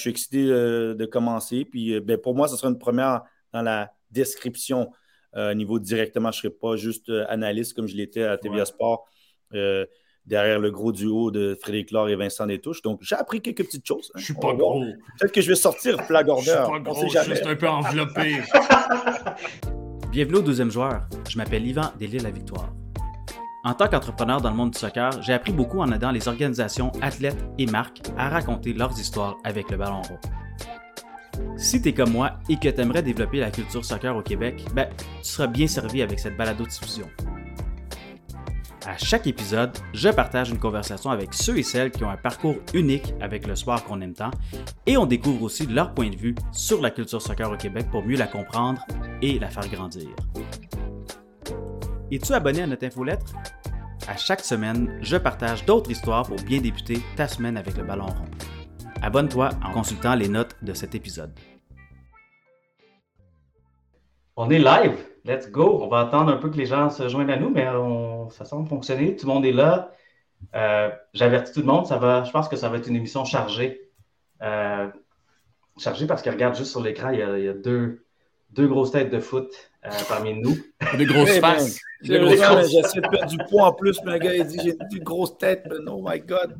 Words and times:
je 0.00 0.02
suis 0.02 0.10
excité 0.10 0.46
de 0.46 1.06
commencer. 1.06 1.64
Puis 1.64 2.00
ben, 2.00 2.18
pour 2.18 2.34
moi, 2.34 2.48
ce 2.48 2.56
sera 2.56 2.68
une 2.68 2.78
première 2.78 3.22
dans 3.52 3.62
la 3.62 3.92
description 4.10 4.90
niveau 5.54 5.78
directement. 5.78 6.32
Je 6.32 6.38
ne 6.38 6.42
serai 6.42 6.50
pas 6.50 6.76
juste 6.76 7.10
analyste 7.28 7.74
comme 7.74 7.86
je 7.86 7.96
l'étais 7.96 8.22
à 8.22 8.36
TVA 8.36 8.64
Sport 8.64 9.06
derrière 10.26 10.60
le 10.60 10.70
gros 10.70 10.92
duo 10.92 11.30
de 11.30 11.56
Frédéric 11.60 11.90
Laure 11.90 12.08
et 12.08 12.16
Vincent 12.16 12.46
Détouche. 12.46 12.82
Donc, 12.82 13.00
j'ai 13.02 13.16
appris 13.16 13.40
quelques 13.40 13.64
petites 13.64 13.86
choses. 13.86 14.10
Hein. 14.14 14.18
Je 14.18 14.24
suis 14.26 14.34
pas 14.34 14.54
gros. 14.54 14.80
Peut-être 15.18 15.32
que 15.32 15.40
je 15.40 15.48
vais 15.48 15.56
sortir 15.56 16.00
flag 16.04 16.28
order. 16.28 16.44
Je 16.44 16.50
suis 16.50 16.58
pas 16.58 16.78
gros, 16.78 17.02
je 17.02 17.18
suis 17.18 17.30
juste 17.30 17.46
un 17.46 17.56
peu 17.56 17.68
enveloppé. 17.68 18.40
Bienvenue 20.12 20.38
au 20.38 20.42
deuxième 20.42 20.70
joueur. 20.70 21.06
Je 21.28 21.36
m'appelle 21.36 21.66
Yvan 21.66 21.92
Delisle-La-Victoire. 21.98 22.72
En 23.62 23.74
tant 23.74 23.88
qu'entrepreneur 23.88 24.40
dans 24.40 24.50
le 24.50 24.56
monde 24.56 24.70
du 24.70 24.78
soccer, 24.78 25.20
j'ai 25.20 25.34
appris 25.34 25.52
beaucoup 25.52 25.80
en 25.80 25.92
aidant 25.92 26.10
les 26.10 26.28
organisations, 26.28 26.92
athlètes 27.02 27.44
et 27.58 27.66
marques 27.66 28.00
à 28.16 28.30
raconter 28.30 28.72
leurs 28.72 28.98
histoires 28.98 29.36
avec 29.44 29.70
le 29.70 29.76
ballon 29.76 30.00
rond. 30.00 30.18
Si 31.58 31.82
tu 31.82 31.90
es 31.90 31.92
comme 31.92 32.12
moi 32.12 32.38
et 32.48 32.56
que 32.56 32.68
tu 32.68 32.80
aimerais 32.80 33.02
développer 33.02 33.38
la 33.38 33.50
culture 33.50 33.84
soccer 33.84 34.16
au 34.16 34.22
Québec, 34.22 34.64
ben, 34.74 34.88
tu 34.98 35.28
seras 35.28 35.46
bien 35.46 35.66
servi 35.66 36.00
avec 36.00 36.18
cette 36.18 36.38
balado-diffusion. 36.38 37.06
À 38.86 38.96
chaque 38.96 39.26
épisode, 39.26 39.76
je 39.92 40.08
partage 40.08 40.48
une 40.48 40.58
conversation 40.58 41.10
avec 41.10 41.34
ceux 41.34 41.58
et 41.58 41.62
celles 41.62 41.90
qui 41.90 42.02
ont 42.02 42.10
un 42.10 42.16
parcours 42.16 42.56
unique 42.72 43.12
avec 43.20 43.46
le 43.46 43.54
sport 43.54 43.84
qu'on 43.84 44.00
aime 44.00 44.14
tant 44.14 44.30
et 44.86 44.96
on 44.96 45.04
découvre 45.04 45.42
aussi 45.42 45.66
leur 45.66 45.92
point 45.92 46.08
de 46.08 46.16
vue 46.16 46.34
sur 46.50 46.80
la 46.80 46.90
culture 46.90 47.20
soccer 47.20 47.50
au 47.50 47.56
Québec 47.56 47.88
pour 47.90 48.02
mieux 48.04 48.16
la 48.16 48.26
comprendre 48.26 48.80
et 49.20 49.38
la 49.38 49.48
faire 49.48 49.68
grandir. 49.68 50.08
Es-tu 52.12 52.32
abonné 52.32 52.62
à 52.62 52.66
notre 52.66 52.84
infolettre? 52.84 53.34
À 54.08 54.16
chaque 54.16 54.40
semaine, 54.40 54.98
je 55.00 55.16
partage 55.16 55.64
d'autres 55.64 55.92
histoires 55.92 56.26
pour 56.26 56.42
bien 56.42 56.60
débuter 56.60 56.98
ta 57.14 57.28
semaine 57.28 57.56
avec 57.56 57.76
le 57.76 57.84
ballon 57.84 58.06
rond. 58.06 58.24
Abonne-toi 59.00 59.50
en 59.64 59.70
consultant 59.70 60.16
les 60.16 60.28
notes 60.28 60.56
de 60.60 60.74
cet 60.74 60.96
épisode. 60.96 61.30
On 64.34 64.50
est 64.50 64.58
live. 64.58 64.98
Let's 65.24 65.52
go. 65.52 65.78
On 65.82 65.86
va 65.86 66.00
attendre 66.00 66.32
un 66.32 66.38
peu 66.38 66.50
que 66.50 66.56
les 66.56 66.66
gens 66.66 66.90
se 66.90 67.08
joignent 67.08 67.30
à 67.30 67.36
nous, 67.36 67.48
mais 67.48 67.68
ça 68.30 68.44
semble 68.44 68.68
fonctionner. 68.68 69.14
Tout 69.14 69.28
le 69.28 69.32
monde 69.32 69.44
est 69.44 69.52
là. 69.52 69.92
Euh, 70.56 70.90
j'avertis 71.14 71.52
tout 71.52 71.60
le 71.60 71.66
monde. 71.66 71.86
Ça 71.86 71.98
va, 71.98 72.24
je 72.24 72.32
pense 72.32 72.48
que 72.48 72.56
ça 72.56 72.68
va 72.68 72.78
être 72.78 72.88
une 72.88 72.96
émission 72.96 73.24
chargée. 73.24 73.88
Euh, 74.42 74.88
chargée 75.78 76.08
parce 76.08 76.22
que 76.22 76.30
regarde 76.30 76.56
juste 76.56 76.72
sur 76.72 76.82
l'écran, 76.82 77.10
il, 77.10 77.20
il 77.20 77.44
y 77.44 77.48
a, 77.48 77.52
deux, 77.52 78.04
deux 78.52 78.66
grosses 78.66 78.92
têtes 78.92 79.10
de 79.10 79.20
foot 79.20 79.50
euh, 79.84 79.88
parmi 80.08 80.34
nous. 80.34 80.56
Des 80.98 81.06
grosses 81.06 81.38
faces. 81.38 81.80
J'essaie 82.02 83.00
de 83.00 83.08
perdre 83.08 83.26
du 83.26 83.38
poids 83.48 83.66
en 83.66 83.72
plus, 83.72 83.98
mais 84.04 84.12
le 84.12 84.18
gars, 84.18 84.34
il 84.34 84.46
dit 84.46 84.58
j'ai 84.62 84.74
une 84.92 85.04
grosse 85.04 85.36
tête, 85.36 85.64
mais 85.68 85.76
oh 85.90 86.02
my 86.06 86.20
God. 86.20 86.56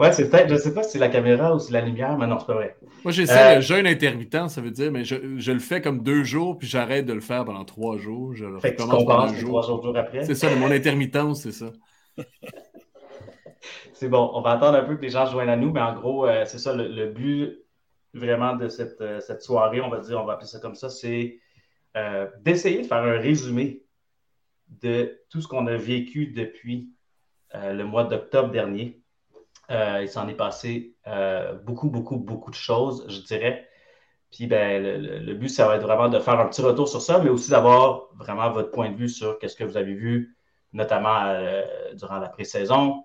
ouais, 0.00 0.12
c'est 0.12 0.28
peut-être, 0.28 0.48
je 0.48 0.54
ne 0.54 0.58
sais 0.58 0.74
pas 0.74 0.82
si 0.82 0.92
c'est 0.92 0.98
la 0.98 1.08
caméra 1.08 1.54
ou 1.54 1.58
si 1.58 1.68
c'est 1.68 1.72
la 1.72 1.80
lumière, 1.80 2.16
mais 2.18 2.26
non, 2.26 2.38
c'est 2.38 2.46
pas 2.46 2.54
vrai. 2.54 2.76
Moi, 3.04 3.12
j'essaie 3.12 3.52
euh, 3.52 3.54
le 3.56 3.60
jeûne 3.60 3.86
intermittent, 3.86 4.48
ça 4.48 4.60
veut 4.60 4.70
dire, 4.70 4.90
mais 4.90 5.04
je, 5.04 5.16
je, 5.36 5.52
le 5.52 5.60
fais 5.60 5.80
comme 5.80 6.02
deux 6.02 6.24
jours, 6.24 6.58
puis 6.58 6.66
j'arrête 6.66 7.06
de 7.06 7.12
le 7.12 7.20
faire 7.20 7.44
pendant 7.44 7.64
trois 7.64 7.98
jours. 7.98 8.34
Je 8.34 8.44
le 8.44 8.58
fait 8.58 8.74
que 8.74 8.82
recommence 8.82 9.32
tu 9.36 9.44
trois 9.44 9.62
jours 9.62 9.96
après. 9.96 10.24
C'est 10.24 10.34
ça, 10.34 10.54
mon 10.56 10.70
intermittence, 10.70 11.42
c'est 11.42 11.52
ça. 11.52 11.70
c'est 13.94 14.08
bon, 14.08 14.30
on 14.34 14.40
va 14.40 14.50
attendre 14.50 14.76
un 14.76 14.82
peu 14.82 14.96
que 14.96 15.02
les 15.02 15.10
gens 15.10 15.26
se 15.26 15.32
joignent 15.32 15.50
à 15.50 15.56
nous, 15.56 15.70
mais 15.70 15.80
en 15.80 15.94
gros, 15.94 16.26
euh, 16.26 16.44
c'est 16.44 16.58
ça, 16.58 16.74
le, 16.74 17.06
but 17.06 17.61
vraiment 18.14 18.56
de 18.56 18.68
cette, 18.68 19.02
cette 19.20 19.42
soirée, 19.42 19.80
on 19.80 19.88
va 19.88 20.00
dire, 20.00 20.20
on 20.20 20.24
va 20.24 20.34
appeler 20.34 20.48
ça 20.48 20.60
comme 20.60 20.74
ça, 20.74 20.90
c'est 20.90 21.40
euh, 21.96 22.26
d'essayer 22.40 22.80
de 22.80 22.86
faire 22.86 23.02
un 23.02 23.18
résumé 23.18 23.84
de 24.68 25.20
tout 25.28 25.42
ce 25.42 25.48
qu'on 25.48 25.66
a 25.66 25.76
vécu 25.76 26.28
depuis 26.28 26.90
euh, 27.54 27.74
le 27.74 27.84
mois 27.84 28.04
d'octobre 28.04 28.50
dernier. 28.50 29.02
Euh, 29.70 30.00
il 30.00 30.08
s'en 30.08 30.26
est 30.28 30.34
passé 30.34 30.96
beaucoup, 31.64 31.90
beaucoup, 31.90 32.16
beaucoup 32.16 32.50
de 32.50 32.56
choses, 32.56 33.06
je 33.08 33.20
dirais. 33.20 33.68
Puis 34.30 34.46
ben, 34.46 34.82
le, 34.82 35.34
but, 35.34 35.50
ça 35.50 35.66
va 35.66 35.76
être 35.76 35.82
vraiment 35.82 36.08
de 36.08 36.18
faire 36.18 36.40
un 36.40 36.46
petit 36.46 36.62
retour 36.62 36.88
sur 36.88 37.02
ça, 37.02 37.18
mais 37.18 37.28
aussi 37.28 37.50
d'avoir 37.50 38.08
vraiment 38.14 38.50
votre 38.50 38.70
point 38.70 38.90
de 38.90 38.96
vue 38.96 39.10
sur 39.10 39.38
qu'est-ce 39.38 39.56
que 39.56 39.64
vous 39.64 39.76
avez 39.76 39.92
vu, 39.92 40.38
notamment 40.72 41.38
durant 41.94 42.18
la 42.18 42.30
pré-saison. 42.30 43.04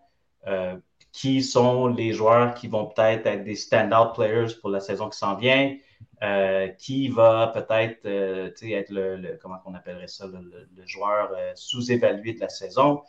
Qui 1.17 1.41
sont 1.41 1.87
les 1.87 2.13
joueurs 2.13 2.53
qui 2.53 2.67
vont 2.67 2.85
peut-être 2.85 3.25
être 3.25 3.43
des 3.43 3.55
stand-out 3.55 4.13
players 4.13 4.53
pour 4.61 4.69
la 4.69 4.79
saison 4.79 5.09
qui 5.09 5.17
s'en 5.17 5.35
vient? 5.35 5.75
Euh, 6.21 6.67
qui 6.69 7.09
va 7.09 7.47
peut-être 7.47 8.05
euh, 8.05 8.51
être 8.61 8.89
le, 8.91 9.37
comment 9.41 9.57
on 9.65 9.73
appellerait 9.73 10.07
ça, 10.07 10.27
le, 10.27 10.85
joueur 10.85 11.31
euh, 11.35 11.51
sous-évalué 11.55 12.33
de 12.33 12.39
la 12.39 12.49
saison. 12.49 13.01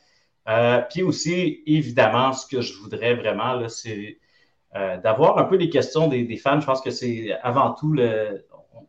puis 0.90 1.02
aussi, 1.02 1.62
évidemment, 1.66 2.32
ce 2.32 2.46
que 2.46 2.62
je 2.62 2.74
voudrais 2.78 3.14
vraiment, 3.14 3.68
c'est 3.68 4.18
d'avoir 5.02 5.38
un 5.38 5.44
peu 5.44 5.58
des 5.58 5.68
questions 5.68 6.08
des, 6.08 6.36
fans. 6.36 6.60
Je 6.60 6.66
pense 6.66 6.80
que 6.80 6.90
c'est 6.90 7.32
avant 7.42 7.72
tout, 7.74 7.94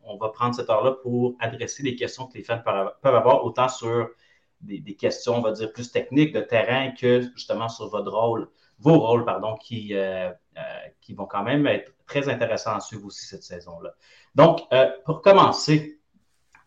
on, 0.03 0.18
va 0.18 0.29
prendre 0.29 0.56
cette 0.56 0.69
heure-là 0.69 0.94
pour 1.03 1.35
adresser 1.40 1.84
les 1.84 1.96
questions 1.96 2.25
que 2.28 2.38
les 2.38 2.44
fans 2.44 2.62
peuvent 2.63 3.16
avoir, 3.16 3.44
autant 3.46 3.68
sur 3.68 4.09
des, 4.62 4.96
questions, 4.96 5.38
on 5.38 5.41
va 5.41 5.52
dire, 5.52 5.72
plus 5.74 5.91
techniques 5.91 6.34
de 6.34 6.41
terrain 6.41 6.91
que 6.91 7.22
justement 7.35 7.69
sur 7.69 7.90
votre 7.90 8.12
rôle, 8.12 8.50
vos 8.79 9.00
rôles, 9.00 9.25
pardon, 9.25 9.56
qui, 9.56 9.94
qui 11.01 11.13
vont 11.13 11.25
quand 11.25 11.44
même 11.44 11.67
être 11.67 11.94
très 12.09 12.28
intéressant 12.28 12.75
à 12.75 12.81
suivre 12.81 13.06
aussi 13.06 13.25
cette 13.25 13.44
saison-là. 13.44 13.94
Donc, 14.35 14.62
euh, 14.73 14.90
pour 15.06 15.22
commencer, 15.22 16.00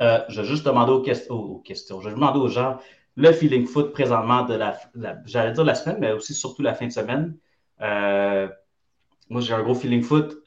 euh, 0.00 0.21
je 0.28 0.41
vais 0.41 0.47
juste 0.47 0.65
demander 0.65 0.93
aux, 0.93 1.59
questions. 1.61 2.00
Je 2.00 2.09
vais 2.09 2.15
demander 2.15 2.39
aux 2.39 2.49
gens 2.49 2.78
le 3.17 3.33
feeling 3.33 3.67
foot 3.67 3.93
présentement 3.93 4.43
de 4.43 4.55
la, 4.55 4.78
j'allais 5.27 5.53
dire 5.53 5.65
la 5.65 5.75
semaine, 5.75 5.99
mais 6.00 6.12
aussi 6.12 6.33
surtout 6.33 6.62
la 6.62 6.75
fin 6.75 6.87
de 6.87 6.93
semaine. 6.93 7.37
Euh, 7.83 8.49
moi, 9.29 9.41
j'ai 9.41 9.53
un 9.53 9.62
gros 9.62 9.75
feeling 9.75 10.03
foot. 10.03 10.39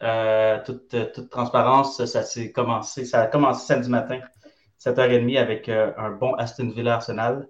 Toute, 0.66 1.14
toute, 1.14 1.30
transparence, 1.30 2.04
ça 2.06 2.24
s'est 2.24 2.52
commencé, 2.52 3.06
ça 3.06 3.22
a 3.22 3.28
commencé 3.28 3.66
samedi 3.66 3.90
matin, 3.90 4.20
7h30 4.80 5.38
avec 5.38 5.70
un 5.70 6.12
bon 6.12 6.34
Aston 6.36 6.70
Villa 6.70 6.96
Arsenal. 6.96 7.48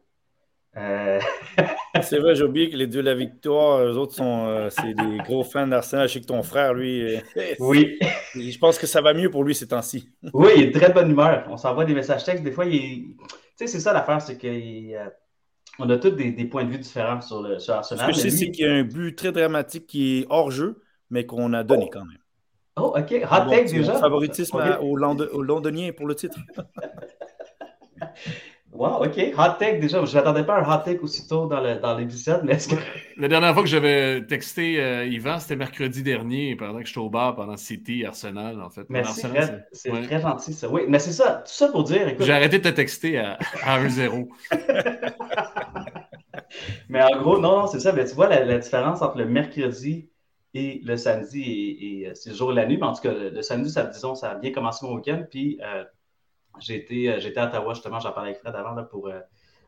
Euh, 1.96 2.00
c'est 2.02 2.20
vrai, 2.20 2.36
j'ai 2.36 2.44
oublié 2.44 2.70
que 2.70 2.76
les 2.76 2.88
deux 2.88 3.02
la 3.02 3.16
victoire, 3.16 3.82
eux 3.84 3.98
autres 3.98 4.16
sont 4.16 4.48
euh, 4.48 4.70
c'est 4.70 4.94
des 4.94 5.18
gros 5.18 5.44
fans 5.44 5.68
d'Arsenal. 5.68 6.08
Je 6.08 6.14
sais 6.14 6.22
que 6.22 6.26
ton 6.26 6.44
frère, 6.44 6.74
lui, 6.74 7.16
euh, 7.16 7.20
oui. 7.60 7.98
je 8.36 8.58
pense 8.58 8.78
que 8.78 8.88
ça 8.88 9.02
va 9.02 9.14
mieux 9.14 9.30
pour 9.30 9.44
lui 9.44 9.56
ces 9.56 9.68
temps-ci. 9.68 10.10
oui, 10.34 10.50
il 10.58 10.64
est 10.64 10.68
de 10.68 10.80
très 10.80 10.92
bonne 10.92 11.12
humeur. 11.12 11.46
On 11.50 11.58
s'envoie 11.58 11.86
des 11.86 11.94
messages 11.94 12.24
textes. 12.24 12.44
Des 12.44 12.52
fois, 12.52 12.66
il 12.66 13.16
tu 13.58 13.66
sais, 13.66 13.68
c'est 13.68 13.80
ça 13.80 13.94
l'affaire, 13.94 14.22
c'est 14.22 14.38
qu'on 14.38 15.90
a 15.90 15.98
tous 15.98 16.10
des, 16.12 16.34
points 16.46 16.66
de 16.66 16.72
vue 16.72 16.78
différents 16.78 17.22
sur, 17.22 17.42
le, 17.42 17.58
sur 17.58 17.76
Arsenal. 17.76 18.14
Ce 18.14 18.20
que 18.22 18.26
je 18.26 18.30
sais, 18.30 18.38
c'est 18.38 18.52
qu'il 18.52 18.66
y 18.66 18.68
a 18.68 18.74
un 18.74 18.84
but 18.84 19.16
très 19.16 19.32
dramatique 19.32 19.88
qui 19.88 20.20
est 20.20 20.26
hors 20.30 20.52
jeu, 20.52 20.82
mais 21.10 21.26
qu'on 21.26 21.54
a 21.54 21.64
donné 21.64 21.90
quand 21.90 22.04
même. 22.04 22.18
Oh, 22.78 22.94
OK. 22.98 23.14
Hot 23.32 23.50
take 23.50 23.72
déjà. 23.72 23.94
Favoritisme 23.94 24.62
aux, 24.82 24.98
Londoniens 24.98 25.94
pour 25.94 26.06
le 26.08 26.16
titre. 26.16 26.38
Wow, 28.76 29.06
OK. 29.06 29.18
Hot 29.38 29.58
take 29.58 29.80
déjà. 29.80 30.04
Je 30.04 30.14
n'attendais 30.14 30.44
pas 30.44 30.60
un 30.60 30.70
hot 30.70 30.84
take 30.84 31.00
aussitôt 31.00 31.48
dans, 31.48 31.62
le, 31.62 31.76
dans 31.76 31.98
l'épisode, 31.98 32.42
mais 32.44 32.56
est-ce 32.56 32.68
que. 32.68 32.76
La 33.18 33.30
dernière 33.30 33.54
fois 33.54 33.64
que 33.64 33.70
j'avais 33.70 34.26
texté 34.26 34.82
euh, 34.82 35.06
Yvan, 35.06 35.40
c'était 35.40 35.56
mercredi 35.56 36.04
dernier, 36.04 36.58
pendant 36.58 36.80
que 36.80 36.86
j'étais 36.86 37.00
au 37.00 37.10
bar, 37.10 37.36
pendant 37.36 37.56
City, 37.56 38.04
Arsenal, 38.06 38.62
en 38.62 38.70
fait. 38.70 38.86
Merci, 38.90 39.22
c'est, 39.72 39.90
très 39.90 40.20
gentil, 40.20 40.54
ça. 40.54 40.68
Oui, 40.68 40.82
mais 40.90 41.00
c'est 41.00 41.14
ça. 41.14 41.44
Tout 41.46 41.54
ça 41.54 41.70
pour 41.70 41.86
dire. 41.86 42.16
J'ai 42.20 42.34
arrêté 42.34 42.60
de 42.60 42.70
te 42.70 42.76
texter 42.76 43.18
à, 43.18 43.40
à 43.64 43.82
1-0. 43.82 44.28
mais 46.90 47.02
en 47.02 47.22
gros, 47.22 47.40
non, 47.40 47.62
non, 47.62 47.68
c'est 47.68 47.80
ça. 47.80 47.94
Mais 47.94 48.06
tu 48.06 48.14
vois 48.14 48.28
la, 48.28 48.58
différence 48.58 49.02
entre 49.02 49.18
le 49.20 49.26
mercredi 49.26 50.10
et 50.54 50.82
le 50.84 50.98
samedi 50.98 52.04
et, 52.04 52.12
c'est 52.14 52.32
le 52.32 52.36
jour 52.36 52.52
et 52.52 52.56
la 52.56 52.66
nuit. 52.66 52.78
Mais 52.78 52.88
en 52.88 52.94
tout 52.94 53.04
cas, 53.04 53.14
le, 53.14 53.42
samedi, 53.42 53.70
ça, 53.70 53.86
disons, 53.86 54.16
ça 54.16 54.32
a 54.32 54.36
bien 54.36 54.52
commencé 54.52 54.86
mon 54.86 54.96
week-end. 54.96 55.24
Puis. 55.30 55.62
Euh, 55.64 55.86
euh, 56.58 57.20
j'étais 57.20 57.40
à 57.40 57.48
Ottawa, 57.48 57.74
justement, 57.74 58.00
j'en 58.00 58.12
parlais 58.12 58.32
avec 58.32 58.42
Fred 58.42 58.56
avant, 58.56 58.82
pour 58.84 59.08
euh, 59.08 59.20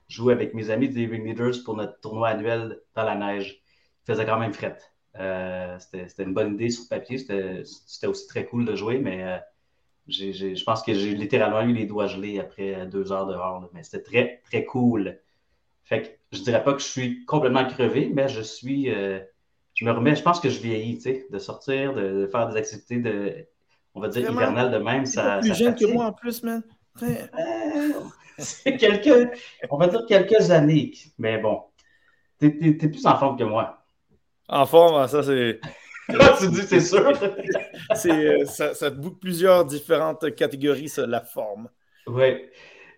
jouer 0.08 0.34
avec 0.34 0.54
mes 0.54 0.70
amis 0.70 0.90
des 0.90 1.06
Ring 1.06 1.26
Leaders 1.26 1.64
pour 1.64 1.76
notre 1.76 2.00
tournoi 2.00 2.30
annuel 2.30 2.80
dans 2.96 3.04
la 3.04 3.16
neige. 3.16 3.62
Il 4.04 4.14
faisait 4.14 4.26
quand 4.26 4.40
même 4.40 4.54
fret. 4.54 4.78
Euh, 5.20 5.78
c'était 5.80 6.24
une 6.24 6.34
bonne 6.34 6.54
idée 6.54 6.70
sur 6.70 6.88
papier. 6.88 7.18
C'était 7.18 8.08
aussi 8.08 8.28
très 8.28 8.46
cool 8.46 8.66
de 8.66 8.76
jouer, 8.76 9.00
mais 9.00 9.42
je 10.08 10.64
pense 10.64 10.84
que 10.84 10.94
j'ai 10.94 11.16
littéralement 11.16 11.62
eu 11.62 11.74
les 11.74 11.86
doigts 11.86 12.08
gelés 12.08 12.40
après 12.40 12.86
deux 12.88 13.12
heures 13.12 13.28
dehors. 13.28 13.70
mais 13.74 13.84
c'était 13.84 14.04
très, 14.04 14.42
très 14.46 14.64
cool. 14.64 15.20
Fait 15.84 16.02
que 16.02 16.38
je 16.38 16.44
dirais 16.44 16.64
pas 16.64 16.74
que 16.74 16.80
je 16.80 16.88
suis 16.88 17.26
complètement 17.26 17.66
crevé, 17.66 18.12
mais 18.14 18.30
je 18.30 18.42
suis. 18.42 18.86
je 18.86 19.86
me 19.86 19.92
remets, 19.92 20.16
je 20.16 20.24
pense 20.24 20.40
que 20.40 20.50
je 20.50 20.60
vieillis, 20.60 20.98
tu 20.98 21.02
sais, 21.02 21.28
de 21.30 21.40
sortir, 21.40 21.94
de, 21.94 22.28
faire 22.28 22.48
des 22.48 22.58
activités 22.58 23.00
de, 23.00 23.48
on 23.98 24.00
va 24.00 24.10
dire, 24.10 24.30
hivernales 24.30 24.72
de 24.72 24.78
même. 24.78 25.06
Ça, 25.06 25.40
plus 25.40 25.56
jeune 25.56 25.76
que 25.76 25.86
moi 25.92 26.06
en 26.06 26.14
plus, 26.14 26.44
man. 26.44 26.64
Euh, 27.04 27.94
c'est 28.38 28.78
quelques, 28.78 29.32
on 29.70 29.78
va 29.78 29.88
dire 29.88 30.06
quelques 30.08 30.52
années, 30.52 30.92
mais 31.18 31.38
bon, 31.38 31.64
t'es, 32.40 32.48
es, 32.62 32.74
plus 32.74 33.06
en 33.06 33.18
forme 33.18 33.38
que 33.38 33.44
moi. 33.44 33.86
En 34.48 34.66
forme, 34.66 34.96
hein, 34.96 35.08
ça 35.08 35.24
c'est. 35.24 35.60
tu 36.40 36.50
dis, 36.50 36.62
c'est 36.62 36.80
sûr. 36.80 37.12
c'est, 37.96 38.12
euh, 38.12 38.46
ça, 38.46 38.74
ça 38.74 38.90
boucle 38.90 39.20
plusieurs 39.20 39.66
différentes 39.66 40.34
catégories, 40.36 40.90
ça, 40.90 41.06
la 41.06 41.22
forme. 41.22 41.70
Oui. 42.08 42.46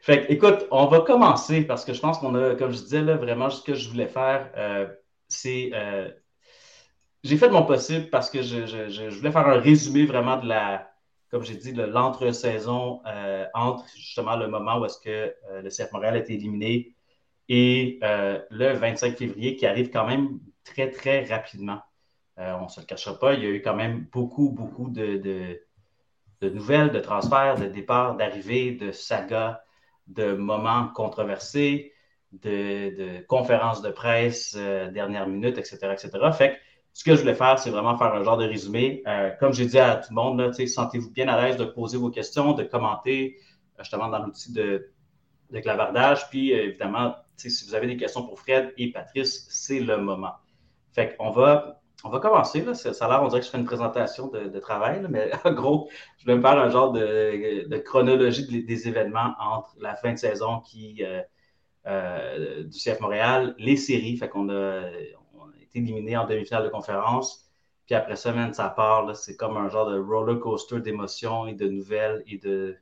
Fait 0.01 0.31
écoute, 0.31 0.65
on 0.71 0.85
va 0.87 1.01
commencer 1.01 1.61
parce 1.63 1.83
que 1.83 1.93
je 1.93 1.99
pense 1.99 2.19
qu'on 2.19 2.35
a, 2.35 2.55
comme 2.55 2.71
je 2.71 2.77
disais, 2.77 3.01
là, 3.01 3.17
vraiment 3.17 3.49
ce 3.49 3.61
que 3.61 3.73
je 3.73 3.89
voulais 3.89 4.07
faire, 4.07 4.49
euh, 4.55 4.87
c'est 5.27 5.71
j'ai 7.23 7.35
fait 7.35 7.47
de 7.47 7.53
mon 7.53 7.65
possible 7.65 8.09
parce 8.09 8.29
que 8.29 8.41
je, 8.41 9.09
voulais 9.09 9.31
faire 9.31 9.47
un 9.47 9.59
résumé 9.59 10.05
vraiment 10.05 10.37
de 10.37 10.47
la, 10.47 10.88
comme 11.29 11.43
j'ai 11.43 11.55
dit, 11.55 11.73
l'entre-saison 11.73 13.01
euh, 13.05 13.45
entre 13.53 13.85
justement 13.95 14.35
le 14.35 14.47
moment 14.47 14.79
où 14.79 14.85
est-ce 14.85 14.99
que 14.99 15.35
euh, 15.49 15.61
le 15.61 15.69
CF 15.69 15.91
Montréal 15.91 16.15
a 16.15 16.19
été 16.19 16.33
éliminé 16.33 16.95
et 17.47 17.99
euh, 18.03 18.39
le 18.49 18.73
25 18.73 19.17
février 19.17 19.55
qui 19.55 19.65
arrive 19.65 19.91
quand 19.91 20.05
même 20.05 20.39
très, 20.63 20.89
très 20.91 21.23
rapidement. 21.25 21.81
on 22.37 22.63
ne 22.63 22.67
se 22.67 22.79
le 22.79 22.85
cachera 22.85 23.17
pas, 23.17 23.33
il 23.33 23.43
y 23.43 23.45
a 23.45 23.49
eu 23.49 23.61
quand 23.61 23.75
même 23.75 24.07
beaucoup, 24.11 24.49
beaucoup 24.51 24.89
de, 24.89 25.17
de, 26.41 26.49
nouvelles, 26.49 26.91
de 26.91 26.99
transferts, 26.99 27.55
de 27.55 27.65
départs, 27.65 28.15
d'arrivées, 28.15 28.71
de 28.71 28.91
sagas, 28.91 29.61
de 30.07 30.33
moments 30.33 30.87
controversés, 30.89 31.93
de, 32.31 33.21
conférences 33.27 33.81
de 33.81 33.89
presse, 33.89 34.55
dernière 34.55 35.27
minute, 35.27 35.57
etc., 35.57 35.77
etc. 35.91 36.09
Fait 36.31 36.53
que 36.53 36.68
ce 36.93 37.03
que 37.03 37.15
je 37.15 37.21
voulais 37.21 37.35
faire, 37.35 37.57
c'est 37.59 37.69
vraiment 37.69 37.97
faire 37.97 38.13
un 38.13 38.23
genre 38.23 38.37
de 38.37 38.45
résumé. 38.45 39.03
Euh, 39.07 39.31
comme 39.39 39.53
j'ai 39.53 39.65
dit 39.65 39.79
à 39.79 39.95
tout 39.95 40.09
le 40.09 40.15
monde, 40.15 40.53
sentez-vous 40.53 41.11
bien 41.11 41.27
à 41.27 41.41
l'aise 41.41 41.57
de 41.57 41.65
poser 41.65 41.97
vos 41.97 42.09
questions, 42.09 42.53
de 42.53 42.63
commenter, 42.63 43.37
euh, 43.77 43.83
justement 43.83 44.07
dans 44.09 44.19
l'outil 44.19 44.51
de, 44.51 44.91
clavardage. 45.61 46.29
Puis, 46.29 46.53
euh, 46.53 46.65
évidemment, 46.65 47.15
si 47.37 47.65
vous 47.65 47.75
avez 47.75 47.87
des 47.87 47.97
questions 47.97 48.23
pour 48.23 48.39
Fred 48.39 48.73
et 48.77 48.91
Patrice, 48.91 49.47
c'est 49.49 49.79
le 49.79 49.97
moment. 49.97 50.33
Fait 50.91 51.15
qu'on 51.15 51.31
va, 51.31 51.81
on 52.03 52.09
va 52.09 52.19
commencer. 52.19 52.61
Là. 52.61 52.73
Ça, 52.73 52.89
a 52.89 53.07
l'air, 53.07 53.23
on 53.23 53.27
dirait 53.27 53.39
que 53.39 53.45
je 53.45 53.51
fais 53.51 53.57
une 53.57 53.65
présentation 53.65 54.27
de, 54.27 54.59
travail, 54.59 55.05
mais 55.09 55.31
en 55.45 55.53
gros, 55.53 55.89
je 56.17 56.25
vais 56.25 56.35
me 56.35 56.41
faire 56.41 56.57
un 56.57 56.69
genre 56.69 56.91
de, 56.91 57.77
chronologie 57.77 58.63
des 58.65 58.87
événements 58.87 59.33
entre 59.39 59.75
la 59.79 59.95
fin 59.95 60.13
de 60.13 60.17
saison 60.17 60.61
du 60.73 61.01
CF 61.85 62.99
Montréal, 62.99 63.55
les 63.57 63.77
séries. 63.77 64.17
Fait 64.17 64.27
qu'on 64.27 64.49
a, 64.49 64.81
éliminé 65.73 66.17
en 66.17 66.25
demi-finale 66.25 66.63
de 66.63 66.69
conférence. 66.69 67.49
Puis 67.89 67.95
après 67.95 68.17
ça, 68.17 68.31
ça 68.53 68.69
part. 68.69 69.15
C'est 69.15 69.35
comme 69.35 69.57
un 69.57 69.67
genre 69.67 69.89
de 69.89 69.99
roller 69.99 70.39
coaster 70.39 70.79
d'émotions 70.79 71.47
et 71.47 71.55
de 71.55 71.67
nouvelles 71.67 72.23
et 72.27 72.37
de. 72.37 72.77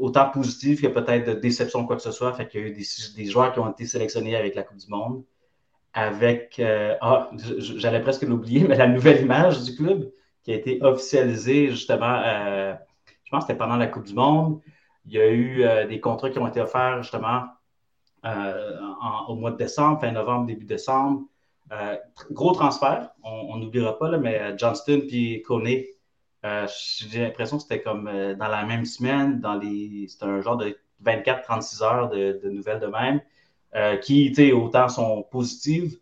autant 0.00 0.30
positif 0.30 0.82
que 0.82 0.88
peut-être 0.88 1.28
de 1.28 1.34
déception, 1.34 1.86
quoi 1.86 1.94
que 1.94 2.02
ce 2.02 2.10
soit. 2.10 2.32
Fait 2.32 2.48
qu'il 2.48 2.60
y 2.60 2.64
a 2.64 2.66
eu 2.66 2.72
des, 2.72 3.24
joueurs 3.26 3.52
qui 3.52 3.60
ont 3.60 3.70
été 3.70 3.86
sélectionnés 3.86 4.34
avec 4.34 4.56
la 4.56 4.64
Coupe 4.64 4.78
du 4.78 4.88
Monde. 4.88 5.22
Avec. 5.92 6.58
Euh, 6.58 6.96
ah, 7.00 7.30
j'allais 7.58 8.00
presque 8.00 8.22
l'oublier, 8.22 8.66
mais 8.66 8.74
la 8.74 8.88
nouvelle 8.88 9.22
image 9.22 9.62
du 9.62 9.76
club 9.76 10.10
qui 10.42 10.50
a 10.50 10.56
été 10.56 10.82
officialisée 10.82 11.70
justement, 11.70 12.20
euh, 12.24 12.74
je 13.22 13.30
pense 13.30 13.44
que 13.44 13.46
c'était 13.46 13.58
pendant 13.58 13.76
la 13.76 13.86
Coupe 13.86 14.06
du 14.06 14.14
Monde. 14.14 14.60
Il 15.06 15.12
y 15.12 15.20
a 15.20 15.28
eu 15.28 15.62
euh, 15.62 15.86
des 15.86 16.00
contrats 16.00 16.30
qui 16.30 16.40
ont 16.40 16.48
été 16.48 16.60
offerts 16.60 17.00
justement 17.04 17.44
au 19.28 19.36
mois 19.36 19.52
de 19.52 19.56
décembre, 19.56 20.00
fin 20.00 20.10
novembre, 20.10 20.46
début 20.46 20.64
décembre. 20.64 21.22
Euh, 21.72 21.96
gros 22.30 22.52
transfert, 22.52 23.10
on 23.22 23.56
n'oubliera 23.56 23.98
pas, 23.98 24.08
là, 24.08 24.18
mais 24.18 24.38
euh, 24.38 24.56
Johnston 24.56 25.02
puis 25.08 25.42
Kone, 25.42 25.82
euh, 26.44 26.66
j'ai 27.08 27.22
l'impression 27.22 27.56
que 27.56 27.62
c'était 27.62 27.80
comme 27.82 28.04
dans 28.04 28.48
la 28.48 28.64
même 28.64 28.84
semaine, 28.84 29.40
dans 29.40 29.54
les. 29.54 30.06
C'était 30.08 30.26
un 30.26 30.42
genre 30.42 30.58
de 30.58 30.76
24-36 31.02 31.82
heures 31.82 32.10
de, 32.10 32.48
nouvelles 32.50 32.80
de 32.80 32.86
même, 32.86 33.20
qui, 34.02 34.52
autant 34.52 34.88
sont 34.88 35.22
positives, 35.30 35.98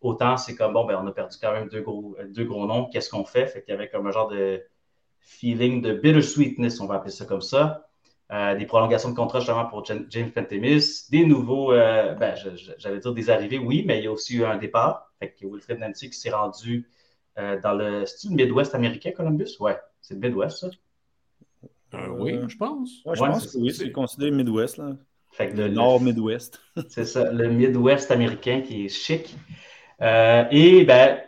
autant 0.00 0.36
c'est 0.36 0.54
comme 0.54 0.72
bon, 0.72 0.86
ben, 0.86 0.98
on 1.02 1.06
a 1.06 1.12
perdu 1.12 1.36
quand 1.40 1.52
même 1.52 1.68
deux 1.68 1.82
gros, 1.82 2.16
deux 2.30 2.44
gros 2.44 2.66
noms, 2.66 2.86
qu'est-ce 2.86 3.10
qu'on 3.10 3.24
fait? 3.24 3.46
Fait 3.46 3.62
qu'il 3.62 3.72
y 3.72 3.74
avait 3.76 3.88
comme 3.88 4.06
un 4.06 4.12
genre 4.12 4.28
de 4.28 4.62
feeling 5.20 5.82
de 5.82 5.92
bittersweetness, 5.92 6.80
on 6.80 6.86
va 6.86 6.96
appeler 6.96 7.12
ça 7.12 7.26
comme 7.26 7.42
ça. 7.42 7.88
Euh, 8.32 8.54
des 8.54 8.64
prolongations 8.64 9.10
de 9.10 9.14
contrat 9.14 9.40
justement 9.40 9.66
pour 9.66 9.84
James 9.84 10.30
Pentemis, 10.30 11.04
des 11.10 11.26
nouveaux, 11.26 11.72
euh, 11.72 12.14
ben, 12.14 12.34
j'allais 12.78 12.98
dire 12.98 13.12
des 13.12 13.28
arrivées, 13.28 13.58
oui, 13.58 13.84
mais 13.86 13.98
il 13.98 14.04
y 14.04 14.06
a 14.06 14.12
aussi 14.12 14.36
eu 14.36 14.44
un 14.44 14.56
départ. 14.56 15.12
Fait 15.18 15.32
que 15.32 15.46
Wilfred 15.46 15.78
Nancy 15.78 16.08
qui 16.08 16.18
s'est 16.18 16.30
rendu 16.30 16.88
euh, 17.38 17.60
dans 17.60 17.74
le. 17.74 18.06
style 18.06 18.34
Midwest 18.34 18.74
américain, 18.74 19.10
Columbus? 19.10 19.58
Ouais, 19.60 19.76
c'est 20.00 20.14
le 20.14 20.20
Midwest, 20.20 20.60
ça. 20.60 20.70
oui, 22.08 22.38
je 22.48 22.56
pense. 22.56 23.02
je 23.04 23.18
pense 23.20 23.52
que 23.52 23.58
oui, 23.58 23.70
c'est 23.70 23.92
considéré 23.92 24.30
Midwest. 24.30 24.78
Là. 24.78 24.96
Fait 25.32 25.50
que 25.50 25.56
le, 25.58 25.68
Nord 25.68 26.00
Midwest. 26.00 26.58
c'est 26.88 27.04
ça, 27.04 27.30
le 27.30 27.50
Midwest 27.50 28.10
américain 28.10 28.62
qui 28.62 28.86
est 28.86 28.88
chic. 28.88 29.36
et 30.00 30.84
ben, 30.86 31.18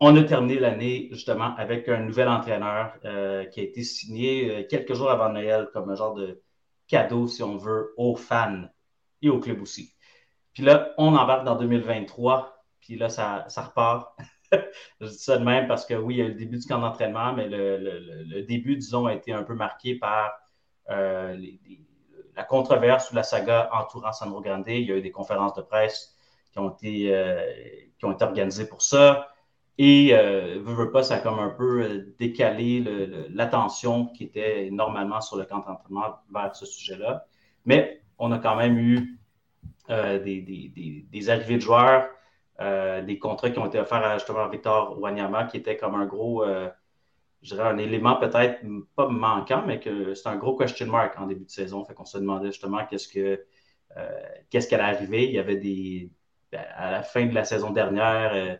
on 0.00 0.16
a 0.16 0.24
terminé 0.24 0.58
l'année 0.58 1.08
justement 1.12 1.54
avec 1.56 1.88
un 1.88 2.00
nouvel 2.00 2.28
entraîneur 2.28 2.94
euh, 3.04 3.44
qui 3.44 3.60
a 3.60 3.62
été 3.62 3.82
signé 3.82 4.50
euh, 4.50 4.66
quelques 4.68 4.94
jours 4.94 5.10
avant 5.10 5.28
Noël 5.28 5.68
comme 5.74 5.90
un 5.90 5.94
genre 5.94 6.14
de 6.14 6.42
cadeau, 6.88 7.28
si 7.28 7.42
on 7.42 7.56
veut, 7.58 7.92
aux 7.98 8.16
fans 8.16 8.64
et 9.20 9.28
au 9.28 9.38
club 9.38 9.60
aussi. 9.60 9.94
Puis 10.54 10.62
là, 10.62 10.94
on 10.96 11.14
embarque 11.14 11.44
dans 11.44 11.54
2023, 11.54 12.64
puis 12.80 12.96
là, 12.96 13.10
ça, 13.10 13.46
repart. 13.56 14.18
Je 15.00 15.06
dis 15.06 15.18
ça 15.18 15.36
de 15.36 15.44
même 15.44 15.68
parce 15.68 15.84
que 15.86 15.94
oui, 15.94 16.14
il 16.14 16.18
y 16.18 16.22
a 16.22 16.28
le 16.28 16.34
début 16.34 16.58
du 16.58 16.66
camp 16.66 16.80
d'entraînement, 16.80 17.34
mais 17.34 17.46
le, 17.48 18.42
début, 18.42 18.76
disons, 18.76 19.06
a 19.06 19.14
été 19.14 19.32
un 19.32 19.44
peu 19.44 19.54
marqué 19.54 19.94
par 19.94 20.32
euh, 20.88 21.38
la 22.34 22.42
controverse 22.42 23.12
ou 23.12 23.14
la 23.14 23.22
saga 23.22 23.70
entourant 23.72 24.12
Sandro 24.12 24.40
Grande. 24.40 24.64
Il 24.66 24.86
y 24.86 24.92
a 24.92 24.96
eu 24.96 25.02
des 25.02 25.12
conférences 25.12 25.54
de 25.54 25.62
presse 25.62 26.16
qui 26.50 26.58
ont 26.58 26.70
été, 26.70 27.14
qui 27.98 28.04
ont 28.06 28.12
été 28.12 28.24
organisées 28.24 28.66
pour 28.66 28.82
ça. 28.82 29.28
Et 29.78 30.10
euh, 30.12 30.58
veut, 30.62 30.90
pas, 30.90 31.02
ça 31.02 31.16
a 31.16 31.18
comme 31.20 31.38
un 31.38 31.48
peu 31.48 31.82
euh, 31.82 32.14
décalé 32.18 32.84
l'attention 33.30 34.06
qui 34.08 34.24
était 34.24 34.68
normalement 34.70 35.20
sur 35.20 35.36
le 35.36 35.44
camp 35.44 35.64
d'entraînement 35.66 36.16
vers 36.30 36.54
ce 36.54 36.66
sujet-là. 36.66 37.26
Mais 37.64 38.02
on 38.18 38.32
a 38.32 38.38
quand 38.38 38.56
même 38.56 38.78
eu 38.78 39.18
euh, 39.88 40.18
des, 40.18 41.30
arrivées 41.30 41.56
de 41.56 41.62
joueurs, 41.62 42.08
euh, 42.60 43.02
des 43.02 43.18
contrats 43.18 43.50
qui 43.50 43.58
ont 43.58 43.66
été 43.66 43.78
offerts 43.78 44.04
à 44.04 44.18
justement 44.18 44.48
Victor 44.48 45.00
Wanyama, 45.00 45.44
qui 45.44 45.56
était 45.56 45.76
comme 45.76 45.94
un 45.94 46.06
gros, 46.06 46.44
je 47.42 47.54
dirais, 47.54 47.68
un 47.68 47.78
élément 47.78 48.16
peut-être 48.16 48.60
pas 48.96 49.08
manquant, 49.08 49.64
mais 49.66 49.80
que 49.80 50.14
c'est 50.14 50.28
un 50.28 50.36
gros 50.36 50.56
question 50.56 50.86
mark 50.86 51.18
en 51.18 51.26
début 51.26 51.44
de 51.44 51.50
saison. 51.50 51.84
Fait 51.84 51.94
qu'on 51.94 52.04
se 52.04 52.18
demandait 52.18 52.48
justement 52.48 52.84
qu'est-ce 52.84 53.08
que 53.08 53.42
qu'est-ce 54.50 54.68
qu'elle 54.68 54.80
arriver. 54.80 55.24
Il 55.24 55.32
y 55.32 55.38
avait 55.38 55.56
des. 55.56 56.10
Ben, 56.52 56.64
à 56.74 56.90
la 56.90 57.02
fin 57.02 57.26
de 57.26 57.34
la 57.34 57.44
saison 57.44 57.70
dernière, 57.70 58.58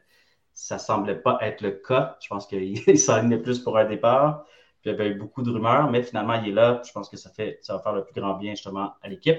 ça 0.61 0.75
ne 0.75 0.81
semblait 0.81 1.19
pas 1.19 1.39
être 1.41 1.63
le 1.63 1.71
cas. 1.71 2.19
Je 2.21 2.29
pense 2.29 2.47
qu'il 2.47 2.99
s'alignait 2.99 3.39
plus 3.39 3.61
pour 3.61 3.79
un 3.79 3.87
départ. 3.87 4.45
Puis 4.83 4.91
il 4.91 4.93
y 4.93 4.95
avait 4.95 5.09
eu 5.09 5.15
beaucoup 5.15 5.43
de 5.43 5.51
rumeurs, 5.51 5.91
mais 5.91 6.03
finalement, 6.03 6.35
il 6.35 6.51
est 6.51 6.53
là. 6.53 6.83
Je 6.87 6.93
pense 6.93 7.09
que 7.09 7.17
ça, 7.17 7.31
fait, 7.31 7.59
ça 7.63 7.77
va 7.77 7.83
faire 7.83 7.95
le 7.95 8.05
plus 8.05 8.21
grand 8.21 8.35
bien 8.35 8.51
justement 8.51 8.93
à 9.01 9.09
l'équipe. 9.09 9.39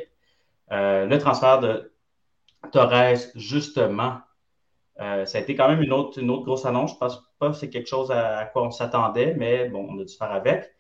Euh, 0.72 1.06
le 1.06 1.18
transfert 1.20 1.60
de 1.60 1.94
Torres, 2.72 3.20
justement, 3.36 4.18
euh, 5.00 5.26
ça 5.26 5.38
a 5.38 5.42
été 5.42 5.56
quand 5.56 5.70
même 5.70 5.84
une 5.84 5.94
autre, 5.94 6.20
une 6.20 6.32
autre 6.32 6.44
grosse 6.44 6.66
annonce. 6.66 6.92
Je 6.92 6.96
ne 6.96 7.00
pense 7.00 7.24
pas 7.38 7.50
que 7.50 7.56
c'est 7.56 7.70
quelque 7.70 7.88
chose 7.88 8.10
à, 8.12 8.46
quoi 8.46 8.64
on 8.64 8.72
s'attendait, 8.72 9.36
mais 9.36 9.70
bon, 9.70 9.88
on 9.90 10.00
a 10.00 10.04
dû 10.04 10.16
faire 10.16 10.32
avec. 10.32 10.76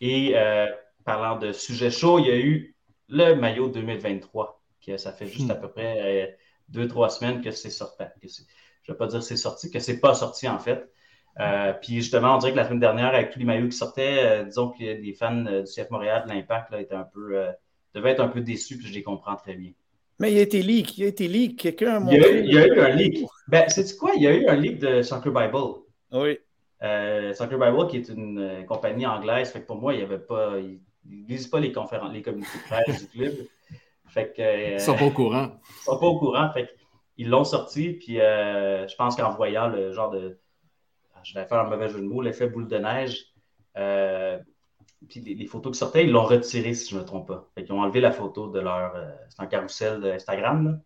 Et 0.00 0.32
euh, 0.34 0.66
parlant 1.04 1.38
de 1.38 1.52
sujet 1.52 1.90
chaud, 1.90 2.18
il 2.20 2.26
y 2.26 2.30
a 2.30 2.38
eu 2.38 2.74
le 3.08 3.34
maillot 3.34 3.68
2023, 3.68 4.62
qui 4.80 4.98
ça 4.98 5.12
fait 5.12 5.26
juste 5.26 5.48
hmm. 5.48 5.50
à 5.50 5.54
peu 5.56 5.68
près 5.68 6.38
deux, 6.70 6.88
trois 6.88 7.10
semaines 7.10 7.42
que 7.42 7.50
c'est 7.50 7.68
sorti 7.68 8.02
je 8.84 8.92
ne 8.92 8.94
vais 8.94 8.98
pas 8.98 9.06
dire 9.06 9.20
que 9.20 9.24
c'est 9.24 9.36
sorti, 9.36 9.70
que 9.70 9.80
c'est 9.80 9.98
pas 9.98 10.14
sorti 10.14 10.48
en 10.48 10.58
fait. 10.58 10.88
Euh, 11.40 11.72
puis 11.72 11.96
justement, 11.96 12.36
on 12.36 12.38
dirait 12.38 12.52
que 12.52 12.56
la 12.56 12.64
semaine 12.64 12.80
dernière, 12.80 13.08
avec 13.08 13.30
tous 13.30 13.38
les 13.38 13.44
maillots 13.44 13.68
qui 13.68 13.76
sortaient, 13.76 14.22
euh, 14.22 14.44
disons 14.44 14.70
que 14.70 14.78
les, 14.78 15.12
fans 15.14 15.46
euh, 15.46 15.62
du 15.62 15.70
CF 15.72 15.90
Montréal 15.90 16.24
de 16.26 16.32
l'Impact 16.32 16.72
étaient 16.74 16.94
un 16.94 17.08
peu, 17.12 17.44
devaient 17.94 18.10
être 18.10 18.20
un 18.20 18.28
peu 18.28 18.40
déçus, 18.40 18.78
puis 18.78 18.86
je 18.86 18.94
les 18.94 19.02
comprends 19.02 19.34
très 19.34 19.54
bien. 19.54 19.72
Mais 20.20 20.32
il 20.32 20.38
a 20.38 20.42
été 20.42 20.62
leak, 20.62 20.96
il 20.96 21.04
a 21.04 21.06
été 21.08 21.26
leak. 21.26 21.58
Quelqu'un 21.58 21.96
a 21.96 22.00
montré. 22.00 22.40
Il 22.44 22.54
y 22.54 22.58
a, 22.58 22.66
eu 22.68 22.80
un 22.80 22.90
leak. 22.90 23.26
Ben, 23.48 23.68
sais-tu 23.68 23.96
quoi? 23.96 24.12
Il 24.14 24.22
y 24.22 24.28
a 24.28 24.34
eu 24.34 24.46
un 24.46 24.54
leak 24.54 24.78
de 24.78 25.02
Soccer 25.02 25.32
Bible. 25.32 25.82
Oui. 26.12 26.38
Soccer 27.34 27.58
Bible, 27.58 27.88
qui 27.88 27.96
est 27.96 28.08
une 28.10 28.64
compagnie 28.68 29.06
anglaise, 29.06 29.50
fait 29.50 29.62
que 29.62 29.66
pour 29.66 29.76
moi, 29.76 29.92
il 29.92 29.96
n'y 29.96 30.04
avait 30.04 30.18
pas. 30.18 30.58
Ils 30.58 30.80
ne 31.04 31.26
lisent 31.26 31.48
pas 31.48 31.58
les 31.58 31.72
conférences, 31.72 32.12
les 32.12 32.22
communiqués 32.22 32.58
de 32.58 32.62
presse 32.62 33.00
du 33.00 33.08
club. 33.08 33.34
Fait 34.06 34.32
que, 34.32 34.68
ils 34.70 34.74
ne 34.74 34.78
sont 34.78 34.94
pas 34.94 35.06
au 35.06 35.10
courant. 35.10 35.46
Ils 35.46 35.78
ne 35.78 35.84
sont 35.94 35.98
pas 35.98 36.06
au 36.06 36.18
courant. 36.18 36.48
Fait 36.52 36.66
que, 36.66 36.70
ils 37.16 37.28
l'ont 37.28 37.44
sorti, 37.44 37.92
puis 37.92 38.20
euh, 38.20 38.86
je 38.88 38.94
pense 38.96 39.16
qu'en 39.16 39.30
voyant 39.30 39.68
le 39.68 39.92
genre 39.92 40.10
de. 40.10 40.38
Je 41.22 41.34
vais 41.34 41.46
faire 41.46 41.60
un 41.60 41.70
mauvais 41.70 41.88
jeu 41.88 42.00
de 42.00 42.06
mots, 42.06 42.20
l'effet 42.20 42.48
boule 42.48 42.68
de 42.68 42.76
neige. 42.76 43.26
Euh, 43.76 44.38
puis 45.08 45.20
les, 45.20 45.46
photos 45.46 45.72
qui 45.72 45.78
sortaient, 45.78 46.04
ils 46.04 46.10
l'ont 46.10 46.24
retiré, 46.24 46.74
si 46.74 46.90
je 46.90 46.96
ne 46.96 47.00
me 47.00 47.06
trompe 47.06 47.28
pas. 47.28 47.50
Qu'ils 47.56 47.72
ont 47.72 47.80
enlevé 47.80 48.00
la 48.00 48.10
photo 48.10 48.48
de 48.48 48.60
leur. 48.60 48.94
Euh, 48.94 49.10
c'est 49.28 49.40
un 49.40 49.46
carrousel 49.46 50.00
d'Instagram. 50.00 50.80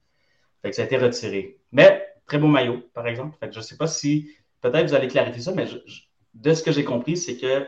Fait 0.62 0.70
que 0.70 0.76
ça 0.76 0.82
a 0.82 0.84
été 0.84 0.96
retiré. 0.96 1.60
Mais 1.72 2.06
très 2.26 2.38
beau 2.38 2.46
maillot, 2.46 2.82
par 2.94 3.06
exemple. 3.06 3.36
Je 3.50 3.58
ne 3.58 3.62
sais 3.62 3.76
pas 3.76 3.86
si. 3.86 4.30
Peut-être 4.60 4.88
vous 4.88 4.94
allez 4.94 5.08
clarifier 5.08 5.42
ça, 5.42 5.52
mais 5.52 5.66
de 6.34 6.54
ce 6.54 6.62
que 6.62 6.72
j'ai 6.72 6.84
compris, 6.84 7.16
c'est 7.16 7.36
que 7.36 7.66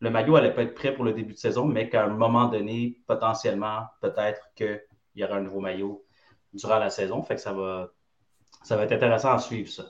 le 0.00 0.10
maillot 0.10 0.34
n'allait 0.34 0.54
pas 0.54 0.62
être 0.62 0.74
prêt 0.74 0.94
pour 0.94 1.04
le 1.04 1.12
début 1.12 1.32
de 1.32 1.38
saison, 1.38 1.64
mais 1.64 1.88
qu'à 1.88 2.04
un 2.04 2.08
moment 2.08 2.46
donné, 2.46 3.00
potentiellement, 3.06 3.84
peut-être 4.00 4.50
qu'il 4.56 4.82
y 5.14 5.24
aura 5.24 5.36
un 5.36 5.40
nouveau 5.40 5.60
maillot 5.60 6.04
durant 6.52 6.78
la 6.78 6.90
saison. 6.90 7.22
Fait 7.22 7.36
que 7.36 7.40
ça 7.40 7.52
va, 7.52 7.93
ça 8.62 8.76
va 8.76 8.84
être 8.84 8.92
intéressant 8.92 9.32
à 9.32 9.38
suivre 9.38 9.68
ça. 9.68 9.84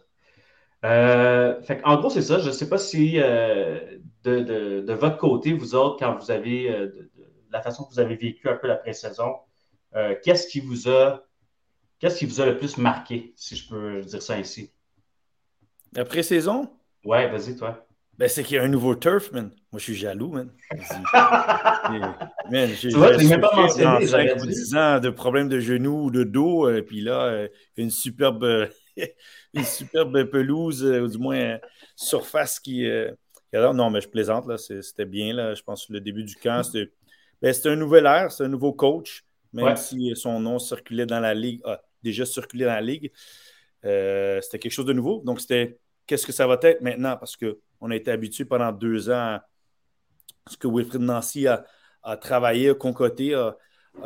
Euh, 0.85 1.61
en 1.85 1.97
gros, 1.97 2.11
c'est 2.11 2.23
ça. 2.23 2.39
Je 2.39 2.49
ne 2.49 2.53
sais 2.53 2.69
pas 2.69 2.79
si 2.79 3.19
euh, 3.19 3.99
de, 4.23 4.93
votre 4.93 5.17
côté, 5.17 5.53
vous 5.53 5.75
autres, 5.75 5.99
quand 5.99 6.19
vous 6.19 6.31
avez 6.31 6.71
euh, 6.71 6.87
de, 6.87 7.11
la 7.51 7.63
façon 7.63 7.85
que 7.85 7.95
vous 7.95 8.01
avez 8.01 8.17
vécu 8.17 8.49
un 8.49 8.57
peu 8.57 8.67
la 8.67 8.77
pré-saison, 8.77 9.37
qu'est-ce 10.25 10.49
qui 10.49 10.59
vous 10.59 10.89
a 10.89 11.25
qu'est-ce 12.01 12.19
qui 12.19 12.27
vous 12.27 12.41
a 12.41 12.47
le 12.47 12.59
plus 12.59 12.79
marqué, 12.79 13.33
si 13.37 13.55
je 13.55 13.69
peux 13.69 14.01
dire 14.03 14.21
ça 14.21 14.35
ainsi? 14.35 14.73
La 15.93 16.05
pré-saison? 16.05 16.69
Ouais, 17.05 17.29
vas-y, 17.29 17.57
toi. 17.57 17.87
Ben, 18.19 18.29
c'est 18.29 18.45
qu'il 18.45 18.57
y 18.57 18.59
a 18.59 18.63
un 18.63 18.69
nouveau 18.69 18.95
turf, 18.95 19.33
man. 19.33 19.51
Moi, 19.73 19.79
je 19.79 19.85
suis 19.85 19.95
jaloux, 19.95 20.31
man. 20.31 20.51
man 22.51 22.71
j'ai 22.81 22.91
même 23.29 23.41
pas 23.41 23.57
mentionné, 23.57 24.07
j'avais 24.07 24.37
10 24.37 24.75
ans 24.77 25.01
de 25.01 25.11
problèmes 25.11 25.49
de 25.49 25.59
genoux 25.59 26.05
ou 26.05 26.11
de 26.11 26.23
dos, 26.23 26.69
et 26.69 26.75
euh, 26.75 26.83
puis 26.83 27.01
là, 27.01 27.25
euh, 27.25 27.49
une 27.77 27.91
superbe, 27.91 28.69
une 29.55 29.65
superbe 29.65 30.25
pelouse, 30.25 30.85
ou 30.85 31.09
du 31.09 31.19
moins 31.19 31.59
surface 31.97 32.61
qui. 32.61 32.89
non, 33.53 33.91
mais 33.91 34.01
je 34.01 34.09
plaisante, 34.09 34.47
là. 34.47 34.59
C'était 34.59 35.07
bien, 35.07 35.35
là. 35.35 35.55
Je 35.55 35.63
pense 35.63 35.87
que 35.87 35.93
le 35.93 36.01
début 36.01 36.25
du 36.25 36.37
camp, 36.37 36.63
c'était 36.63 36.93
ben, 37.43 37.53
un 37.65 37.77
nouvel 37.77 38.07
air, 38.07 38.31
c'est 38.31 38.45
un 38.45 38.49
nouveau 38.49 38.73
coach, 38.73 39.25
même 39.53 39.77
si 39.77 40.15
son 40.15 40.41
nom 40.41 40.59
circulait 40.59 41.07
dans 41.07 41.21
la 41.21 41.35
ligue, 41.35 41.61
a 41.65 41.83
déjà 42.03 42.25
circulé 42.25 42.65
dans 42.65 42.73
la 42.73 42.81
ligue. 42.81 43.11
Euh, 43.85 44.41
c'était 44.41 44.59
quelque 44.59 44.73
chose 44.73 44.87
de 44.87 44.93
nouveau. 44.93 45.23
Donc, 45.25 45.41
c'était 45.41 45.79
qu'est-ce 46.07 46.27
que 46.27 46.33
ça 46.33 46.47
va 46.47 46.59
être 46.63 46.81
maintenant? 46.81 47.17
Parce 47.17 47.37
qu'on 47.79 47.91
a 47.91 47.97
été 47.97 48.11
habitué 48.11 48.45
pendant 48.45 48.73
deux 48.73 49.11
ans 49.11 49.39
à 49.39 49.45
ce 50.49 50.57
que 50.57 50.69
Wilfred 50.69 51.03
Nancy 51.03 51.47
a, 51.47 51.65
travaillé, 52.21 52.71
a 52.71 52.75
concoté, 52.75 53.35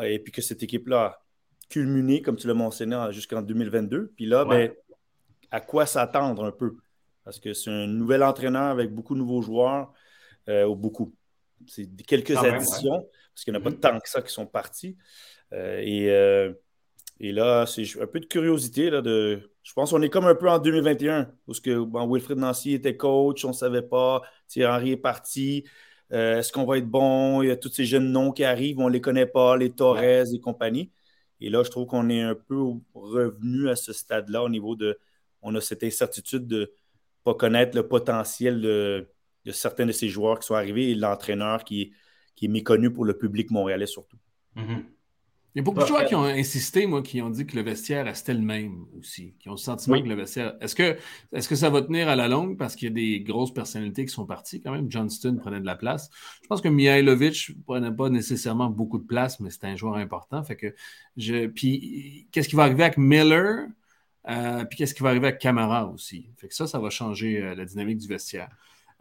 et 0.03 0.19
puis 0.21 0.33
que 0.33 0.41
cette 0.41 0.63
équipe-là 0.63 1.05
a 1.05 1.23
culminé, 1.69 2.23
comme 2.23 2.37
tu 2.37 2.47
l'as 2.47 2.55
mentionné, 2.55 3.09
jusqu'en 3.11 3.43
2022. 3.43 4.13
Puis 4.15 4.27
là, 4.27 4.45
ben, 4.45 4.73
à 5.51 5.61
quoi 5.61 5.87
s'attendre 5.87 6.45
un 6.45 6.53
peu? 6.53 6.77
Parce 7.25 7.41
que 7.41 7.53
c'est 7.53 7.71
un 7.71 7.87
nouvel 7.87 8.23
entraîneur 8.23 8.67
avec 8.71 8.95
beaucoup 8.95 9.15
de 9.15 9.19
nouveaux 9.19 9.43
joueurs, 9.43 9.93
euh, 10.49 10.65
ou 10.65 10.77
beaucoup. 10.77 11.15
C'est 11.67 11.89
quelques 12.07 12.37
additions, 12.37 13.09
parce 13.35 13.45
qu'il 13.45 13.53
n'y 13.53 13.59
en 13.59 13.61
a 13.61 13.65
pas 13.65 13.71
mm-hmm. 13.71 13.81
tant 13.81 13.99
que 13.99 14.09
ça 14.09 14.23
qui 14.23 14.33
sont 14.33 14.47
partis. 14.47 14.97
Euh, 15.53 15.81
et 15.83 16.55
et 17.21 17.33
là, 17.33 17.67
c'est 17.67 17.85
un 18.01 18.07
peu 18.07 18.21
de 18.21 18.27
curiosité. 18.27 18.91
Là, 18.91 19.03
de... 19.03 19.51
Je 19.69 19.75
pense 19.75 19.91
qu'on 19.91 20.01
est 20.01 20.09
comme 20.09 20.25
un 20.25 20.35
peu 20.35 20.49
en 20.49 20.59
2021, 20.59 21.31
où 21.47 21.53
que, 21.53 22.11
Wilfred 22.11 22.39
Nancy 22.39 22.73
était 22.73 22.97
coach, 22.97 23.45
on 23.45 23.49
ne 23.49 23.53
savait 23.53 23.83
pas. 23.83 24.23
Henry 24.57 24.93
est 24.93 24.97
parti. 24.97 25.63
Euh, 26.11 26.39
est-ce 26.39 26.51
qu'on 26.51 26.65
va 26.65 26.79
être 26.79 26.89
bon? 26.89 27.43
Il 27.43 27.49
y 27.49 27.51
a 27.51 27.57
tous 27.57 27.71
ces 27.71 27.85
jeunes 27.85 28.11
noms 28.11 28.33
qui 28.33 28.45
arrivent, 28.45 28.79
on 28.79 28.89
ne 28.89 28.95
les 28.95 29.03
connaît 29.03 29.27
pas, 29.27 29.59
les 29.59 29.71
Torres 29.71 30.03
et 30.03 30.41
compagnie. 30.41 30.91
Et 31.43 31.51
là, 31.51 31.65
je 31.65 31.71
trouve 31.71 31.85
qu'on 31.85 32.09
est 32.09 32.23
un 32.23 32.35
peu 32.35 32.59
revenu 32.95 33.69
à 33.69 33.77
ce 33.77 33.93
stade-là 33.93 34.43
au 34.43 34.49
niveau 34.49 34.75
de. 34.75 34.99
On 35.43 35.55
a 35.55 35.61
cette 35.61 35.85
incertitude 35.85 36.47
de 36.47 36.61
ne 36.61 36.67
pas 37.23 37.35
connaître 37.35 37.77
le 37.77 37.87
potentiel 37.87 38.63
de, 38.63 39.07
certains 39.51 39.85
de 39.85 39.93
ces 39.93 40.09
joueurs 40.09 40.39
qui 40.39 40.47
sont 40.47 40.55
arrivés 40.55 40.93
et 40.93 40.95
l'entraîneur 40.95 41.63
qui, 41.63 41.93
qui, 42.37 42.47
est 42.47 42.49
méconnu 42.49 42.91
pour 42.91 43.05
le 43.05 43.19
public 43.19 43.51
montréalais 43.51 43.87
surtout. 43.87 44.17
Mm-hmm. 44.57 44.83
Il 45.59 45.63
y 45.63 45.63
a 45.63 45.65
beaucoup 45.65 45.81
de 45.81 45.87
joueurs 45.87 46.05
qui 46.05 46.15
ont 46.15 46.23
insisté, 46.23 46.87
moi, 46.87 47.03
qui 47.03 47.21
ont 47.21 47.31
dit 47.31 47.45
que 47.45 47.57
le 47.57 47.63
vestiaire 47.63 48.05
restait 48.05 48.33
le 48.33 48.43
même 48.43 48.87
aussi, 48.97 49.35
qui 49.41 49.49
ont 49.49 49.55
le 49.55 49.59
sentiment 49.59 50.01
que 50.01 50.07
le 50.07 50.15
vestiaire. 50.15 50.55
Est-ce 50.61 50.77
que, 50.77 50.97
est 51.33 51.49
que 51.49 51.57
ça 51.57 51.69
va 51.69 51.83
tenir 51.83 52.09
à 52.09 52.15
la 52.15 52.29
longue? 52.29 52.57
Parce 52.57 52.77
qu'il 52.77 52.87
y 52.87 52.91
a 52.93 52.95
des 52.95 53.21
grosses 53.23 53.53
personnalités 53.53 54.05
qui 54.05 54.13
sont 54.13 54.25
parties 54.25 54.63
quand 54.63 54.71
même? 54.71 54.89
Johnston 54.89 55.35
prenait 55.35 55.59
de 55.59 55.67
la 55.67 55.75
place. 55.75 56.11
Je 56.45 56.47
pense 56.47 56.61
que 56.61 56.69
Mihailovic 56.69 57.49
ne 57.49 57.63
prenait 57.65 57.91
pas 57.91 58.09
nécessairement 58.09 58.71
beaucoup 58.71 58.99
de 58.99 59.05
place, 59.05 59.41
mais 59.41 59.51
c'était 59.51 59.67
un 59.67 59.75
joueur 59.75 59.97
important. 59.97 60.45
Fait 60.45 60.55
que 60.55 60.73
je... 61.17 61.49
Puis 61.49 62.29
qu'est-ce 62.31 62.49
qui 62.49 62.55
va 62.55 62.63
arriver 62.63 62.85
avec 62.85 62.97
Miller? 62.97 63.67
Euh, 64.29 64.65
puis 64.65 64.79
qu'est-ce 64.79 64.95
qui 64.95 65.03
va 65.03 65.09
arriver 65.09 65.27
avec 65.27 65.41
Camara 65.41 65.89
aussi? 65.89 66.31
Fait 66.37 66.47
que 66.47 66.55
ça, 66.55 66.69
ça 66.69 66.79
va 66.79 66.89
changer 66.89 67.43
euh, 67.43 67.57
la 67.57 67.65
dynamique 67.65 67.99
du 67.99 68.07
vestiaire. 68.07 68.51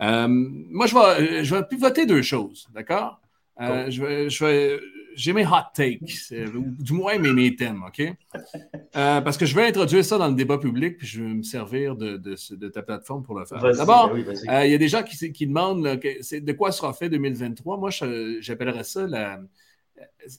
Euh, 0.01 0.27
moi, 0.27 0.87
je 0.87 0.95
vais, 0.95 1.43
je 1.43 1.53
vais 1.53 1.61
pivoter 1.67 2.07
deux 2.07 2.23
choses, 2.23 2.67
d'accord? 2.73 3.21
je, 3.59 4.03
vais, 4.03 4.29
je, 4.29 4.45
vais, 4.45 4.79
j'ai 5.17 5.33
mes 5.33 5.45
hot 5.45 5.71
takes, 5.73 6.31
ou 6.55 6.63
du 6.79 6.93
moins 6.93 7.17
mes, 7.17 7.33
mes 7.33 7.55
thèmes, 7.55 7.83
OK? 7.83 8.01
Euh, 8.01 9.21
parce 9.21 9.37
que 9.37 9.45
je 9.45 9.55
vais 9.55 9.67
introduire 9.67 10.05
ça 10.05 10.17
dans 10.17 10.27
le 10.27 10.35
débat 10.35 10.57
public, 10.57 10.97
puis 10.97 11.07
je 11.07 11.23
vais 11.23 11.33
me 11.33 11.43
servir 11.43 11.95
de, 11.95 12.17
de, 12.17 12.67
ta 12.69 12.83
plateforme 12.83 13.23
pour 13.23 13.37
le 13.37 13.45
faire. 13.45 13.59
D'abord, 13.59 14.13
ben 14.13 14.27
euh, 14.27 14.65
il 14.65 14.71
y 14.71 14.75
a 14.75 14.77
des 14.77 14.87
gens 14.87 15.03
qui, 15.03 15.31
qui 15.31 15.47
demandent 15.47 15.83
de 15.83 16.51
quoi 16.53 16.71
sera 16.71 16.93
fait 16.93 17.09
2023. 17.09 17.77
Moi, 17.77 17.89
j'appellerais 18.39 18.83
ça 18.83 19.07
la. 19.07 19.39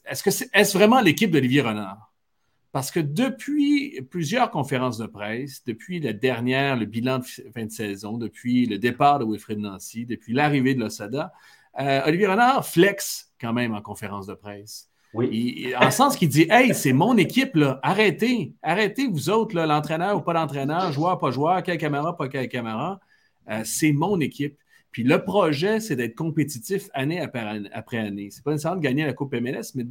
Est-ce 0.07 0.23
que 0.23 0.31
c'est 0.31 0.49
est 0.53 0.73
vraiment 0.73 1.01
l'équipe 1.01 1.31
d'Olivier 1.31 1.63
Renard? 1.63 2.13
Parce 2.71 2.91
que 2.91 3.01
depuis 3.01 4.01
plusieurs 4.03 4.51
conférences 4.51 4.99
de 4.99 5.07
presse, 5.07 5.65
depuis 5.65 6.01
la 6.01 6.13
dernière, 6.13 6.77
le 6.77 6.85
bilan 6.85 7.19
de 7.19 7.25
fin 7.25 7.65
de 7.65 7.71
saison, 7.71 8.19
depuis 8.19 8.67
le 8.67 8.79
départ 8.79 9.19
de 9.19 9.25
Wilfred 9.25 9.59
Nancy, 9.59 10.05
depuis 10.05 10.35
l'arrivée 10.35 10.75
de 10.75 10.81
l'Osada, 10.81 11.33
euh, 11.81 12.03
Olivier 12.07 12.27
Renard 12.27 12.67
flex 12.67 13.33
quand 13.41 13.53
même 13.53 13.75
en 13.75 13.81
conférence 13.81 14.27
de 14.27 14.35
presse. 14.35 14.89
Oui. 15.15 15.73
en 15.81 15.91
sens 15.91 16.17
qu'il 16.17 16.29
dit 16.29 16.47
Hey, 16.51 16.75
c'est 16.75 16.93
mon 16.93 17.17
équipe, 17.17 17.57
là. 17.57 17.81
arrêtez, 17.83 18.53
arrêtez 18.63 19.07
vous 19.07 19.31
autres, 19.31 19.55
l'entraîneur 19.59 20.17
ou 20.17 20.21
pas 20.21 20.35
l'entraîneur, 20.35 20.93
joueur, 20.93 21.19
pas 21.19 21.31
joueur, 21.31 21.63
quelle 21.63 21.79
caméra, 21.79 22.17
pas 22.17 22.29
quelle 22.29 22.49
caméra. 22.49 23.01
Euh, 23.51 23.63
c'est 23.65 23.93
mon 23.93 24.21
équipe. 24.21 24.59
Puis 24.91 25.05
le 25.05 25.23
projet, 25.23 25.81
c'est 25.81 25.97
d'être 25.97 26.15
compétitif 26.15 26.89
année 26.93 27.21
après 27.21 27.99
année. 27.99 28.29
C'est 28.31 28.43
pas 28.43 28.53
nécessairement 28.53 28.79
de 28.79 28.83
gagner 28.83 29.05
la 29.05 29.13
Coupe 29.13 29.35
MLS, 29.35 29.73
mais 29.75 29.85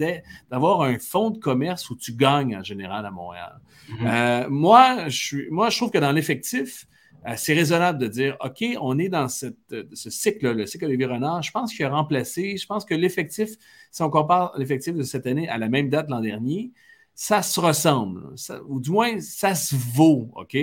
d'avoir 0.50 0.82
un 0.82 0.98
fonds 1.00 1.29
de 1.29 1.38
commerce 1.38 1.89
où 1.89 1.96
tu 1.96 2.13
gagnes 2.13 2.58
en 2.58 2.63
général 2.63 3.06
à 3.06 3.12
Montréal. 3.12 3.60
Mm-hmm. 3.89 3.96
Euh, 4.06 4.50
moi, 4.50 5.08
je 5.08 5.50
moi, 5.50 5.70
je 5.70 5.77
trouve 5.77 5.91
que 5.91 6.00
dans 6.00 6.12
l'effectif, 6.12 6.88
c'est 7.36 7.53
raisonnable 7.53 8.00
de 8.00 8.07
dire, 8.07 8.38
OK, 8.43 8.63
on 8.79 8.97
est 9.00 9.09
dans 9.09 9.27
ce 9.27 9.51
cycle, 9.93 10.51
le 10.51 10.65
cycle 10.65 10.95
de 10.95 11.05
Renard. 11.05 11.41
Je 11.41 11.51
pense 11.51 11.74
qu'il 11.74 11.86
a 11.86 11.89
remplacé, 11.89 12.57
je 12.57 12.65
pense 12.65 12.86
que 12.86 12.95
l'effectif, 12.95 13.50
si 13.91 14.01
on 14.01 14.09
compare 14.09 14.53
l'effectif 14.57 14.95
de 14.95 15.03
cette 15.03 15.27
année 15.27 15.50
à 15.50 15.57
la 15.57 15.69
même 15.69 15.89
date 15.89 16.09
l'an 16.09 16.21
dernier, 16.21 16.71
ça 17.19 17.41
se 17.41 17.59
ressemble, 17.59 18.36
ou 18.67 18.79
du 18.79 18.91
moins, 18.91 19.19
ça 19.19 19.55
se 19.55 19.75
vaut, 19.75 20.29
OK? 20.36 20.55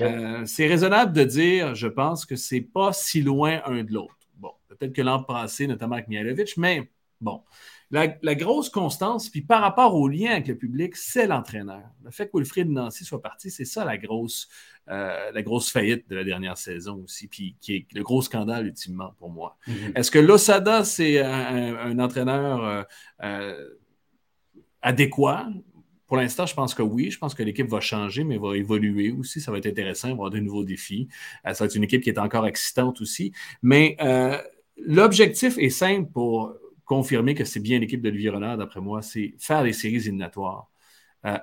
Euh, 0.00 0.46
c'est 0.46 0.68
raisonnable 0.68 1.12
de 1.12 1.24
dire, 1.24 1.74
je 1.74 1.88
pense 1.88 2.24
que 2.24 2.36
c'est 2.36 2.60
pas 2.60 2.92
si 2.92 3.20
loin 3.20 3.60
un 3.66 3.82
de 3.82 3.92
l'autre. 3.92 4.16
Bon, 4.36 4.52
peut-être 4.68 4.92
que 4.92 5.02
l'an 5.02 5.24
passé, 5.24 5.66
notamment 5.66 5.96
avec 5.96 6.06
Mialovic, 6.06 6.56
mais 6.56 6.88
bon. 7.20 7.42
La, 7.90 8.34
grosse 8.34 8.68
constance, 8.68 9.28
puis 9.28 9.40
par 9.40 9.60
rapport 9.60 9.94
au 9.94 10.08
lien 10.08 10.32
avec 10.32 10.46
le 10.46 10.56
public, 10.56 10.94
c'est 10.94 11.26
l'entraîneur. 11.26 11.90
Le 12.04 12.10
fait 12.12 12.26
que 12.26 12.36
Wilfried 12.36 12.68
Nancy 12.68 13.04
soit 13.04 13.22
parti, 13.22 13.50
c'est 13.50 13.64
ça 13.64 13.84
la 13.84 13.96
grosse, 13.96 14.48
euh, 14.90 15.30
la 15.32 15.42
grosse 15.42 15.70
faillite 15.70 16.08
de 16.08 16.16
la 16.16 16.24
dernière 16.24 16.56
saison 16.56 17.02
aussi, 17.04 17.28
puis 17.28 17.56
qui 17.60 17.76
est 17.76 17.86
le 17.92 18.02
gros 18.02 18.22
scandale 18.22 18.66
ultimement 18.66 19.12
pour 19.18 19.28
moi. 19.28 19.58
Mhm. 19.66 19.92
Est-ce 19.94 20.10
que 20.10 20.18
Losada, 20.18 20.82
c'est 20.82 21.20
un, 21.20 21.98
entraîneur 21.98 22.64
euh, 22.64 22.82
euh, 23.22 23.68
adéquat? 24.80 25.48
Pour 26.06 26.16
l'instant, 26.16 26.46
je 26.46 26.54
pense 26.54 26.74
que 26.74 26.80
oui. 26.80 27.10
Je 27.10 27.18
pense 27.18 27.34
que 27.34 27.42
l'équipe 27.42 27.68
va 27.68 27.80
changer, 27.80 28.24
mais 28.24 28.38
va 28.38 28.56
évoluer 28.56 29.10
aussi. 29.10 29.42
Ça 29.42 29.52
va 29.52 29.58
être 29.58 29.66
intéressant, 29.66 30.08
il 30.08 30.12
va 30.12 30.14
y 30.14 30.18
avoir 30.20 30.30
de 30.30 30.38
nouveaux 30.38 30.64
défis. 30.64 31.08
ça 31.44 31.52
va 31.52 31.66
être 31.66 31.74
une 31.74 31.84
équipe 31.84 32.02
qui 32.02 32.08
est 32.08 32.18
encore 32.18 32.46
excitante 32.46 33.02
aussi. 33.02 33.32
Mais 33.60 33.94
l'objectif 34.78 35.58
est 35.58 35.68
simple 35.68 36.10
pour 36.10 36.54
confirmer 36.86 37.34
que 37.34 37.44
c'est 37.44 37.60
bien 37.60 37.78
l'équipe 37.78 38.00
d'Olivier 38.00 38.30
Renard, 38.30 38.56
d'après 38.56 38.80
moi, 38.80 39.02
c'est 39.02 39.34
faire 39.38 39.62
les 39.62 39.74
séries 39.74 39.96
éliminatoires. 39.96 40.70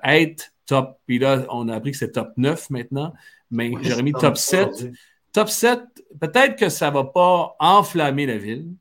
Être 0.02 0.52
top, 0.66 0.98
puis 1.06 1.20
là, 1.20 1.46
on 1.50 1.68
a 1.68 1.74
appris 1.76 1.92
que 1.92 1.96
c'est 1.96 2.12
top 2.12 2.32
9 2.36 2.70
maintenant, 2.70 3.14
mais 3.50 3.72
j'aurais 3.82 4.02
mis 4.02 4.12
top 4.12 4.36
7. 4.36 4.90
Top 5.32 5.48
7, 5.48 5.82
peut-être 6.20 6.56
que 6.56 6.68
ça 6.68 6.88
ne 6.88 6.94
va 6.94 7.04
pas 7.04 7.56
enflammer 7.58 8.26
la 8.26 8.38
ville, 8.38 8.72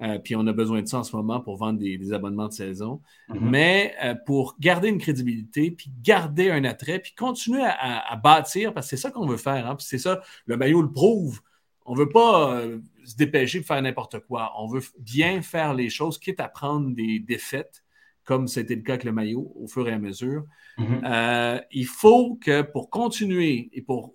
euh, 0.00 0.18
puis 0.18 0.36
on 0.36 0.46
a 0.46 0.52
besoin 0.52 0.80
de 0.80 0.86
ça 0.86 1.00
en 1.00 1.04
ce 1.04 1.14
moment 1.14 1.40
pour 1.40 1.56
vendre 1.56 1.78
des, 1.78 2.12
abonnements 2.12 2.48
de 2.48 2.52
saison, 2.52 3.02
mm-hmm. 3.28 3.40
mais 3.40 3.94
euh, 4.02 4.14
pour 4.26 4.56
garder 4.58 4.88
une 4.88 4.98
crédibilité, 4.98 5.70
puis 5.70 5.92
garder 6.02 6.50
un 6.50 6.64
attrait, 6.64 7.00
puis 7.00 7.14
continuer 7.14 7.62
à, 7.62 8.16
bâtir, 8.16 8.72
parce 8.72 8.86
que 8.86 8.96
c'est 8.96 9.02
ça 9.02 9.10
qu'on 9.10 9.26
veut 9.26 9.36
faire, 9.36 9.66
hein, 9.66 9.76
c'est 9.80 9.98
ça, 9.98 10.22
le 10.46 10.56
maillot 10.56 10.82
le 10.82 10.90
prouve. 10.90 11.40
On 11.84 11.94
ne 11.94 11.98
veut 12.00 12.08
pas 12.08 12.62
se 13.04 13.16
dépêcher 13.16 13.60
de 13.60 13.64
faire 13.64 13.80
n'importe 13.80 14.20
quoi. 14.20 14.52
On 14.58 14.66
veut 14.66 14.82
bien 14.98 15.40
faire 15.40 15.72
les 15.72 15.88
choses, 15.88 16.18
quitte 16.18 16.38
à 16.38 16.48
prendre 16.48 16.94
des 16.94 17.18
défaites, 17.18 17.82
comme 18.28 18.46
c'était 18.46 18.74
le 18.74 18.82
cas 18.82 18.92
avec 18.92 19.04
le 19.04 19.12
maillot 19.12 19.50
au 19.56 19.66
fur 19.68 19.88
et 19.88 19.92
à 19.92 19.98
mesure. 19.98 20.44
Mm-hmm. 20.76 21.00
Euh, 21.02 21.60
il 21.70 21.86
faut 21.86 22.34
que 22.34 22.60
pour 22.60 22.90
continuer 22.90 23.70
et 23.72 23.80
pour, 23.80 24.12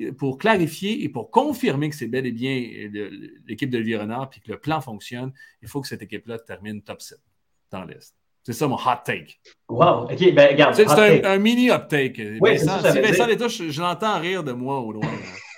euh, 0.00 0.10
pour 0.14 0.38
clarifier 0.38 1.04
et 1.04 1.08
pour 1.08 1.30
confirmer 1.30 1.88
que 1.88 1.94
c'est 1.94 2.08
bel 2.08 2.26
et 2.26 2.32
bien 2.32 2.56
l'équipe 3.46 3.70
de 3.70 3.78
Renard 3.96 4.30
et 4.36 4.40
que 4.40 4.50
le 4.50 4.58
plan 4.58 4.80
fonctionne, 4.80 5.32
il 5.62 5.68
faut 5.68 5.80
que 5.80 5.86
cette 5.86 6.02
équipe-là 6.02 6.40
termine 6.40 6.82
top 6.82 7.00
7 7.00 7.16
dans 7.70 7.84
l'Est. 7.84 8.12
C'est 8.42 8.54
ça 8.54 8.66
mon 8.66 8.74
hot 8.74 9.02
take. 9.04 9.36
Wow, 9.68 10.10
ok, 10.10 10.34
ben 10.34 10.48
regarde. 10.50 10.74
C'est 10.74 10.90
un, 10.90 11.22
un, 11.22 11.38
mini 11.38 11.70
hot 11.70 11.86
take. 11.88 12.38
Oui, 12.40 12.56
Vincent, 12.56 12.80
si 12.90 13.00
Vincent 13.00 13.48
je, 13.48 13.70
je 13.70 13.80
l'entends 13.80 14.18
rire 14.18 14.42
de 14.42 14.50
moi 14.50 14.80
au 14.80 14.90
loin 14.90 15.08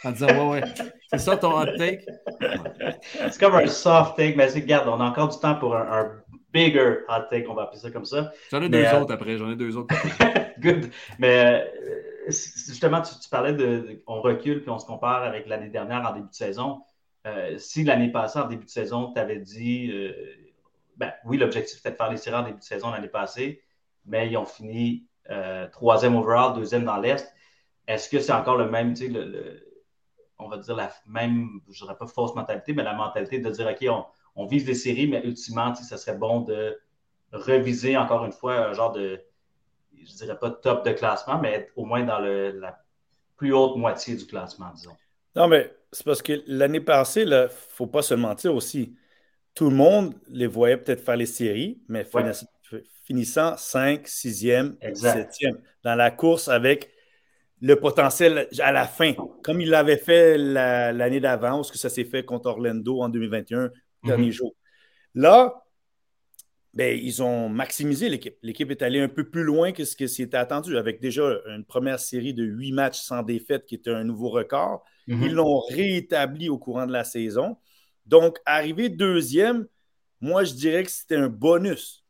en 0.04 0.11
disant 0.11 0.26
Ouais, 0.26 0.61
ouais, 0.61 0.75
c'est 1.11 1.18
ça 1.18 1.38
ton 1.38 1.59
hot 1.59 1.78
take? 1.78 2.04
c'est 3.30 3.40
comme 3.40 3.54
un 3.54 3.66
soft 3.68 4.18
take, 4.18 4.37
mais 4.37 4.49
regarde, 4.49 4.87
on 4.87 5.00
a 5.00 5.04
encore 5.04 5.28
du 5.28 5.38
temps 5.38 5.54
pour 5.54 5.75
un, 5.75 6.11
bigger 6.55 7.01
hot 7.09 7.25
take, 7.29 7.47
on 7.49 7.55
va 7.55 7.65
appeler 7.65 7.81
ça 7.81 7.91
comme 7.91 8.05
ça. 8.05 8.33
J'en 8.51 8.63
ai 8.63 8.69
deux 8.69 8.85
euh, 8.85 9.01
autres 9.01 9.13
après, 9.13 9.37
j'en 9.37 9.51
ai 9.51 9.57
deux 9.57 9.77
autres. 9.77 9.95
Good. 10.61 10.89
Mais 11.19 11.69
euh, 11.75 12.31
justement, 12.31 13.03
tu, 13.03 13.29
parlais 13.29 13.53
de, 13.53 14.03
on 14.07 14.23
recule 14.23 14.63
puis 14.63 14.71
on 14.71 14.79
se 14.79 14.87
compare 14.87 15.25
avec 15.25 15.47
l'année 15.47 15.69
dernière 15.69 16.09
en 16.09 16.15
début 16.15 16.29
de 16.29 16.35
saison. 16.35 16.83
Euh, 17.27 17.59
si 17.59 17.85
l'année 17.85 18.13
passée, 18.13 18.39
en 18.39 18.47
début 18.47 18.65
de 18.65 18.71
saison, 18.71 19.13
tu 19.13 19.21
avais 19.21 19.39
dit, 19.39 19.93
ben 20.97 21.13
oui, 21.25 21.37
l'objectif 21.37 21.81
était 21.81 21.91
de 21.91 21.97
faire 21.97 22.11
les 22.11 22.17
séries 22.17 22.37
en 22.37 22.45
début 22.45 22.59
de 22.59 22.65
saison 22.65 22.91
l'année 22.91 23.09
passée, 23.09 23.61
mais 24.07 24.29
ils 24.29 24.37
ont 24.37 24.47
fini 24.47 25.09
troisième 25.73 26.15
overall, 26.15 26.55
deuxième 26.55 26.85
dans 26.85 26.99
l'Est. 26.99 27.35
Est-ce 27.89 28.09
que 28.09 28.21
c'est 28.21 28.33
encore 28.33 28.57
le 28.57 28.71
même, 28.71 28.95
tu 28.95 29.07
sais, 29.07 29.13
le 29.13 29.75
on 30.39 30.49
va 30.49 30.59
dire, 30.59 30.75
la 30.75 30.91
même, 31.07 31.61
je 31.71 31.85
dirais 31.85 31.97
pas 31.97 32.07
fausse 32.07 32.35
mentalité, 32.35 32.73
mais 32.73 32.83
la 32.83 32.95
mentalité 32.95 33.39
de 33.39 33.51
dire, 33.51 33.67
OK, 33.67 33.87
on, 33.89 34.05
on 34.37 34.47
vise 34.47 34.64
des 34.64 34.75
séries, 34.75 35.07
mais 35.07 35.23
ultimement, 35.25 35.75
ce 35.75 35.97
serait 35.97 36.17
bon 36.17 36.41
de 36.41 36.79
reviser 37.33 37.97
encore 37.97 38.25
une 38.25 38.33
fois 38.33 38.55
un 38.69 38.73
genre 38.73 38.93
de, 38.93 39.21
je 39.93 40.12
dirais 40.14 40.38
pas 40.38 40.50
top 40.50 40.85
de 40.85 40.93
classement, 40.93 41.38
mais 41.38 41.53
être 41.53 41.73
au 41.76 41.85
moins 41.85 42.05
dans 42.05 42.19
la 42.19 42.79
plus 43.37 43.53
haute 43.53 43.76
moitié 43.76 44.17
du 44.17 44.26
classement, 44.26 44.71
disons. 44.75 44.97
Non, 45.37 45.49
mais 45.49 45.75
c'est 45.91 46.05
parce 46.05 46.23
que 46.23 46.43
l'année 46.47 46.81
passée, 46.81 47.23
il 47.23 47.31
ne 47.31 47.49
faut 47.49 47.87
pas 47.87 48.03
se 48.03 48.14
mentir 48.14 48.55
aussi. 48.55 48.95
Tout 49.55 49.71
le 49.71 49.76
monde 49.76 50.14
les 50.29 50.47
voyait 50.47 50.76
peut-être 50.76 51.00
faire 51.00 51.17
les 51.17 51.26
séries, 51.26 51.83
mais 51.88 52.07
finissant 53.05 53.57
5, 53.57 54.07
6e, 54.07 54.79
7e 54.79 55.57
dans 55.83 55.95
la 55.95 56.11
course 56.11 56.49
avec 56.49 56.91
le 57.61 57.76
potentiel 57.76 58.49
à 58.61 58.73
la 58.73 58.87
fin, 58.87 59.14
comme 59.43 59.61
il 59.61 59.71
l'avait 59.71 59.97
fait 59.97 60.37
l'année 60.37 61.21
d'avant, 61.21 61.61
ou 61.61 61.64
ce 61.64 61.73
que 61.73 61.79
ça 61.79 61.88
s'est 61.88 62.05
fait 62.05 62.25
contre 62.25 62.49
Orlando 62.49 63.00
en 63.00 63.09
2021, 63.09 63.71
dernier 64.05 64.27
mhm. 64.27 64.33
jour. 64.33 64.55
Là, 65.15 65.65
ben, 66.75 66.99
ils 67.01 67.23
ont 67.23 67.49
maximisé 67.49 68.09
l'équipe. 68.09 68.37
L'équipe 68.43 68.71
est 68.71 68.83
allée 68.83 69.01
un 69.01 69.09
peu 69.09 69.29
plus 69.29 69.45
loin 69.45 69.73
que 69.73 69.85
ce 69.85 69.95
qui 69.95 70.09
s'était 70.09 70.37
attendu, 70.37 70.77
avec 70.77 71.01
déjà 71.01 71.23
une 71.47 71.65
première 71.65 72.01
série 72.01 72.35
de 72.35 72.43
huit 72.43 72.73
matchs 72.73 73.01
sans 73.01 73.23
défaite 73.23 73.65
qui 73.65 73.77
était 73.77 73.91
un 73.91 74.03
nouveau 74.03 74.29
record. 74.29 74.85
Mhm. 75.07 75.23
Ils 75.23 75.33
l'ont 75.33 75.61
réétabli 75.61 76.49
au 76.49 76.59
courant 76.59 76.87
de 76.87 76.93
la 76.93 77.05
saison. 77.05 77.57
Donc, 78.07 78.39
arriver 78.45 78.89
deuxième, 78.89 79.67
moi, 80.21 80.45
je 80.45 80.55
dirais 80.55 80.83
que 80.83 80.91
c'était 80.91 81.17
un 81.17 81.29
bonus. 81.29 82.05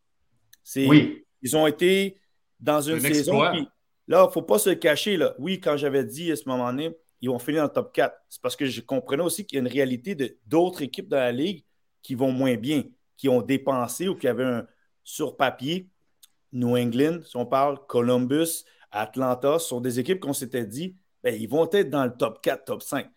Oui. 0.76 1.24
Ils 1.42 1.56
ont 1.56 1.66
été 1.66 2.18
dans 2.58 2.80
une 2.80 3.00
saison. 3.00 3.42
là, 3.42 3.54
il 3.54 4.14
ne 4.14 4.30
faut 4.30 4.42
pas 4.42 4.58
se 4.58 4.70
cacher. 4.70 5.18
Là. 5.18 5.34
Oui, 5.38 5.60
quand 5.60 5.76
j'avais 5.76 6.04
dit 6.04 6.32
à 6.32 6.36
ce 6.36 6.48
moment-là, 6.48 6.88
ils 7.20 7.28
vont 7.28 7.38
finir 7.38 7.62
dans 7.62 7.68
le 7.68 7.72
top 7.72 7.92
4, 7.92 8.14
c'est 8.28 8.40
parce 8.40 8.56
que 8.56 8.66
je 8.66 8.80
comprenais 8.80 9.22
aussi 9.22 9.46
qu'il 9.46 9.56
y 9.56 9.58
a 9.58 9.62
une 9.62 9.72
réalité 9.72 10.16
d'autres 10.46 10.82
équipes 10.82 11.08
dans 11.08 11.18
la 11.18 11.32
ligue 11.32 11.64
qui 12.04 12.14
vont 12.14 12.30
moins 12.30 12.54
bien 12.54 12.84
qui 13.16 13.28
ont 13.28 13.42
dépensé 13.42 14.08
ou 14.08 14.14
qui 14.14 14.28
avaient 14.28 14.44
un 14.44 14.66
sur 15.02 15.36
papier. 15.36 15.88
New 16.52 16.76
England, 16.76 17.20
si 17.24 17.36
on 17.36 17.46
parle, 17.46 17.78
Columbus, 17.86 18.64
Atlanta, 18.90 19.58
ce 19.58 19.68
sont 19.68 19.80
des 19.80 19.98
équipes 19.98 20.20
qu'on 20.20 20.32
s'était 20.32 20.66
dit, 20.66 20.96
ben, 21.22 21.34
ils 21.34 21.48
vont 21.48 21.68
être 21.72 21.90
dans 21.90 22.04
le 22.04 22.16
top 22.16 22.40
4, 22.42 22.64
top 22.64 22.82
5. 22.82 23.08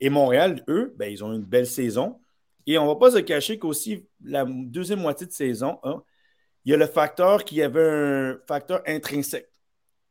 Et 0.00 0.08
Montréal, 0.08 0.64
eux, 0.68 0.94
ben, 0.96 1.12
ils 1.12 1.22
ont 1.22 1.32
une 1.32 1.44
belle 1.44 1.66
saison. 1.66 2.20
Et 2.66 2.78
on 2.78 2.84
ne 2.84 2.88
va 2.88 2.96
pas 2.96 3.10
se 3.10 3.18
cacher 3.18 3.58
qu'aussi, 3.58 4.06
la 4.22 4.44
deuxième 4.46 5.00
moitié 5.00 5.26
de 5.26 5.32
saison, 5.32 5.78
hein, 5.82 6.02
il 6.64 6.70
y 6.70 6.74
a 6.74 6.78
le 6.78 6.86
facteur 6.86 7.44
qui 7.44 7.62
avait 7.62 7.88
un 7.88 8.38
facteur 8.46 8.82
intrinsèque. 8.86 9.50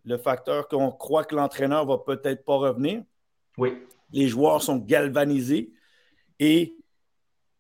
Le 0.06 0.18
facteur 0.18 0.68
qu'on 0.68 0.92
croit 0.92 1.24
que 1.24 1.36
l'entraîneur 1.36 1.86
ne 1.86 1.92
va 1.92 1.98
peut-être 2.00 2.44
pas 2.46 2.56
revenir. 2.56 3.04
Oui. 3.58 3.78
Les 4.12 4.28
joueurs 4.28 4.62
sont 4.62 4.78
galvanisés 4.78 5.72
et 6.40 6.79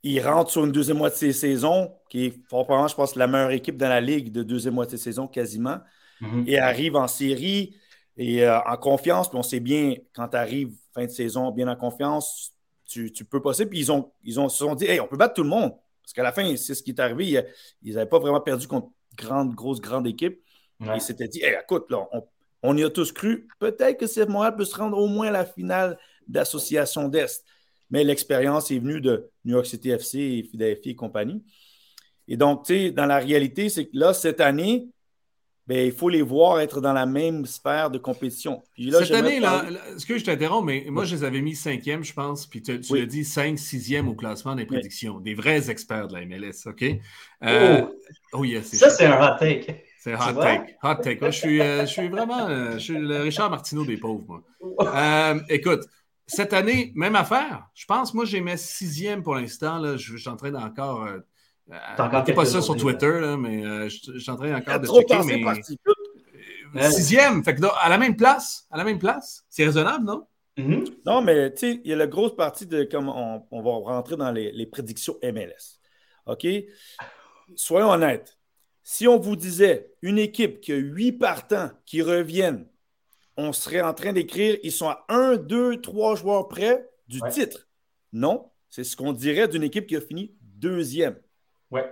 il 0.04 0.22
rentre 0.22 0.52
sur 0.52 0.66
une 0.66 0.72
deuxième 0.72 0.98
moitié 0.98 1.30
de 1.30 1.34
saison, 1.34 1.94
qui 2.10 2.26
est 2.26 2.46
probablement, 2.48 2.88
je 2.88 2.96
pense, 2.96 3.16
la 3.16 3.28
meilleure 3.28 3.52
équipe 3.52 3.78
dans 3.78 3.90
la 3.90 4.02
ligue 4.02 4.32
de 4.32 4.44
deuxième 4.44 4.76
moitié 4.76 4.98
de 4.98 5.02
saison 5.02 5.28
quasiment, 5.28 5.80
mhm. 6.22 6.46
et 6.48 6.58
arrive 6.58 6.96
en 6.96 7.08
série 7.08 7.76
et 8.18 8.46
euh, 8.46 8.60
en 8.62 8.78
confiance. 8.78 9.30
Puis 9.30 9.38
on 9.38 9.44
sait 9.44 9.60
bien, 9.60 9.96
quand 10.14 10.30
tu 10.30 10.38
arrives 10.38 10.74
fin 10.94 11.06
de 11.06 11.12
saison 11.12 11.52
bien 11.52 11.68
en 11.68 11.76
confiance, 11.76 12.54
tu, 12.86 13.12
peux 13.30 13.42
passer. 13.42 13.66
Puis 13.66 13.80
ils, 13.80 13.92
ont, 13.92 14.12
ils 14.24 14.40
ont, 14.40 14.50
se 14.50 14.58
sont 14.58 14.74
dit, 14.74 14.86
hey, 14.86 15.00
on 15.00 15.08
peut 15.08 15.18
battre 15.18 15.36
tout 15.36 15.44
le 15.44 15.50
monde. 15.50 15.74
Parce 16.02 16.14
qu'à 16.14 16.24
la 16.24 16.32
fin, 16.32 16.56
c'est 16.56 16.74
ce 16.74 16.82
qui 16.82 16.92
est 16.92 17.00
arrivé. 17.00 17.44
Ils 17.84 17.94
n'avaient 17.94 18.10
pas 18.10 18.20
vraiment 18.20 18.42
perdu 18.42 18.68
contre 18.68 18.90
grande, 19.16 19.54
grosse, 19.54 19.80
grande 19.80 20.08
équipe. 20.08 20.42
Ils 20.80 21.02
s'étaient 21.02 21.28
dit, 21.28 21.44
hey, 21.44 21.56
écoute, 21.62 21.92
là, 21.92 22.08
on, 22.64 22.76
y 22.78 22.84
a 22.84 22.90
tous 22.90 23.12
cru. 23.12 23.48
Peut-être 23.60 24.00
que 24.00 24.06
CF 24.06 24.28
Montréal 24.28 24.56
peut 24.56 24.66
se 24.66 24.76
rendre 24.76 24.98
au 24.98 25.08
moins 25.08 25.28
à 25.28 25.32
la 25.32 25.46
finale 25.46 26.00
d'association 26.28 27.10
d'Est 27.10 27.44
mais 27.90 28.04
l'expérience 28.04 28.72
est 28.72 28.80
venue 28.80 29.02
de 29.02 29.29
New 29.46 29.54
York 29.54 29.66
City 29.66 29.90
FC 29.90 30.20
et 30.20 30.44
Philadelphie 30.44 30.92
et 30.92 30.96
compagnie. 30.96 31.44
Et 32.28 32.38
donc, 32.38 32.66
tu 32.66 32.74
sais, 32.74 32.92
dans 32.92 33.06
la 33.06 33.18
réalité, 33.18 33.70
c'est 33.70 33.86
que 33.86 33.98
là, 33.98 34.14
cette 34.14 34.40
année, 34.40 34.88
ben, 35.70 35.86
il 35.86 35.92
faut 35.92 36.10
les 36.10 36.24
voir 36.24 36.60
être 36.60 36.82
dans 36.82 36.94
la 36.94 37.06
même 37.06 37.46
sphère 37.46 37.92
de 37.92 38.00
compétition. 38.00 38.64
cette 38.76 39.12
année, 39.12 39.40
là, 39.40 39.64
ce 40.00 40.06
que 40.08 40.18
je 40.18 40.26
t'interromps, 40.26 40.66
mais 40.66 40.88
moi, 40.90 41.06
je 41.06 41.16
les 41.16 41.24
avais 41.24 41.42
mis 41.42 41.56
cinquième, 41.56 42.04
je 42.04 42.12
pense, 42.12 42.48
puis 42.48 42.64
tu, 42.64 42.82
tu 42.82 42.98
l'as 42.98 43.06
dit 43.06 43.24
cinq, 43.24 43.60
sixième 43.60 44.10
au 44.10 44.16
classement 44.16 44.56
des 44.56 44.66
prédictions. 44.66 45.20
Des 45.20 45.36
vrais 45.36 45.70
experts 45.70 46.08
de 46.08 46.16
la 46.16 46.26
MLS, 46.26 46.66
OK? 46.66 46.84
Euh, 47.44 47.86
oh, 48.34 48.46
ça, 48.64 48.90
c'est 48.90 49.06
un 49.06 49.24
hot 49.24 49.38
take. 49.38 49.86
C'est 50.00 50.14
un 50.14 50.18
hot 50.18 50.42
take. 50.42 50.76
Hot 50.82 50.96
take. 51.04 51.20
je, 51.24 51.30
suis, 51.30 51.62
euh, 51.62 51.82
je 51.82 51.92
suis 51.92 52.08
vraiment 52.08 52.48
euh, 52.48 52.74
je 52.74 52.80
suis 52.80 52.98
le 52.98 53.22
Richard 53.22 53.52
Martineau 53.52 53.86
des 53.86 53.98
pauvres, 53.98 54.26
moi. 54.28 55.44
écoute, 55.50 55.82
cette 56.30 56.54
année, 56.54 56.94
même 56.96 57.16
affaire. 57.16 57.68
Je 57.74 57.86
pense, 57.86 58.14
moi, 58.14 58.24
j'ai 58.24 58.40
mis 58.40 58.58
sixième 58.58 59.24
pour 59.24 59.36
l'instant. 59.36 59.98
Je, 59.98 60.16
suis 60.16 60.30
en 60.30 60.36
train 60.36 60.52
d'encore. 60.52 61.04
Euh, 61.04 61.20
euh 61.72 62.34
pas 62.34 62.46
ça 62.46 62.62
sur 62.62 62.78
Twitter, 62.78 63.20
là, 63.20 63.36
mais 63.36 63.66
euh, 63.66 63.90
je, 63.90 64.20
suis 64.20 64.32
en 64.32 64.36
train 64.36 64.56
encore 64.56 64.80
de 64.80 64.88
checker. 64.88 65.44
Mais... 66.74 66.92
Sixième, 66.92 67.44
fait 67.44 67.56
que 67.56 67.62
à 67.82 67.90
la 67.90 67.98
même 67.98 68.16
place, 68.16 68.68
à 68.70 68.78
la 68.78 68.84
même 68.84 69.00
place, 69.00 69.44
c'est 69.50 69.66
raisonnable, 69.66 70.06
non? 70.06 70.28
Mm-hmm. 70.56 70.98
Non, 71.06 71.22
mais 71.24 71.52
tu 71.52 71.60
sais, 71.60 71.82
il 71.84 71.90
y 71.90 71.94
a 71.94 71.96
la 71.96 72.06
grosse 72.06 72.36
partie 72.36 72.68
de 72.68 72.84
comme 72.84 73.10
on, 73.10 73.62
va 73.62 73.72
rentrer 73.92 74.18
dans 74.18 74.32
les, 74.32 74.52
les, 74.52 74.66
prédictions 74.68 75.18
MLS. 75.24 75.80
OK? 76.28 76.46
Soyons 77.56 77.90
honnêtes. 77.90 78.38
Si 78.84 79.08
on 79.08 79.18
vous 79.18 79.36
disait 79.36 79.92
une 80.04 80.20
équipe 80.20 80.62
qui 80.62 80.74
a 80.74 80.76
huit 80.76 81.14
partants 81.14 81.72
qui 81.86 82.04
reviennent 82.04 82.68
on 83.40 83.54
serait 83.54 83.82
en 83.82 83.94
train 83.94 84.12
d'écrire 84.12 84.58
ils 84.64 84.72
sont 84.72 84.90
à 84.90 85.06
un, 85.08 85.38
deux, 85.38 85.80
trois 85.80 86.16
joueurs 86.16 86.48
près 86.50 86.90
du 87.08 87.22
titre. 87.32 87.68
Non, 88.12 88.52
c'est 88.70 88.84
ce 88.84 88.98
qu'on 88.98 89.14
dirait 89.14 89.48
d'une 89.48 89.64
équipe 89.64 89.88
qui 89.88 89.96
a 89.96 90.02
fini 90.02 90.36
deuxième. 90.42 91.18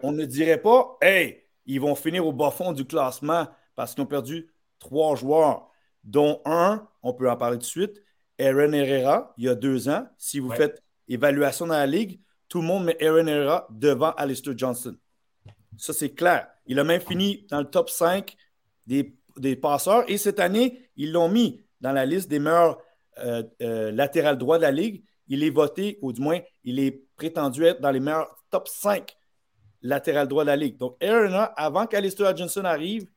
On 0.03 0.11
ne 0.11 0.25
dirait 0.25 0.61
pas, 0.61 0.97
hey, 1.01 1.43
ils 1.65 1.79
vont 1.79 1.95
finir 1.95 2.25
au 2.25 2.33
bas 2.33 2.51
fond 2.51 2.73
du 2.73 2.85
classement 2.85 3.47
parce 3.75 3.93
qu'ils 3.93 4.03
ont 4.03 4.07
perdu 4.07 4.51
trois 4.79 5.15
joueurs, 5.15 5.69
dont 6.03 6.41
un, 6.45 6.87
on 7.03 7.13
peut 7.13 7.29
en 7.29 7.37
parler 7.37 7.57
tout 7.57 7.61
de 7.61 7.65
suite, 7.65 8.01
Aaron 8.39 8.73
Herrera, 8.73 9.33
il 9.37 9.45
y 9.45 9.49
a 9.49 9.55
deux 9.55 9.89
ans. 9.89 10.07
Si 10.17 10.39
vous 10.39 10.51
faites 10.51 10.83
évaluation 11.07 11.67
dans 11.67 11.73
la 11.73 11.87
ligue, 11.87 12.19
tout 12.49 12.61
le 12.61 12.67
monde 12.67 12.85
met 12.85 13.03
Aaron 13.03 13.27
Herrera 13.27 13.67
devant 13.71 14.11
Alistair 14.11 14.57
Johnson. 14.57 14.95
Ça, 15.77 15.93
c'est 15.93 16.11
clair. 16.11 16.47
Il 16.65 16.79
a 16.79 16.83
même 16.83 17.01
fini 17.01 17.45
dans 17.49 17.59
le 17.59 17.69
top 17.69 17.89
5 17.89 18.35
des 18.85 19.16
des 19.37 19.55
passeurs. 19.55 20.03
Et 20.09 20.17
cette 20.17 20.39
année, 20.39 20.89
ils 20.95 21.11
l'ont 21.11 21.29
mis 21.29 21.61
dans 21.81 21.91
la 21.91 22.05
liste 22.05 22.29
des 22.29 22.39
meilleurs 22.39 22.77
euh, 23.19 23.43
euh 23.61 23.91
latérales 23.91 24.37
droits 24.37 24.57
de 24.57 24.63
la 24.63 24.71
Ligue. 24.71 25.03
Il 25.27 25.43
est 25.43 25.49
voté, 25.49 25.99
ou 26.01 26.13
du 26.13 26.21
moins, 26.21 26.39
il 26.63 26.79
est 26.79 27.03
prétendu 27.15 27.63
être 27.65 27.81
dans 27.81 27.91
les 27.91 27.99
meilleurs 27.99 28.35
top 28.49 28.67
5 28.67 29.15
latérales 29.81 30.27
droits 30.27 30.43
de 30.43 30.47
la 30.47 30.55
Ligue. 30.55 30.77
Donc, 30.77 31.01
Aaron, 31.03 31.49
avant 31.55 31.85
qu'Alistair 31.85 32.35
Johnson 32.35 32.65
arrive, 32.65 33.07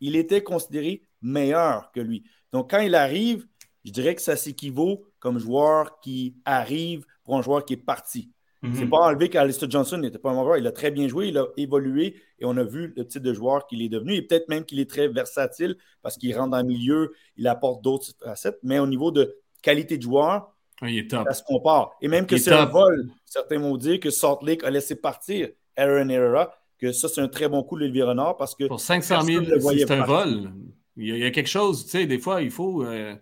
il 0.00 0.16
était 0.16 0.42
considéré 0.42 1.02
meilleur 1.22 1.90
que 1.92 2.00
lui. 2.00 2.24
Donc, 2.52 2.70
quand 2.70 2.80
il 2.80 2.94
arrive, 2.94 3.46
je 3.84 3.90
dirais 3.90 4.14
que 4.14 4.22
ça 4.22 4.36
s'équivaut 4.36 5.04
comme 5.18 5.38
joueur 5.38 6.00
qui 6.00 6.36
arrive 6.44 7.04
pour 7.24 7.36
un 7.36 7.42
joueur 7.42 7.64
qui 7.64 7.74
est 7.74 7.78
parti. 7.78 8.30
C'est 8.74 8.84
mhm. 8.84 8.90
pas 8.90 8.98
enlevé 8.98 9.28
qu'Alistair 9.28 9.70
Johnson 9.70 9.98
n'était 9.98 10.18
pas 10.18 10.30
un 10.30 10.34
mauvais. 10.34 10.58
Il 10.58 10.66
a 10.66 10.72
très 10.72 10.90
bien 10.90 11.08
joué, 11.08 11.28
il 11.28 11.38
a 11.38 11.46
évolué 11.56 12.16
et 12.38 12.44
on 12.44 12.56
a 12.56 12.64
vu 12.64 12.92
le 12.96 13.06
type 13.06 13.22
de 13.22 13.32
joueur 13.34 13.66
qu'il 13.66 13.82
est 13.82 13.88
devenu. 13.88 14.14
Et 14.14 14.22
peut-être 14.22 14.48
même 14.48 14.64
qu'il 14.64 14.80
est 14.80 14.88
très 14.88 15.08
versatile 15.08 15.76
parce 16.02 16.16
qu'il 16.16 16.36
rentre 16.36 16.50
dans 16.50 16.58
le 16.58 16.64
milieu, 16.64 17.12
il 17.36 17.46
apporte 17.48 17.82
d'autres 17.82 18.12
facettes. 18.22 18.58
Mais 18.62 18.78
au 18.78 18.86
niveau 18.86 19.10
de 19.10 19.36
qualité 19.62 19.96
de 19.96 20.02
joueur, 20.02 20.52
il 20.82 20.98
est 20.98 21.10
top. 21.10 21.26
ça 21.26 21.34
se 21.34 21.42
compare. 21.42 21.92
Et 22.00 22.08
même 22.08 22.26
que 22.26 22.36
c'est 22.36 22.52
un 22.52 22.66
vol, 22.66 23.08
certains 23.24 23.58
vont 23.58 23.76
dire 23.76 24.00
que 24.00 24.10
Salt 24.10 24.38
Lake 24.42 24.64
a 24.64 24.70
laissé 24.70 24.96
partir 24.96 25.48
Aaron 25.76 26.08
Herrera, 26.08 26.52
que 26.78 26.92
ça, 26.92 27.08
c'est 27.08 27.20
un 27.20 27.28
très 27.28 27.48
bon 27.48 27.62
coup 27.62 27.78
de 27.78 27.84
Olivier 27.84 28.02
Renard 28.02 28.36
parce 28.36 28.54
que. 28.54 28.64
Pour 28.64 28.80
500 28.80 29.22
000, 29.22 29.44
c'est 29.60 29.90
un 29.90 30.04
vol. 30.04 30.52
Il 30.98 31.16
y, 31.16 31.24
a, 31.24 31.30
quelque 31.30 31.48
chose, 31.48 31.84
tu 31.84 31.90
sais, 31.90 32.06
des 32.06 32.18
fois, 32.18 32.40
il 32.40 32.50
faut. 32.50 32.82
Euh, 32.82 33.14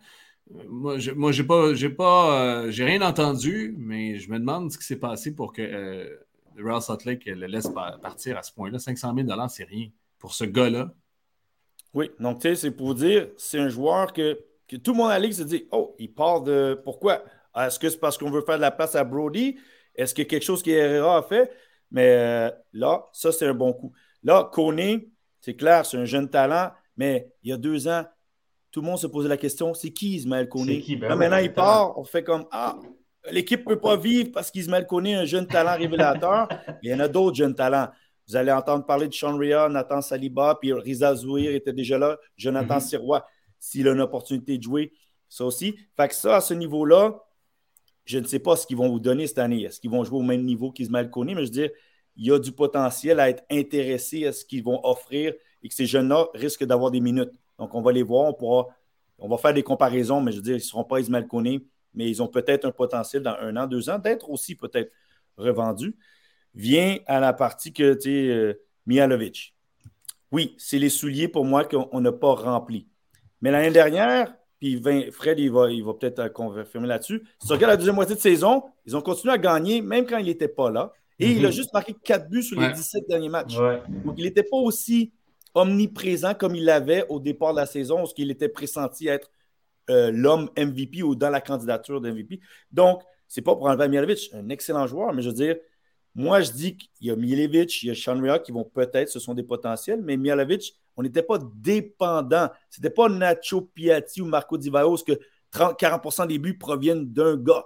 moi, 0.51 0.99
je, 0.99 1.11
moi, 1.11 1.33
j'ai 1.33 1.45
pas, 1.45 1.75
j'ai 1.75 1.91
pas, 1.91 2.41
euh, 2.41 2.71
j'ai 2.71 2.85
rien 2.85 3.03
entendu, 3.03 3.75
mais 3.79 4.19
je 4.19 4.31
me 4.31 4.39
demande 4.39 4.71
ce 4.71 4.79
qui 4.79 4.85
s'est 4.85 4.99
passé 4.99 5.35
pour 5.35 5.53
que 5.53 5.63
euh, 5.63 6.09
Real 6.57 6.81
le 7.27 7.47
laisse 7.47 7.69
partir 8.03 8.39
à 8.39 8.43
ce 8.43 8.53
point-là. 8.53 8.79
500 8.79 9.15
000 9.17 9.49
c'est 9.49 9.65
rien 9.65 9.89
pour 10.19 10.35
ce 10.35 10.45
gars-là. 10.45 10.93
Oui, 11.93 12.11
donc 12.19 12.41
tu 12.41 12.49
sais, 12.49 12.57
c'est 12.57 12.71
pour 12.71 12.95
dire, 12.95 13.29
c'est 13.37 13.59
un 13.59 13.69
joueur 13.69 14.13
que, 14.13 14.39
tout 14.83 14.93
le 14.93 14.97
monde 14.97 15.11
à 15.11 15.15
la 15.15 15.21
ligue 15.21 15.33
se 15.33 15.43
dit, 15.43 15.69
oh, 15.71 15.95
il 15.99 16.13
part 16.13 16.43
de, 16.43 16.81
pourquoi? 16.85 17.23
Est-ce 17.57 17.79
que 17.79 17.89
c'est 17.89 18.01
parce 18.01 18.19
qu'on 18.19 18.31
veut 18.31 18.43
faire 18.43 18.57
de 18.57 18.63
la 18.63 18.73
place 18.73 18.97
à 18.97 19.05
Brody? 19.05 19.57
Est-ce 19.95 20.13
qu'il 20.13 20.25
y 20.25 20.27
a 20.27 20.31
quelque 20.31 20.45
chose 20.45 20.63
qu'Herrera 20.63 21.19
a 21.19 21.23
fait 21.23 21.53
Mais 21.93 22.09
euh, 22.09 22.51
là, 22.73 23.09
ça 23.13 23.31
c'est 23.31 23.47
un 23.47 23.55
bon 23.55 23.73
coup. 23.73 23.93
Là, 24.25 24.51
Kone, 24.53 25.03
c'est 25.41 25.55
clair, 25.55 25.87
c'est 25.87 25.99
un 25.99 26.05
jeune 26.05 26.29
talent, 26.29 26.73
mais 26.97 27.33
il 27.45 27.51
y 27.51 27.53
a 27.53 27.57
deux 27.57 27.87
ans, 27.87 28.05
tout 28.75 28.81
le 28.81 28.89
monde 28.89 28.99
se 28.99 29.07
posait 29.07 29.29
la 29.29 29.37
question 29.37 29.73
c'est 29.73 29.93
qui 29.93 30.17
Ismaël 30.17 30.49
Koné? 30.49 30.85
Ben 30.99 31.15
Maintenant, 31.15 31.37
il 31.37 31.53
part, 31.53 31.97
on 31.97 32.03
fait 32.03 32.25
comme 32.25 32.45
Ah, 32.51 32.77
l'équipe 33.31 33.61
ne 33.61 33.67
peut 33.67 33.81
pas 33.81 33.97
vivre 33.97 34.33
parce 34.33 34.51
qu'Ismaël 34.51 34.85
Koné 34.85 35.13
est 35.13 35.15
un 35.15 35.25
jeune 35.25 35.47
talent 35.47 35.77
révélateur. 35.79 36.49
il 36.83 36.91
y 36.91 36.93
en 36.95 36.99
a 36.99 37.07
d'autres 37.07 37.37
jeunes 37.37 37.55
talents. 37.55 37.87
Vous 38.27 38.35
allez 38.35 38.51
entendre 38.51 38.85
parler 38.85 39.07
de 39.07 39.15
Sean 39.15 39.37
Ria, 39.37 39.69
Nathan 39.69 40.01
Saliba, 40.01 40.59
puis 40.61 40.73
Riza 40.73 41.15
Zouir 41.15 41.55
était 41.55 41.73
déjà 41.73 41.99
là, 41.99 42.19
Jonathan 42.37 42.79
mm 42.79 42.81
Sirois, 42.81 43.25
s'il 43.61 43.87
a 43.87 43.93
une 43.93 44.01
opportunité 44.01 44.59
de 44.59 44.63
jouer, 44.65 44.93
ça 45.29 45.45
aussi. 45.45 45.77
Fait 45.97 46.09
que 46.09 46.15
ça, 46.17 46.37
à 46.37 46.41
ce 46.41 46.55
niveau-là, 46.55 47.21
Je 48.07 48.19
ne 48.19 48.27
sais 48.27 48.41
pas 48.41 48.57
ce 48.57 48.67
qu'ils 48.67 48.77
vont 48.77 48.89
vous 48.89 48.99
donner 48.99 49.29
cette 49.29 49.39
année. 49.39 49.63
Est-ce 49.63 49.79
qu'ils 49.79 49.91
vont 49.91 50.03
jouer 50.03 50.19
au 50.19 50.23
même 50.23 50.45
niveau 50.45 50.73
qu'Ismaël 50.73 51.11
Koné? 51.11 51.37
Mais 51.37 51.43
je 51.43 51.47
veux 51.47 51.53
dire, 51.53 51.71
il 52.17 52.27
y 52.27 52.33
a 52.33 52.41
du 52.41 52.51
potentiel 52.51 53.21
à 53.21 53.31
être 53.31 53.45
intéressé 53.53 54.27
à 54.27 54.33
ce 54.33 54.45
qu'ils 54.45 54.65
vont 54.65 54.81
offrir 54.85 55.33
et 55.63 55.69
que 55.69 55.75
ces 55.75 55.87
jeunes-là 55.87 56.27
risquent 56.35 56.65
d'avoir 56.65 56.91
des 56.91 57.01
minutes. 57.01 57.31
Donc, 57.59 57.75
on 57.75 57.81
va 57.83 57.93
les 57.93 58.03
voir, 58.03 58.29
on 58.29 58.35
pourra, 58.35 58.69
on 59.19 59.29
va 59.29 59.37
faire 59.39 59.55
des 59.55 59.63
comparaisons, 59.63 60.21
mais 60.21 60.33
je 60.33 60.37
veux 60.39 60.43
dire, 60.43 60.55
ils 60.55 60.59
ne 60.59 60.63
seront 60.63 60.85
pas 60.85 61.01
Ismaël 61.01 61.27
Koné, 61.27 61.67
mais 61.95 62.09
ils 62.11 62.23
ont 62.23 62.29
peut-être 62.29 62.65
un 62.65 62.73
potentiel 62.73 63.23
dans 63.23 63.37
un 63.41 63.57
an, 63.57 63.67
deux 63.67 63.89
ans, 63.89 63.99
d'être 63.99 64.29
aussi 64.31 64.55
peut-être 64.55 64.93
revendus. 65.37 65.97
Vient 66.55 66.99
à 67.07 67.21
la 67.21 67.33
partie 67.33 67.73
que, 67.73 67.95
tu 67.95 68.01
sais, 68.03 68.29
euh, 68.29 68.55
Mihalovic. 68.87 69.55
Oui, 70.31 70.55
c'est 70.59 70.79
les 70.79 70.89
souliers 70.89 71.29
pour 71.29 71.45
moi 71.45 71.65
qu'on 71.65 72.01
n'a 72.01 72.13
pas 72.13 72.35
remplis. 72.35 72.89
Mais 73.41 73.51
l'année 73.51 73.71
dernière, 73.71 74.35
puis 74.59 74.83
Fred, 75.13 75.39
il 75.39 75.51
va, 75.51 75.71
il 75.71 75.85
va 75.85 75.95
peut-être 75.95 76.19
euh, 76.21 76.29
confirmer 76.29 76.89
là-dessus. 76.89 77.23
Si 77.39 77.47
tu 77.47 77.53
regardes 77.53 77.73
la 77.73 77.77
deuxième 77.77 77.95
moitié 77.95 78.15
de 78.15 78.21
saison, 78.21 78.65
ils 78.87 78.97
ont 78.97 79.01
continué 79.01 79.35
à 79.35 79.39
gagner, 79.39 79.81
même 79.83 80.07
quand 80.07 80.19
il 80.19 80.27
n'était 80.27 80.49
pas 80.49 80.71
là. 80.71 80.93
Et 81.19 81.31
il 81.31 81.45
a 81.45 81.49
mhm. 81.49 81.55
juste 81.55 81.73
marqué 81.73 81.95
quatre 81.95 82.29
buts 82.29 82.43
sur 82.43 82.61
les 82.61 82.73
17 82.73 83.05
derniers 83.09 83.29
matchs. 83.29 83.57
Donc, 83.57 84.15
il 84.17 84.25
n'était 84.25 84.43
pas 84.43 84.57
aussi 84.57 85.13
omniprésent 85.55 86.35
comme 86.35 86.55
il 86.55 86.65
l'avait 86.65 87.07
au 87.09 87.21
départ 87.21 87.53
de 87.53 87.61
la 87.61 87.67
saison, 87.67 88.05
où 88.05 88.07
il 88.17 88.31
était 88.31 88.49
pressenti 88.49 89.09
être 89.09 89.31
euh, 89.91 90.11
l'homme 90.11 90.51
MVP 90.57 91.03
ou 91.03 91.15
dans 91.15 91.31
la 91.31 91.41
candidature 91.41 92.01
d'MVP. 92.01 92.41
Donc, 92.73 93.03
c'est 93.29 93.43
pas 93.43 93.55
pour 93.55 93.67
enlever 93.67 93.89
Mielevic, 93.89 94.31
un 94.33 94.49
excellent 94.49 94.87
joueur, 94.87 95.13
mais 95.13 95.23
je 95.23 95.29
veux 95.29 95.35
dire, 95.35 95.57
moi, 96.15 96.41
je 96.41 96.53
dis 96.53 96.77
qu'il 96.77 97.09
y 97.09 97.11
a 97.11 97.17
Mielevic, 97.17 97.83
il 97.83 97.89
y 97.89 97.91
a 97.91 97.95
Sean 97.95 98.21
qui 98.39 98.53
vont 98.53 98.65
peut-être, 98.65 99.09
ce 99.09 99.19
sont 99.19 99.35
des 99.35 99.43
potentiels, 99.43 100.01
mais 100.03 100.17
Mielevic, 100.17 100.75
on 100.97 101.03
n'était 101.03 101.23
pas 101.23 101.39
dépendant. 101.57 102.49
Ce 102.71 102.81
n'était 102.81 102.95
pas 102.95 103.09
Nacho 103.09 103.63
Piatti 103.63 104.23
ou 104.23 104.27
Marco 104.27 104.57
Di 104.57 104.71
Vaio, 104.71 104.97
que 104.97 105.19
30, 105.51 105.79
40% 105.79 106.27
des 106.29 106.39
buts 106.39 106.57
proviennent 106.57 107.13
d'un 107.13 107.37
gars. 107.37 107.65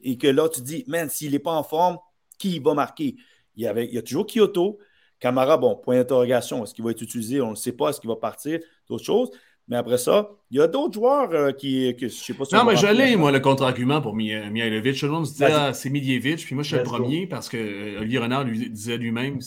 Et 0.00 0.16
que 0.16 0.26
là, 0.26 0.48
tu 0.48 0.62
dis, 0.62 0.84
man, 0.86 1.10
s'il 1.10 1.32
n'est 1.32 1.38
pas 1.38 1.52
en 1.52 1.62
forme, 1.62 1.98
qui 2.38 2.58
va 2.58 2.72
marquer? 2.72 3.16
Il 3.56 3.64
y, 3.64 3.66
avait, 3.66 3.86
il 3.86 3.94
y 3.94 3.98
a 3.98 4.02
toujours 4.02 4.26
Kyoto. 4.26 4.78
Camara, 5.20 5.56
bon, 5.58 5.76
point 5.76 5.96
d'interrogation. 5.96 6.64
Est-ce 6.64 6.74
qu'il 6.74 6.84
va 6.84 6.90
être 6.90 7.02
utilisé? 7.02 7.40
On 7.40 7.50
ne 7.50 7.54
sait 7.54 7.72
pas. 7.72 7.90
Est-ce 7.90 8.00
qu'il 8.00 8.08
va 8.08 8.16
partir? 8.16 8.58
D'autres 8.88 9.04
choses. 9.04 9.30
Mais 9.70 9.76
après 9.76 9.98
ça, 9.98 10.30
il 10.50 10.58
y 10.58 10.60
a 10.60 10.66
d'autres 10.66 10.94
joueurs 10.94 11.30
euh, 11.30 11.52
qui, 11.52 11.94
que 11.94 12.08
je 12.08 12.12
ne 12.14 12.18
sais 12.18 12.34
pas 12.34 12.44
si 12.44 12.56
Non, 12.56 12.64
mais 12.64 12.74
j'allais, 12.74 13.14
moi, 13.14 13.30
le 13.30 13.38
contre-argument 13.38 14.00
pour 14.00 14.16
Mihailovic. 14.16 14.98
Tout 14.98 15.06
le 15.06 15.12
monde 15.12 15.26
se 15.26 15.32
disait, 15.32 15.52
ah, 15.52 15.72
c'est 15.72 15.90
Midjevic. 15.90 16.44
Puis 16.44 16.56
moi, 16.56 16.64
je 16.64 16.70
suis 16.70 16.76
le 16.76 16.82
premier 16.82 17.28
parce 17.28 17.48
que 17.48 17.56
euh, 17.56 18.00
Olivier 18.00 18.18
Renard 18.18 18.42
lui 18.42 18.68
disait 18.68 18.96
lui-même, 18.96 19.38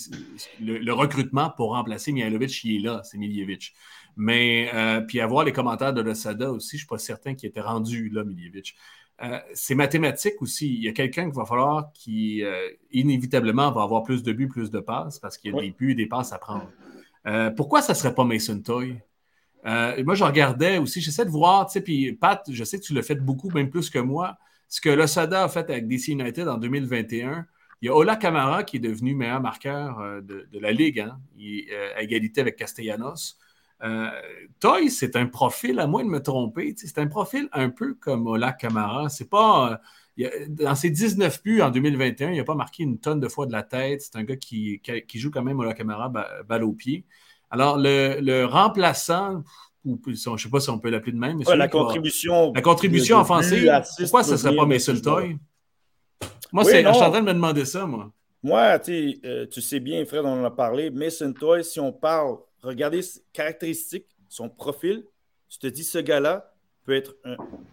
le, 0.62 0.94
recrutement 0.94 1.50
pour 1.50 1.72
remplacer 1.72 2.14
Mihailovic, 2.14 2.64
il 2.64 2.78
est 2.78 2.80
là, 2.80 3.02
c'est 3.04 3.18
Midjevic. 3.18 3.74
Mais, 4.16 4.70
euh, 4.74 5.02
puis 5.02 5.20
avoir 5.20 5.44
les 5.44 5.52
commentaires 5.52 5.92
de 5.92 6.00
Losada 6.00 6.52
aussi, 6.52 6.70
je 6.70 6.76
ne 6.76 6.80
suis 6.80 6.88
pas 6.88 7.00
certain 7.00 7.36
qu'il 7.36 7.50
était 7.50 7.60
rendu 7.60 8.08
là, 8.08 8.24
Midjevic. 9.24 9.44
c'est 9.54 9.76
mathématique 9.76 10.42
aussi. 10.42 10.74
Il 10.74 10.84
y 10.84 10.88
a 10.88 10.92
quelqu'un 10.92 11.26
qu'il 11.26 11.34
va 11.34 11.46
falloir 11.46 11.92
qui, 11.94 12.44
inévitablement, 12.92 13.72
va 13.72 13.84
avoir 13.84 14.04
plus 14.04 14.24
de 14.24 14.34
buts, 14.34 14.48
plus 14.48 14.72
de 14.72 14.80
passes 14.80 15.20
parce 15.20 15.38
qu'il 15.38 15.54
y 15.54 15.58
a 15.58 15.62
des 15.62 15.72
buts 15.72 15.92
et 15.92 15.96
des 15.96 16.08
passes 16.08 16.34
à 16.34 16.38
prendre. 16.38 16.70
pourquoi 17.56 17.82
ça 17.82 17.94
ne 17.94 17.98
serait 17.98 18.14
pas 18.14 18.24
Mason 18.24 18.60
Toy? 18.60 18.98
Euh, 19.66 20.04
moi, 20.04 20.16
je 20.16 20.24
regardais 20.24 20.78
aussi, 20.78 21.02
j'essaie 21.02 21.26
de 21.26 21.30
voir, 21.30 21.68
tu 21.68 21.74
sais, 21.74 21.82
puis 21.82 22.14
Pat, 22.14 22.44
je 22.50 22.64
sais 22.64 22.80
que 22.80 22.84
tu 22.84 22.94
l'as 22.94 23.02
fait 23.02 23.16
beaucoup, 23.16 23.50
même 23.50 23.70
plus 23.70 23.90
que 23.90 24.00
moi, 24.00 24.38
ce 24.68 24.82
que 24.82 24.90
l'Osada 24.90 25.44
a 25.44 25.50
fait 25.50 25.70
avec 25.70 25.88
DC 25.88 26.10
United 26.10 26.48
en 26.48 26.58
2021. 26.58 27.46
Il 27.82 27.88
y 27.88 27.90
a 27.90 27.96
Ola 27.96 28.16
Camara 28.16 28.64
qui 28.64 28.78
est 28.78 28.82
devenu 28.82 29.14
meilleur 29.14 29.42
marqueur 29.42 30.00
euh, 30.00 30.22
de, 30.22 30.48
la 30.60 30.72
Ligue, 30.72 31.00
hein, 31.00 31.20
euh, 31.40 31.90
à 31.96 32.02
égalité 32.02 32.42
avec 32.42 32.56
Castellanos. 32.56 33.38
Toy, 34.60 34.90
c'est 34.90 35.16
un 35.16 35.26
profil, 35.26 35.80
à 35.80 35.88
moins 35.88 36.04
de 36.04 36.10
me 36.10 36.22
tromper, 36.22 36.74
c'est 36.78 36.98
un 37.00 37.08
profil 37.08 37.50
un 37.52 37.70
peu 37.70 37.96
comme 37.96 38.28
Ola 38.28 38.54
Camara. 38.54 39.10
C'est 39.10 39.30
pas. 39.30 39.82
dans 40.50 40.76
ses 40.76 40.90
19 40.90 41.44
buts 41.44 41.62
en 41.62 41.70
2021, 41.70 42.32
il 42.32 42.38
n'a 42.38 42.44
pas 42.44 42.56
marqué 42.56 42.84
une 42.84 43.00
tonne 43.00 43.20
de 43.20 43.28
fois 43.28 43.46
de 43.46 43.52
la 43.52 43.64
tête. 43.64 44.02
C'est 44.02 44.16
un 44.16 44.24
gars 44.24 44.38
qui, 44.38 44.82
joue 45.16 45.32
quand 45.32 45.44
même 45.44 45.60
Ola 45.60 45.74
Camara 45.74 46.12
balle 46.48 46.64
au 46.64 46.74
pied. 46.74 47.06
Alors, 47.50 47.78
le, 47.78 48.46
remplaçant, 48.46 49.44
ou, 49.86 50.00
je 50.08 50.30
ne 50.30 50.38
sais 50.38 50.50
pas 50.50 50.60
si 50.60 50.70
on 50.70 50.80
peut 50.80 50.90
l'appeler 50.90 51.12
de 51.12 51.20
même. 51.20 51.38
Mais 51.38 51.56
la, 51.56 51.68
contribution 51.68 52.52
la 52.54 52.62
contribution 52.62 53.20
offensive, 53.20 53.70
pourquoi 54.00 54.24
ce 54.24 54.32
ne 54.32 54.38
serait 54.38 54.56
pas 54.56 54.66
Mason 54.66 54.96
Toy? 54.96 55.38
Moi, 56.52 56.64
je 56.64 56.70
suis 56.70 56.86
en 56.88 56.94
train 56.94 57.22
de 57.22 57.26
me 57.26 57.34
demander 57.34 57.66
ça, 57.66 57.86
moi. 57.86 58.12
Moi, 58.42 58.78
euh, 58.90 59.46
tu 59.48 59.62
sais 59.62 59.80
bien, 59.80 60.04
Fred, 60.06 60.26
on 60.26 60.42
en 60.42 60.44
a 60.44 60.52
parlé. 60.52 60.90
Mason 60.90 61.32
Toy, 61.32 61.64
si 61.64 61.80
on 61.80 61.94
parle, 61.94 62.38
regardez 62.64 63.02
ses 63.02 63.22
caractéristiques, 63.34 64.08
son 64.30 64.50
profil, 64.50 65.06
je 65.50 65.60
te 65.60 65.68
dis, 65.68 65.84
ce 65.84 66.00
gars-là 66.00 66.54
peut 66.84 66.96
être 66.96 67.16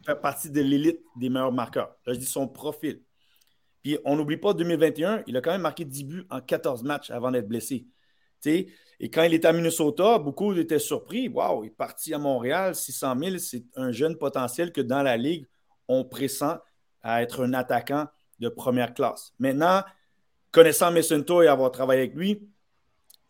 faire 0.04 0.20
partie 0.20 0.50
de 0.50 0.60
l'élite 0.60 1.00
des 1.16 1.28
meilleurs 1.28 1.52
marqueurs. 1.52 1.96
Là, 2.06 2.12
je 2.12 2.18
dis 2.18 2.26
son 2.26 2.46
profil. 2.46 3.02
Puis 3.82 3.98
on 4.04 4.16
n'oublie 4.16 4.36
pas, 4.36 4.52
2021, 4.52 5.22
il 5.26 5.36
a 5.36 5.40
quand 5.40 5.52
même 5.52 5.62
marqué 5.62 5.84
10 5.84 6.04
buts 6.04 6.26
en 6.30 6.40
14 6.40 6.82
matchs 6.82 7.10
avant 7.10 7.30
d'être 7.30 7.48
blessé. 7.48 7.86
et 8.44 9.10
quand 9.10 9.22
il 9.22 9.34
était 9.34 9.48
à 9.48 9.52
Minnesota, 9.52 10.18
beaucoup 10.18 10.54
étaient 10.54 10.78
surpris. 10.78 11.28
Waouh, 11.28 11.64
il 11.64 11.66
est 11.68 11.70
parti 11.70 12.12
à 12.12 12.18
Montréal, 12.18 12.74
600 12.74 13.18
000, 13.18 13.38
c'est 13.38 13.64
un 13.76 13.92
jeune 13.92 14.16
potentiel 14.16 14.72
que 14.72 14.80
dans 14.80 15.02
la 15.02 15.16
Ligue, 15.16 15.46
on 15.88 16.04
pressent 16.04 16.58
à 17.02 17.22
être 17.22 17.44
un 17.44 17.54
attaquant 17.54 18.06
de 18.38 18.48
première 18.48 18.94
classe. 18.94 19.32
Maintenant, 19.38 19.82
connaissant 20.52 20.90
Messinto 20.90 21.42
et 21.42 21.48
avoir 21.48 21.70
travaillé 21.70 22.02
avec 22.02 22.14
lui, 22.14 22.49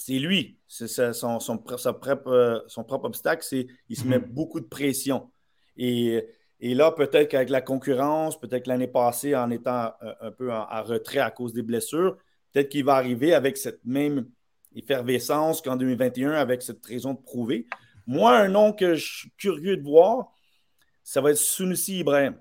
c'est 0.00 0.18
lui. 0.18 0.58
C'est 0.66 0.88
son, 0.88 1.12
son, 1.12 1.40
son, 1.40 1.58
propre 1.58 3.04
obstacle, 3.04 3.44
c'est 3.44 3.66
qu'il 3.86 3.98
se 3.98 4.04
met 4.06 4.18
mhm. 4.18 4.24
beaucoup 4.30 4.58
de 4.58 4.64
pression. 4.64 5.30
Et, 5.76 6.26
là, 6.62 6.90
peut-être 6.92 7.28
qu'avec 7.28 7.50
la 7.50 7.60
concurrence, 7.60 8.40
peut-être 8.40 8.66
l'année 8.66 8.88
passée, 8.88 9.36
en 9.36 9.50
étant 9.50 9.92
euh, 10.02 10.14
un, 10.22 10.30
peu 10.30 10.50
en, 10.52 10.82
retrait 10.84 11.18
à 11.18 11.30
cause 11.30 11.52
des 11.52 11.62
blessures, 11.62 12.16
peut-être 12.50 12.70
qu'il 12.70 12.84
va 12.84 12.94
arriver 12.94 13.34
avec 13.34 13.58
cette 13.58 13.84
même 13.84 14.26
effervescence 14.74 15.60
qu'en 15.60 15.76
2021 15.76 16.32
avec 16.32 16.62
cette 16.62 16.84
raison 16.86 17.12
de 17.12 17.20
prouver. 17.20 17.66
Moi, 18.06 18.34
un 18.34 18.48
nom 18.48 18.72
que 18.72 18.94
je 18.94 19.18
suis 19.18 19.30
curieux 19.36 19.76
de 19.76 19.82
voir, 19.82 20.32
ça 21.02 21.20
va 21.20 21.32
être 21.32 21.36
Sunusi 21.36 21.98
Ibrahim. 21.98 22.38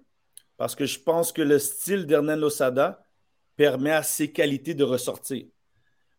Parce 0.56 0.76
que 0.76 0.86
je 0.86 1.00
pense 1.00 1.34
que 1.34 1.42
le 1.42 1.60
style 1.60 2.06
d'Hernan 2.06 2.38
Losada 2.38 3.06
permet 3.58 3.92
à 3.92 4.04
ses 4.04 4.32
qualités 4.32 4.76
de 4.76 4.86
ressortir. 4.86 5.46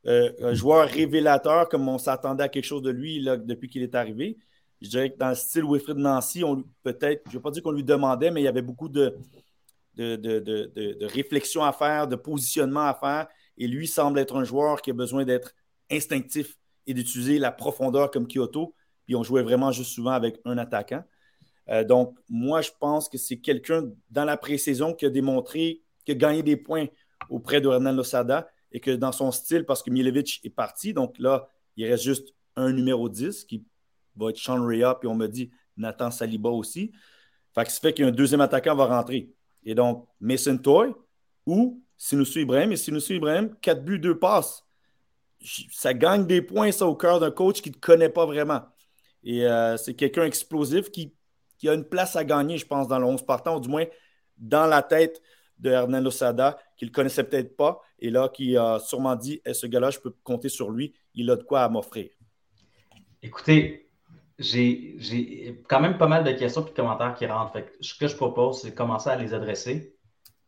Euh, 0.07 0.33
un 0.41 0.55
joueur 0.55 0.89
révélateur, 0.89 1.69
comme 1.69 1.89
on 1.89 1.99
s'attendait 1.99 2.45
à 2.45 2.49
quelque 2.49 2.65
chose 2.65 2.83
de 2.83 2.91
lui 2.91 3.23
depuis 3.45 3.69
qu'il 3.69 3.83
est 3.83 3.95
arrivé. 3.95 4.39
Je 4.81 4.89
dirais 4.89 5.11
que 5.11 5.19
dans 5.19 5.29
le 5.29 5.35
style 5.35 5.65
Wilfred 5.65 5.99
Nancy, 5.99 6.43
peut-être, 6.83 7.23
je 7.27 7.31
ne 7.31 7.35
vais 7.35 7.43
pas 7.43 7.51
dire 7.51 7.63
qu'on 7.63 7.73
lui 7.73 7.85
demandait, 7.85 8.31
mais 8.31 8.41
il 8.41 8.45
y 8.45 8.49
avait 8.49 8.63
beaucoup 8.63 8.89
de, 8.89 9.15
de, 9.97 10.17
de, 10.17 10.39
de, 10.39 11.07
réflexion 11.07 11.63
à 11.63 11.73
faire, 11.73 12.09
de 12.09 12.17
positionnement 12.17 12.87
à 12.87 12.95
faire. 12.95 13.29
Et 13.59 13.67
lui 13.67 13.87
semble 13.87 14.19
être 14.19 14.37
un 14.37 14.45
joueur 14.45 14.81
qui 14.81 14.91
a 14.91 14.95
besoin 14.95 15.25
d'être 15.25 15.53
instinctif 15.91 16.57
et 16.87 16.95
d'utiliser 16.95 17.39
la 17.39 17.53
profondeur 17.53 18.11
comme 18.11 18.27
Kyoto. 18.27 18.75
Puis 19.05 19.15
on 19.17 19.23
jouait 19.23 19.43
vraiment 19.43 19.71
juste 19.71 19.91
souvent 19.91 20.13
avec 20.13 20.41
un 20.47 20.57
attaquant. 20.57 21.05
Euh, 21.69 21.85
donc, 21.85 22.17
moi, 22.31 22.63
je 22.63 22.71
pense 22.81 23.09
que 23.09 23.19
c'est 23.19 23.39
quelqu'un 23.39 23.91
dans 24.11 24.25
la 24.25 24.39
pré-saison 24.39 24.95
qui 24.95 25.05
a 25.05 25.11
démontré, 25.11 25.83
qui 26.07 26.13
a 26.13 26.15
gagné 26.15 26.43
des 26.43 26.57
points 26.57 26.87
auprès 27.29 27.61
de 27.61 27.69
Renan 27.69 27.93
Losada 27.93 28.49
et 28.73 28.81
que 28.81 28.91
dans 28.91 29.13
son 29.13 29.33
style, 29.33 29.65
parce 29.65 29.83
que 29.83 29.91
Milevic 29.91 30.41
est 30.45 30.51
parti, 30.51 30.93
donc 30.93 31.19
là, 31.19 31.49
il 31.77 31.87
reste 31.87 32.05
juste 32.05 32.35
un 32.57 32.73
numéro 32.73 33.09
10 33.09 33.45
qui 33.45 33.65
va 34.17 34.31
être 34.31 34.39
Sean 34.39 34.65
Rea, 34.65 34.95
puis 34.99 35.09
on 35.09 35.15
me 35.15 35.27
dit 35.27 35.51
Nathan 35.77 36.11
Saliba 36.11 36.51
aussi. 36.51 36.93
Fait 37.55 37.65
que 37.65 37.73
ça 37.73 37.81
fait 37.81 37.93
qu'un 37.93 38.11
deuxième 38.11 38.41
attaquant 38.41 38.77
va 38.77 38.87
rentrer. 38.87 39.33
Et 39.65 39.75
donc, 39.75 40.07
Mason 40.21 40.57
Toy 40.59 40.93
ou 41.47 41.83
Sinoussou 41.97 42.41
Ibrahim. 42.41 42.73
Et 42.73 42.77
Sinoussou 42.77 43.15
Ibrahim, 43.15 43.55
4 43.61 43.85
buts, 43.85 43.99
2 43.99 44.19
passes 44.19 44.65
ça 45.43 45.95
gagne 45.95 46.27
des 46.27 46.43
points, 46.43 46.73
ça, 46.73 46.87
au 46.87 46.95
cœur 46.95 47.21
d'un 47.21 47.31
coach 47.31 47.63
qui 47.63 47.71
ne 47.71 47.75
te 47.75 47.81
connaît 47.81 48.09
pas 48.09 48.27
vraiment. 48.27 48.63
Et 49.25 49.47
euh, 49.47 49.77
c'est 49.77 49.95
quelqu'un 49.95 50.25
explosif 50.25 50.91
qui, 50.91 51.15
a 51.67 51.75
une 51.75 51.85
place 51.85 52.17
à 52.17 52.25
gagner, 52.25 52.57
je 52.57 52.67
pense, 52.67 52.89
dans 52.89 52.99
le 52.99 53.05
11 53.05 53.25
partant, 53.25 53.57
ou 53.57 53.61
du 53.61 53.69
moins 53.69 53.85
dans 54.39 54.67
la 54.67 54.83
tête 54.83 55.21
de 55.61 55.71
Hernan 55.71 56.01
Losada, 56.01 56.59
qu'il 56.77 56.89
ne 56.89 56.93
connaissait 56.93 57.25
peut-être 57.25 57.57
pas, 57.57 57.81
et 57.99 58.11
là, 58.11 58.29
qui 58.29 58.57
a 58.57 58.79
sûrement 58.79 59.15
dit 59.17 59.41
eh, 59.45 59.55
ce 59.55 59.67
gars-là, 59.67 59.91
je 59.91 59.99
peux 59.99 60.15
compter 60.25 60.49
sur 60.49 60.71
lui, 60.71 60.95
il 61.15 61.31
a 61.31 61.37
de 61.37 61.43
quoi 61.43 61.63
à 61.63 61.69
m'offrir. 61.69 62.11
Écoutez, 63.23 63.91
j'ai 64.39 65.63
quand 65.69 65.81
même 65.81 65.99
pas 65.99 66.09
mal 66.09 66.25
de 66.25 66.33
questions 66.33 66.63
et 66.63 66.71
de 66.71 66.75
commentaires 66.75 67.15
qui 67.15 67.27
rentrent. 67.27 67.59
ce 67.81 67.95
que 67.95 68.09
je 68.09 68.17
propose, 68.17 68.63
c'est 68.63 68.71
de 68.71 68.75
commencer 68.75 69.11
à 69.11 69.17
les 69.17 69.35
adresser. 69.35 69.95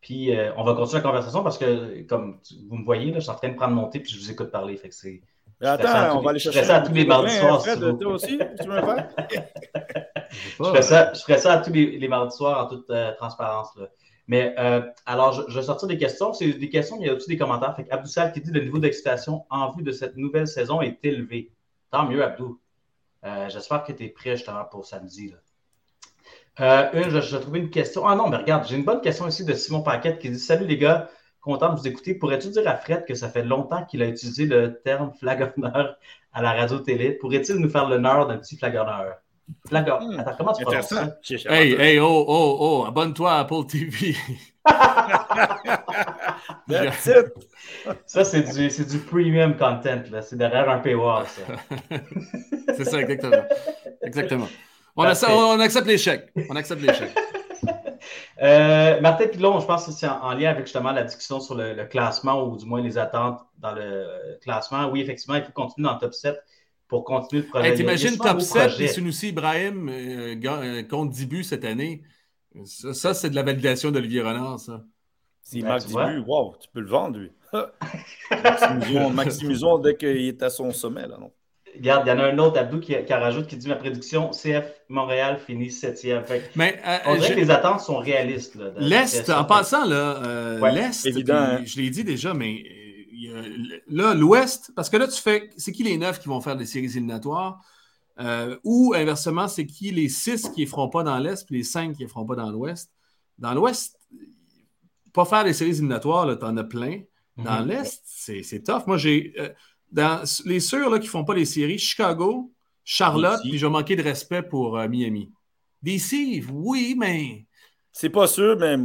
Puis 0.00 0.36
euh, 0.36 0.50
on 0.56 0.64
va 0.64 0.74
continuer 0.74 1.00
la 1.00 1.08
conversation 1.08 1.42
parce 1.44 1.58
que, 1.58 2.02
comme 2.02 2.40
vous 2.68 2.76
me 2.76 2.84
voyez, 2.84 3.12
là, 3.12 3.18
je 3.18 3.20
suis 3.20 3.30
en 3.30 3.36
train 3.36 3.50
de 3.50 3.54
prendre 3.54 3.74
mon 3.74 3.88
thé 3.88 4.00
puis 4.00 4.12
je 4.12 4.18
vous 4.18 4.30
écoute 4.30 4.50
parler. 4.50 4.76
Fait 4.76 4.88
que 4.88 4.94
c'est. 4.94 5.22
Attends, 5.60 6.18
on 6.18 6.22
va 6.22 6.30
aller 6.30 6.40
chercher. 6.40 6.58
Je 6.58 6.64
ferai 6.64 6.74
ça 6.74 6.82
à 6.82 6.86
tous 6.86 6.92
les 6.92 7.04
mardis 7.04 7.36
soirs. 7.36 7.62
toi 7.62 8.12
aussi, 8.12 8.38
tu 8.60 8.68
veux 8.68 8.80
faire? 8.80 9.08
je, 10.30 10.64
ferai 10.64 10.82
ça, 10.82 11.12
je 11.12 11.20
ferai 11.20 11.38
ça 11.38 11.52
à 11.52 11.58
tous 11.58 11.72
les, 11.72 11.98
les 11.98 12.08
mardis 12.08 12.36
soirs 12.36 12.64
en 12.64 12.68
toute 12.68 12.90
euh, 12.90 13.12
transparence. 13.16 13.68
Là. 13.76 13.86
Mais 14.32 14.54
euh, 14.58 14.80
alors, 15.04 15.46
je, 15.50 15.54
vais 15.54 15.64
sortir 15.64 15.86
des 15.88 15.98
questions. 15.98 16.32
C'est 16.32 16.54
des 16.54 16.70
questions, 16.70 16.96
mais 16.96 17.04
il 17.04 17.08
y 17.08 17.10
a 17.10 17.14
aussi 17.14 17.28
des 17.28 17.36
commentaires. 17.36 17.76
Fait 17.76 17.86
Abdou 17.90 18.08
Sal 18.08 18.32
qui 18.32 18.40
dit 18.40 18.50
le 18.50 18.62
niveau 18.62 18.78
d'excitation 18.78 19.44
en 19.50 19.70
vue 19.72 19.82
de 19.82 19.92
cette 19.92 20.16
nouvelle 20.16 20.46
saison 20.46 20.80
est 20.80 20.98
élevé. 21.04 21.52
Tant 21.90 22.06
mieux, 22.06 22.24
Abdou. 22.24 22.58
J'espère 23.48 23.84
que 23.84 23.92
tu 23.92 24.04
es 24.04 24.08
prêt 24.08 24.36
justement 24.36 24.64
pour 24.64 24.86
samedi. 24.86 25.28
Là. 25.28 25.36
Euh, 26.60 26.90
une, 26.92 27.20
je, 27.20 27.36
trouvais 27.36 27.60
une 27.60 27.70
question. 27.70 28.06
Ah 28.06 28.14
non, 28.14 28.28
mais 28.28 28.36
regarde, 28.36 28.66
j'ai 28.66 28.76
une 28.76 28.84
bonne 28.84 29.00
question 29.00 29.26
ici 29.26 29.44
de 29.44 29.54
Simon 29.54 29.82
Paquette 29.82 30.18
qui 30.18 30.30
dit 30.30 30.38
Salut 30.38 30.66
les 30.66 30.76
gars, 30.76 31.08
content 31.40 31.72
de 31.72 31.78
vous 31.78 31.88
écouter. 31.88 32.14
Pourrais-tu 32.14 32.48
dire 32.48 32.68
à 32.68 32.76
Fred 32.76 33.04
que 33.06 33.14
ça 33.14 33.28
fait 33.28 33.44
longtemps 33.44 33.84
qu'il 33.84 34.02
a 34.02 34.06
utilisé 34.08 34.46
le 34.46 34.80
terme 34.82 35.12
flagonneur 35.14 35.96
à 36.32 36.42
la 36.42 36.52
radio-télé? 36.52 37.12
Pourrait-il 37.12 37.56
nous 37.56 37.70
faire 37.70 37.88
l'honneur 37.88 38.26
d'un 38.26 38.38
petit 38.38 38.56
flagonneur? 38.56 39.21
Flagonneur. 39.66 40.02
Hmm. 40.02 40.20
Attends, 40.20 40.34
comment 40.38 40.52
tu 40.52 40.64
prononces 40.64 40.88
ça? 40.88 41.16
Hey, 41.48 41.72
hey, 41.72 41.98
oh, 42.00 42.24
oh, 42.26 42.56
oh, 42.60 42.84
abonne-toi 42.86 43.32
à 43.32 43.40
Apple 43.40 43.66
TV. 43.68 44.14
ça, 48.06 48.24
c'est 48.24 48.42
du, 48.42 48.68
du, 48.68 48.98
premium 48.98 49.56
content. 49.56 50.02
C'est 50.22 50.36
derrière 50.36 50.70
un 50.70 50.78
paywall, 50.78 51.26
ça. 51.26 51.42
c'est 52.76 52.84
ça, 52.84 53.00
exactement. 53.00 53.42
Exactement. 54.02 54.48
On, 54.96 55.04
on 55.04 55.60
accepte 55.60 55.86
l'échec. 55.86 56.32
On 56.48 56.56
accepte 56.56 56.82
l'échec. 56.82 57.10
Euh, 58.42 59.00
Martin 59.00 59.28
Pilon, 59.28 59.60
je 59.60 59.66
pense 59.66 59.86
que 59.86 59.92
c'est 59.92 60.08
en, 60.08 60.34
lien 60.34 60.50
avec 60.50 60.66
justement 60.66 60.90
la 60.90 61.04
discussion 61.04 61.38
sur 61.38 61.54
le, 61.54 61.84
classement 61.84 62.42
ou 62.42 62.56
du 62.56 62.66
moins 62.66 62.80
les 62.80 62.98
attentes 62.98 63.40
dans 63.58 63.72
le 63.72 64.36
classement. 64.42 64.90
Oui, 64.90 65.00
effectivement, 65.00 65.36
il 65.36 65.44
faut 65.44 65.52
continuer 65.52 65.86
dans 65.86 65.94
le 65.94 66.00
top 66.00 66.12
7 66.12 66.42
pour 66.92 67.04
continuer 67.04 67.40
de 67.40 67.48
progresser. 67.48 67.76
T'imagines 67.76 68.18
top 68.18 68.42
7 68.42 68.78
et 68.78 68.86
Sunusi 68.86 69.28
Ibrahim 69.28 69.88
euh, 69.88 70.36
euh, 70.44 70.82
compte 70.82 71.08
10 71.08 71.26
buts 71.26 71.42
cette 71.42 71.64
année. 71.64 72.02
Ça, 72.66 73.14
c'est 73.14 73.30
de 73.30 73.34
la 73.34 73.42
validation 73.42 73.90
d'Olivier 73.90 74.20
Renard, 74.20 74.60
ça. 74.60 74.84
S'il 75.40 75.64
marque 75.64 75.86
10 75.86 75.94
buts, 75.94 76.24
wow, 76.26 76.54
tu 76.60 76.68
peux 76.70 76.80
le 76.80 76.88
vendre, 76.88 77.18
lui. 77.18 77.30
maximisons, 79.14 79.78
dès 79.78 79.96
qu'il 79.96 80.28
est 80.28 80.42
à 80.42 80.50
son 80.50 80.70
sommet, 80.70 81.08
là, 81.08 81.16
non? 81.18 81.32
Regarde, 81.74 82.06
il 82.06 82.10
y 82.10 82.12
en 82.12 82.18
a 82.18 82.24
un 82.24 82.36
autre, 82.36 82.58
Abdou, 82.58 82.78
qui, 82.78 82.94
qui 83.02 83.14
rajoute, 83.14 83.46
qui 83.46 83.56
dit 83.56 83.68
ma 83.68 83.76
prédiction 83.76 84.28
CF 84.28 84.66
Montréal 84.90 85.38
finit 85.46 85.70
septième. 85.70 86.22
Mais, 86.54 86.78
euh, 86.86 86.98
on 87.06 87.16
dirait 87.16 87.34
que 87.34 87.40
les 87.40 87.50
attentes 87.50 87.80
sont 87.80 87.96
réalistes. 87.96 88.58
L'Est, 88.76 89.30
en 89.30 89.44
passant, 89.44 89.86
là, 89.86 90.22
euh, 90.26 90.70
l'Est, 90.70 91.08
hein. 91.30 91.62
je 91.64 91.80
l'ai 91.80 91.88
dit 91.88 92.04
déjà, 92.04 92.34
mais 92.34 92.62
là, 93.88 94.14
l'Ouest, 94.14 94.72
parce 94.74 94.90
que 94.90 94.96
là, 94.96 95.08
tu 95.08 95.20
fais, 95.20 95.50
c'est 95.56 95.72
qui 95.72 95.82
les 95.82 95.96
neuf 95.96 96.20
qui 96.20 96.28
vont 96.28 96.40
faire 96.40 96.56
des 96.56 96.66
séries 96.66 96.86
éliminatoires? 96.86 97.60
ou 98.62 98.94
inversement, 98.94 99.48
c'est 99.48 99.66
qui 99.66 99.90
les 99.90 100.08
six 100.08 100.48
qui 100.50 100.62
ne 100.62 100.66
feront 100.68 100.88
pas 100.88 101.02
dans 101.02 101.18
l'Est, 101.18 101.44
puis 101.44 101.56
les 101.56 101.64
cinq 101.64 101.96
qui 101.96 102.04
ne 102.04 102.08
feront 102.08 102.24
pas 102.24 102.36
dans 102.36 102.50
l'Ouest? 102.50 102.92
Dans 103.38 103.52
l'Ouest, 103.52 103.98
pas 105.12 105.24
faire 105.24 105.42
des 105.42 105.52
séries 105.52 105.70
éliminatoires, 105.70 106.38
tu 106.38 106.44
en 106.44 106.56
as 106.56 106.64
plein. 106.64 107.00
Dans 107.36 107.62
mhm. 107.62 107.68
l'Est, 107.68 108.02
c'est 108.04 108.62
tough. 108.62 108.86
Moi, 108.86 108.96
j'ai 108.96 109.34
dans 109.92 110.24
les 110.46 110.60
sûrs 110.60 110.90
qui 110.98 111.06
ne 111.06 111.10
font 111.10 111.24
pas 111.24 111.34
les 111.34 111.44
séries, 111.44 111.78
Chicago, 111.78 112.52
Charlotte, 112.84 113.40
puis 113.42 113.58
je 113.58 113.66
vais 113.66 113.72
manquer 113.72 113.94
de 113.94 114.02
respect 114.02 114.42
pour 114.42 114.76
euh, 114.76 114.88
Miami. 114.88 115.30
DC, 115.82 116.42
oui, 116.50 116.96
mais. 116.98 117.46
C'est 117.94 118.08
pas 118.08 118.26
sûr, 118.26 118.56
mais 118.58 118.76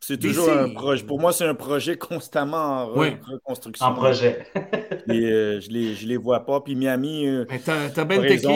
c'est 0.00 0.18
toujours 0.18 0.50
un 0.50 0.68
projet. 0.70 1.04
Pour 1.04 1.20
moi, 1.20 1.32
c'est 1.32 1.46
un 1.46 1.54
projet 1.54 1.96
constamment 1.96 2.56
en 2.56 2.86
reconstruction. 2.86 3.86
En 3.86 3.94
projet. 3.94 4.46
Et, 5.08 5.24
euh, 5.24 5.60
je 5.60 5.70
les, 5.70 5.94
les 5.94 6.16
vois 6.16 6.44
pas. 6.44 6.60
Puis 6.60 6.76
Miami. 6.76 7.26
Euh, 7.26 7.44
t'as 7.64 8.04
bien 8.04 8.22
équipe. 8.22 8.48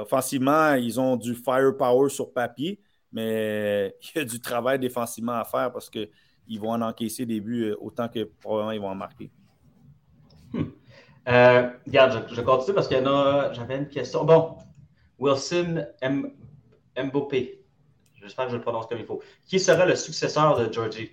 Offensivement, 0.00 0.74
ils 0.74 0.98
ont 1.00 1.16
du 1.16 1.34
firepower 1.34 2.10
sur 2.10 2.32
papier, 2.32 2.80
mais 3.12 3.94
il 4.14 4.18
y 4.18 4.22
a 4.22 4.24
du 4.24 4.40
travail 4.40 4.78
défensivement 4.78 5.34
à 5.34 5.44
faire 5.44 5.72
parce 5.72 5.88
qu'ils 5.88 6.60
vont 6.60 6.72
en 6.72 6.82
encaisser 6.82 7.24
des 7.26 7.40
buts 7.40 7.72
autant 7.80 8.08
que 8.08 8.24
probablement 8.24 8.72
ils 8.72 8.80
vont 8.80 8.88
en 8.88 8.94
marquer. 8.96 9.30
Hmm. 10.52 10.64
Euh, 11.28 11.70
regarde, 11.86 12.26
je, 12.32 12.40
continue 12.40 12.74
parce 12.74 12.88
qu'il 12.88 12.98
y 12.98 13.00
en 13.00 13.06
a. 13.06 13.52
J'avais 13.52 13.76
une 13.76 13.88
question. 13.88 14.24
Bon, 14.24 14.56
Wilson 15.18 15.86
M 16.00 16.32
Mbopé. 16.96 17.59
J'espère 18.20 18.46
que 18.46 18.52
je 18.52 18.56
le 18.56 18.62
prononce 18.62 18.86
comme 18.86 18.98
il 18.98 19.06
faut. 19.06 19.22
Qui 19.46 19.58
sera 19.58 19.86
le 19.86 19.96
successeur 19.96 20.58
de 20.58 20.72
Georgie? 20.72 21.10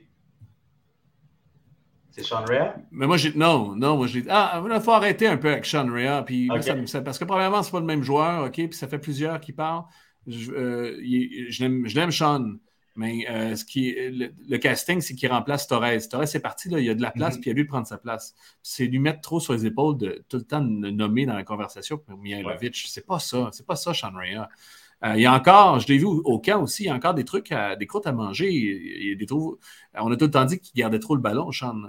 C'est 2.18 2.24
Sean 2.24 2.44
Rea? 2.46 2.76
Mais 2.92 3.06
moi, 3.06 3.18
j'ai. 3.18 3.32
Non, 3.36 3.76
non, 3.76 3.96
moi, 3.96 4.08
j'ai. 4.08 4.26
Ah, 4.28 4.62
il 4.74 4.82
faut 4.82 4.92
arrêter 4.92 5.28
un 5.28 5.38
peu 5.38 5.52
avec 5.52 5.66
Sean 5.66 5.88
Rea. 5.88 6.24
Puis, 6.24 6.48
parce 6.48 7.20
que, 7.20 7.26
probablement, 7.26 7.62
c'est 7.62 7.72
pas 7.72 7.80
le 7.80 7.86
même 7.86 8.04
joueur, 8.04 8.46
OK? 8.46 8.54
Puis, 8.54 8.74
ça 8.74 8.88
fait 8.88 8.98
plusieurs 8.98 9.40
qui 9.40 9.54
parlent. 9.54 9.84
Je, 10.26 10.52
euh, 10.52 10.98
je 11.50 11.96
l'aime, 11.96 12.12
Sean. 12.12 12.56
Mais 12.96 13.28
euh, 13.30 13.56
ce 13.56 13.64
qui 13.64 13.96
le, 13.96 14.58
casting, 14.58 15.00
c'est 15.02 15.14
qu'il 15.14 15.32
remplace 15.32 15.68
Torres. 15.68 16.08
Torres 16.10 16.24
est 16.24 16.40
parti, 16.40 16.70
là, 16.70 16.80
il 16.80 16.86
y 16.86 16.90
a 16.90 16.96
de 16.96 17.02
la 17.04 17.12
place, 17.12 17.36
mhm. 17.36 17.42
puis 17.42 17.52
il 17.52 17.54
a 17.54 17.56
lui 17.56 17.66
prendre 17.66 17.86
sa 17.86 18.00
place. 18.00 18.34
C'est 18.64 18.86
lui 18.86 18.98
mettre 18.98 19.22
trop 19.22 19.40
sur 19.40 19.54
les 19.54 19.68
épaules 19.68 19.98
de 20.00 20.26
tout 20.28 20.38
le 20.38 20.44
temps 20.44 20.62
de 20.62 20.90
nommer 20.90 21.28
dans 21.28 21.36
la 21.36 21.44
conversation 21.44 22.00
pour 22.00 22.18
Mihailovic. 22.18 22.76
C'est 22.88 23.06
pas 23.06 23.20
ça. 23.20 23.50
C'est 23.54 23.68
pas 23.68 23.76
ça, 23.76 23.94
Sean 23.94 24.14
Rea. 24.16 24.50
Euh, 25.06 25.14
il 25.16 25.22
y 25.22 25.26
a 25.26 25.34
encore, 25.34 25.80
je 25.80 25.88
l'ai 25.88 25.98
vu 25.98 26.06
au, 26.06 26.40
camp 26.40 26.64
aussi, 26.64 26.84
il 26.84 26.86
y 26.88 26.90
a 26.90 26.96
encore 26.96 27.14
des 27.14 27.26
trucs, 27.26 27.52
à, 27.52 27.76
des 27.76 27.86
croûtes 27.86 28.08
à 28.08 28.12
manger. 28.12 29.16
Des 29.16 29.28
on 29.32 30.12
a 30.12 30.18
tout 30.18 30.26
le 30.26 30.32
temps 30.32 30.46
dit 30.46 30.60
qu'il 30.60 30.80
gardait 30.80 31.00
trop 31.00 31.16
le 31.16 31.22
ballon, 31.22 31.52
Sean. 31.52 31.84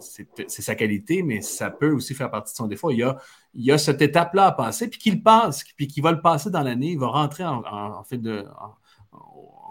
C'est 0.00 0.62
sa 0.62 0.76
qualité, 0.76 1.22
mais 1.22 1.40
ça 1.40 1.70
peut 1.70 1.90
aussi 1.90 2.14
faire 2.14 2.30
partie 2.30 2.52
de 2.52 2.56
son 2.56 2.68
défaut. 2.68 2.90
Il 2.90 3.14
y 3.54 3.72
a, 3.72 3.78
cette 3.78 4.00
étape-là 4.00 4.46
à 4.46 4.52
passer, 4.52 4.88
puis 4.88 4.98
qu'il 4.98 5.22
passe, 5.22 5.64
puis 5.76 5.88
qu'il 5.88 6.02
va 6.02 6.12
le 6.12 6.20
passer 6.20 6.50
dans 6.50 6.62
l'année. 6.62 6.92
Il 6.92 6.98
va 6.98 7.08
rentrer 7.08 7.44
en, 7.44 8.04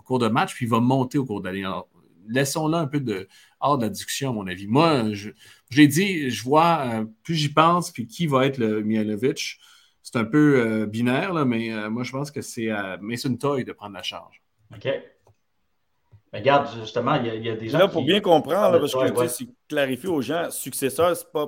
cours 0.05 0.19
de 0.19 0.27
match, 0.27 0.53
puis 0.53 0.65
il 0.65 0.69
va 0.69 0.79
monter 0.79 1.17
au 1.17 1.25
cours 1.25 1.41
de 1.41 1.49
l'année. 1.49 1.65
Laissons-le 2.27 2.75
un 2.75 2.87
peu 2.87 2.99
de, 2.99 3.27
hors 3.61 3.77
de 3.77 3.83
la 3.83 3.89
discussion, 3.89 4.31
à 4.31 4.33
mon 4.33 4.47
avis. 4.47 4.67
Moi, 4.67 5.13
je, 5.13 5.29
l'ai 5.71 5.87
dit, 5.87 6.29
je 6.29 6.43
vois, 6.43 6.81
euh, 6.85 7.05
plus 7.23 7.35
j'y 7.35 7.49
pense, 7.49 7.91
puis 7.91 8.05
qui 8.05 8.27
va 8.27 8.45
être 8.45 8.57
le 8.57 8.83
Mihailovic, 8.83 9.59
c'est 10.09 10.19
un 10.19 10.23
peu 10.23 10.61
euh, 10.65 10.85
binaire, 10.85 11.33
là, 11.33 11.43
mais 11.43 11.73
euh, 11.73 11.89
moi, 11.89 12.03
je 12.03 12.13
pense 12.13 12.31
que 12.31 12.41
c'est 12.41 12.69
à 12.69 12.95
Mason 13.01 13.35
Toy 13.35 13.65
de 13.65 13.73
prendre 13.73 13.93
la 13.93 14.03
charge. 14.03 14.41
OK. 14.73 14.85
Mais 16.31 16.39
regarde, 16.39 16.69
justement, 16.79 17.15
il 17.15 17.43
y, 17.43 17.49
a 17.49 17.55
des 17.57 17.67
gens. 17.67 17.77
Là, 17.77 17.89
pour 17.89 18.05
bien 18.05 18.21
comprendre, 18.21 18.79
parce 18.79 18.93
que 18.93 19.27
c'est 19.27 19.49
clarifier 19.67 20.07
aux 20.07 20.21
gens, 20.21 20.49
successeur, 20.49 21.15
c'est 21.15 21.29
pas. 21.31 21.47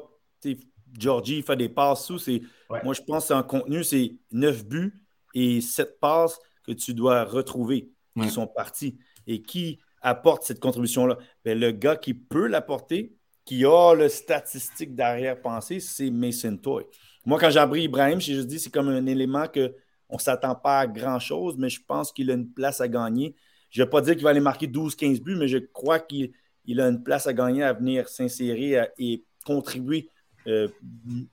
Georgie 0.97 1.41
fait 1.41 1.55
des 1.55 1.69
passes 1.69 2.05
sous. 2.05 2.19
Moi, 2.83 2.93
je 2.93 3.01
pense 3.01 3.23
que 3.23 3.27
c'est 3.27 3.33
en 3.33 3.43
contenu, 3.43 3.83
c'est 3.83 4.17
9 4.31 4.65
buts 4.65 5.05
et 5.33 5.61
7 5.61 5.97
passes 6.01 6.37
que 6.65 6.73
tu 6.73 6.93
dois 6.93 7.23
retrouver 7.23 7.91
qui 8.21 8.29
sont 8.29 8.47
partis. 8.47 8.99
Et 9.25 9.41
qui 9.41 9.79
apporte 10.01 10.43
cette 10.43 10.59
contribution-là? 10.59 11.17
Ben, 11.45 11.57
le 11.57 11.71
gars 11.71 11.95
qui 11.95 12.13
peut 12.13 12.47
l'apporter, 12.47 13.13
qui 13.45 13.63
a 13.63 13.93
le 13.93 14.09
statistique 14.09 14.95
derrière-pensée, 14.95 15.79
c'est 15.79 16.09
Mason 16.09 16.57
Toy. 16.57 16.85
Moi, 17.29 17.37
quand 17.39 17.51
j'ai 17.51 17.59
appris 17.59 17.83
Ibrahim, 17.83 18.19
j'ai 18.19 18.33
juste 18.33 18.47
dit 18.47 18.57
c'est 18.57 18.73
comme 18.73 18.89
un 18.89 19.05
élément 19.05 19.45
qu'on 19.47 20.15
ne 20.15 20.19
s'attend 20.19 20.55
pas 20.55 20.79
à 20.79 20.87
grand-chose, 20.87 21.57
mais 21.59 21.69
je 21.69 21.79
pense 21.79 22.11
qu'il 22.11 22.31
a 22.31 22.33
une 22.33 22.49
place 22.49 22.81
à 22.81 22.87
gagner. 22.87 23.35
Je 23.69 23.79
ne 23.79 23.85
vais 23.85 23.89
pas 23.91 24.01
dire 24.01 24.15
qu'il 24.15 24.23
va 24.23 24.31
aller 24.31 24.39
marquer 24.39 24.65
12-15 24.65 25.21
buts, 25.21 25.35
mais 25.35 25.47
je 25.47 25.59
crois 25.59 25.99
qu'il 25.99 26.31
a 26.79 26.87
une 26.87 27.03
place 27.03 27.27
à 27.27 27.33
gagner 27.33 27.61
à 27.61 27.73
venir 27.73 28.09
s'insérer 28.09 28.83
et 28.97 29.23
contribuer 29.45 30.09
euh, 30.47 30.69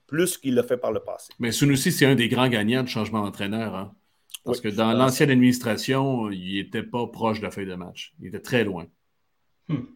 plus 0.07 0.37
qu'il 0.37 0.55
l'a 0.55 0.65
fait 0.65 0.77
par 0.77 0.93
le 0.93 1.01
passé. 1.01 1.33
Mais 1.39 1.51
Sunusi, 1.51 1.91
c'est 1.91 2.05
un 2.05 2.15
des 2.15 2.29
grands 2.29 2.51
gagnants 2.51 2.83
de 2.83 2.89
changement 2.89 3.23
d'entraîneur. 3.23 3.75
Hein? 3.75 3.95
Parce 4.45 4.61
que 4.61 4.69
dans 4.69 4.93
l'ancienne 4.93 5.31
administration, 5.31 6.31
il 6.31 6.57
n'était 6.57 6.83
pas 6.83 7.07
proche 7.07 7.39
de 7.39 7.45
la 7.45 7.51
feuille 7.51 7.69
de 7.69 7.75
match. 7.75 8.13
Il 8.21 8.27
était 8.27 8.41
très 8.41 8.65
loin. 8.65 8.85
Hmm. 9.69 9.87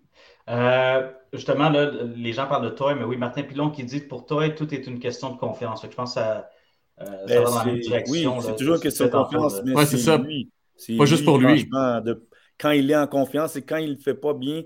Euh, 0.51 1.11
justement, 1.33 1.69
là, 1.69 1.91
les 2.15 2.33
gens 2.33 2.47
parlent 2.47 2.65
de 2.65 2.71
Toy, 2.71 2.95
mais 2.95 3.05
oui, 3.05 3.17
Martin 3.17 3.43
Pilon 3.43 3.71
qui 3.71 3.85
dit 3.85 4.03
que 4.03 4.09
pour 4.09 4.27
Toy, 4.27 4.55
tout 4.55 4.73
est 4.75 4.87
une 4.87 4.99
question 4.99 5.33
de 5.33 5.39
confiance. 5.39 5.83
je 5.83 5.95
pense 5.95 6.15
que 6.15 6.21
ça, 6.21 6.51
euh, 7.01 7.05
ben, 7.27 7.43
va 7.43 7.51
dans 7.51 7.59
la 7.59 7.65
même 7.65 7.79
direction. 7.79 8.37
Oui, 8.37 8.43
c'est 8.45 8.57
toujours 8.57 8.75
une 8.75 8.81
question 8.81 9.07
de 9.07 9.11
confiance. 9.11 9.63
Mais 9.65 9.87
c'est 9.87 9.99
ça. 9.99 10.19
pas 10.19 11.05
juste 11.05 11.25
pour 11.25 11.39
lui. 11.39 11.69
quand 12.59 12.71
il 12.71 12.91
est 12.91 12.97
en 12.97 13.07
confiance 13.07 13.57
et 13.57 13.63
quand 13.63 13.79
il 13.79 13.93
ne 13.93 13.97
fait 13.97 14.15
pas 14.15 14.35
bien, 14.35 14.63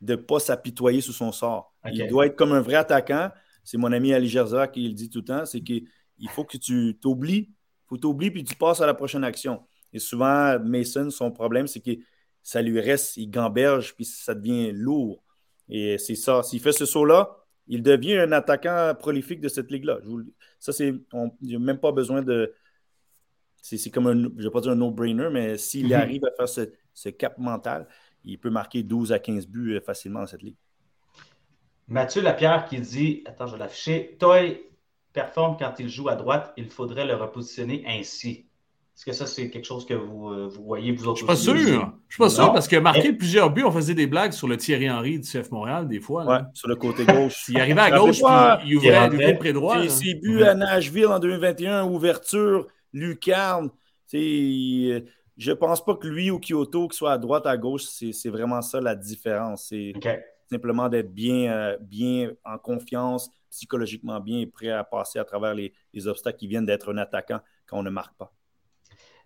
de 0.00 0.12
ne 0.12 0.16
pas 0.16 0.40
s'apitoyer 0.40 1.00
sous 1.00 1.12
son 1.12 1.32
sort. 1.32 1.74
Il 1.92 2.06
doit 2.08 2.26
être 2.26 2.36
comme 2.36 2.52
un 2.52 2.60
vrai 2.60 2.74
attaquant. 2.74 3.30
C'est 3.64 3.78
mon 3.78 3.92
ami 3.92 4.12
Ali 4.12 4.28
Gerza 4.28 4.66
qui 4.66 4.88
le 4.88 4.94
dit 4.94 5.08
tout 5.08 5.20
le 5.20 5.24
temps. 5.24 5.46
C'est 5.46 5.60
qu'il 5.60 5.86
faut 6.28 6.44
que 6.44 6.56
tu 6.56 6.98
t'oublies 7.00 7.50
faut 7.92 7.98
t'oublier 7.98 8.30
puis 8.30 8.42
tu 8.42 8.54
passes 8.56 8.80
à 8.80 8.86
la 8.86 8.94
prochaine 8.94 9.22
action. 9.22 9.62
Et 9.92 9.98
souvent, 9.98 10.58
Mason, 10.60 11.10
son 11.10 11.30
problème, 11.30 11.66
c'est 11.66 11.80
que 11.80 11.90
ça 12.42 12.62
lui 12.62 12.80
reste, 12.80 13.16
il 13.16 13.28
gamberge 13.28 13.94
puis 13.94 14.04
ça 14.04 14.34
devient 14.34 14.72
lourd. 14.72 15.22
Et 15.68 15.98
c'est 15.98 16.14
ça. 16.14 16.42
S'il 16.42 16.60
fait 16.60 16.72
ce 16.72 16.84
saut-là, 16.84 17.36
il 17.68 17.82
devient 17.82 18.18
un 18.18 18.32
attaquant 18.32 18.94
prolifique 18.98 19.40
de 19.40 19.48
cette 19.48 19.70
ligue-là. 19.70 19.98
Ça, 20.58 20.72
c'est. 20.72 20.88
Il 20.88 21.48
n'y 21.48 21.56
a 21.56 21.58
même 21.58 21.78
pas 21.78 21.92
besoin 21.92 22.22
de. 22.22 22.54
C'est 23.60 23.90
comme 23.90 24.08
un. 24.08 24.14
Je 24.14 24.28
ne 24.28 24.42
vais 24.42 24.50
pas 24.50 24.60
dire 24.60 24.72
un 24.72 24.76
no-brainer, 24.76 25.28
mais 25.30 25.56
s'il 25.56 25.86
mhm. 25.86 25.92
arrive 25.92 26.24
à 26.24 26.46
faire 26.46 26.66
ce, 26.92 27.08
cap 27.08 27.38
mental, 27.38 27.86
il 28.24 28.38
peut 28.38 28.50
marquer 28.50 28.82
12 28.82 29.12
à 29.12 29.18
15 29.18 29.46
buts 29.46 29.76
euh, 29.76 29.80
facilement 29.80 30.20
dans 30.20 30.26
cette 30.26 30.42
ligue. 30.42 30.56
Mathieu 31.88 32.22
Lapierre 32.22 32.66
qui 32.66 32.80
dit 32.80 33.22
Attends, 33.26 33.46
je 33.46 33.52
vais 33.52 33.58
l'afficher. 33.58 34.16
Toy 34.18 34.60
performe 35.12 35.56
quand 35.58 35.74
il 35.78 35.88
joue 35.88 36.08
à 36.08 36.16
droite, 36.16 36.52
il 36.56 36.70
faudrait 36.70 37.06
le 37.06 37.14
repositionner 37.14 37.84
ainsi. 37.86 38.46
Est-ce 38.94 39.06
que 39.06 39.12
ça, 39.12 39.26
c'est 39.26 39.50
quelque 39.50 39.64
chose 39.64 39.86
que 39.86 39.94
vous, 39.94 40.28
euh, 40.28 40.48
vous 40.48 40.64
voyez, 40.64 40.92
vous 40.92 41.08
autres? 41.08 41.16
Je 41.16 41.24
suis 41.24 41.26
pas 41.26 41.36
sûr. 41.36 41.92
Je 42.08 42.14
suis 42.14 42.22
pas 42.22 42.28
sûr 42.28 42.52
parce 42.52 42.68
qu'il 42.68 42.78
a 42.78 42.82
marqué 42.82 43.12
plusieurs 43.12 43.50
buts. 43.50 43.64
On 43.64 43.72
faisait 43.72 43.94
des 43.94 44.06
blagues 44.06 44.32
sur 44.32 44.46
le 44.46 44.56
Thierry 44.56 44.90
Henry 44.90 45.18
du 45.18 45.28
CF 45.28 45.50
Montréal, 45.50 45.88
des 45.88 46.00
fois. 46.00 46.24
Oui, 46.28 46.36
sur 46.52 46.68
le 46.68 46.76
côté 46.76 47.06
gauche. 47.06 47.44
il 47.48 47.58
arrivait 47.58 47.80
à 47.80 47.90
gauche, 47.90 48.18
puis 48.18 48.68
il 48.68 48.76
ouvrait 48.76 49.08
le 49.08 49.38
près 49.38 49.52
droit. 49.52 49.88
Ses 49.88 50.14
buts 50.14 50.42
à 50.42 50.54
Nashville 50.54 51.06
en 51.06 51.18
2021, 51.18 51.84
ouverture, 51.84 52.66
lucarne. 52.92 53.70
Euh, 54.14 55.00
je 55.38 55.50
ne 55.50 55.56
pense 55.56 55.84
pas 55.84 55.94
que 55.94 56.06
lui 56.06 56.30
ou 56.30 56.38
Kyoto, 56.38 56.88
qu'il 56.88 56.96
soit 56.96 57.12
à 57.12 57.18
droite, 57.18 57.46
à 57.46 57.56
gauche, 57.56 57.84
c'est 57.84 58.28
vraiment 58.28 58.62
ça 58.62 58.80
la 58.80 58.94
différence. 58.94 59.68
C'est 59.68 59.92
simplement 60.50 60.88
d'être 60.88 61.12
bien, 61.12 61.50
euh, 61.50 61.78
bien 61.80 62.32
en 62.44 62.58
confiance, 62.58 63.30
psychologiquement 63.50 64.20
bien 64.20 64.40
et 64.40 64.46
prêt 64.46 64.70
à 64.70 64.84
passer 64.84 65.18
à 65.18 65.24
travers 65.24 65.54
les, 65.54 65.72
obstacles 66.06 66.38
qui 66.38 66.46
viennent 66.46 66.66
d'être 66.66 66.92
un 66.92 66.98
attaquant 66.98 67.40
quand 67.66 67.78
on 67.78 67.82
ne 67.82 67.90
marque 67.90 68.16
pas. 68.16 68.32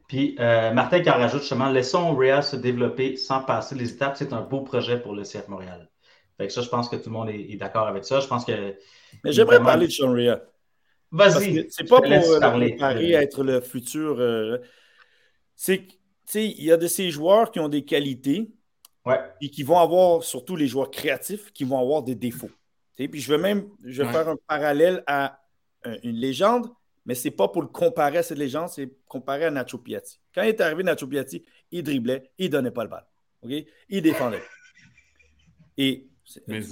Puis 0.09 0.37
euh, 0.39 0.73
Martin 0.73 1.01
qui 1.01 1.11
en 1.11 1.15
rajoute 1.15 1.41
justement, 1.41 1.69
laissons 1.69 2.15
Real 2.15 2.43
se 2.43 2.57
développer 2.57 3.17
sans 3.17 3.41
passer 3.41 3.75
les 3.75 3.93
étapes. 3.93 4.17
C'est 4.17 4.33
un 4.33 4.41
beau 4.41 4.61
projet 4.61 5.01
pour 5.01 5.15
le 5.15 5.23
CF 5.23 5.49
Montréal. 5.49 5.91
Fait 6.37 6.47
que 6.47 6.53
ça, 6.53 6.63
je 6.63 6.69
pense 6.69 6.89
que 6.89 6.97
tout 6.97 7.09
le 7.09 7.13
monde 7.13 7.31
est, 7.31 7.57
d'accord 7.57 7.89
avec 7.89 8.05
ça. 8.05 8.21
Je 8.21 8.27
pense 8.27 8.45
que. 8.45 8.77
Mais 9.25 9.33
j'aimerais 9.33 9.63
parler 9.63 9.87
de 9.87 9.93
Sean 9.93 10.13
Rea. 10.13 10.41
Vas-y. 11.11 11.67
C'est 11.71 11.89
pas 11.89 12.01
pour 12.01 12.13
euh, 12.13 12.39
parler. 12.41 13.15
à 13.15 13.23
être 13.23 13.43
le 13.43 13.61
futur. 13.61 14.61
c'est 15.55 15.89
il 16.35 16.65
y 16.65 16.73
a 16.73 16.77
de 16.77 16.87
ces 16.89 17.11
joueurs 17.11 17.51
qui 17.51 17.61
ont 17.61 17.69
des 17.69 17.85
qualités 17.85 18.51
et 19.41 19.51
qui 19.51 19.63
vont 19.63 19.79
avoir, 19.79 20.25
surtout 20.25 20.57
les 20.57 20.67
joueurs 20.67 20.91
créatifs, 20.91 21.53
qui 21.53 21.65
vont 21.65 21.81
avoir 21.81 22.03
des 22.03 22.17
défauts. 22.17 22.51
Puis 22.97 23.21
je 23.21 23.33
vais 23.33 23.39
même 23.39 23.69
je 23.85 24.03
vais 24.03 24.13
faire 24.13 24.29
un 24.29 24.37
parallèle 24.47 25.03
à 25.07 25.41
une 26.03 26.17
légende, 26.17 26.69
mais 27.07 27.15
ce 27.15 27.29
n'est 27.29 27.35
pas 27.35 27.49
pour 27.49 27.63
le 27.63 27.69
comparer 27.69 28.19
à 28.19 28.23
cette 28.23 28.39
légende, 28.39 28.69
c'est 28.69 28.91
comparer 29.09 29.47
à 29.47 29.51
Nacho 29.51 29.79
Piatti. 29.79 30.21
Quand 30.35 30.43
il 30.43 30.49
est 30.49 30.61
arrivé, 30.61 30.83
Nacho 30.83 31.07
Piatti, 31.07 31.45
il 31.71 31.83
driblait, 31.83 32.31
il 32.37 32.47
ne 32.47 32.53
donnait 32.53 32.71
pas 32.71 32.85
le 32.85 32.91
bal. 32.91 33.07
Il 33.89 34.03
défendait. 34.03 34.43
Et 35.79 36.09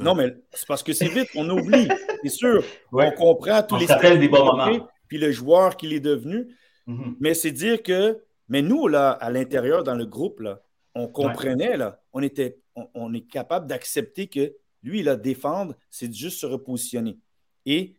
non, 0.00 0.14
mais 0.14 0.34
c'est 0.52 0.66
parce 0.66 0.82
que 0.82 0.92
c'est 0.92 1.08
vite, 1.08 1.28
on 1.36 1.48
oublie, 1.48 1.88
c'est 2.22 2.28
sûr. 2.28 2.64
On 2.92 3.10
comprend 3.12 3.62
tous 3.62 3.76
les 3.76 3.86
des 4.18 4.28
bons 4.28 4.44
moments. 4.44 4.88
Puis 5.08 5.18
le 5.18 5.30
joueur 5.30 5.76
qu'il 5.76 5.92
est 5.92 6.00
devenu. 6.00 6.56
Mm-hmm. 6.88 7.16
Mais 7.20 7.34
c'est 7.34 7.52
dire 7.52 7.82
que 7.82 8.20
mais 8.48 8.62
nous, 8.62 8.88
là, 8.88 9.10
à 9.10 9.30
l'intérieur, 9.30 9.84
dans 9.84 9.94
le 9.94 10.06
groupe, 10.06 10.40
là, 10.40 10.60
on 10.94 11.08
comprenait, 11.08 11.76
là, 11.76 12.00
on, 12.12 12.22
était, 12.22 12.58
on, 12.94 13.12
est 13.14 13.26
capable 13.26 13.66
d'accepter 13.66 14.28
que 14.28 14.54
lui, 14.82 15.08
a 15.08 15.16
défendre, 15.16 15.74
c'est 15.90 16.12
juste 16.12 16.40
se 16.40 16.46
repositionner. 16.46 17.18
Et 17.66 17.96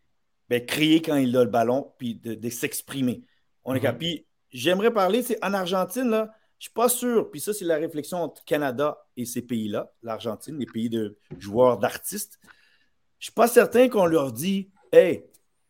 ben, 0.49 0.65
crier 0.65 1.01
quand 1.01 1.15
il 1.15 1.35
a 1.35 1.43
le 1.43 1.49
ballon, 1.49 1.93
puis 1.97 2.15
de, 2.15 2.49
s'exprimer. 2.49 3.23
On 3.63 3.73
est. 3.73 3.93
Puis 3.93 4.25
j'aimerais 4.51 4.91
parler, 4.91 5.23
c'est 5.23 5.43
en 5.43 5.53
Argentine, 5.53 6.09
là, 6.09 6.31
je 6.57 6.67
ne 6.67 6.69
suis 6.69 6.73
pas 6.73 6.89
sûr, 6.89 7.29
puis 7.31 7.41
ça, 7.41 7.53
c'est 7.53 7.65
la 7.65 7.75
réflexion 7.75 8.19
entre 8.19 8.43
Canada 8.45 8.97
et 9.17 9.25
ces 9.25 9.41
pays-là, 9.41 9.91
l'Argentine, 10.01 10.57
les 10.57 10.65
pays 10.65 10.89
de 10.89 11.17
joueurs, 11.37 11.77
d'artistes. 11.77 12.39
Je 12.41 12.47
ne 12.47 13.23
suis 13.23 13.33
pas 13.33 13.47
certain 13.47 13.89
qu'on 13.89 14.05
leur 14.05 14.31
dit 14.31 14.69
Hey, 14.91 15.25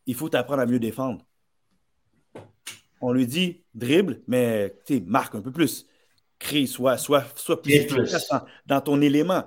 il 0.05 0.13
faut 0.13 0.33
apprendre 0.35 0.61
à 0.61 0.65
mieux 0.65 0.79
défendre 0.79 1.25
on 3.01 3.13
lui 3.13 3.27
dit 3.27 3.63
dribble, 3.73 4.21
mais 4.27 4.75
marque 5.05 5.35
un 5.35 5.41
peu 5.41 5.51
plus. 5.51 5.85
Crée, 6.39 6.65
soit, 6.65 6.97
soit, 6.97 7.23
soit 7.35 7.61
plus 7.61 7.87
dans, 8.65 8.81
ton 8.81 9.01
élément. 9.01 9.43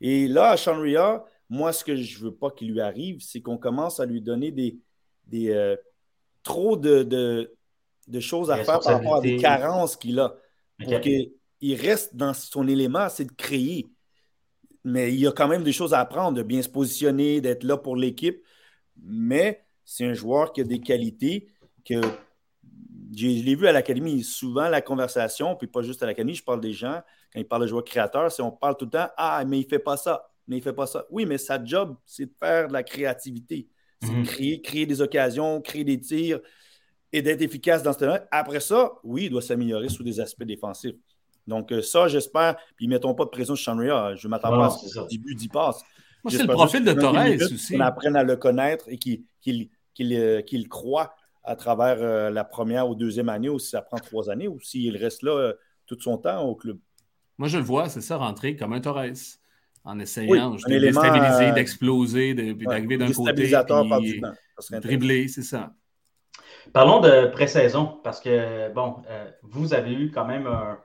Et 0.00 0.28
là, 0.28 0.50
à 0.50 0.56
Sean 0.56 0.78
moi, 1.52 1.74
ce 1.74 1.84
que 1.84 1.94
je 1.94 2.18
ne 2.18 2.24
veux 2.24 2.34
pas 2.34 2.50
qu'il 2.50 2.72
lui 2.72 2.80
arrive, 2.80 3.20
c'est 3.20 3.42
qu'on 3.42 3.58
commence 3.58 4.00
à 4.00 4.06
lui 4.06 4.22
donner 4.22 4.50
des, 4.50 4.78
des 5.26 5.50
euh, 5.50 5.76
trop 6.42 6.78
de, 6.78 7.02
de, 7.02 8.20
choses 8.20 8.50
à 8.50 8.56
faire 8.64 8.80
par 8.80 8.94
rapport 8.94 9.16
à 9.16 9.20
des 9.20 9.36
carences 9.36 9.96
qu'il 9.96 10.18
a. 10.18 10.34
Pour 10.82 10.98
qu'il 11.02 11.30
reste 11.74 12.16
dans 12.16 12.32
son 12.32 12.66
élément, 12.66 13.06
c'est 13.10 13.26
de 13.26 13.32
créer. 13.32 13.86
Mais 14.82 15.12
il 15.12 15.20
y 15.20 15.26
a 15.26 15.32
quand 15.32 15.46
même 15.46 15.62
des 15.62 15.74
choses 15.74 15.92
à 15.92 16.00
apprendre, 16.00 16.38
de 16.38 16.42
bien 16.42 16.62
se 16.62 16.70
positionner, 16.70 17.42
d'être 17.42 17.64
là 17.64 17.76
pour 17.76 17.96
l'équipe. 17.96 18.42
Mais 19.02 19.62
c'est 19.84 20.06
un 20.06 20.14
joueur 20.14 20.54
qui 20.54 20.62
a 20.62 20.64
des 20.64 20.80
qualités 20.80 21.48
que 21.84 22.00
je 23.14 23.26
l'ai 23.26 23.56
vu 23.56 23.66
à 23.66 23.72
l'académie, 23.72 24.22
souvent 24.22 24.70
la 24.70 24.80
conversation, 24.80 25.54
puis 25.54 25.66
pas 25.66 25.82
juste 25.82 26.02
à 26.02 26.06
l'académie, 26.06 26.34
je 26.34 26.42
parle 26.42 26.62
des 26.62 26.72
gens, 26.72 27.02
quand 27.30 27.40
ils 27.40 27.46
parlent 27.46 27.60
de 27.60 27.66
joueurs 27.66 27.84
créateurs, 27.84 28.32
c'est 28.32 28.40
on 28.40 28.50
parle 28.50 28.78
tout 28.78 28.86
le 28.86 28.92
temps 28.92 29.08
Ah, 29.18 29.44
mais 29.46 29.60
il 29.60 29.66
fait 29.66 29.78
pas 29.78 29.98
ça, 29.98 30.31
mais 30.46 30.58
il 30.58 30.62
fait 30.62 30.72
pas 30.72 30.86
ça. 30.86 31.06
Oui, 31.10 31.26
mais 31.26 31.38
sa 31.38 31.62
job, 31.62 31.96
c'est 32.04 32.26
de 32.26 32.32
faire 32.38 32.68
de 32.68 32.72
la 32.72 32.82
créativité. 32.82 33.68
C'est 34.00 34.10
de 34.10 34.16
mhm. 34.16 34.24
créer, 34.24 34.60
créer 34.60 34.86
des 34.86 35.00
occasions, 35.00 35.60
créer 35.60 35.84
des 35.84 36.00
tirs 36.00 36.40
et 37.12 37.22
d'être 37.22 37.42
efficace 37.42 37.82
dans 37.82 37.92
ce 37.92 37.98
domaine. 38.00 38.26
Après 38.30 38.60
ça, 38.60 38.92
oui, 39.04 39.24
il 39.24 39.30
doit 39.30 39.42
s'améliorer 39.42 39.88
sous 39.88 40.02
des 40.02 40.18
aspects 40.18 40.44
défensifs. 40.44 40.96
Donc, 41.46 41.72
euh, 41.72 41.82
ça, 41.82 42.08
j'espère. 42.08 42.56
Puis, 42.76 42.88
mettons 42.88 43.14
pas 43.14 43.24
de 43.24 43.30
pression 43.30 43.54
sur 43.54 43.64
Chanria. 43.64 44.14
Je 44.16 44.28
m'attends 44.28 44.50
pas 44.50 44.66
à 44.66 44.70
ce 44.70 45.08
début 45.08 45.34
d'y 45.34 45.48
passe. 45.48 45.82
Moi, 46.24 46.30
c'est 46.30 46.46
le 46.46 46.52
profil 46.52 46.84
de 46.84 46.92
Torres 46.92 47.16
aussi. 47.52 47.74
Qu'on 47.74 47.80
apprenne 47.80 48.16
à 48.16 48.22
le 48.22 48.36
connaître 48.36 48.86
et 48.88 48.98
qu'il 48.98 49.26
euh, 50.00 50.42
croit 50.70 51.14
à 51.44 51.56
travers 51.56 51.96
euh, 52.00 52.30
la 52.30 52.44
première 52.44 52.88
ou 52.88 52.94
deuxième 52.94 53.28
année, 53.28 53.48
ou 53.48 53.58
si 53.58 53.70
ça 53.70 53.82
prend 53.82 53.98
trois 53.98 54.30
années, 54.30 54.48
ou 54.48 54.60
s'il 54.60 54.96
reste 54.96 55.22
là 55.22 55.32
euh, 55.32 55.52
tout 55.86 55.98
son 56.00 56.18
temps 56.18 56.42
au 56.42 56.54
club. 56.54 56.78
Moi, 57.38 57.48
je 57.48 57.58
le 57.58 57.64
vois, 57.64 57.88
c'est 57.88 58.00
ça, 58.00 58.16
rentrer 58.16 58.56
comme 58.56 58.72
un 58.72 58.80
Torres, 58.80 59.14
en 59.84 59.98
essayant 59.98 60.50
de 60.50 60.78
déstabiliser, 60.78 61.50
euh, 61.50 61.52
d'exploser, 61.52 62.34
d'arriver 62.34 62.96
d'un 62.96 63.12
côté. 63.12 63.32
Puis, 64.00 64.22
dribbler, 64.80 65.28
c'est 65.28 65.42
ça. 65.42 65.72
Parlons 66.72 67.00
de 67.00 67.26
pré-saison, 67.26 67.98
parce 68.04 68.20
que, 68.20 68.72
bon, 68.72 69.02
vous 69.42 69.74
avez 69.74 69.92
eu 69.92 70.10
quand 70.10 70.24
même 70.24 70.46
un, 70.46 70.78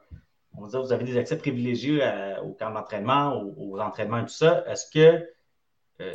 on 0.56 0.62
va 0.62 0.70
dire, 0.70 0.82
vous 0.82 0.92
avez 0.92 1.04
des 1.04 1.18
accès 1.18 1.38
privilégiés 1.38 2.02
au 2.44 2.54
camp 2.54 2.72
d'entraînement, 2.72 3.44
aux, 3.58 3.80
entraînements 3.80 4.20
et 4.20 4.26
tout 4.26 4.30
ça. 4.30 4.64
Est-ce 4.68 4.90
que, 4.92 5.26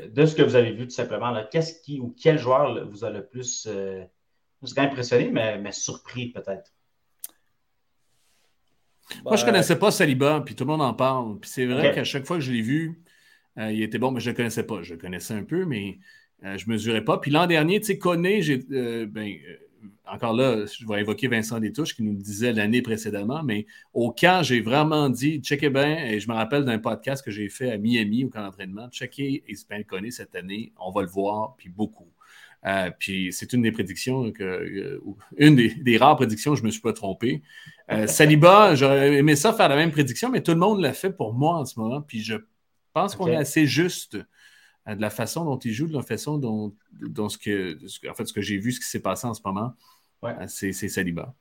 de 0.09 0.27
ce 0.27 0.35
que 0.35 0.42
vous 0.42 0.57
avez 0.57 0.73
vu 0.73 0.85
tout 0.85 0.95
simplement, 0.95 1.33
qu'est-ce 1.51 1.81
qui 1.83 2.01
ou 2.01 2.14
quel 2.21 2.38
joueur 2.38 2.88
vous 2.88 3.05
a 3.05 3.11
le 3.11 3.25
plus 3.25 3.68
je 4.62 4.81
impressionné, 4.81 5.31
mais, 5.31 5.73
surpris 5.73 6.29
peut-être? 6.29 6.73
Moi, 9.25 9.37
je 9.37 9.42
ne 9.42 9.46
connaissais 9.46 9.79
pas 9.79 9.90
Saliba, 9.90 10.42
puis 10.44 10.55
tout 10.55 10.64
le 10.64 10.70
monde 10.70 10.83
en 10.83 10.94
parle. 10.94 11.38
Puis 11.40 11.51
c'est 11.51 11.66
vrai 11.66 11.92
qu'à 11.94 12.05
chaque 12.05 12.27
fois 12.27 12.37
que 12.37 12.42
je 12.42 12.53
l'ai 12.53 12.62
vu, 12.62 13.01
euh, 13.59 13.70
il 13.72 13.83
était 13.83 13.98
bon, 13.98 14.11
mais 14.11 14.20
je 14.20 14.31
ne 14.31 14.33
le 14.33 14.37
connaissais 14.37 14.64
pas. 14.64 14.83
Je 14.83 14.94
le 14.94 15.01
connaissais 15.01 15.35
un 15.35 15.44
peu, 15.44 15.64
mais 15.64 15.98
euh, 16.44 16.57
je 16.57 16.66
ne 16.66 16.72
mesurais 16.72 17.05
pas. 17.05 17.18
Puis 17.18 17.31
l'an 17.31 17.46
dernier, 17.46 17.81
tu 17.81 17.87
sais, 17.87 17.98
Koné, 17.98 18.42
j'ai, 18.42 18.64
euh, 18.72 19.07
ben, 19.07 19.35
encore 20.07 20.35
là, 20.35 20.64
je 20.66 20.87
vais 20.87 21.01
évoquer 21.01 21.29
Vincent 21.29 21.59
Détouche 21.59 21.94
qui 21.94 22.03
nous 22.03 22.12
le 22.12 22.18
disait 22.18 22.53
l'année 22.53 22.83
précédemment, 22.83 23.42
mais 23.42 23.66
au 23.92 24.11
camp, 24.11 24.42
j'ai 24.42 24.61
vraiment 24.61 25.09
dit, 25.09 25.40
checkez 25.40 25.70
bien, 25.70 26.05
et 26.05 26.20
je 26.20 26.29
me 26.29 26.35
rappelle 26.35 26.64
d'un 26.64 26.79
podcast 26.79 27.25
que 27.25 27.31
j'ai 27.31 27.48
fait 27.48 27.70
à 27.70 27.79
Miami 27.79 28.25
au 28.25 28.29
camp 28.29 28.42
d'entraînement, 28.42 28.88
checkez 28.90 29.42
Ismaël 29.48 29.85
Koné 29.85 30.11
cette 30.11 30.35
année, 30.35 30.72
on 30.79 30.90
va 30.90 31.03
le 31.03 31.09
voir, 31.09 31.55
puis 31.57 31.68
beaucoup. 31.68 32.09
Euh, 32.64 32.90
puis 32.96 33.33
c'est 33.33 33.53
une 33.53 33.62
des 33.62 33.72
prédictions, 33.72 34.31
que, 34.31 34.44
euh, 34.44 35.01
une 35.37 35.57
des, 35.57 35.96
rares 35.96 36.16
prédictions, 36.16 36.55
je 36.55 36.62
ne 36.62 36.66
me 36.66 36.70
suis 36.70 36.81
pas 36.81 36.92
trompé. 36.92 37.42
Euh, 37.92 38.07
Saliba, 38.07 38.74
j'aurais 38.74 39.14
aimé 39.14 39.37
ça 39.37 39.52
faire 39.52 39.68
la 39.68 39.76
même 39.76 39.90
prédiction, 39.90 40.31
mais 40.31 40.42
tout 40.42 40.52
le 40.52 40.59
monde 40.59 40.81
l'a 40.81 40.92
fait 40.92 41.11
pour 41.11 41.35
moi 41.35 41.59
en 41.59 41.64
ce 41.64 41.78
moment. 41.78 42.00
Puis 42.00 42.22
je 42.22 42.37
pense 42.92 43.14
qu'on 43.14 43.28
est 43.28 43.37
assez 43.37 43.66
juste 43.66 44.16
de 44.16 45.00
la 45.00 45.11
façon 45.11 45.44
dont 45.44 45.59
il 45.59 45.72
joue, 45.72 45.87
de 45.87 45.94
la 45.94 46.02
façon 46.02 46.38
dont, 46.38 46.74
ce, 47.28 47.38
que, 47.38 47.78
en 48.09 48.14
fait, 48.14 48.26
ce 48.26 48.33
que 48.33 48.42
j'ai 48.42 48.59
vu, 48.59 48.72
ce 48.72 48.81
qui 48.81 48.87
s'est 48.87 49.00
passé 49.00 49.26
en 49.26 49.35
ce 49.35 49.40
moment, 49.44 49.74
c'est 50.48 50.72
Saliba. 50.72 51.35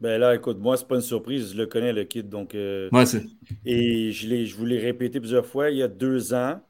Ben 0.00 0.18
là, 0.18 0.34
écoute, 0.34 0.58
moi, 0.58 0.76
c'est 0.76 0.88
pas 0.88 0.96
une 0.96 1.00
surprise, 1.00 1.52
je 1.52 1.56
le 1.56 1.66
connais, 1.66 1.92
le 1.92 2.02
kid. 2.04 2.28
Donc, 2.28 2.50
c'est. 2.52 3.24
Et 3.64 4.10
je, 4.10 4.44
je 4.44 4.56
vous 4.56 4.64
l'ai 4.64 4.80
répété 4.80 5.20
plusieurs 5.20 5.46
fois, 5.46 5.70
il 5.70 5.76
y 5.76 5.82
a 5.82 5.88
deux 5.88 6.34
ans, 6.34 6.60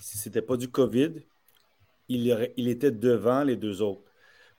si 0.00 0.18
c'était 0.18 0.42
pas 0.42 0.58
du 0.58 0.68
COVID, 0.68 1.12
il, 2.08 2.68
était 2.68 2.90
devant 2.90 3.42
les 3.42 3.56
deux 3.56 3.82
autres. 3.82 4.02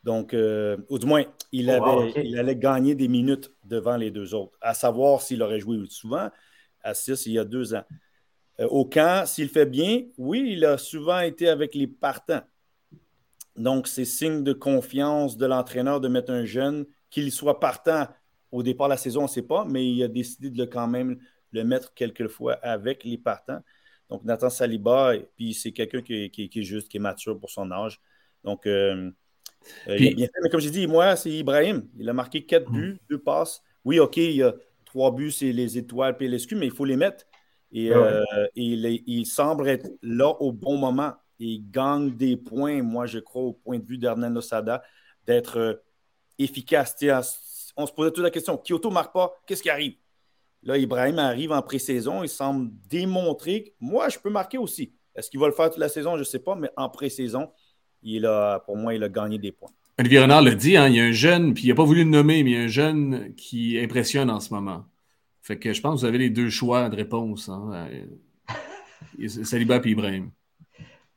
Donc, 0.06 0.36
euh, 0.36 0.78
ou 0.90 1.00
du 1.00 1.08
moins, 1.08 1.24
il, 1.52 1.68
oh, 1.72 1.84
avait, 1.84 2.14
il 2.24 2.38
allait 2.38 2.56
gagner 2.56 2.94
des 2.94 3.08
minutes 3.08 3.52
devant 3.64 3.98
les 3.98 4.12
deux 4.12 4.36
autres, 4.36 4.56
à 4.62 4.76
savoir 4.76 5.24
s'il 5.24 5.42
aurait 5.42 5.60
joué 5.60 5.84
souvent 5.90 6.30
à 6.84 6.94
6 6.94 7.26
il 7.26 7.34
y 7.34 7.40
a 7.40 7.44
deux 7.44 7.74
ans. 7.74 7.84
Euh, 8.60 8.68
au 8.68 8.86
camp, 8.86 9.26
s'il 9.26 9.50
fait 9.50 9.66
bien, 9.66 10.04
oui, 10.20 10.46
il 10.52 10.64
a 10.64 10.78
souvent 10.78 11.22
été 11.22 11.50
avec 11.50 11.74
les 11.74 11.88
partants. 11.88 12.44
Donc, 13.56 13.88
c'est 13.88 14.06
signe 14.06 14.44
de 14.44 14.54
confiance 14.54 15.38
de 15.38 15.48
l'entraîneur 15.48 16.00
de 16.00 16.08
mettre 16.08 16.32
un 16.32 16.46
jeune, 16.46 16.86
qu'il 17.10 17.32
soit 17.32 17.60
partant 17.60 18.08
au 18.52 18.62
départ 18.62 18.88
de 18.88 18.94
la 18.94 18.98
saison, 18.98 19.22
on 19.22 19.24
ne 19.24 19.28
sait 19.28 19.42
pas, 19.42 19.66
mais 19.66 19.90
il 19.90 20.04
a 20.04 20.08
décidé 20.08 20.52
de 20.52 20.58
le, 20.60 20.68
quand 20.68 20.88
même 20.88 21.18
le 21.52 21.64
mettre 21.64 21.96
quelquefois 21.96 22.54
avec 22.62 23.04
les 23.04 23.18
partants. 23.18 23.62
Donc, 24.08 24.24
Nathan 24.24 24.52
Saliba, 24.52 25.14
puis 25.36 25.56
c'est 25.56 25.72
quelqu'un 25.72 26.04
qui, 26.04 26.32
est 26.32 26.62
juste, 26.62 26.90
qui 26.90 26.98
est 26.98 27.00
mature 27.00 27.40
pour 27.40 27.50
son 27.50 27.72
âge. 27.72 28.00
Donc, 28.44 28.68
euh, 28.68 29.10
euh, 29.88 29.98
il 29.98 30.08
a 30.08 30.14
bien 30.16 30.26
fait. 30.28 30.42
Mais 30.44 30.50
comme 30.50 30.60
j'ai 30.60 30.72
dit, 30.72 30.88
moi, 30.88 31.16
c'est 31.16 31.32
Ibrahim. 31.32 31.88
Il 31.98 32.10
a 32.10 32.14
marqué 32.14 32.46
quatre 32.46 32.72
buts, 32.72 32.94
mm. 32.94 33.08
deux 33.10 33.20
passes. 33.20 33.62
Oui, 33.84 34.00
OK, 34.00 34.18
il 34.18 34.38
y 34.38 34.44
a 34.44 34.54
trois 34.86 35.12
buts, 35.12 35.32
c'est 35.32 35.52
les 35.52 35.78
étoiles 35.78 36.16
et 36.20 36.28
l'escu, 36.28 36.56
mais 36.56 36.66
il 36.66 36.72
faut 36.72 36.86
les 36.86 36.98
mettre. 36.98 37.26
Et, 37.72 37.92
ah 37.92 37.98
euh, 37.98 38.48
il, 38.56 39.26
semble 39.26 39.68
être 39.68 39.88
là 40.02 40.30
au 40.42 40.52
bon 40.52 40.78
moment. 40.78 41.14
Il 41.40 41.70
gagne 41.70 42.16
des 42.16 42.38
points, 42.38 42.82
moi, 42.82 43.06
je 43.06 43.20
crois, 43.20 43.44
au 43.44 43.54
point 43.54 43.80
de 43.80 43.86
vue 43.86 43.98
d'Hernan 43.98 44.40
Sada, 44.42 44.82
d'être 45.26 45.84
efficace. 46.40 46.96
On 47.76 47.86
se 47.86 47.92
posait 47.92 48.12
toute 48.12 48.24
la 48.24 48.32
question 48.32 48.58
Kyoto 48.58 48.90
ne 48.90 48.94
marque 48.94 49.14
pas, 49.14 49.34
qu'est-ce 49.46 49.62
qui 49.62 49.70
arrive? 49.70 49.96
Là, 50.64 50.78
Ibrahim 50.78 51.20
arrive 51.20 51.52
en 51.52 51.62
pré-saison. 51.62 52.24
Il 52.24 52.30
semble 52.30 52.72
démontrer 52.88 53.64
que 53.64 53.70
moi, 53.80 54.10
je 54.10 54.18
peux 54.18 54.32
marquer 54.32 54.58
aussi. 54.58 54.96
Est-ce 55.16 55.30
qu'il 55.30 55.40
va 55.40 55.48
le 55.48 55.54
faire 55.54 55.70
toute 55.70 55.80
la 55.80 55.90
saison? 55.90 56.16
Je 56.16 56.20
ne 56.20 56.24
sais 56.24 56.40
pas, 56.40 56.56
mais 56.56 56.70
en 56.76 56.90
pré-saison, 56.90 57.52
il 58.06 58.26
a, 58.26 58.60
pour 58.60 58.78
moi, 58.78 58.94
il 58.94 59.04
a 59.04 59.10
gagné 59.10 59.38
des 59.38 59.52
points. 59.52 59.72
Olivier 60.00 60.20
Renard 60.20 60.42
l'a 60.42 60.56
dit, 60.56 60.78
hein, 60.78 60.88
il 60.90 60.96
y 60.96 61.00
a 61.00 61.04
un 61.04 61.12
jeune, 61.12 61.54
puis 61.54 61.64
il 61.64 61.70
n'a 61.70 61.76
pas 61.76 61.84
voulu 61.84 62.04
le 62.04 62.10
nommer, 62.10 62.44
mais 62.44 62.52
il 62.52 62.58
y 62.58 62.60
a 62.60 62.64
un 62.64 62.68
jeune 62.68 63.34
qui 63.36 63.80
impressionne 63.80 64.30
en 64.30 64.40
ce 64.40 64.54
moment. 64.54 64.86
Fait 65.42 65.58
que 65.58 65.74
je 65.74 65.82
pense 65.82 65.96
que 65.96 66.00
vous 66.02 66.06
avez 66.06 66.18
les 66.18 66.30
deux 66.30 66.50
choix 66.50 66.90
de 66.90 66.96
réponse. 66.96 67.50
Hein. 67.50 67.88
Saliba 69.44 69.78
et 69.78 69.90
Ibrahim. 69.90 70.32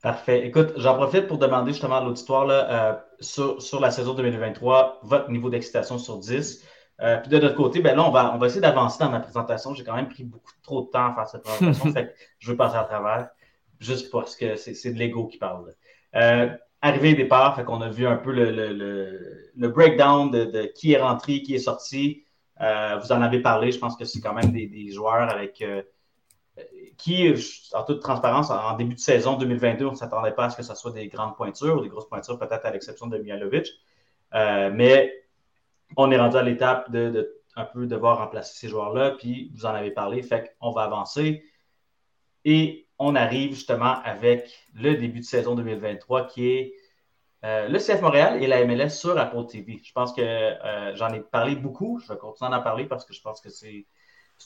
Parfait. 0.02 0.46
Écoute, 0.46 0.74
j'en 0.76 0.94
profite 0.94 1.26
pour 1.26 1.38
demander 1.38 1.72
justement 1.72 1.96
à 1.96 2.04
l'auditoire 2.04 2.46
euh, 2.48 2.94
sur, 3.20 3.80
la 3.80 3.90
saison 3.90 4.14
2023, 4.14 5.00
votre 5.02 5.30
niveau 5.30 5.50
d'excitation 5.50 5.98
sur 5.98 6.18
10. 6.18 6.64
Euh, 7.00 7.16
puis 7.18 7.30
de 7.30 7.38
notre 7.38 7.56
côté, 7.56 7.80
ben 7.80 7.96
là, 7.96 8.06
on 8.06 8.10
va, 8.10 8.32
on 8.34 8.38
va 8.38 8.46
essayer 8.46 8.60
d'avancer 8.60 9.02
dans 9.02 9.10
ma 9.10 9.20
présentation. 9.20 9.74
J'ai 9.74 9.82
quand 9.82 9.96
même 9.96 10.08
pris 10.08 10.24
beaucoup 10.24 10.52
trop 10.62 10.82
de 10.82 10.86
temps 10.86 11.06
à 11.06 11.14
faire 11.14 11.28
cette 11.28 11.42
présentation. 11.42 11.92
fait 11.92 12.06
que 12.06 12.12
je 12.38 12.50
veux 12.50 12.56
passer 12.56 12.76
à 12.76 12.84
travers, 12.84 13.28
juste 13.80 14.10
parce 14.12 14.36
que 14.36 14.54
c'est 14.56 14.92
de 14.92 14.98
l'ego 14.98 15.26
qui 15.26 15.38
parle. 15.38 15.74
Euh, 16.14 16.48
arrivé 16.80 17.14
départ, 17.14 17.56
fait 17.56 17.64
qu'on 17.64 17.80
a 17.80 17.88
vu 17.88 18.06
un 18.06 18.16
peu 18.16 18.32
le, 18.32 19.68
breakdown 19.68 20.30
de, 20.30 20.72
qui 20.74 20.92
est 20.92 21.00
rentré, 21.00 21.42
qui 21.42 21.54
est 21.54 21.58
sorti. 21.58 22.24
vous 22.58 23.12
en 23.12 23.22
avez 23.22 23.40
parlé, 23.40 23.72
je 23.72 23.78
pense 23.78 23.96
que 23.96 24.04
c'est 24.04 24.20
quand 24.20 24.34
même 24.34 24.52
des, 24.52 24.90
joueurs 24.90 25.30
avec 25.30 25.62
qui, 26.98 27.32
en 27.72 27.84
toute 27.84 28.00
transparence, 28.00 28.50
en 28.50 28.76
début 28.76 28.94
de 28.94 29.00
saison 29.00 29.36
2022, 29.36 29.86
on 29.86 29.90
ne 29.92 29.96
s'attendait 29.96 30.32
pas 30.32 30.46
à 30.46 30.50
ce 30.50 30.56
que 30.56 30.62
ce 30.62 30.74
soit 30.74 30.90
des 30.90 31.08
grandes 31.08 31.36
pointures 31.36 31.78
ou 31.78 31.82
des 31.82 31.88
grosses 31.88 32.08
pointures, 32.08 32.38
peut-être 32.38 32.66
à 32.66 32.70
l'exception 32.72 33.06
de 33.06 33.18
Mialovic. 33.18 33.68
Euh, 34.34 34.70
mais 34.74 35.12
on 35.96 36.10
est 36.10 36.18
rendu 36.18 36.36
à 36.36 36.42
l'étape 36.42 36.90
de, 36.90 37.40
un 37.54 37.64
peu 37.64 37.86
devoir 37.86 38.18
remplacer 38.18 38.58
ces 38.58 38.68
joueurs-là, 38.68 39.12
puis 39.12 39.52
vous 39.54 39.64
en 39.64 39.70
avez 39.70 39.92
parlé, 39.92 40.22
fait 40.22 40.56
qu'on 40.60 40.72
va 40.72 40.82
avancer. 40.82 41.44
Et 42.44 42.87
on 42.98 43.14
arrive 43.14 43.50
justement 43.50 44.00
avec 44.02 44.50
le 44.74 44.96
début 44.96 45.20
de 45.20 45.24
saison 45.24 45.54
2023 45.54 46.26
qui 46.26 46.48
est 46.48 46.74
euh, 47.44 47.68
le 47.68 47.78
CF 47.78 48.02
Montréal 48.02 48.42
et 48.42 48.46
la 48.46 48.64
MLS 48.64 48.90
sur 48.90 49.16
Apple 49.16 49.46
TV. 49.46 49.80
Je 49.84 49.92
pense 49.92 50.12
que 50.12 50.22
euh, 50.22 50.94
j'en 50.96 51.08
ai 51.10 51.20
parlé 51.20 51.54
beaucoup. 51.54 52.00
Je 52.00 52.12
vais 52.12 52.18
continuer 52.18 52.50
d'en 52.50 52.62
parler 52.62 52.86
parce 52.86 53.04
que 53.04 53.14
je 53.14 53.20
pense 53.20 53.40
que 53.40 53.48
c'est 53.48 53.86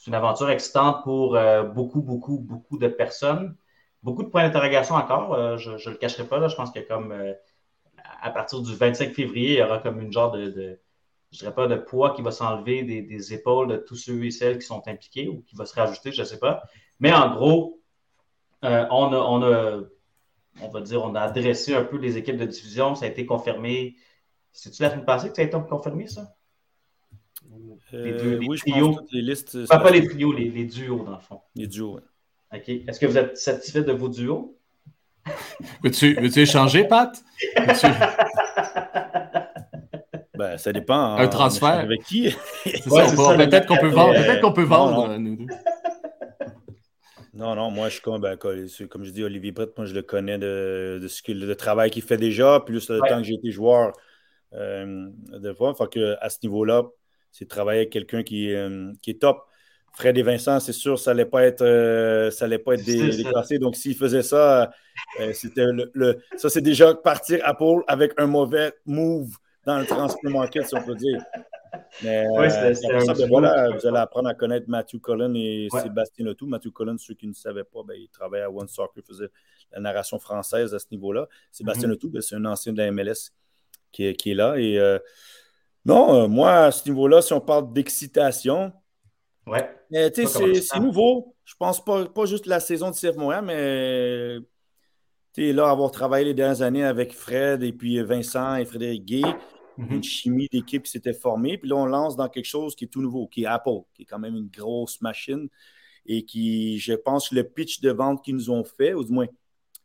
une 0.06 0.14
aventure 0.14 0.50
excitante 0.50 1.02
pour 1.02 1.36
euh, 1.36 1.62
beaucoup, 1.62 2.02
beaucoup, 2.02 2.38
beaucoup 2.38 2.78
de 2.78 2.88
personnes. 2.88 3.56
Beaucoup 4.02 4.22
de 4.22 4.28
points 4.28 4.42
d'interrogation 4.42 4.96
encore. 4.96 5.58
Je 5.58 5.70
ne 5.70 5.90
le 5.90 5.96
cacherai 5.96 6.24
pas. 6.24 6.38
Là. 6.38 6.48
Je 6.48 6.56
pense 6.56 6.72
que 6.72 6.80
comme 6.80 7.14
à 8.20 8.30
partir 8.30 8.60
du 8.60 8.74
25 8.74 9.14
février, 9.14 9.52
il 9.52 9.58
y 9.58 9.62
aura 9.62 9.78
comme 9.78 10.00
une 10.00 10.12
genre 10.12 10.32
de, 10.32 10.80
je 11.32 11.38
dirais 11.38 11.54
pas 11.54 11.66
de 11.66 11.76
poids 11.76 12.10
qui 12.14 12.22
va 12.22 12.30
s'enlever 12.30 12.82
des, 12.82 13.34
épaules 13.34 13.68
de 13.68 13.76
tous 13.76 13.96
ceux 13.96 14.24
et 14.24 14.30
celles 14.30 14.58
qui 14.58 14.66
sont 14.66 14.86
impliqués 14.86 15.28
ou 15.28 15.42
qui 15.42 15.56
va 15.56 15.66
se 15.66 15.74
rajouter, 15.74 16.12
je 16.12 16.20
ne 16.20 16.26
sais 16.26 16.38
pas. 16.38 16.62
Mais 17.00 17.12
en 17.12 17.34
gros, 17.34 17.81
on, 18.62 19.12
a, 19.12 19.18
on, 19.18 19.42
a, 19.42 19.80
on 20.60 20.68
va 20.68 20.80
dire, 20.80 21.02
on 21.02 21.14
a 21.14 21.20
adressé 21.20 21.74
un 21.74 21.84
peu 21.84 21.98
les 21.98 22.16
équipes 22.16 22.36
de 22.36 22.46
diffusion. 22.46 22.94
Ça 22.94 23.06
a 23.06 23.08
été 23.08 23.26
confirmé. 23.26 23.96
C'est-tu 24.52 24.82
la 24.82 24.90
semaine 24.90 25.04
passée 25.04 25.30
que 25.30 25.36
ça 25.36 25.42
a 25.42 25.44
été 25.44 25.56
confirmé, 25.68 26.06
ça? 26.06 26.34
Les, 27.92 28.12
deux, 28.12 28.38
les 28.38 28.46
oui, 28.46 28.58
trios. 28.58 28.98
Je 29.10 29.16
les 29.16 29.22
listes. 29.22 29.66
Pas, 29.66 29.78
pas 29.78 29.90
les 29.90 30.06
trios, 30.06 30.32
les, 30.32 30.48
les, 30.48 30.64
duos, 30.64 31.04
dans 31.04 31.12
le 31.12 31.20
fond. 31.20 31.40
Les 31.54 31.66
duos, 31.66 31.96
oui. 31.96 32.00
OK. 32.54 32.68
Est-ce 32.68 33.00
que 33.00 33.06
vous 33.06 33.18
êtes 33.18 33.36
satisfait 33.36 33.82
de 33.82 33.92
vos 33.92 34.08
duos? 34.08 34.58
Veux-tu 35.82 36.14
veux 36.14 36.38
échanger, 36.38 36.84
Pat? 36.84 37.22
ben, 40.34 40.56
ça 40.58 40.72
dépend. 40.72 41.16
Un 41.16 41.28
transfert. 41.28 41.68
Avec 41.68 42.02
qui? 42.04 42.34
Peut-être 42.64 43.66
qu'on 43.66 43.76
peut 43.76 43.88
vendre. 43.88 44.14
Peut-être 44.14 44.40
qu'on 44.40 44.52
peut 44.52 44.62
vendre, 44.62 45.16
nous 45.18 45.36
deux. 45.36 45.46
Non, 47.34 47.54
non, 47.54 47.70
moi, 47.70 47.88
je 47.88 47.94
suis 47.94 48.02
comme, 48.02 48.20
ben, 48.20 48.36
comme 48.36 49.04
je 49.04 49.10
dis, 49.10 49.24
Olivier 49.24 49.52
Brett, 49.52 49.76
moi, 49.76 49.86
je 49.86 49.94
le 49.94 50.02
connais 50.02 50.38
de, 50.38 50.98
de 51.00 51.08
ce 51.08 51.22
que, 51.22 51.32
le 51.32 51.56
travail 51.56 51.90
qu'il 51.90 52.02
fait 52.02 52.18
déjà, 52.18 52.60
plus 52.60 52.90
le 52.90 52.98
temps 53.00 53.18
que 53.18 53.24
j'ai 53.24 53.34
été 53.34 53.50
joueur 53.50 53.92
euh, 54.52 55.08
de 55.32 55.52
fois. 55.54 55.74
Fait 55.74 55.90
que, 55.90 56.16
à 56.20 56.28
ce 56.28 56.38
niveau-là, 56.42 56.84
c'est 57.30 57.46
de 57.46 57.50
travailler 57.50 57.80
avec 57.80 57.90
quelqu'un 57.90 58.22
qui, 58.22 58.54
euh, 58.54 58.92
qui, 59.00 59.12
est 59.12 59.20
top. 59.20 59.46
Fred 59.94 60.16
et 60.16 60.22
Vincent, 60.22 60.60
c'est 60.60 60.72
sûr, 60.72 60.98
ça 60.98 61.12
n'allait 61.12 61.26
pas 61.26 61.44
être, 61.44 61.62
euh, 61.62 62.30
ça 62.30 62.44
allait 62.44 62.58
pas 62.58 62.74
être 62.74 62.84
déclassé. 62.84 63.58
Donc, 63.58 63.76
s'il 63.76 63.96
faisait 63.96 64.22
ça, 64.22 64.70
euh, 65.20 65.32
c'était 65.32 65.66
le, 65.66 66.18
ça, 66.36 66.50
c'est 66.50 66.60
déjà 66.60 66.94
partir 66.94 67.40
à 67.44 67.54
Paul 67.54 67.82
avec 67.88 68.12
un 68.18 68.26
mauvais 68.26 68.72
move 68.84 69.34
dans 69.64 69.78
le 69.78 69.86
transfert 69.86 70.30
market, 70.30 70.66
si 70.66 70.74
on 70.74 70.82
peut 70.82 70.94
dire. 70.94 71.18
Mais 72.02 72.26
ben 72.36 73.26
voilà, 73.28 73.70
vous 73.70 73.86
allez 73.86 73.98
apprendre 73.98 74.28
à 74.28 74.34
connaître 74.34 74.68
Matthew 74.68 75.00
Cullen 75.00 75.34
et 75.36 75.68
Sébastien 75.70 76.26
Letou. 76.26 76.46
Matthew 76.46 76.70
Cullen, 76.70 76.98
ceux 76.98 77.14
qui 77.14 77.26
ne 77.26 77.32
savaient 77.32 77.64
pas, 77.64 77.80
ben, 77.86 77.96
il 77.98 78.08
travaillait 78.08 78.44
à 78.44 78.50
One 78.50 78.68
Soccer, 78.68 79.02
faisait 79.06 79.30
la 79.72 79.80
narration 79.80 80.18
française 80.18 80.74
à 80.74 80.78
ce 80.78 80.86
niveau-là. 80.90 81.28
Sébastien 81.50 81.88
mm 81.88 81.92
Letou, 81.92 82.20
c'est 82.20 82.34
un 82.34 82.44
ancien 82.44 82.72
de 82.72 82.78
la 82.78 82.90
MLS 82.90 83.30
qui 83.90 84.06
est, 84.06 84.14
qui 84.14 84.32
est 84.32 84.34
là. 84.34 84.56
Et 84.58 84.78
non, 85.84 86.14
euh, 86.14 86.28
moi, 86.28 86.66
à 86.66 86.70
ce 86.70 86.88
niveau-là, 86.88 87.22
si 87.22 87.32
on 87.32 87.40
parle 87.40 87.72
d'excitation, 87.72 88.72
ouais. 89.46 89.68
c'est 89.90 90.80
nouveau. 90.80 91.34
Je 91.44 91.54
pense 91.58 91.84
pas, 91.84 92.06
pas 92.06 92.24
juste 92.24 92.46
la 92.46 92.60
saison 92.60 92.90
de 92.90 92.94
CF 92.94 93.16
Montréal, 93.16 93.44
mais 93.44 94.38
là, 95.52 95.70
avoir 95.70 95.90
travaillé 95.90 96.26
les 96.26 96.34
dernières 96.34 96.62
années 96.62 96.84
avec 96.84 97.12
Fred 97.12 97.64
et 97.64 97.72
puis 97.72 98.00
Vincent 98.02 98.54
et 98.56 98.64
Frédéric 98.64 99.04
Gay, 99.04 99.22
une 99.78 100.02
chimie 100.02 100.48
d'équipe 100.50 100.82
qui 100.82 100.90
s'était 100.90 101.12
formée. 101.12 101.58
Puis 101.58 101.68
là, 101.68 101.76
on 101.76 101.86
lance 101.86 102.16
dans 102.16 102.28
quelque 102.28 102.46
chose 102.46 102.74
qui 102.74 102.84
est 102.84 102.88
tout 102.88 103.02
nouveau, 103.02 103.26
qui 103.26 103.44
est 103.44 103.46
Apple, 103.46 103.80
qui 103.94 104.02
est 104.02 104.06
quand 104.06 104.18
même 104.18 104.36
une 104.36 104.48
grosse 104.48 105.00
machine 105.00 105.48
et 106.06 106.24
qui, 106.24 106.78
je 106.78 106.94
pense, 106.94 107.32
le 107.32 107.44
pitch 107.44 107.80
de 107.80 107.90
vente 107.90 108.24
qu'ils 108.24 108.34
nous 108.34 108.50
ont 108.50 108.64
fait, 108.64 108.92
ou 108.94 109.04
du 109.04 109.12
moins 109.12 109.26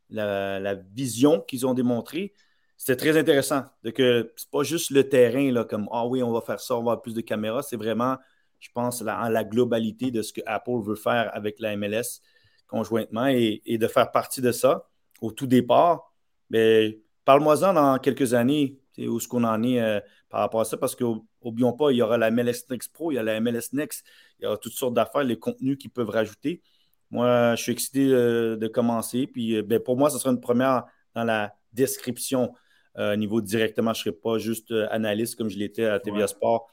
la, 0.09 0.59
la 0.59 0.75
vision 0.75 1.41
qu'ils 1.41 1.65
ont 1.67 1.73
démontrée, 1.73 2.33
c'était 2.77 2.95
très 2.95 3.17
intéressant. 3.17 3.63
De 3.83 3.89
que 3.89 4.31
c'est 4.35 4.49
pas 4.49 4.63
juste 4.63 4.91
le 4.91 5.07
terrain, 5.07 5.51
là, 5.51 5.63
comme 5.63 5.87
Ah 5.91 6.05
oui, 6.05 6.21
on 6.23 6.31
va 6.31 6.41
faire 6.41 6.59
ça, 6.59 6.75
on 6.75 6.77
va 6.77 6.91
avoir 6.91 7.01
plus 7.01 7.13
de 7.13 7.21
caméras. 7.21 7.63
C'est 7.63 7.75
vraiment, 7.75 8.17
je 8.59 8.69
pense, 8.73 9.01
la, 9.01 9.29
la 9.29 9.43
globalité 9.43 10.11
de 10.11 10.21
ce 10.21 10.31
que 10.31 10.41
Apple 10.45 10.81
veut 10.83 10.95
faire 10.95 11.29
avec 11.35 11.59
la 11.59 11.75
MLS 11.75 12.21
conjointement 12.67 13.27
et, 13.27 13.61
de 13.65 13.87
faire 13.87 14.11
partie 14.11 14.41
de 14.41 14.51
ça 14.51 14.87
au 15.21 15.31
tout 15.31 15.47
départ. 15.47 16.13
Mais 16.49 16.99
parle-moi-en 17.25 17.73
dans 17.73 17.97
quelques 17.97 18.33
années, 18.33 18.77
où 19.05 19.19
ce 19.19 19.27
qu'on 19.27 19.43
en 19.43 19.61
est 19.63 19.79
euh, 19.81 19.99
par 20.29 20.39
rapport 20.39 20.61
à 20.61 20.65
ça, 20.65 20.77
parce 20.77 20.95
qu'oublions 20.95 21.73
pas, 21.73 21.91
il 21.91 21.97
y 21.97 22.01
aura 22.01 22.17
la 22.17 22.31
MLS 22.31 22.65
Next 22.69 22.91
Pro, 22.93 23.11
il 23.11 23.15
y 23.15 23.17
a 23.17 23.23
la 23.23 23.39
MLS 23.39 23.73
Next, 23.73 24.05
il 24.39 24.43
y 24.43 24.47
aura 24.47 24.57
toutes 24.57 24.73
sortes 24.73 24.93
d'affaires, 24.93 25.23
les 25.23 25.37
contenus 25.37 25.77
qu'ils 25.77 25.91
peuvent 25.91 26.09
rajouter. 26.09 26.61
Moi, 27.11 27.55
je 27.55 27.63
suis 27.63 27.71
excité 27.71 28.09
euh, 28.11 28.57
de 28.57 28.67
commencer. 28.67 29.27
Puis, 29.27 29.55
euh, 29.55 29.61
ben, 29.61 29.79
pour 29.79 29.97
moi, 29.97 30.09
ce 30.09 30.17
sera 30.17 30.31
une 30.31 30.41
première 30.41 30.85
dans 31.13 31.23
la 31.23 31.53
description 31.73 32.53
niveau 33.15 33.41
directement, 33.41 33.93
je 33.93 33.99
ne 33.99 34.03
serais 34.05 34.15
pas 34.15 34.39
juste 34.39 34.73
analyste 34.89 35.35
comme 35.35 35.49
je 35.49 35.59
l'étais 35.59 35.85
à 35.85 35.99
TVA 35.99 36.25
Sport 36.25 36.67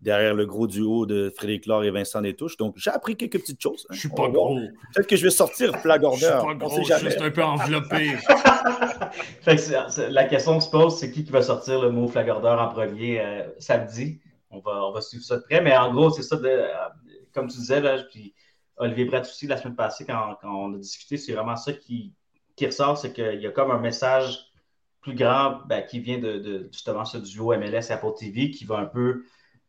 derrière 0.00 0.34
le 0.34 0.46
gros 0.46 0.66
duo 0.66 1.06
de 1.06 1.30
Frédéric 1.36 1.66
Laure 1.66 1.84
et 1.84 1.90
Vincent 1.90 2.20
Détouche. 2.20 2.56
Donc, 2.56 2.74
j'ai 2.76 2.90
appris 2.90 3.16
quelques 3.16 3.38
petites 3.40 3.60
choses. 3.60 3.86
Hein. 3.88 3.94
Je 3.94 4.00
suis 4.00 4.08
pas 4.08 4.28
gros. 4.28 4.56
Peut-être 4.94 5.06
que 5.06 5.16
je 5.16 5.24
vais 5.24 5.30
sortir 5.30 5.76
flagordeur. 5.78 6.42
Je 6.42 6.48
suis 6.48 6.58
pas 6.58 6.66
gros, 6.66 6.84
juste 6.84 7.20
un 7.20 7.30
peu 7.30 7.42
enveloppé. 7.42 8.16
la 10.10 10.24
question 10.24 10.60
se 10.60 10.70
pose, 10.70 10.98
c'est 10.98 11.10
qui 11.10 11.24
qui 11.24 11.30
va 11.30 11.42
sortir 11.42 11.80
le 11.80 11.90
mot 11.90 12.08
flagordeur 12.08 12.60
en 12.60 12.68
premier 12.68 13.22
samedi? 13.58 14.20
On 14.50 14.58
va, 14.58 14.84
on 14.84 14.92
va 14.92 15.00
suivre 15.00 15.24
ça 15.24 15.36
de 15.36 15.42
près. 15.42 15.60
Mais 15.60 15.76
en 15.76 15.92
gros, 15.92 16.10
c'est 16.10 16.22
ça, 16.22 16.36
de, 16.36 16.64
comme 17.32 17.48
tu 17.48 17.58
disais, 17.58 17.80
là, 17.80 18.02
puis 18.10 18.34
Olivier 18.76 19.04
Brett 19.04 19.24
aussi, 19.24 19.46
la 19.46 19.56
semaine 19.56 19.76
passée, 19.76 20.04
quand, 20.06 20.36
on 20.42 20.74
a 20.74 20.78
discuté, 20.78 21.16
c'est 21.16 21.32
vraiment 21.32 21.56
ça 21.56 21.72
qui, 21.72 22.14
qui 22.56 22.66
ressort, 22.66 22.96
c'est 22.96 23.12
qu'il 23.12 23.40
y 23.40 23.46
a 23.46 23.50
comme 23.50 23.70
un 23.70 23.78
message 23.78 24.50
plus 25.00 25.14
grand 25.14 25.60
ben, 25.66 25.82
qui 25.82 26.00
vient 26.00 26.18
de, 26.18 26.68
justement 26.72 27.04
ce 27.04 27.18
duo 27.18 27.56
MLS 27.56 27.90
Apple 27.90 28.12
TV 28.18 28.50
qui 28.50 28.64
va 28.64 28.78
un 28.78 28.86
peu 28.86 29.24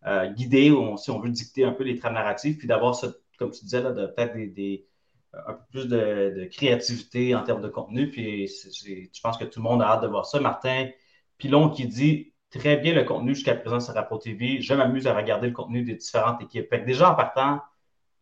euh, 0.06 0.28
guider, 0.32 0.74
si 0.97 1.12
on 1.12 1.20
veut 1.20 1.30
dicter 1.30 1.64
un 1.64 1.72
peu 1.72 1.84
les 1.84 1.97
trames 1.97 2.14
narratives, 2.14 2.58
puis 2.58 2.68
d'avoir, 2.68 2.99
comme 3.38 3.52
tu 3.52 3.64
disais, 3.64 3.82
de, 3.82 4.08
peut-être 4.08 4.36
des, 4.54 4.88
un 5.34 5.54
peu 5.54 5.64
plus 5.72 5.88
de, 5.88 6.47
créativité 6.52 7.36
en 7.36 7.43
termes 7.43 7.62
de 7.62 7.70
contenu. 7.70 8.10
Puis 8.10 8.47
je 8.47 9.22
pense 9.22 9.38
que 9.38 9.45
tout 9.45 9.60
le 9.60 9.64
monde 9.64 9.82
a 9.82 9.88
hâte 9.88 10.02
de 10.02 10.08
voir 10.08 10.26
ça. 10.26 10.39
Martin 10.39 10.89
Pilon 11.38 11.70
qui 11.70 11.88
dit 11.88 12.34
très 12.49 12.78
bien 12.78 12.93
le 12.93 13.04
contenu 13.04 13.34
jusqu'à 13.34 13.56
présent 13.56 13.80
sur 13.80 13.95
Apple 13.97 14.18
TV. 14.22 14.62
Je 14.62 14.74
m'amuse 14.74 15.08
à 15.08 15.16
regarder 15.16 15.47
le 15.47 15.54
contenu 15.54 15.84
des 15.84 15.95
différentes 15.95 16.41
équipes. 16.41 16.74
déjà 16.86 17.12
en 17.12 17.16
partant, 17.16 17.62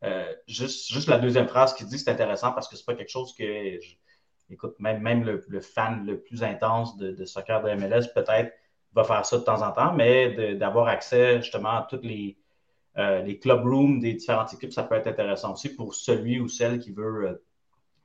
euh, 0.04 0.32
juste, 0.48 0.92
juste 0.92 1.10
la 1.10 1.18
deuxième 1.18 1.48
phrase 1.48 1.74
qui 1.74 1.86
dit 1.86 2.00
c'est 2.00 2.12
intéressant 2.12 2.52
parce 2.54 2.68
que 2.68 2.78
c'est 2.78 2.86
pas 2.86 2.96
quelque 2.96 3.10
chose 3.10 3.34
que 3.36 3.80
écoute, 4.50 4.76
même, 4.80 5.02
même 5.02 5.24
le, 5.24 5.62
fan 5.62 6.06
le 6.06 6.22
plus 6.22 6.44
intense 6.44 6.98
de, 6.98 7.26
soccer 7.26 7.62
de 7.62 7.70
MLS, 7.72 8.08
peut-être, 8.14 8.54
va 8.94 9.04
faire 9.04 9.26
ça 9.26 9.38
de 9.38 9.44
temps 9.44 9.62
en 9.62 9.72
temps, 9.72 9.94
mais 9.94 10.56
d'avoir 10.56 10.88
accès 10.88 11.42
justement 11.42 11.70
à 11.70 11.88
toutes 11.90 12.04
les, 12.04 12.38
euh, 12.98 13.22
les 13.22 13.38
club 13.40 13.64
rooms 13.64 14.00
des 14.00 14.14
différentes 14.14 14.54
équipes, 14.54 14.74
ça 14.74 14.84
peut 14.84 14.96
être 14.96 15.08
intéressant 15.08 15.54
aussi 15.54 15.70
pour 15.70 15.94
celui 15.94 16.40
ou 16.40 16.48
celle 16.48 16.80
qui 16.80 16.92
veut, 16.92 17.28
euh, 17.28 17.44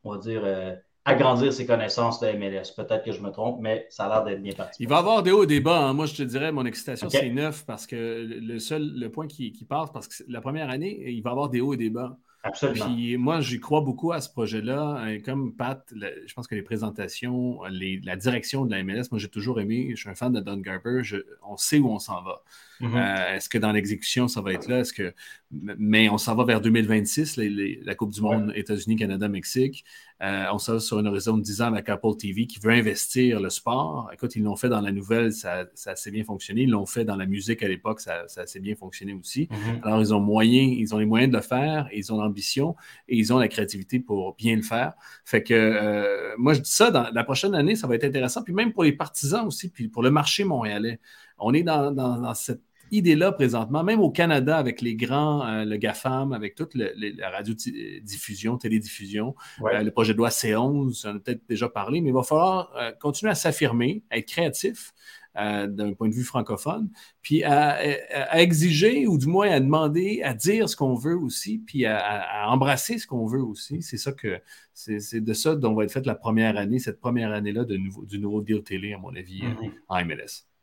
on 0.04 0.12
va 0.12 0.18
dire, 0.18 0.42
euh, 0.44 0.74
agrandir 1.04 1.52
ses 1.52 1.66
connaissances 1.66 2.20
de 2.20 2.28
MLS. 2.28 2.72
Peut-être 2.76 3.04
que 3.04 3.12
je 3.12 3.20
me 3.20 3.30
trompe, 3.30 3.60
mais 3.60 3.86
ça 3.90 4.04
a 4.04 4.08
l'air 4.08 4.24
d'être 4.24 4.42
bien 4.42 4.52
parti. 4.52 4.82
Il 4.82 4.88
va 4.88 4.96
y 4.96 4.98
avoir 4.98 5.22
des 5.22 5.32
hauts 5.32 5.44
et 5.44 5.46
des 5.46 5.60
bas. 5.60 5.80
Hein. 5.80 5.94
Moi, 5.94 6.06
je 6.06 6.14
te 6.14 6.22
dirais, 6.22 6.52
mon 6.52 6.64
excitation, 6.64 7.08
c'est 7.10 7.30
neuf 7.30 7.64
parce 7.66 7.86
que 7.86 8.26
le 8.26 8.58
seul 8.58 8.92
le 8.94 9.10
point 9.10 9.26
qui, 9.26 9.52
qui 9.52 9.64
passe, 9.64 9.90
parce 9.90 10.06
que 10.06 10.22
la 10.28 10.40
première 10.40 10.70
année, 10.70 11.10
il 11.10 11.22
va 11.22 11.30
y 11.30 11.32
avoir 11.32 11.48
des 11.48 11.60
hauts 11.60 11.74
et 11.74 11.78
des 11.78 11.90
bas. 11.90 12.16
Absolument. 12.44 12.94
Puis 12.94 13.16
moi, 13.16 13.40
j'y 13.40 13.58
crois 13.58 13.80
beaucoup 13.80 14.12
à 14.12 14.20
ce 14.20 14.28
projet-là. 14.28 15.06
Et 15.08 15.22
comme 15.22 15.54
Pat, 15.56 15.82
je 15.94 16.34
pense 16.34 16.46
que 16.46 16.54
les 16.54 16.62
présentations, 16.62 17.60
la 17.64 18.16
direction 18.16 18.66
de 18.66 18.70
la 18.70 18.82
MLS, 18.84 19.04
moi, 19.10 19.18
j'ai 19.18 19.28
toujours 19.28 19.60
aimé. 19.60 19.88
Je 19.92 19.96
suis 19.96 20.10
un 20.10 20.14
fan 20.14 20.30
de 20.30 20.40
Don 20.40 20.58
Garber. 20.58 21.00
on 21.42 21.56
sait 21.56 21.78
où 21.78 21.88
on 21.88 21.98
s'en 21.98 22.22
va. 22.22 22.42
Mm-hmm. 22.82 22.96
Euh, 22.96 23.36
est-ce 23.36 23.48
que 23.48 23.56
dans 23.56 23.72
l'exécution, 23.72 24.28
ça 24.28 24.42
va 24.42 24.52
être 24.52 24.68
là? 24.68 24.80
Est-ce 24.80 24.92
que... 24.92 25.14
Mais 25.50 26.10
on 26.10 26.18
s'en 26.18 26.34
va 26.34 26.44
vers 26.44 26.60
2026, 26.60 27.38
la 27.38 27.94
Coupe 27.94 28.12
du 28.12 28.20
Monde 28.20 28.52
États-Unis, 28.54 28.96
Canada, 28.96 29.26
Mexique. 29.28 29.86
Euh, 30.24 30.46
on 30.52 30.56
va 30.56 30.80
sur 30.80 30.98
une 30.98 31.06
horizon 31.06 31.36
de 31.36 31.42
10 31.42 31.62
ans 31.62 31.66
avec 31.66 31.88
Apple 31.88 32.16
TV 32.18 32.46
qui 32.46 32.58
veut 32.58 32.72
investir 32.72 33.40
le 33.40 33.50
sport. 33.50 34.10
Écoute, 34.12 34.34
ils 34.36 34.42
l'ont 34.42 34.56
fait 34.56 34.70
dans 34.70 34.80
la 34.80 34.90
nouvelle, 34.90 35.32
ça, 35.32 35.66
ça, 35.74 35.90
a 35.90 35.92
assez 35.92 36.10
bien 36.10 36.24
fonctionné. 36.24 36.62
Ils 36.62 36.70
l'ont 36.70 36.86
fait 36.86 37.04
dans 37.04 37.16
la 37.16 37.26
musique 37.26 37.62
à 37.62 37.68
l'époque, 37.68 38.00
ça, 38.00 38.26
ça, 38.28 38.40
a 38.40 38.44
assez 38.44 38.60
bien 38.60 38.74
fonctionné 38.74 39.12
aussi. 39.12 39.48
Mm-hmm. 39.50 39.82
Alors, 39.82 40.00
ils 40.00 40.14
ont 40.14 40.20
moyen, 40.20 40.62
ils 40.62 40.94
ont 40.94 40.98
les 40.98 41.04
moyens 41.04 41.30
de 41.30 41.36
le 41.36 41.42
faire, 41.42 41.88
ils 41.92 42.12
ont 42.12 42.16
l'ambition 42.16 42.74
et 43.08 43.16
ils 43.16 43.32
ont 43.32 43.38
la 43.38 43.48
créativité 43.48 44.00
pour 44.00 44.34
bien 44.36 44.56
le 44.56 44.62
faire. 44.62 44.94
Fait 45.24 45.42
que 45.42 45.52
euh, 45.54 46.34
moi, 46.38 46.54
je 46.54 46.60
dis 46.60 46.72
ça, 46.72 46.90
dans 46.90 47.10
la 47.12 47.24
prochaine 47.24 47.54
année, 47.54 47.76
ça 47.76 47.86
va 47.86 47.94
être 47.96 48.04
intéressant. 48.04 48.42
Puis 48.42 48.54
même 48.54 48.72
pour 48.72 48.84
les 48.84 48.92
partisans 48.92 49.46
aussi, 49.46 49.68
puis 49.68 49.88
pour 49.88 50.02
le 50.02 50.10
marché 50.10 50.44
montréalais. 50.44 51.00
On 51.38 51.52
est 51.52 51.62
dans, 51.62 52.34
cette 52.34 52.62
idée-là 52.90 53.32
présentement, 53.32 53.82
même 53.82 54.00
au 54.00 54.10
Canada, 54.10 54.56
avec 54.56 54.80
les 54.80 54.94
grands, 54.94 55.46
euh, 55.46 55.64
le 55.64 55.76
GAFAM, 55.76 56.32
avec 56.32 56.54
toute 56.54 56.74
la 56.74 57.30
radiodiffusion, 57.30 58.58
télédiffusion, 58.58 59.34
euh, 59.62 59.82
le 59.82 59.90
projet 59.90 60.12
de 60.12 60.18
loi 60.18 60.28
C11, 60.28 61.06
on 61.06 61.16
a 61.16 61.18
peut-être 61.18 61.42
déjà 61.48 61.68
parlé, 61.68 62.00
mais 62.00 62.10
il 62.10 62.14
va 62.14 62.22
falloir 62.22 62.72
euh, 62.76 62.92
continuer 63.00 63.30
à 63.32 63.34
s'affirmer, 63.34 64.02
à 64.10 64.18
être 64.18 64.28
créatif. 64.28 64.92
d'un 65.36 65.94
point 65.94 66.08
de 66.08 66.14
vue 66.14 66.22
francophone, 66.22 66.88
puis 67.20 67.42
à, 67.42 68.40
exiger 68.40 69.08
ou 69.08 69.18
du 69.18 69.26
moins 69.26 69.50
à 69.50 69.58
demander, 69.58 70.22
à 70.22 70.32
dire 70.32 70.68
ce 70.68 70.76
qu'on 70.76 70.94
veut 70.94 71.18
aussi, 71.18 71.58
puis 71.58 71.86
à, 71.86 72.48
embrasser 72.48 72.98
ce 72.98 73.08
qu'on 73.08 73.26
veut 73.26 73.42
aussi. 73.42 73.82
C'est 73.82 73.96
ça 73.96 74.12
que 74.12 74.40
c'est 74.72 75.20
de 75.20 75.32
ça 75.32 75.56
dont 75.56 75.74
va 75.74 75.82
être 75.82 75.92
faite 75.92 76.06
la 76.06 76.14
première 76.14 76.56
année, 76.56 76.78
cette 76.78 77.00
première 77.00 77.32
année-là 77.32 77.64
du 77.64 78.18
nouveau 78.20 78.42
deal 78.42 78.62
télé, 78.62 78.92
à 78.92 78.98
mon 78.98 79.12
avis, 79.16 79.42
mm-hmm. 79.42 79.72
en 79.88 80.04
MLS. 80.04 80.53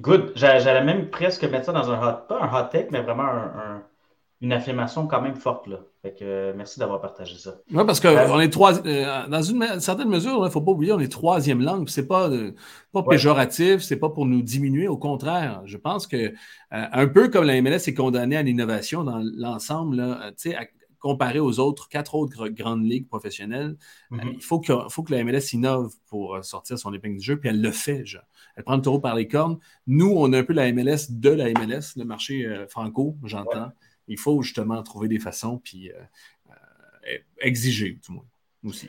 Good. 0.00 0.32
J'allais 0.34 0.84
même 0.84 1.10
presque 1.10 1.44
mettre 1.44 1.66
ça 1.66 1.72
dans 1.72 1.90
un 1.90 1.98
hot, 1.98 2.26
pas 2.28 2.42
un 2.42 2.48
hot 2.48 2.68
take, 2.70 2.88
mais 2.90 3.00
vraiment 3.00 3.30
une 4.44 4.52
affirmation 4.52 5.06
quand 5.06 5.22
même 5.22 5.36
forte. 5.36 5.66
Là. 5.66 5.78
Fait 6.02 6.12
que, 6.12 6.22
euh, 6.22 6.52
merci 6.54 6.78
d'avoir 6.78 7.00
partagé 7.00 7.38
ça. 7.38 7.54
Oui, 7.72 7.82
parce 7.86 7.98
qu'on 7.98 8.08
euh, 8.08 8.40
est 8.40 8.50
trois, 8.50 8.86
euh, 8.86 9.26
dans 9.26 9.40
une, 9.40 9.80
certaine 9.80 10.10
mesure, 10.10 10.36
il 10.36 10.44
ne 10.44 10.48
faut 10.50 10.60
pas 10.60 10.72
oublier, 10.72 10.92
on 10.92 11.00
est 11.00 11.10
troisième 11.10 11.62
langue. 11.62 11.88
Ce 11.88 12.02
n'est 12.02 12.06
pas, 12.06 12.28
pas 12.92 13.02
péjoratif, 13.02 13.80
ce 13.80 13.94
n'est 13.94 14.00
pas 14.00 14.10
pour 14.10 14.26
nous 14.26 14.42
diminuer. 14.42 14.86
Au 14.86 14.98
contraire, 14.98 15.62
je 15.64 15.78
pense 15.78 16.06
que 16.06 16.34
un 16.70 17.06
peu 17.06 17.28
comme 17.28 17.44
la 17.44 17.60
MLS 17.62 17.88
est 17.88 17.94
condamnée 17.94 18.36
à 18.36 18.42
l'innovation 18.42 19.02
dans 19.02 19.22
l'ensemble, 19.36 20.04
tu 20.38 20.50
sais, 20.50 20.56
comparé 21.04 21.38
aux 21.38 21.60
autres, 21.60 21.88
quatre 21.90 22.14
autres 22.14 22.48
grandes 22.48 22.84
ligues 22.84 23.06
professionnelles, 23.06 23.76
mm-hmm. 24.10 24.32
il 24.36 24.42
faut 24.42 24.58
que, 24.58 24.72
faut 24.88 25.02
que 25.02 25.12
la 25.12 25.22
MLS 25.22 25.52
innove 25.52 25.92
pour 26.06 26.42
sortir 26.42 26.78
son 26.78 26.94
épingle 26.94 27.18
du 27.18 27.24
jeu, 27.24 27.38
puis 27.38 27.50
elle 27.50 27.60
le 27.60 27.70
fait. 27.70 28.06
Genre 28.06 28.24
elle 28.56 28.64
prend 28.64 28.76
le 28.76 28.82
taureau 28.82 29.00
par 29.00 29.14
les 29.14 29.28
cornes. 29.28 29.58
Nous, 29.86 30.12
on 30.16 30.32
a 30.32 30.38
un 30.38 30.44
peu 30.44 30.52
la 30.52 30.72
MLS 30.72 31.10
de 31.10 31.30
la 31.30 31.50
MLS, 31.50 31.96
le 31.96 32.04
marché 32.04 32.46
euh, 32.46 32.66
franco, 32.66 33.16
j'entends. 33.24 33.72
Il 34.06 34.18
faut 34.18 34.42
justement 34.42 34.82
trouver 34.82 35.08
des 35.08 35.18
façons, 35.18 35.60
puis 35.62 35.90
euh, 35.90 35.94
euh, 36.50 37.18
exiger, 37.40 37.98
du 38.04 38.12
moins, 38.12 38.24
aussi. 38.64 38.88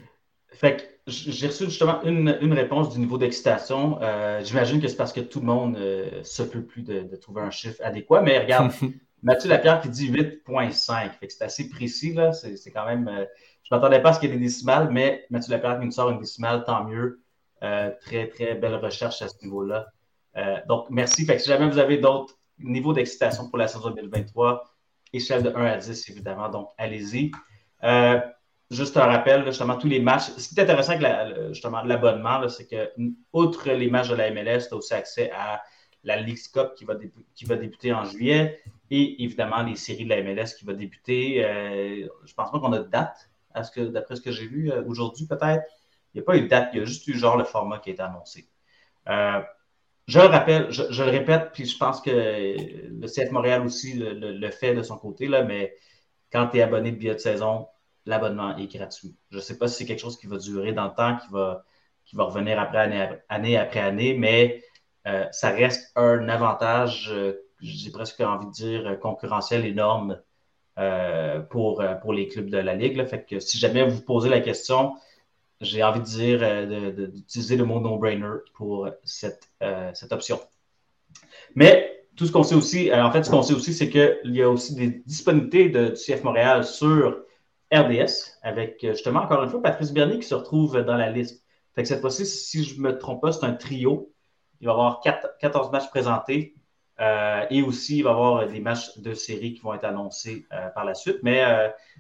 Fait 0.50 0.78
que 0.78 0.84
j'ai 1.08 1.48
reçu 1.48 1.66
justement 1.66 2.02
une, 2.04 2.30
réponse 2.54 2.94
du 2.94 3.00
niveau 3.00 3.18
d'excitation. 3.18 4.00
J'imagine 4.44 4.82
que 4.82 4.88
c'est 4.88 4.96
parce 4.96 5.12
que 5.12 5.20
tout 5.20 5.42
le 5.42 5.46
monde 5.46 5.78
se 6.24 6.44
peut 6.44 6.64
plus 6.64 6.82
de, 6.82 7.04
trouver 7.18 7.42
un 7.42 7.52
chiffre 7.52 7.82
adéquat, 7.84 8.22
mais 8.22 8.40
regarde, 8.40 8.72
Mathieu 9.26 9.50
Lapierre 9.50 9.82
qui 9.82 9.90
dit 9.90 10.10
8.5. 10.12 11.18
Fait 11.20 11.28
que 11.28 11.34
c'est 11.34 11.44
assez 11.44 11.68
précis, 11.68 12.14
là. 12.14 12.32
C'est 12.32 12.72
quand 12.72 12.86
même. 12.86 13.10
je 13.64 13.74
ne 13.74 13.78
m'attendais 13.78 14.00
pas 14.00 14.10
à 14.10 14.14
ce 14.14 14.20
qu'il 14.20 14.30
y 14.30 14.32
ait 14.32 14.36
des 14.38 14.44
décimales, 14.44 14.90
mais 14.92 15.26
Mathieu 15.32 15.52
Lapierre 15.52 15.80
qui 15.80 15.86
nous 15.86 15.92
sort 15.92 16.12
une 16.12 16.20
décimale, 16.20 16.64
tant 16.64 16.86
mieux. 16.86 17.22
Euh, 17.64 17.90
très, 18.02 18.28
très 18.28 18.54
belle 18.54 18.76
recherche 18.76 19.22
à 19.24 19.28
ce 19.28 19.36
niveau-là. 19.42 19.88
Euh, 20.38 20.58
donc, 20.68 20.88
merci. 20.92 21.26
Si 21.26 21.50
jamais 21.50 21.68
vous 21.68 21.80
avez 21.80 21.98
d'autres 21.98 22.38
niveaux 22.60 22.94
d'excitation 22.94 23.50
pour 23.50 23.58
la 23.58 23.68
saison 23.68 23.90
2023, 23.90 24.64
échelle 25.14 25.42
de 25.42 25.50
1 25.50 25.66
à 25.66 25.78
10, 25.78 26.10
évidemment. 26.10 26.50
Donc, 26.50 26.70
allez-y. 26.78 27.32
Euh, 27.84 28.20
juste 28.70 28.98
un 28.98 29.06
rappel, 29.06 29.44
justement, 29.46 29.78
tous 29.78 29.88
les 29.88 30.00
matchs. 30.00 30.30
Ce 30.38 30.50
qui 30.50 30.60
est 30.60 30.62
intéressant 30.64 30.94
avec 30.94 31.38
justement 31.48 31.82
l'abonnement, 31.82 32.48
c'est 32.50 32.68
que, 32.68 32.92
outre 33.34 33.72
les 33.72 33.90
matchs 33.90 34.10
de 34.10 34.16
la 34.16 34.30
MLS, 34.30 34.68
tu 34.68 34.74
as 34.74 34.78
aussi 34.78 34.94
accès 34.94 35.32
à 35.32 35.64
la 36.06 36.22
League 36.22 36.40
Cup 36.54 36.74
qui 36.76 36.86
va, 36.86 36.96
qui 37.34 37.46
va 37.46 37.56
débuter 37.58 37.94
en 37.94 38.06
juillet 38.06 38.62
et 38.90 39.24
évidemment 39.24 39.64
les 39.64 39.76
séries 39.76 40.06
de 40.06 40.10
la 40.10 40.22
MLS 40.24 40.56
qui 40.58 40.66
va 40.66 40.74
débuter. 40.74 41.42
je 41.42 42.34
pense 42.34 42.52
pas 42.52 42.60
qu'on 42.60 42.72
a 42.74 42.80
de 42.80 42.88
date, 42.88 43.30
d'après 43.78 44.16
ce 44.16 44.22
que 44.22 44.32
j'ai 44.32 44.48
vu 44.48 44.72
aujourd'hui, 44.86 45.26
peut-être. 45.26 45.64
Il 46.14 46.20
n'y 46.20 46.22
a 46.22 46.26
pas 46.26 46.38
eu 46.38 46.44
de 46.44 46.48
date, 46.48 46.70
il 46.74 46.80
y 46.80 46.82
a 46.82 46.86
juste 46.86 47.06
eu 47.08 47.18
genre 47.18 47.36
le 47.36 47.44
format 47.44 47.80
qui 47.80 47.90
a 47.90 47.94
été 47.94 48.02
annoncé. 48.02 48.48
Euh, 49.10 49.42
je 50.08 50.20
le 50.20 50.28
rappelle, 50.28 50.72
je, 50.72 51.04
le 51.04 51.10
répète, 51.10 51.52
puis 51.52 51.66
je 51.66 51.78
pense 51.78 52.00
que 52.00 52.10
le 52.10 53.08
CF 53.08 53.32
Montréal 53.32 53.66
aussi 53.66 53.96
le, 53.96 54.52
fait 54.52 54.74
de 54.74 54.84
son 54.84 54.98
côté, 54.98 55.28
là, 55.28 55.44
mais 55.44 55.76
quand 56.32 56.48
tu 56.48 56.58
es 56.58 56.62
abonné 56.62 56.92
de 56.92 56.98
billet 56.98 57.16
de 57.16 57.20
saison, 57.20 57.68
l'abonnement 58.06 58.56
est 58.58 58.68
gratuit. 58.68 59.16
Je 59.32 59.38
ne 59.38 59.42
sais 59.42 59.58
pas 59.58 59.68
si 59.68 59.78
c'est 59.78 59.86
quelque 59.86 60.00
chose 60.00 60.18
qui 60.18 60.28
va 60.28 60.38
durer 60.38 60.74
dans 60.74 60.86
le 60.86 60.94
temps, 60.94 61.18
qui 61.18 61.28
va, 61.32 61.66
qui 62.06 62.16
va 62.16 62.26
revenir 62.26 62.60
après 62.60 63.22
année, 63.28 63.58
après 63.58 63.80
année, 63.80 64.16
mais 64.18 64.64
euh, 65.08 65.26
ça 65.32 65.50
reste 65.50 65.92
un 65.96 66.30
avantage, 66.30 67.10
euh, 67.14 67.34
j'ai 67.62 67.92
presque 67.92 68.22
envie 68.22 68.48
de 68.48 68.52
dire, 68.52 69.00
concurrentiel 69.00 69.66
énorme 69.66 70.22
pour, 71.50 71.82
pour 72.02 72.14
les 72.14 72.28
clubs 72.28 72.50
de 72.50 72.58
la 72.58 72.76
Ligue. 72.76 73.04
Fait 73.06 73.24
que 73.24 73.40
si 73.40 73.58
jamais 73.58 73.88
vous 73.88 74.02
posez 74.02 74.28
la 74.28 74.42
question, 74.42 74.94
j'ai 75.62 75.84
envie 75.84 76.00
de 76.00 76.06
dire 76.06 76.40
euh, 76.42 77.08
d'utiliser 77.08 77.56
le 77.56 77.66
mot 77.66 77.80
no-brainer 77.80 78.40
pour 78.54 78.90
cette, 79.04 79.50
euh, 79.64 79.92
cette 79.94 80.12
option. 80.12 80.40
Mais 81.56 82.06
tout 82.16 82.26
ce 82.26 82.32
qu'on 82.32 82.44
sait 82.44 82.56
aussi, 82.56 82.92
euh, 82.92 83.04
en 83.04 83.12
fait, 83.12 83.24
ce 83.24 83.30
qu'on 83.30 83.44
sait 83.44 83.54
aussi, 83.54 83.74
c'est 83.74 83.90
qu'il 83.90 84.36
y 84.36 84.42
a 84.42 84.50
aussi 84.50 84.76
des 84.76 84.88
disponibilités 85.06 85.70
de, 85.70 85.90
du 85.90 85.96
CF 85.96 86.24
Montréal 86.24 86.66
sur 86.66 87.24
RDS, 87.74 88.38
avec 88.42 88.80
justement, 88.82 89.22
encore 89.22 89.44
une 89.44 89.50
fois, 89.50 89.62
Patrice 89.62 89.92
Bernier 89.92 90.20
qui 90.20 90.28
se 90.28 90.36
retrouve 90.36 90.82
dans 90.84 90.98
la 90.98 91.10
liste. 91.10 91.44
Fait 91.74 91.82
que 91.82 91.88
cette 91.88 92.02
fois-ci, 92.02 92.26
si 92.26 92.64
je 92.64 92.78
ne 92.78 92.82
me 92.82 92.98
trompe 92.98 93.22
pas, 93.22 93.32
c'est 93.32 93.46
un 93.46 93.54
trio. 93.54 94.14
Il 94.62 94.68
va 94.68 94.72
y 94.72 94.76
avoir 94.76 95.02
14 95.02 95.72
matchs 95.72 95.90
présentés. 95.90 96.56
et 97.50 97.62
aussi, 97.62 97.98
il 97.98 98.04
va 98.04 98.12
y 98.12 98.14
avoir 98.14 98.48
des 98.48 98.60
matchs 98.60 98.98
de 98.98 99.14
série 99.14 99.54
qui 99.54 99.62
vont 99.62 99.74
être 99.74 99.84
annoncés 99.84 100.48
par 100.74 100.86
la 100.86 100.94
suite. 100.94 101.18
Mais 101.24 101.44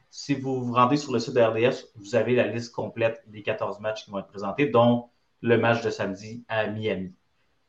si 0.10 0.36
vous 0.36 0.64
vous 0.64 0.74
rendez 0.74 0.98
sur 0.98 1.12
le 1.12 1.20
site 1.20 1.34
de 1.34 1.42
RDS, 1.42 1.88
vous 1.96 2.16
avez 2.16 2.36
la 2.36 2.48
liste 2.48 2.74
complète 2.74 3.24
des 3.28 3.44
14 3.44 3.80
matchs 3.80 4.06
qui 4.06 4.12
vont 4.12 4.20
être 4.20 4.28
présentés, 4.28 4.68
dont 4.68 5.10
le 5.42 5.58
match 5.58 5.84
de 5.84 5.90
samedi 5.90 6.46
à 6.48 6.68
Miami. 6.68 7.14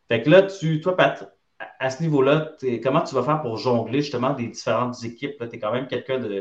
Fait 0.09 0.23
que 0.23 0.31
là, 0.31 0.43
tu, 0.43 0.81
toi, 0.81 0.97
Pat, 0.97 1.37
à 1.59 1.91
ce 1.91 2.03
niveau-là, 2.03 2.53
comment 2.83 3.03
tu 3.03 3.15
vas 3.15 3.23
faire 3.23 3.43
pour 3.43 3.57
jongler 3.57 4.03
justement 4.03 4.35
des 4.35 4.47
différentes 4.47 5.03
équipes? 5.05 5.37
Tu 5.39 5.57
es 5.57 5.59
quand 5.59 5.73
même 5.73 5.89
quelqu'un 5.89 6.19
de. 6.19 6.33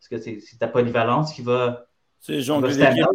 Est-ce 0.00 0.08
que 0.08 0.18
c'est 0.18 0.58
ta 0.58 0.68
polyvalence 0.68 1.32
qui 1.32 1.42
va. 1.42 1.86
C'est 2.20 2.40
jongler 2.40 2.74
l'équipe 2.74 3.06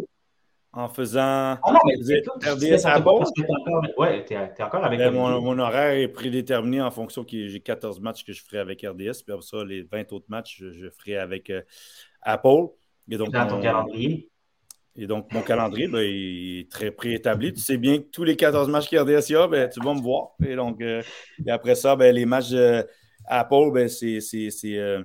en 0.74 0.88
faisant 0.88 1.20
ah 1.22 1.60
non, 1.66 1.78
mais 1.86 2.50
RDS 2.50 2.84
à 2.84 2.98
bord. 3.00 3.30
Oui, 3.96 4.24
tu 4.26 4.34
es, 4.34 4.62
encore 4.62 4.84
avec 4.84 4.98
ben, 4.98 5.12
mon, 5.12 5.40
mon, 5.40 5.58
horaire 5.58 5.92
est 5.92 6.08
prédéterminé 6.08 6.80
en 6.80 6.90
fonction 6.90 7.24
que 7.24 7.46
j'ai 7.48 7.60
14 7.60 8.00
matchs 8.00 8.24
que 8.24 8.32
je 8.32 8.42
ferai 8.42 8.58
avec 8.58 8.82
RDS, 8.82 9.22
puis 9.24 9.32
après 9.32 9.42
ça, 9.42 9.64
les 9.64 9.82
20 9.82 10.12
autres 10.12 10.26
matchs, 10.28 10.62
je, 10.72 10.88
ferai 10.90 11.16
avec 11.16 11.50
euh, 11.50 11.62
Apple. 12.22 12.68
Et 13.10 13.16
donc, 13.16 13.30
Dans 13.30 13.46
ton 13.46 13.60
calendrier. 13.60 14.30
Et 14.96 15.06
donc, 15.06 15.32
mon 15.32 15.42
calendrier 15.42 15.88
ben, 15.88 16.02
est 16.02 16.70
très 16.70 16.90
préétabli. 16.90 17.52
Tu 17.52 17.60
sais 17.60 17.76
bien 17.76 17.98
que 17.98 18.04
tous 18.12 18.24
les 18.24 18.36
14 18.36 18.68
matchs 18.68 18.88
qu'RDS 18.88 19.48
ben, 19.50 19.68
tu 19.68 19.80
vas 19.80 19.94
me 19.94 20.00
voir. 20.00 20.30
Et 20.44 20.54
donc, 20.54 20.80
euh, 20.80 21.02
et 21.44 21.50
après 21.50 21.74
ça, 21.74 21.96
ben, 21.96 22.14
les 22.14 22.26
matchs 22.26 22.54
Apple, 23.26 23.70
ben, 23.72 23.88
c'est, 23.88 24.20
c'est, 24.20 24.78
euh, 24.78 25.02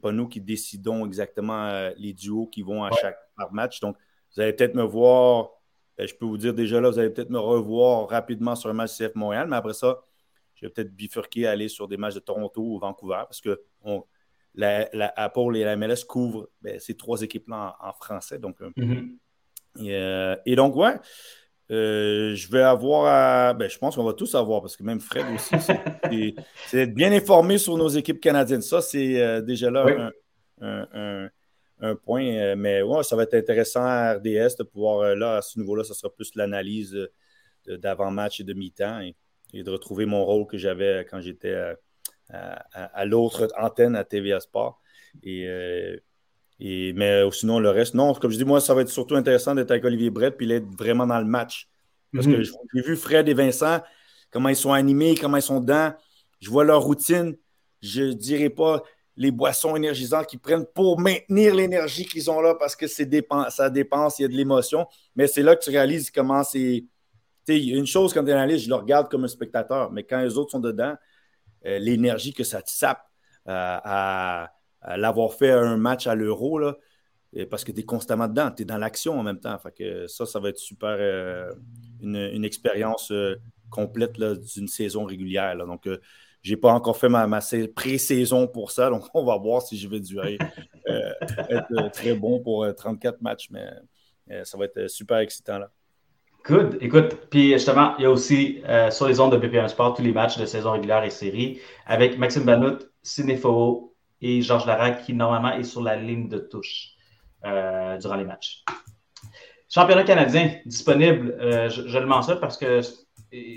pas 0.00 0.12
nous 0.12 0.28
qui 0.28 0.40
décidons 0.40 1.04
exactement 1.06 1.66
euh, 1.66 1.90
les 1.96 2.12
duos 2.12 2.46
qui 2.46 2.62
vont 2.62 2.84
à 2.84 2.90
chaque 2.92 3.18
match. 3.52 3.80
Donc, 3.80 3.96
vous 4.34 4.42
allez 4.42 4.52
peut-être 4.52 4.74
me 4.74 4.82
voir, 4.82 5.50
ben, 5.96 6.06
je 6.08 6.14
peux 6.14 6.26
vous 6.26 6.38
dire 6.38 6.54
déjà 6.54 6.80
là, 6.80 6.90
vous 6.90 6.98
allez 6.98 7.10
peut-être 7.10 7.30
me 7.30 7.38
revoir 7.38 8.08
rapidement 8.08 8.56
sur 8.56 8.70
un 8.70 8.74
match 8.74 8.96
CF 8.96 9.14
Montréal, 9.14 9.46
mais 9.48 9.56
après 9.56 9.74
ça, 9.74 10.02
je 10.54 10.66
vais 10.66 10.70
peut-être 10.70 10.94
bifurquer, 10.94 11.46
aller 11.46 11.68
sur 11.68 11.88
des 11.88 11.96
matchs 11.96 12.14
de 12.14 12.20
Toronto 12.20 12.62
ou 12.62 12.78
Vancouver 12.78 13.22
parce 13.28 13.40
que 13.40 13.60
on, 13.82 14.04
la, 14.54 15.12
Apple 15.16 15.56
et 15.56 15.64
la 15.64 15.76
MLS 15.76 16.04
couvrent 16.08 16.48
ben, 16.62 16.78
ces 16.78 16.96
trois 16.96 17.22
équipes-là 17.22 17.76
en, 17.80 17.92
français. 17.92 18.38
Donc, 18.38 18.60
euh, 18.60 18.70
mm-hmm. 18.76 19.18
euh, 19.82 20.36
et, 20.46 20.56
donc, 20.56 20.76
ouais, 20.76 20.94
euh, 21.70 22.34
je 22.34 22.50
vais 22.50 22.62
avoir 22.62 23.54
ben, 23.54 23.68
je 23.68 23.78
pense 23.78 23.96
qu'on 23.96 24.04
va 24.04 24.12
tous 24.12 24.34
avoir, 24.34 24.60
parce 24.60 24.76
que 24.76 24.82
même 24.82 25.00
Fred 25.00 25.26
aussi, 25.34 25.54
c'est 25.60 26.34
d'être 26.72 26.94
bien 26.94 27.12
informé 27.12 27.58
sur 27.58 27.76
nos 27.76 27.88
équipes 27.88 28.20
canadiennes. 28.20 28.62
Ça, 28.62 28.80
c'est 28.80 29.42
déjà 29.42 29.70
là 29.70 30.12
un, 30.60 31.28
point. 31.94 32.54
mais 32.56 32.82
ouais, 32.82 33.02
ça 33.02 33.16
va 33.16 33.24
être 33.24 33.34
intéressant 33.34 33.84
à 33.84 34.14
RDS 34.14 34.56
de 34.58 34.62
pouvoir, 34.62 35.14
là, 35.14 35.36
à 35.36 35.42
ce 35.42 35.58
niveau-là, 35.58 35.84
ça 35.84 35.94
sera 35.94 36.12
plus 36.12 36.34
l'analyse 36.34 36.96
d'avant-match 37.66 38.40
et 38.40 38.44
de 38.44 38.52
mi-temps 38.52 39.00
et, 39.00 39.14
de 39.62 39.70
retrouver 39.70 40.04
mon 40.04 40.24
rôle 40.24 40.46
que 40.46 40.58
j'avais 40.58 41.06
quand 41.08 41.20
j'étais 41.20 41.54
à, 42.30 43.04
l'autre 43.04 43.48
antenne 43.56 43.96
à 43.96 44.04
TVA 44.04 44.40
Sport. 44.40 44.80
Et, 45.22 45.46
euh, 45.46 45.96
Et, 46.60 46.92
mais 46.92 47.22
sinon, 47.32 47.58
le 47.58 47.70
reste, 47.70 47.94
non. 47.94 48.14
Comme 48.14 48.30
je 48.30 48.36
dis, 48.36 48.44
moi, 48.44 48.60
ça 48.60 48.74
va 48.74 48.82
être 48.82 48.88
surtout 48.88 49.16
intéressant 49.16 49.54
d'être 49.54 49.70
avec 49.70 49.84
Olivier 49.84 50.10
Brett 50.10 50.36
puis 50.36 50.46
d'être 50.46 50.66
vraiment 50.76 51.06
dans 51.06 51.18
le 51.18 51.24
match. 51.26 51.68
Parce 52.12 52.26
que 52.26 52.32
mhm. 52.32 52.44
j'ai 52.74 52.82
vu 52.82 52.96
Fred 52.96 53.28
et 53.28 53.34
Vincent, 53.34 53.80
comment 54.30 54.48
ils 54.48 54.56
sont 54.56 54.72
animés, 54.72 55.16
comment 55.16 55.36
ils 55.36 55.42
sont 55.42 55.60
dedans. 55.60 55.92
Je 56.40 56.48
vois 56.48 56.64
leur 56.64 56.82
routine. 56.82 57.36
Je 57.82 58.02
ne 58.02 58.12
dirais 58.12 58.50
pas 58.50 58.82
les 59.16 59.30
boissons 59.30 59.76
énergisantes 59.76 60.26
qu'ils 60.26 60.40
prennent 60.40 60.66
pour 60.74 60.98
maintenir 60.98 61.54
l'énergie 61.54 62.04
qu'ils 62.04 62.30
ont 62.30 62.40
là 62.40 62.54
parce 62.54 62.74
que 62.74 62.86
ça 62.86 63.04
dépense, 63.04 64.18
il 64.18 64.22
y 64.22 64.24
a 64.24 64.28
de 64.28 64.34
l'émotion. 64.34 64.86
Mais 65.14 65.26
c'est 65.26 65.42
là 65.42 65.54
que 65.54 65.62
tu 65.62 65.70
réalises 65.70 66.10
comment 66.10 66.42
c'est. 66.42 66.84
Une 67.46 67.86
chose 67.86 68.14
quand 68.14 68.24
tu 68.24 68.32
analyses, 68.32 68.62
je 68.62 68.68
le 68.70 68.74
regarde 68.76 69.10
comme 69.10 69.24
un 69.24 69.28
spectateur, 69.28 69.92
mais 69.92 70.02
quand 70.04 70.18
les 70.18 70.38
autres 70.38 70.52
sont 70.52 70.60
dedans, 70.60 70.94
euh, 71.66 71.78
l'énergie 71.78 72.32
que 72.32 72.42
ça 72.42 72.62
te 72.62 72.70
sape 72.70 73.02
euh, 73.48 73.78
à, 73.84 74.50
l'avoir 74.96 75.34
fait 75.34 75.50
un 75.50 75.76
match 75.76 76.06
à 76.06 76.14
l'euro, 76.14 76.60
parce 77.50 77.62
que 77.62 77.72
tu 77.72 77.80
es 77.80 77.84
constamment 77.84 78.28
dedans, 78.28 78.50
tu 78.50 78.62
es 78.62 78.64
dans 78.64 78.78
l'action 78.78 79.18
en 79.18 79.22
même 79.22 79.40
temps. 79.40 79.58
Fait 79.58 79.72
que 79.72 80.06
ça, 80.06 80.24
ça 80.24 80.40
va 80.40 80.48
être 80.48 80.58
super 80.58 80.96
euh, 80.98 81.52
une, 82.00 82.44
expérience 82.46 83.12
complète 83.70 84.12
d'une 84.12 84.68
saison 84.68 85.04
régulière. 85.04 85.54
Donc, 85.66 85.86
je 86.44 86.50
n'ai 86.50 86.56
pas 86.58 86.72
encore 86.72 86.96
fait 86.98 87.08
ma, 87.08 87.26
pré-saison 87.74 88.46
pour 88.46 88.70
ça, 88.70 88.90
donc 88.90 89.04
on 89.14 89.24
va 89.24 89.36
voir 89.38 89.62
si 89.62 89.78
je 89.78 89.88
vais 89.88 89.98
durer 89.98 90.38
euh, 90.88 91.10
être 91.48 91.72
euh, 91.72 91.88
très 91.88 92.14
bon 92.14 92.40
pour 92.40 92.66
34 92.76 93.14
euh, 93.14 93.18
matchs, 93.22 93.48
mais 93.50 94.44
ça 94.44 94.58
va 94.58 94.66
être 94.66 94.88
super 94.88 95.18
excitant 95.18 95.58
là. 95.58 95.70
Good. 96.46 96.76
Écoute, 96.82 97.16
puis 97.30 97.52
justement, 97.52 97.96
il 97.96 98.02
y 98.02 98.04
a 98.04 98.10
aussi 98.10 98.62
sur 98.90 99.08
les 99.08 99.18
ondes 99.18 99.32
de 99.32 99.38
BPM 99.38 99.66
Sport 99.66 99.94
tous 99.94 100.02
les 100.02 100.12
matchs 100.12 100.36
de 100.36 100.44
saison 100.44 100.72
régulière 100.72 101.02
et 101.02 101.08
série 101.08 101.58
avec 101.86 102.18
Maxime 102.18 102.44
Banout, 102.44 102.80
Cinéfo 103.02 103.94
et 104.20 104.42
Georges 104.42 104.66
Larac 104.66 105.04
qui 105.04 105.14
normalement 105.14 105.56
est 105.56 105.62
sur 105.62 105.80
la 105.80 105.96
ligne 105.96 106.28
de 106.28 106.36
touche 106.38 106.96
durant 107.42 108.16
les 108.16 108.24
matchs. 108.24 108.62
Championnat 109.70 110.04
canadien 110.04 110.56
disponible, 110.66 111.34
je, 111.40 111.88
je, 111.88 111.98
le 111.98 112.04
mentionne 112.04 112.40
parce 112.40 112.58
que 112.58 112.82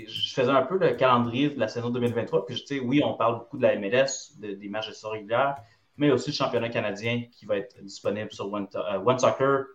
je 0.06 0.32
faisais 0.34 0.50
un 0.50 0.62
peu 0.62 0.78
le 0.78 0.94
calendrier 0.94 1.50
de 1.50 1.60
la 1.60 1.68
saison 1.68 1.90
2023. 1.90 2.46
Puis, 2.46 2.56
tu 2.56 2.66
sais, 2.66 2.80
oui, 2.80 3.02
on 3.04 3.14
parle 3.14 3.38
beaucoup 3.38 3.58
de 3.58 3.62
la 3.62 3.76
MLS, 3.76 4.38
des 4.38 4.68
matchs 4.68 4.88
de 4.88 4.92
saison 4.92 5.10
régulière, 5.10 5.56
mais 5.96 6.10
aussi 6.10 6.30
le 6.30 6.34
championnat 6.34 6.68
canadien 6.68 7.24
qui 7.30 7.46
va 7.46 7.56
être 7.56 7.80
disponible 7.82 8.32
sur 8.32 8.52
One, 8.52 8.68
euh, 8.74 9.18
Soccer 9.18 9.66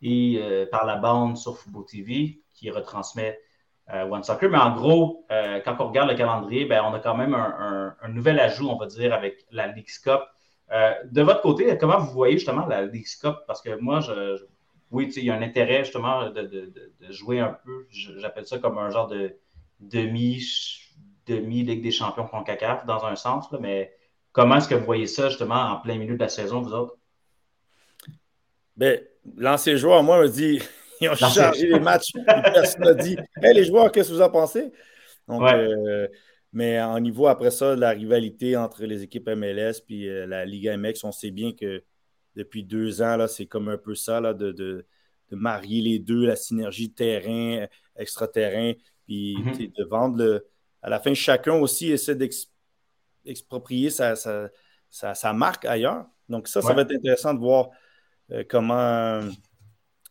et 0.00 0.38
euh, 0.40 0.66
par 0.70 0.86
la 0.86 0.96
bande 0.96 1.36
sur 1.36 1.58
Football 1.58 1.84
TV 1.86 2.40
qui 2.54 2.70
retransmet 2.70 3.38
euh, 3.92 4.04
One 4.04 4.22
Soccer. 4.22 4.50
Mais 4.50 4.58
en 4.58 4.74
gros, 4.74 5.26
quand 5.64 5.76
on 5.80 5.88
regarde 5.88 6.10
le 6.10 6.16
calendrier, 6.16 6.64
ben, 6.64 6.82
on 6.84 6.94
a 6.94 7.00
quand 7.00 7.16
même 7.16 7.34
un, 7.34 7.94
nouvel 8.08 8.40
ajout, 8.40 8.68
on 8.68 8.76
va 8.76 8.86
dire, 8.86 9.12
avec 9.12 9.44
la 9.50 9.66
League's 9.66 9.98
Cup. 9.98 10.22
de 10.70 11.22
votre 11.22 11.42
côté, 11.42 11.76
comment 11.78 11.98
vous 11.98 12.12
voyez 12.12 12.38
justement 12.38 12.66
la 12.66 12.82
League's 12.82 13.16
Cup? 13.16 13.36
Parce 13.46 13.60
que 13.60 13.76
moi, 13.80 14.00
je, 14.00 14.44
oui, 14.90 15.12
il 15.16 15.24
y 15.24 15.30
a 15.30 15.34
un 15.34 15.42
intérêt 15.42 15.84
justement 15.84 16.30
de, 16.30 16.42
de 16.42 17.12
jouer 17.12 17.40
un 17.40 17.56
peu. 17.64 17.86
J'appelle 17.90 18.46
ça 18.46 18.58
comme 18.58 18.78
un 18.78 18.90
genre 18.90 19.08
de 19.08 19.36
demi, 19.82 20.42
demi 21.26 21.62
Ligue 21.62 21.82
des 21.82 21.90
champions 21.90 22.26
CONCACAF 22.26 22.86
dans 22.86 23.04
un 23.04 23.16
sens, 23.16 23.46
mais 23.60 23.94
comment 24.32 24.56
est-ce 24.56 24.68
que 24.68 24.74
vous 24.74 24.84
voyez 24.84 25.06
ça 25.06 25.28
justement 25.28 25.72
en 25.72 25.80
plein 25.80 25.96
milieu 25.96 26.14
de 26.14 26.20
la 26.20 26.28
saison, 26.28 26.62
vous 26.62 26.72
autres? 26.72 26.96
Bien, 28.76 28.96
l'ancien 29.36 29.76
joueur, 29.76 30.02
moi, 30.02 30.20
me 30.20 30.28
dit 30.28 30.60
ils 31.00 31.08
ont 31.10 31.14
chargé 31.14 31.66
les 31.66 31.80
matchs. 31.80 32.12
Personne 32.26 32.82
n'a 32.82 32.94
dit 32.94 33.16
Hey, 33.42 33.54
les 33.54 33.64
joueurs, 33.64 33.92
qu'est-ce 33.92 34.10
que 34.10 34.14
vous 34.14 34.22
en 34.22 34.30
pensez? 34.30 34.72
Donc, 35.28 35.42
euh, 35.42 36.08
mais 36.52 36.80
en 36.80 36.98
niveau 37.00 37.26
après 37.26 37.50
ça, 37.50 37.76
la 37.76 37.90
rivalité 37.90 38.56
entre 38.56 38.84
les 38.84 39.02
équipes 39.02 39.28
MLS 39.28 39.82
et 39.88 40.08
euh, 40.08 40.26
la 40.26 40.44
Liga 40.44 40.76
MX, 40.76 41.04
on 41.04 41.12
sait 41.12 41.30
bien 41.30 41.52
que 41.52 41.82
depuis 42.36 42.64
deux 42.64 43.02
ans, 43.02 43.26
c'est 43.28 43.46
comme 43.46 43.68
un 43.68 43.78
peu 43.78 43.94
ça, 43.94 44.20
là, 44.20 44.34
de, 44.34 44.52
de, 44.52 44.86
marier 45.30 45.80
les 45.80 45.98
deux, 45.98 46.26
la 46.26 46.36
synergie 46.36 46.92
terrain, 46.92 47.66
extraterrain. 47.96 48.72
Puis 49.06 49.36
mhm. 49.38 49.72
de 49.76 49.84
vendre 49.84 50.16
le. 50.18 50.46
À 50.82 50.90
la 50.90 50.98
fin, 50.98 51.14
chacun 51.14 51.54
aussi 51.54 51.92
essaie 51.92 52.16
d'exproprier 52.16 53.90
sa, 53.90 54.14
sa, 54.90 55.32
marque 55.32 55.64
ailleurs. 55.64 56.06
Donc, 56.28 56.48
ça, 56.48 56.60
ça 56.60 56.72
va 56.72 56.82
être 56.82 56.92
intéressant 56.92 57.34
de 57.34 57.38
voir 57.38 57.70
euh, 58.32 58.42
comment. 58.48 59.20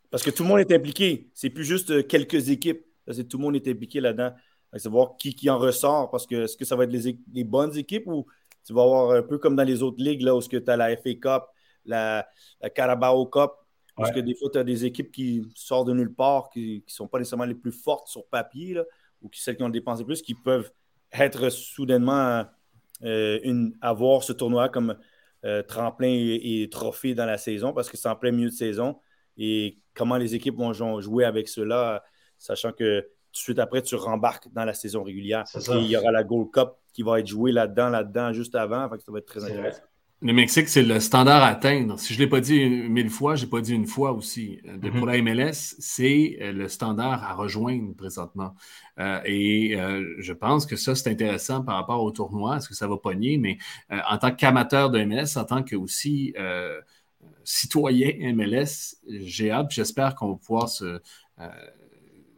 Parce 0.10 0.24
que 0.24 0.30
tout 0.30 0.44
le 0.44 0.50
monde 0.50 0.60
est 0.60 0.72
impliqué. 0.72 1.30
C'est 1.34 1.50
plus 1.50 1.66
juste 1.66 1.92
euh, 1.92 2.04
quelques 2.04 2.50
équipes. 2.50 2.86
tout 3.30 3.38
le 3.38 3.44
monde 3.44 3.56
est 3.56 3.68
impliqué 3.68 4.00
là-dedans. 4.00 4.34
C'est 4.78 4.90
voir 4.90 5.18
qui, 5.18 5.36
qui 5.36 5.50
en 5.50 5.58
ressort. 5.58 6.10
Parce 6.10 6.26
que 6.26 6.44
est-ce 6.44 6.56
que 6.56 6.66
ça 6.66 6.76
va 6.76 6.86
être 6.86 6.94
les, 7.34 7.44
bonnes 7.44 7.78
équipes 7.78 8.08
ou 8.08 8.26
tu 8.66 8.74
vas 8.74 8.84
avoir 8.84 9.12
un 9.12 9.24
peu 9.24 9.38
comme 9.38 9.56
dans 9.56 9.64
les 9.64 9.84
autres 9.84 10.02
ligues, 10.02 10.22
là, 10.22 10.36
où 10.36 10.42
tu 10.42 10.62
as 10.66 10.78
la 10.78 10.96
FA 10.96 11.14
Cup, 11.16 11.44
la, 11.86 12.28
la 12.62 12.70
Carabao 12.70 13.26
Cup, 13.26 13.52
parce 13.96 14.12
que 14.12 14.20
des 14.20 14.36
fois, 14.36 14.50
tu 14.52 14.58
as 14.58 14.64
des 14.64 14.86
équipes 14.86 15.12
qui 15.12 15.44
sortent 15.56 15.88
de 15.88 15.94
nulle 15.94 16.14
part, 16.14 16.50
qui 16.50 16.84
ne 16.88 16.92
sont 16.92 17.08
pas 17.08 17.20
nécessairement 17.20 17.46
les 17.46 17.56
plus 17.56 17.72
fortes 17.72 18.08
sur 18.08 18.26
papier, 18.28 18.82
ou 19.22 19.30
qui, 19.30 19.42
celles 19.42 19.58
qui 19.58 19.64
ont 19.64 19.70
dépensé 19.70 20.04
plus, 20.04 20.22
qui 20.22 20.34
peuvent 20.34 20.72
être 21.12 21.50
soudainement 21.50 22.46
euh, 23.04 23.40
une, 23.44 23.76
avoir 23.82 24.24
ce 24.24 24.34
tournoi 24.34 24.70
comme 24.70 24.96
euh, 25.44 25.64
tremplin 25.64 26.10
et, 26.10 26.70
trophée 26.72 27.14
dans 27.16 27.26
la 27.26 27.38
saison, 27.38 27.74
parce 27.74 27.90
que 27.90 27.98
c'est 27.98 28.10
en 28.10 28.16
plein 28.16 28.32
milieu 28.32 28.50
de 28.50 28.56
saison. 28.56 29.00
Et 29.38 29.80
comment 29.94 30.18
les 30.18 30.36
équipes 30.36 30.58
vont 30.58 30.74
jouer 31.02 31.26
avec 31.26 31.48
cela, 31.48 32.04
sachant 32.38 32.72
que 32.72 33.02
tout 33.02 33.38
de 33.40 33.44
suite 33.44 33.60
après, 33.60 33.82
tu 33.82 33.96
rembarques 33.96 34.52
dans 34.52 34.66
la 34.66 34.74
saison 34.74 35.04
régulière. 35.04 35.46
il 35.70 35.86
y 35.86 35.96
aura 35.96 36.12
la 36.12 36.24
Gold 36.24 36.52
Cup 36.52 36.70
qui 36.94 37.02
va 37.02 37.20
être 37.20 37.28
jouée 37.28 37.52
là-dedans, 37.52 37.90
là-dedans, 37.90 38.34
juste 38.34 38.56
avant. 38.56 38.90
ça 38.90 39.12
va 39.12 39.20
être 39.20 39.26
très 39.26 39.44
intéressant. 39.44 39.82
Le 40.24 40.34
Mexique, 40.34 40.70
c'est 40.70 40.84
le 40.84 41.00
standard 41.00 41.42
à 41.42 41.48
atteindre. 41.48 41.98
Si 41.98 42.14
je 42.14 42.20
ne 42.20 42.26
l'ai 42.26 42.30
pas 42.30 42.42
dit 42.42 42.64
mille 42.70 43.10
fois, 43.10 43.34
je 43.36 43.46
n'ai 43.46 43.50
pas 43.50 43.60
dit 43.60 43.74
une 43.74 43.88
fois 43.88 44.12
aussi. 44.12 44.60
Euh, 44.68 44.78
mm-hmm. 44.78 44.98
Pour 45.00 45.08
la 45.08 45.20
MLS, 45.20 45.76
c'est 45.80 46.38
euh, 46.42 46.52
le 46.52 46.68
standard 46.68 47.24
à 47.24 47.34
rejoindre 47.34 47.96
présentement. 47.96 48.54
Euh, 49.00 49.20
et 49.26 49.76
je 50.20 50.34
pense 50.34 50.68
que 50.68 50.76
ça, 50.76 50.94
c'est 50.94 51.10
intéressant 51.10 51.64
par 51.64 51.76
rapport 51.76 52.04
au 52.04 52.12
tournoi. 52.12 52.58
Est-ce 52.58 52.70
que 52.70 52.76
ça 52.76 52.88
va 52.88 52.98
pogner? 52.98 53.40
Mais 53.40 53.58
en 53.90 54.18
tant 54.20 54.32
qu'amateur 54.32 54.92
de 54.92 55.04
MLS, 55.04 55.38
en 55.38 55.46
tant 55.46 55.64
que 55.64 55.76
aussi 55.76 56.36
citoyen 57.44 58.34
MLS, 58.36 58.98
j'ai 59.08 59.50
hâte, 59.50 59.72
j'espère 59.72 60.14
qu'on 60.14 60.34
va 60.34 60.36
pouvoir 60.36 60.70
se 60.70 61.00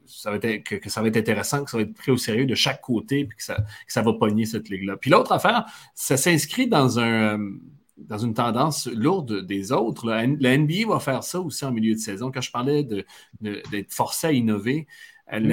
ça 0.05 0.29
va 0.29 0.37
être, 0.41 0.63
que, 0.63 0.89
ça 0.89 1.01
va 1.01 1.07
être 1.07 1.17
intéressant, 1.17 1.63
que 1.63 1.71
ça 1.71 1.77
va 1.77 1.83
être 1.83 1.93
pris 1.93 2.11
au 2.11 2.17
sérieux 2.17 2.45
de 2.45 2.55
chaque 2.55 2.81
côté, 2.81 3.25
puis 3.25 3.37
que 3.37 3.43
ça, 3.43 3.55
que 3.55 3.91
ça 3.91 4.01
va 4.01 4.13
pogner 4.13 4.45
cette 4.45 4.69
ligue-là. 4.69 4.95
Puis 4.97 5.09
l'autre 5.09 5.31
affaire, 5.31 5.65
ça 5.95 6.17
s'inscrit 6.17 6.67
dans 6.67 6.99
un 6.99 7.39
dans 7.97 8.17
une 8.17 8.33
tendance 8.33 8.87
lourde 8.87 9.45
des 9.45 9.71
autres. 9.71 10.07
La, 10.07 10.57
NBA 10.57 10.87
va 10.87 10.99
faire 10.99 11.23
ça 11.23 11.39
aussi 11.39 11.63
en 11.65 11.71
milieu 11.71 11.93
de 11.93 11.99
saison. 11.99 12.31
Quand 12.31 12.41
je 12.41 12.51
parlais 12.51 12.83
d'être 12.83 13.05
de, 13.41 13.85
forcé 13.89 14.27
à 14.27 14.31
innover, 14.31 14.87
mm. 15.31 15.51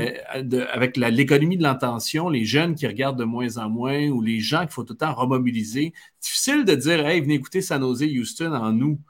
avec 0.72 0.96
l'économie 0.96 1.56
de 1.56 1.62
l'intention, 1.62 2.28
les 2.28 2.44
jeunes 2.44 2.74
qui 2.74 2.86
regardent 2.86 3.18
de 3.18 3.24
moins 3.24 3.58
en 3.58 3.68
moins 3.68 4.08
ou 4.08 4.22
les 4.22 4.40
gens 4.40 4.60
qu'il 4.60 4.70
faut 4.70 4.84
tout 4.84 4.94
le 4.94 4.98
temps 4.98 5.14
remobiliser, 5.14 5.92
difficile 6.20 6.64
de 6.64 6.74
dire 6.74 7.06
Hey, 7.06 7.20
venez 7.20 7.34
écouter 7.34 7.62
San 7.62 7.80
Jose 7.80 8.02
Houston 8.02 8.52
en 8.52 8.72
nous. 8.72 9.00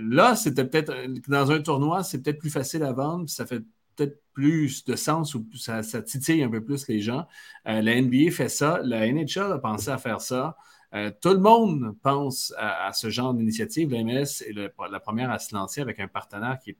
Là, 0.00 0.34
c'était 0.36 0.64
peut-être 0.64 0.92
dans 1.28 1.50
un 1.50 1.60
tournoi, 1.60 2.02
c'est 2.02 2.22
peut-être 2.22 2.38
plus 2.38 2.50
facile 2.50 2.82
à 2.82 2.92
vendre, 2.92 3.28
ça 3.28 3.46
fait 3.46 3.62
peut-être 3.96 4.20
plus 4.32 4.84
de 4.84 4.94
sens 4.94 5.34
ou 5.34 5.46
ça, 5.54 5.82
titille 6.02 6.42
un 6.42 6.50
peu 6.50 6.62
plus 6.62 6.86
les 6.88 7.00
gens. 7.00 7.26
Euh, 7.66 7.80
la 7.80 8.00
NBA 8.00 8.30
fait 8.30 8.48
ça, 8.48 8.80
la 8.84 9.10
NHL 9.10 9.52
a 9.52 9.58
pensé 9.58 9.88
à 9.90 9.98
faire 9.98 10.20
ça. 10.20 10.56
Euh, 10.94 11.10
tout 11.20 11.30
le 11.30 11.38
monde 11.38 11.94
pense 12.02 12.54
à, 12.56 12.92
ce 12.92 13.10
genre 13.10 13.34
d'initiative. 13.34 13.92
La 13.92 14.02
MLS 14.02 14.42
est 14.46 14.54
la 14.54 15.00
première 15.00 15.30
à 15.30 15.38
se 15.38 15.54
lancer 15.54 15.80
avec 15.80 16.00
un 16.00 16.08
partenaire 16.08 16.58
qui 16.62 16.70
est, 16.70 16.76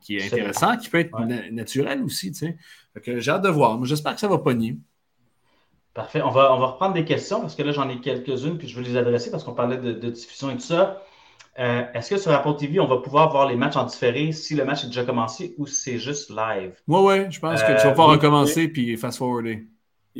qui 0.00 0.16
est 0.16 0.26
intéressant, 0.26 0.76
qui 0.76 0.88
peut 0.88 1.00
être 1.00 1.18
naturel 1.50 2.02
aussi. 2.02 2.32
J'ai 3.04 3.30
hâte 3.30 3.42
de 3.42 3.48
voir. 3.48 3.84
J'espère 3.84 4.14
que 4.14 4.20
ça 4.20 4.28
va 4.28 4.38
pogner. 4.38 4.78
Parfait. 5.92 6.22
On 6.22 6.30
va, 6.30 6.54
on 6.54 6.58
va 6.58 6.66
reprendre 6.66 6.94
des 6.94 7.04
questions 7.04 7.40
parce 7.40 7.56
que 7.56 7.62
là, 7.62 7.72
j'en 7.72 7.88
ai 7.88 8.00
quelques-unes, 8.00 8.58
puis 8.58 8.68
je 8.68 8.78
vais 8.78 8.86
les 8.86 8.96
adresser 8.96 9.30
parce 9.30 9.42
qu'on 9.42 9.54
parlait 9.54 9.76
de, 9.76 9.92
de, 9.92 10.10
diffusion 10.10 10.50
et 10.50 10.54
tout 10.54 10.60
ça. 10.60 11.02
Euh, 11.58 11.82
est-ce 11.94 12.10
que 12.10 12.16
sur 12.16 12.30
Apple 12.30 12.54
TV, 12.56 12.78
on 12.78 12.86
va 12.86 12.98
pouvoir 12.98 13.30
voir 13.30 13.48
les 13.48 13.56
matchs 13.56 13.76
en 13.76 13.84
différé 13.84 14.30
si 14.30 14.54
le 14.54 14.64
match 14.64 14.84
est 14.84 14.86
déjà 14.86 15.04
commencé 15.04 15.54
ou 15.58 15.66
c'est 15.66 15.98
juste 15.98 16.30
live? 16.30 16.74
Oui, 16.86 17.00
oui, 17.02 17.30
je 17.30 17.40
pense 17.40 17.60
que 17.62 17.80
tu 17.80 17.86
vas 17.86 17.90
pouvoir 17.90 18.10
euh, 18.10 18.12
recommencer 18.12 18.68
puis 18.68 18.96
fast-forwarder. 18.96 19.66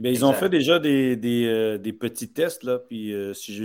Eh 0.03 0.11
ils 0.11 0.25
ont 0.25 0.33
fait 0.33 0.49
déjà 0.49 0.79
des, 0.79 1.19
euh, 1.47 1.79
petits 1.99 2.33
tests. 2.33 2.65
Là, 2.65 2.79
puis, 2.79 3.15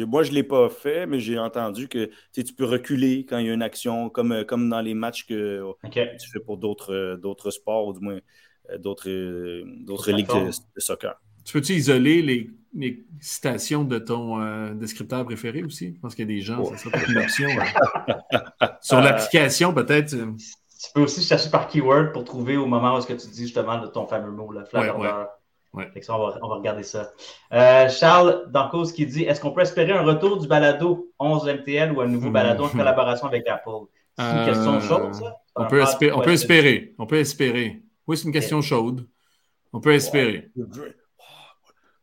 moi, 0.07 0.23
je 0.23 0.31
ne 0.31 0.35
l'ai 0.35 0.43
pas 0.43 0.69
fait, 0.69 1.05
mais 1.05 1.19
j'ai 1.19 1.39
entendu 1.39 1.87
que 1.87 2.09
tu 2.33 2.53
peux 2.53 2.65
reculer 2.65 3.25
quand 3.25 3.37
il 3.37 3.47
y 3.47 3.49
a 3.49 3.53
une 3.53 3.61
action, 3.61 4.09
comme, 4.09 4.43
comme 4.45 4.69
dans 4.69 4.81
les 4.81 4.93
matchs 4.93 5.25
que 5.25 5.63
tu 5.91 6.29
fais 6.31 6.39
pour 6.39 6.57
d'autres 6.57 7.51
sports, 7.51 7.87
ou 7.87 7.93
du 7.93 7.99
moins 7.99 8.19
d'autres 8.79 9.09
ligues 10.11 10.27
de 10.75 10.79
soccer. 10.79 11.15
Tu 11.45 11.53
peux-tu 11.53 11.73
isoler 11.73 12.21
les, 12.73 13.05
citations 13.21 13.83
de 13.83 13.99
ton 13.99 14.41
euh, 14.41 14.73
descripteur 14.73 15.23
préféré 15.23 15.63
aussi? 15.63 15.93
Je 15.95 15.99
pense 15.99 16.15
qu'il 16.15 16.29
y 16.29 16.33
a 16.33 16.35
des 16.35 16.41
gens, 16.41 16.65
ça 16.65 16.77
serait 16.77 17.05
une 17.07 17.19
option. 17.19 17.49
Sur 18.81 18.99
l'application, 18.99 19.73
peut-être. 19.73 20.13
Euh. 20.15 20.33
Tu 20.35 20.91
peux 20.93 21.01
aussi 21.01 21.23
chercher 21.23 21.49
par 21.49 21.67
keyword 21.67 22.11
pour 22.11 22.25
trouver 22.25 22.57
au 22.57 22.65
moment 22.65 22.95
où 22.95 22.97
est-ce 22.97 23.07
que 23.07 23.13
tu 23.13 23.27
dis 23.27 23.43
justement 23.43 23.87
ton 23.87 24.07
fameux 24.07 24.31
mot, 24.31 24.51
là, 24.51 24.63
ouais, 24.73 24.89
Ouais. 24.89 25.09
On, 25.75 26.17
va, 26.17 26.39
on, 26.41 26.47
va, 26.47 26.55
regarder 26.55 26.83
ça. 26.83 27.11
Euh, 27.53 27.89
Charles 27.89 28.49
Dancos 28.51 28.91
qui 28.91 29.05
dit 29.05 29.23
Est-ce 29.23 29.41
qu'on 29.41 29.51
peut 29.51 29.61
espérer 29.61 29.91
un 29.91 30.03
retour 30.03 30.37
du 30.37 30.47
balado 30.47 31.11
11 31.19 31.47
MTL 31.47 31.91
ou 31.91 32.01
un 32.01 32.07
nouveau 32.07 32.29
balado 32.29 32.65
en 32.65 32.69
collaboration 32.69 33.27
avec 33.27 33.47
Apple? 33.47 33.87
C'est 34.17 34.23
une 34.23 34.45
question 34.45 34.79
chaude, 34.79 35.13
ça? 35.13 35.35
on 35.55 35.65
peut, 35.65 35.83
on 36.13 36.21
peut 36.21 36.31
espérer. 36.31 36.95
On 36.97 37.05
peut 37.05 37.19
espérer. 37.19 37.81
Oui, 38.07 38.17
c'est 38.17 38.25
une 38.25 38.33
question 38.33 38.61
chaude. 38.61 39.07
On 39.73 39.81
peut 39.81 39.93
espérer. 39.93 40.51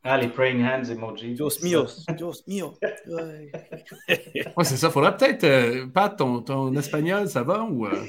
Ah, 0.04 0.18
les 0.18 0.28
praying 0.28 0.64
hands 0.64 0.90
emoji. 0.90 1.34
Dios 1.34 1.62
míos, 1.62 2.04
Dios 2.16 2.42
mío. 2.48 2.74
ouais, 3.06 4.64
c'est 4.64 4.76
ça. 4.76 4.90
Faudrait 4.90 5.16
peut-être, 5.16 5.44
euh, 5.44 5.86
Pat, 5.86 6.16
ton, 6.16 6.42
ton, 6.42 6.74
espagnol, 6.76 7.28
ça 7.28 7.44
va 7.44 7.62
ou. 7.62 7.86
Euh? 7.86 8.04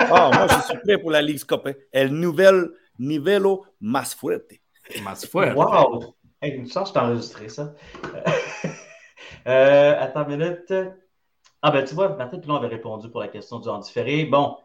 Ah, 0.00 0.30
moi, 0.34 0.46
je 0.48 0.66
suis 0.66 0.78
prêt 0.78 0.98
pour 0.98 1.12
la 1.12 1.22
Ligue 1.22 1.44
Cup. 1.44 1.62
Hein. 1.66 1.74
El 1.92 2.18
nivel, 2.18 2.72
nivelo 2.98 3.64
más 3.80 4.14
fuerte. 4.14 4.60
Más 5.02 5.26
fuerte. 5.26 5.56
Wow! 5.56 6.14
Hey, 6.40 6.52
une 6.52 6.70
chance, 6.70 6.88
je 6.88 6.94
t'ai 6.94 7.00
enregistré 7.00 7.48
ça. 7.48 7.74
euh, 9.46 9.94
attends 9.98 10.28
une 10.28 10.36
minute. 10.36 10.72
Ah, 11.62 11.70
ben, 11.70 11.84
tu 11.84 11.94
vois, 11.94 12.10
Martin 12.16 12.38
Pilon 12.38 12.56
avait 12.56 12.68
répondu 12.68 13.10
pour 13.10 13.20
la 13.20 13.28
question 13.28 13.58
du 13.58 13.68
différé. 13.82 14.24
Bon, 14.24 14.56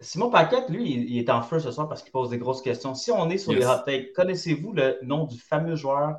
Simon 0.00 0.30
Paquette, 0.30 0.68
lui, 0.68 0.92
il, 0.92 1.18
est 1.18 1.30
en 1.30 1.42
feu 1.42 1.58
ce 1.58 1.70
soir 1.70 1.88
parce 1.88 2.02
qu'il 2.02 2.12
pose 2.12 2.30
des 2.30 2.38
grosses 2.38 2.62
questions. 2.62 2.94
Si 2.94 3.10
on 3.10 3.30
est 3.30 3.38
sur 3.38 3.52
les 3.52 3.64
hot 3.64 3.82
takes, 3.84 4.12
connaissez-vous 4.12 4.72
le 4.72 4.98
nom 5.02 5.24
du 5.24 5.38
fameux 5.38 5.76
joueur 5.76 6.16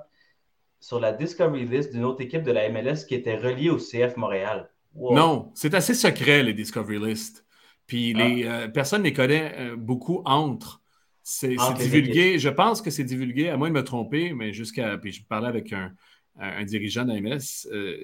sur 0.80 1.00
la 1.00 1.12
Discovery 1.12 1.66
List 1.66 1.94
d'une 1.94 2.06
autre 2.06 2.22
équipe 2.22 2.44
de 2.44 2.52
la 2.52 2.70
MLS 2.70 3.06
qui 3.08 3.16
était 3.16 3.38
relié 3.38 3.70
au 3.70 3.78
CF 3.78 4.18
Montréal? 4.18 4.70
Non, 4.96 5.52
c'est 5.54 5.74
assez 5.74 5.94
secret, 5.94 6.44
les 6.44 6.54
Discovery 6.54 7.00
List. 7.00 7.46
Puis 7.88 8.14
ah. 8.16 8.20
les, 8.20 8.46
euh, 8.46 8.68
personne 8.68 9.02
ne 9.02 9.06
les 9.06 9.14
connaît 9.14 9.56
euh, 9.58 9.76
beaucoup 9.76 10.22
entre. 10.26 10.79
C'est 11.32 11.56
divulgué, 11.78 12.40
je 12.40 12.50
pense 12.50 12.82
que 12.82 12.90
c'est 12.90 13.04
divulgué, 13.04 13.50
à 13.50 13.58
moins 13.58 13.70
de 13.70 13.74
me 13.74 13.84
tromper, 13.84 14.34
mais 14.34 14.52
jusqu'à. 14.52 14.98
Puis 14.98 15.12
je 15.12 15.24
parlais 15.24 15.48
avec 15.48 15.74
un, 15.74 15.94
dirigeant 16.64 17.06
de 17.06 17.14
la 17.14 17.22
MLS 17.22 17.68
euh, 17.72 17.98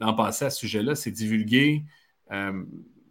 l'an 0.00 0.14
passé 0.14 0.46
à 0.46 0.50
ce 0.50 0.60
sujet-là, 0.60 0.94
c'est 0.94 1.10
divulgué 1.10 1.84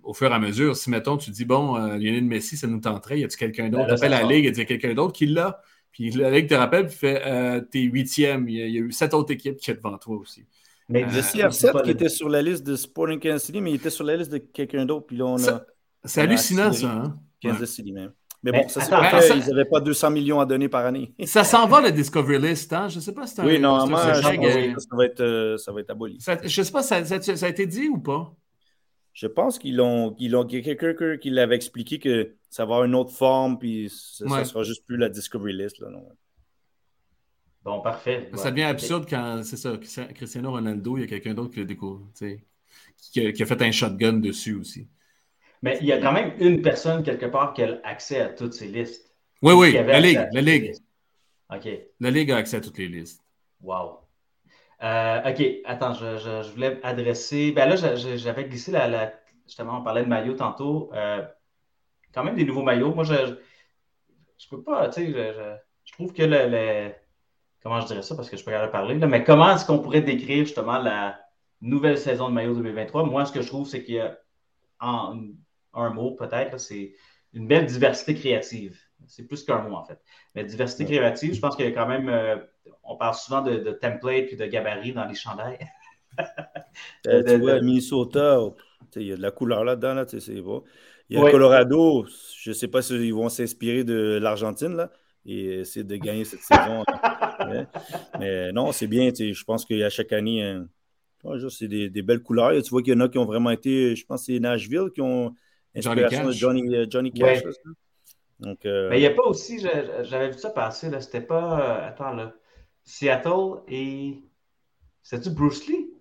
au 0.03 0.13
fur 0.13 0.31
et 0.31 0.33
à 0.33 0.39
mesure, 0.39 0.75
si 0.75 0.89
mettons, 0.89 1.17
tu 1.17 1.31
dis, 1.31 1.45
bon, 1.45 1.75
euh, 1.75 1.97
Lionel 1.97 2.23
Messi, 2.23 2.57
ça 2.57 2.67
nous 2.67 2.79
tenterait, 2.79 3.19
y 3.19 3.23
a-tu 3.23 3.37
quelqu'un 3.37 3.69
d'autre? 3.69 3.87
Tu 3.87 3.93
appelles 3.93 4.11
la 4.11 4.23
Ligue 4.23 4.45
et 4.45 4.51
dis, 4.51 4.65
quelqu'un 4.65 4.93
d'autre 4.93 5.13
qui 5.13 5.25
l'a? 5.25 5.61
Puis 5.91 6.09
la 6.11 6.31
Ligue 6.31 6.47
te 6.47 6.53
rappelle, 6.53 6.87
puis 6.87 6.95
fait, 6.95 7.21
euh, 7.25 7.61
t'es 7.61 7.81
huitième. 7.81 8.47
Il 8.47 8.55
y, 8.55 8.77
a 8.77 8.81
eu 8.81 8.91
sept 8.91 9.13
autres 9.13 9.33
équipes 9.33 9.57
qui 9.57 9.65
sont 9.65 9.73
devant 9.73 9.97
toi 9.97 10.17
aussi. 10.17 10.45
Mais 10.89 11.03
euh, 11.03 11.07
CR7 11.07 11.83
qui 11.83 11.91
était 11.91 12.09
sur 12.09 12.29
la 12.29 12.41
liste 12.41 12.63
de 12.63 12.75
Sporting 12.75 13.19
Kansas 13.19 13.45
City, 13.45 13.61
mais 13.61 13.71
il 13.71 13.75
était 13.75 13.89
sur 13.89 14.03
la 14.03 14.17
liste 14.17 14.31
de 14.31 14.37
quelqu'un 14.37 14.85
d'autre. 14.85 15.05
Puis 15.05 15.17
là, 15.17 15.25
on 15.25 15.43
a. 15.47 15.61
C'est 16.03 16.21
hallucinant, 16.21 16.71
ça. 16.73 16.91
Hein? 16.91 17.15
Kansas 17.41 17.69
City, 17.69 17.91
même. 17.91 18.11
Mais 18.43 18.51
bon, 18.51 18.67
ça, 18.67 18.81
c'est 18.81 18.89
parce 18.89 19.29
qu'ils 19.29 19.45
n'avaient 19.47 19.65
pas 19.65 19.79
200 19.79 20.09
millions 20.09 20.39
à 20.39 20.45
donner 20.45 20.67
par 20.67 20.85
année. 20.85 21.13
ça 21.25 21.43
s'en 21.43 21.67
va, 21.67 21.81
le 21.81 21.91
Discovery 21.91 22.39
List. 22.39 22.73
Hein? 22.73 22.87
Je 22.89 22.95
ne 22.95 23.01
sais 23.01 23.13
pas 23.13 23.27
si 23.27 23.35
c'est 23.35 23.41
un. 23.41 23.45
Oui, 23.45 23.59
normalement, 23.59 23.97
ça, 23.97 24.21
va 24.91 25.05
être, 25.05 25.21
euh, 25.21 25.57
ça 25.57 25.71
va 25.71 25.81
être 25.81 25.91
aboli. 25.91 26.17
je 26.19 26.61
ne 26.61 26.65
sais 26.65 26.71
pas, 26.71 26.81
ça, 26.81 27.05
ça, 27.05 27.21
ça, 27.21 27.45
a 27.45 27.49
été 27.49 27.67
dit 27.67 27.87
ou 27.87 27.99
pas? 27.99 28.33
Je 29.13 29.27
pense 29.27 29.59
qu'ils 29.59 29.75
l'ont. 29.75 30.15
Ils 30.17 30.31
y 30.31 30.35
a 30.35 30.75
quelqu'un 30.75 31.17
qui 31.17 31.29
l'avait 31.29 31.55
expliqué 31.55 31.99
que 31.99 32.35
ça 32.49 32.65
va 32.65 32.75
avoir 32.75 32.85
une 32.85 32.95
autre 32.95 33.11
forme, 33.11 33.59
puis 33.59 33.91
ça, 33.91 34.25
ne 34.25 34.43
sera 34.43 34.63
juste 34.63 34.85
plus 34.87 34.97
la 34.97 35.09
Discovery 35.09 35.53
List. 35.53 35.79
Là, 35.79 35.89
non. 35.89 36.07
Bon, 37.63 37.79
parfait. 37.81 38.31
Ça 38.33 38.49
devient 38.49 38.63
absurde 38.63 39.05
quand 39.07 39.41
c'est 39.43 39.57
ça, 39.57 39.77
Cristiano 40.15 40.49
Ronaldo, 40.49 40.97
il 40.97 41.01
y 41.01 41.03
a 41.03 41.07
quelqu'un 41.07 41.35
d'autre 41.35 41.53
qui 41.53 41.59
le 41.59 41.65
découvre, 41.65 42.09
qui, 42.17 43.27
a, 43.27 43.31
qui 43.31 43.43
a 43.43 43.45
fait 43.45 43.61
un 43.61 43.71
shotgun 43.71 44.13
dessus 44.13 44.55
aussi. 44.55 44.87
Mais 45.61 45.77
il 45.81 45.87
y 45.87 45.91
a 45.91 45.99
quand 45.99 46.11
même 46.11 46.33
une 46.39 46.61
personne 46.61 47.03
quelque 47.03 47.25
part 47.25 47.53
qui 47.53 47.63
a 47.63 47.79
accès 47.83 48.19
à 48.19 48.29
toutes 48.29 48.53
ces 48.53 48.67
listes. 48.67 49.13
Oui, 49.41 49.53
oui, 49.53 49.73
la 49.73 49.99
Ligue. 49.99 50.27
La 50.31 50.41
Ligue. 50.41 50.73
OK. 51.53 51.67
La 51.99 52.11
Ligue 52.11 52.31
a 52.31 52.37
accès 52.37 52.57
à 52.57 52.61
toutes 52.61 52.77
les 52.77 52.87
listes. 52.87 53.23
Wow. 53.61 53.99
Euh, 54.83 55.29
OK, 55.29 55.43
attends, 55.65 55.93
je, 55.93 56.51
voulais 56.51 56.79
adresser. 56.83 57.51
Ben 57.51 57.69
là, 57.69 57.75
j'avais 57.75 58.45
glissé 58.45 58.71
la, 58.71 59.13
Justement, 59.45 59.79
on 59.79 59.83
parlait 59.83 60.03
de 60.03 60.07
maillots 60.07 60.35
tantôt. 60.35 60.89
Euh, 60.93 61.21
quand 62.13 62.23
même 62.23 62.35
des 62.35 62.45
nouveaux 62.45 62.63
maillots. 62.63 62.93
Moi, 62.93 63.03
je 63.03 63.35
je 64.37 64.47
peux 64.49 64.63
pas, 64.63 64.89
tu 64.89 65.05
sais, 65.05 65.33
je, 65.85 65.93
trouve 65.93 66.13
que 66.13 66.23
le, 66.23 66.91
Comment 67.61 67.79
je 67.79 67.87
dirais 67.87 68.01
ça 68.01 68.15
parce 68.15 68.29
que 68.29 68.37
je 68.37 68.43
peux 68.43 68.51
pas 68.51 68.67
parler, 68.69 68.97
là, 68.97 69.05
mais 69.07 69.23
comment 69.23 69.51
est-ce 69.51 69.65
qu'on 69.65 69.79
pourrait 69.79 70.01
décrire 70.01 70.45
justement 70.45 70.79
la 70.79 71.19
nouvelle 71.61 71.97
saison 71.97 72.29
de 72.29 72.33
maillot 72.33 72.55
2023? 72.55 73.03
Moi, 73.03 73.25
ce 73.25 73.31
que 73.31 73.41
je 73.41 73.47
trouve, 73.47 73.67
c'est 73.67 73.83
qu'il 73.83 73.95
y 73.95 73.99
a 73.99 74.17
en 74.79 75.19
un 75.73 75.89
mot 75.89 76.11
peut-être, 76.11 76.59
c'est 76.59 76.93
une 77.33 77.47
belle 77.47 77.65
diversité 77.65 78.13
créative. 78.13 78.79
C'est 79.07 79.27
plus 79.27 79.43
qu'un 79.43 79.61
mot, 79.61 79.75
en 79.75 79.83
fait. 79.83 79.99
Mais 80.35 80.43
diversité 80.43 80.85
créative, 80.85 81.33
je 81.33 81.39
pense 81.39 81.55
qu'il 81.55 81.65
y 81.65 81.67
a 81.67 81.71
quand 81.71 81.87
même. 81.87 82.09
Euh, 82.09 82.37
on 82.83 82.97
parle 82.97 83.15
souvent 83.15 83.41
de, 83.41 83.55
de 83.55 83.71
template 83.71 84.31
et 84.31 84.35
de 84.35 84.45
gabarit 84.45 84.93
dans 84.93 85.05
les 85.05 85.15
chandails. 85.15 85.59
Euh, 87.07 87.23
tu 87.23 87.37
vois, 87.37 87.59
Minnesota, 87.61 88.39
il 88.95 89.03
y 89.03 89.11
a 89.11 89.17
de 89.17 89.21
la 89.21 89.31
couleur 89.31 89.63
là-dedans, 89.63 89.93
là, 89.93 90.05
c'est 90.07 90.41
bon. 90.41 90.63
Il 91.09 91.17
y 91.17 91.21
a 91.21 91.29
Colorado, 91.29 92.05
je 92.37 92.51
ne 92.51 92.53
sais 92.53 92.67
pas 92.67 92.81
s'ils 92.81 93.13
vont 93.13 93.27
s'inspirer 93.27 93.83
de 93.83 94.17
l'Argentine 94.21 94.75
là, 94.75 94.91
et 95.25 95.59
essayer 95.59 95.83
de 95.83 95.95
gagner 95.97 96.23
cette 96.23 96.41
saison. 96.41 96.83
mais, 98.19 98.51
non, 98.53 98.71
c'est 98.71 98.87
bien. 98.87 99.09
Je 99.13 99.43
pense 99.43 99.65
qu'il 99.65 99.77
y 99.77 99.83
a 99.83 99.89
chaque 99.89 100.13
année, 100.13 100.57
c'est 101.49 101.67
des, 101.67 102.01
belles 102.01 102.21
couleurs. 102.21 102.51
tu 102.61 102.69
vois 102.69 102.81
qu'il 102.81 102.93
y 102.93 102.95
en 102.95 103.01
a 103.01 103.09
qui 103.09 103.17
ont 103.17 103.25
vraiment 103.25 103.51
été, 103.51 103.95
je 103.95 104.05
pense 104.05 104.21
que 104.25 104.33
c'est 104.33 104.39
Nashville 104.39 104.91
qui 104.93 105.01
ont 105.01 105.33
inspiration 105.75 106.25
de 106.25 106.31
Johnny, 106.31 106.75
euh, 106.75 106.85
Johnny 106.89 107.11
Cash. 107.11 107.43
Donc, 108.41 108.65
euh, 108.65 108.89
Mais 108.89 108.97
il 108.97 109.01
n'y 109.01 109.07
a 109.07 109.13
pas 109.13 109.23
aussi, 109.23 109.59
j'avais 109.59 110.31
vu 110.31 110.37
ça 110.37 110.49
passer, 110.49 110.89
là, 110.89 110.99
c'était 110.99 111.21
pas, 111.21 111.61
euh, 111.61 111.87
attends, 111.87 112.13
là, 112.13 112.33
Seattle 112.83 113.61
et, 113.67 114.23
c'était-tu 115.03 115.29
Bruce 115.29 115.67
Lee? 115.67 115.93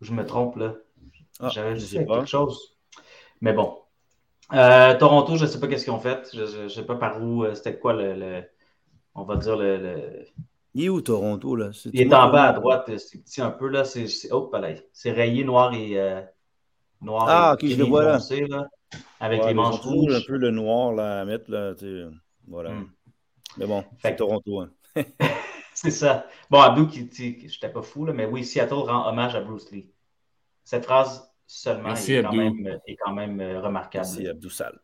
Je 0.00 0.12
me 0.12 0.26
trompe, 0.26 0.56
là. 0.56 0.74
Ah, 1.38 1.48
j'avais 1.48 1.74
vu 1.74 1.86
quelque 1.86 2.26
chose. 2.26 2.76
Mais 3.40 3.52
bon. 3.52 3.78
Euh, 4.52 4.96
Toronto, 4.98 5.36
je 5.36 5.44
ne 5.44 5.48
sais 5.48 5.60
pas 5.60 5.68
qu'est-ce 5.68 5.84
qu'ils 5.84 5.92
ont 5.92 6.00
fait. 6.00 6.28
Je 6.32 6.64
ne 6.64 6.68
sais 6.68 6.84
pas 6.84 6.96
par 6.96 7.22
où, 7.22 7.44
c'était 7.54 7.78
quoi 7.78 7.92
le, 7.92 8.42
on 9.14 9.22
va 9.22 9.36
dire 9.36 9.56
le, 9.56 10.24
Il 10.74 10.84
est 10.84 10.88
où 10.88 11.00
Toronto, 11.00 11.54
là? 11.54 11.70
il 11.92 12.00
est 12.00 12.14
en 12.14 12.30
bas 12.30 12.48
à 12.48 12.52
droite, 12.52 12.90
c'est 12.98 13.22
petit 13.22 13.40
un 13.40 13.50
peu, 13.50 13.68
là. 13.68 13.84
C'est, 13.84 14.06
oh, 14.32 14.50
c'est 14.92 15.12
rayé 15.12 15.44
noir 15.44 15.74
et, 15.74 15.96
noir 17.02 17.26
ah, 17.28 17.54
ok, 17.54 17.66
je 17.66 17.76
le 17.76 17.84
vois 17.84 18.04
là. 18.04 18.18
Avec 19.20 19.44
les 19.44 19.54
manches 19.54 19.80
rouges. 19.80 20.14
un 20.14 20.20
peu 20.26 20.36
le 20.36 20.50
noir 20.50 20.92
là, 20.92 21.20
à 21.20 21.24
mettre. 21.24 21.50
Là, 21.50 21.74
voilà. 22.46 22.70
Hmm. 22.70 22.88
Mais 23.58 23.66
bon, 23.66 23.84
c'est 24.02 24.16
Toronto. 24.16 24.60
Hein. 24.60 24.70
c'est 25.74 25.90
ça. 25.90 26.26
Bon, 26.50 26.60
Abdou, 26.60 26.86
qui, 26.86 27.08
je 27.12 27.24
n'étais 27.24 27.68
pas 27.68 27.82
fou, 27.82 28.06
là, 28.06 28.12
mais 28.12 28.26
oui, 28.26 28.44
Seattle 28.44 28.74
rend 28.74 29.08
hommage 29.08 29.34
à 29.34 29.40
Bruce 29.40 29.70
Lee. 29.70 29.90
Cette 30.64 30.84
phrase 30.84 31.30
seulement 31.46 31.94
est, 31.94 32.22
quand 32.22 32.32
même, 32.32 32.78
est, 32.86 32.96
quand 32.96 33.12
même, 33.12 33.40
euh, 33.40 33.60
remarquable. 33.60 34.06
Merci, 34.06 34.26
Abdou 34.26 34.50
Sal. 34.50 34.78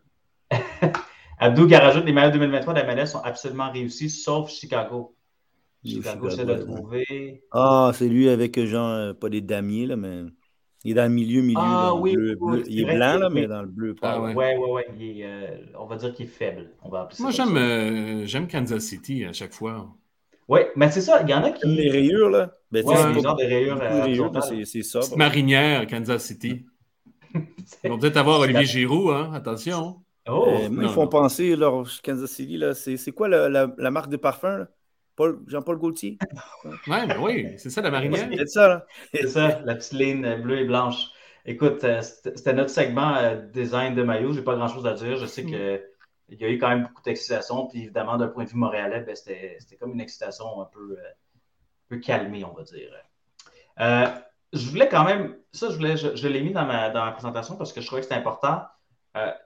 Abdou 1.39 1.67
qui 1.67 1.75
rajoute 1.75 2.05
les 2.05 2.13
maillots 2.13 2.33
2023 2.33 2.75
de 2.75 2.81
la 2.81 2.95
MLS 2.95 3.07
sont 3.07 3.21
absolument 3.21 3.73
réussis, 3.73 4.11
sauf 4.11 4.51
Chicago. 4.51 5.17
Chicago, 5.85 6.31
c'est 6.31 6.45
de 6.45 6.55
trouver. 6.55 7.43
Ah, 7.51 7.91
c'est 7.95 8.09
lui 8.09 8.29
avec 8.29 8.63
genre, 8.65 8.91
euh, 8.91 9.13
pas 9.13 9.29
des 9.29 9.41
damiers, 9.41 9.87
là, 9.87 9.97
mais. 9.97 10.25
Il 10.85 10.93
est 10.93 10.95
dans 10.95 11.05
le 11.05 11.11
milieu, 11.11 11.43
milieu. 11.43 11.61
Ah, 11.61 11.95
oui, 11.95 12.17
bleu, 12.17 12.65
il 12.67 12.81
est 12.81 12.85
blanc, 12.85 13.17
là, 13.17 13.31
mais 13.31 13.47
dans 13.47 13.63
le 13.63 13.69
bleu. 13.69 13.95
Ah, 14.03 14.21
oui, 14.21 14.33
oui, 14.35 14.83
oui. 14.99 15.23
Euh, 15.23 15.59
on 15.79 15.87
va 15.87 15.97
dire 15.97 16.13
qu'il 16.13 16.27
est 16.27 16.29
faible. 16.29 16.71
On 16.83 16.89
va 16.89 17.09
Moi, 17.21 17.31
j'aime, 17.31 17.57
euh, 17.57 18.27
j'aime 18.27 18.49
Kansas 18.49 18.83
City 18.83 19.25
à 19.25 19.33
chaque 19.33 19.53
fois. 19.53 19.95
Oui, 20.49 20.61
mais 20.75 20.91
c'est 20.91 21.01
ça. 21.01 21.23
Il 21.23 21.31
y 21.31 21.35
en 21.35 21.45
a 21.45 21.51
qui. 21.53 21.69
les 21.69 21.89
rayures, 21.89 22.31
là. 22.31 22.53
Ben, 22.73 22.85
ouais, 22.85 22.97
c'est 22.97 23.23
genre 23.23 23.37
des 23.37 23.47
rayures. 23.47 23.81
Euh, 23.81 24.65
c'est 24.65 24.83
ça. 24.83 25.01
Marinière, 25.17 25.87
Kansas 25.87 26.25
City. 26.25 26.67
Ils 27.85 27.91
vont 27.91 27.99
peut-être 27.99 28.17
avoir 28.17 28.41
Olivier 28.41 28.65
Giroud, 28.65 29.15
hein. 29.15 29.31
Attention. 29.35 30.03
Oh, 30.29 30.47
moi, 30.71 30.85
ils 30.85 30.89
font 30.91 31.07
penser, 31.07 31.55
leur 31.55 31.85
Kansas 32.03 32.31
City, 32.31 32.57
là. 32.57 32.75
C'est 32.75 33.13
quoi 33.13 33.29
la, 33.29 33.49
la, 33.49 33.73
la, 33.79 33.91
marque 33.93 34.11
de 34.11 34.17
parfum, 34.17 34.59
là? 34.59 34.69
Jean-Paul 35.47 35.79
Gaultier. 35.79 36.19
ouais, 36.65 37.07
ben 37.07 37.19
oui, 37.21 37.55
c'est 37.59 37.71
ça 37.71 37.81
la 37.81 37.91
marinière. 37.91 38.29
C'est 38.37 38.49
ça, 38.49 38.87
C'est 39.13 39.29
ça, 39.29 39.61
la 39.65 39.75
petite 39.75 39.93
ligne 39.93 40.43
bleue 40.43 40.61
et 40.61 40.65
blanche. 40.65 41.13
Écoute, 41.45 41.83
euh, 41.83 42.01
c'était 42.03 42.53
notre 42.53 42.71
segment 42.71 43.17
euh, 43.17 43.35
design 43.35 43.95
de 43.95 44.03
maillot. 44.03 44.33
J'ai 44.33 44.43
pas 44.43 44.55
grand-chose 44.55 44.87
à 44.87 44.95
dire. 44.95 45.17
Je 45.17 45.27
sais 45.27 45.45
qu'il 45.45 45.83
y 46.41 46.45
a 46.45 46.49
eu 46.49 46.59
quand 46.59 46.69
même 46.69 46.85
beaucoup 46.85 47.03
d'excitation. 47.03 47.67
Puis 47.67 47.83
évidemment, 47.83 48.17
d'un 48.17 48.29
point 48.29 48.45
de 48.45 48.49
vue 48.49 48.57
montréalais, 48.57 49.01
ben, 49.01 49.17
c'était 49.17 49.77
comme 49.79 49.93
une 49.93 50.01
excitation 50.01 50.61
un 50.61 50.67
peu, 50.67 50.97
euh, 50.99 51.11
peu 51.89 51.99
calmée, 51.99 52.45
on 52.45 52.53
va 52.53 52.63
dire. 52.63 52.93
je 54.53 54.69
voulais 54.69 54.89
quand 54.89 55.05
même, 55.05 55.37
ça, 55.53 55.71
je, 55.71 55.77
voulais, 55.77 55.97
je, 55.97 56.29
l'ai 56.29 56.43
mis 56.43 56.53
dans 56.53 56.67
ma, 56.67 56.91
dans 56.91 57.05
ma 57.05 57.13
présentation 57.13 57.57
parce 57.57 57.73
que 57.73 57.81
je 57.81 57.87
trouvais 57.87 58.03
que 58.03 58.07
c'était 58.07 58.21
important. 58.21 58.63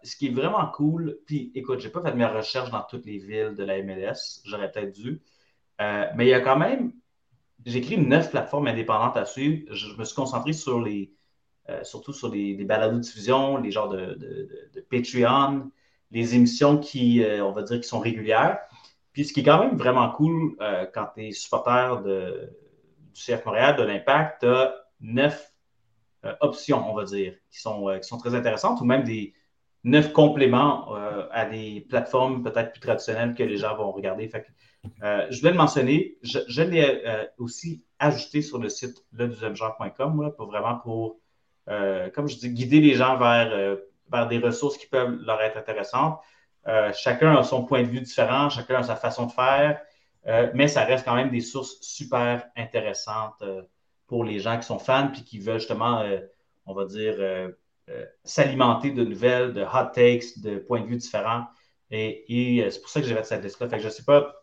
ce 0.02 0.16
qui 0.16 0.26
est 0.26 0.34
vraiment 0.34 0.66
cool, 0.66 1.18
puis 1.26 1.50
écoute, 1.54 1.80
j'ai 1.80 1.88
pas 1.88 2.02
fait 2.02 2.14
mes 2.14 2.26
recherches 2.26 2.70
dans 2.70 2.82
toutes 2.82 3.06
les 3.06 3.18
villes 3.18 3.54
de 3.56 3.64
la 3.64 3.82
MLS, 3.82 4.42
j'aurais 4.44 4.70
peut-être 4.70 4.92
dû, 4.92 5.22
euh, 5.80 6.06
mais 6.14 6.26
il 6.26 6.30
y 6.30 6.34
a 6.34 6.40
quand 6.40 6.58
même, 6.58 6.92
j'ai 7.64 7.78
écrit 7.78 7.98
neuf 7.98 8.30
plateformes 8.30 8.66
indépendantes 8.66 9.16
à 9.16 9.24
suivre. 9.24 9.72
Je, 9.74 9.94
me 9.96 10.04
suis 10.04 10.14
concentré 10.14 10.52
sur 10.52 10.80
les, 10.80 11.12
euh, 11.68 11.82
surtout 11.84 12.12
sur 12.12 12.28
les, 12.28 12.54
les 12.54 12.64
de 12.64 12.98
diffusion, 12.98 13.58
les 13.58 13.70
genres 13.70 13.88
de, 13.88 14.48
Patreon, 14.90 15.70
les 16.10 16.34
émissions 16.34 16.78
qui, 16.78 17.22
euh, 17.22 17.44
on 17.44 17.52
va 17.52 17.62
dire, 17.62 17.80
qui 17.80 17.88
sont 17.88 17.98
régulières. 17.98 18.60
Puis 19.12 19.24
ce 19.24 19.32
qui 19.32 19.40
est 19.40 19.44
quand 19.44 19.58
même 19.58 19.76
vraiment 19.76 20.10
cool 20.10 20.56
quand 20.92 21.08
tu 21.14 21.26
es 21.26 21.32
supporter 21.32 22.02
du 22.04 23.14
CF 23.14 23.46
Montréal, 23.46 23.76
de 23.76 23.82
l'Impact, 23.82 24.40
tu 24.40 24.46
as 24.46 24.74
neuf 25.00 25.54
options, 26.40 26.90
on 26.90 26.94
va 26.94 27.04
dire, 27.04 27.34
qui 27.50 27.58
sont, 27.58 27.98
qui 27.98 28.06
sont 28.06 28.18
très 28.18 28.34
intéressantes, 28.34 28.78
ou 28.82 28.84
même 28.84 29.04
des 29.04 29.32
neuf 29.84 30.12
compléments 30.12 30.92
à 31.30 31.46
des 31.46 31.86
plateformes 31.88 32.42
peut-être 32.42 32.72
plus 32.72 32.80
traditionnelles 32.80 33.34
que 33.34 33.42
les 33.42 33.56
gens 33.56 33.74
vont 33.74 33.90
regarder. 33.90 34.28
Fait 34.28 34.46
je 35.02 35.38
voulais 35.38 35.52
le 35.52 35.56
mentionner. 35.56 36.18
Je, 36.22 36.62
l'ai 36.62 37.28
aussi 37.38 37.84
ajouté 37.98 38.42
sur 38.42 38.58
le 38.58 38.68
site 38.68 39.04
ledeuxièmegeur.com 39.12 40.32
pour 40.36 40.46
vraiment 40.46 40.76
pour, 40.76 41.18
comme 41.66 42.28
je 42.28 42.36
dis, 42.36 42.50
guider 42.50 42.80
les 42.80 42.94
gens 42.94 43.16
vers 43.16 44.28
des 44.28 44.38
ressources 44.38 44.76
qui 44.78 44.86
peuvent 44.86 45.18
leur 45.24 45.40
être 45.40 45.56
intéressantes. 45.56 46.20
Euh, 46.68 46.92
chacun 46.92 47.36
a 47.36 47.44
son 47.44 47.64
point 47.64 47.82
de 47.82 47.88
vue 47.88 48.00
différent, 48.00 48.50
chacun 48.50 48.76
a 48.76 48.82
sa 48.82 48.96
façon 48.96 49.26
de 49.26 49.32
faire, 49.32 49.80
euh, 50.26 50.50
mais 50.54 50.66
ça 50.66 50.84
reste 50.84 51.04
quand 51.04 51.14
même 51.14 51.30
des 51.30 51.40
sources 51.40 51.80
super 51.80 52.44
intéressantes 52.56 53.40
euh, 53.42 53.62
pour 54.08 54.24
les 54.24 54.40
gens 54.40 54.58
qui 54.58 54.66
sont 54.66 54.80
fans 54.80 55.08
puis 55.12 55.22
qui 55.22 55.38
veulent 55.38 55.60
justement, 55.60 56.04
on 56.64 56.74
va 56.74 56.84
dire, 56.84 57.16
s'alimenter 58.22 58.92
de 58.92 59.04
nouvelles, 59.04 59.52
de 59.52 59.62
hot 59.62 59.90
takes, 59.92 60.38
de 60.38 60.58
points 60.58 60.80
de 60.80 60.86
vue 60.86 60.96
différents. 60.96 61.46
Et, 61.90 62.64
c'est 62.70 62.80
pour 62.80 62.88
ça 62.88 63.00
que 63.00 63.06
j'ai 63.06 63.16
fait 63.16 63.24
cette 63.24 63.42
liste-là. 63.42 63.68
Fait 63.68 63.76
que 63.76 63.82
je 63.82 63.88
ne 63.88 63.92
sais 63.92 64.04
pas, 64.04 64.36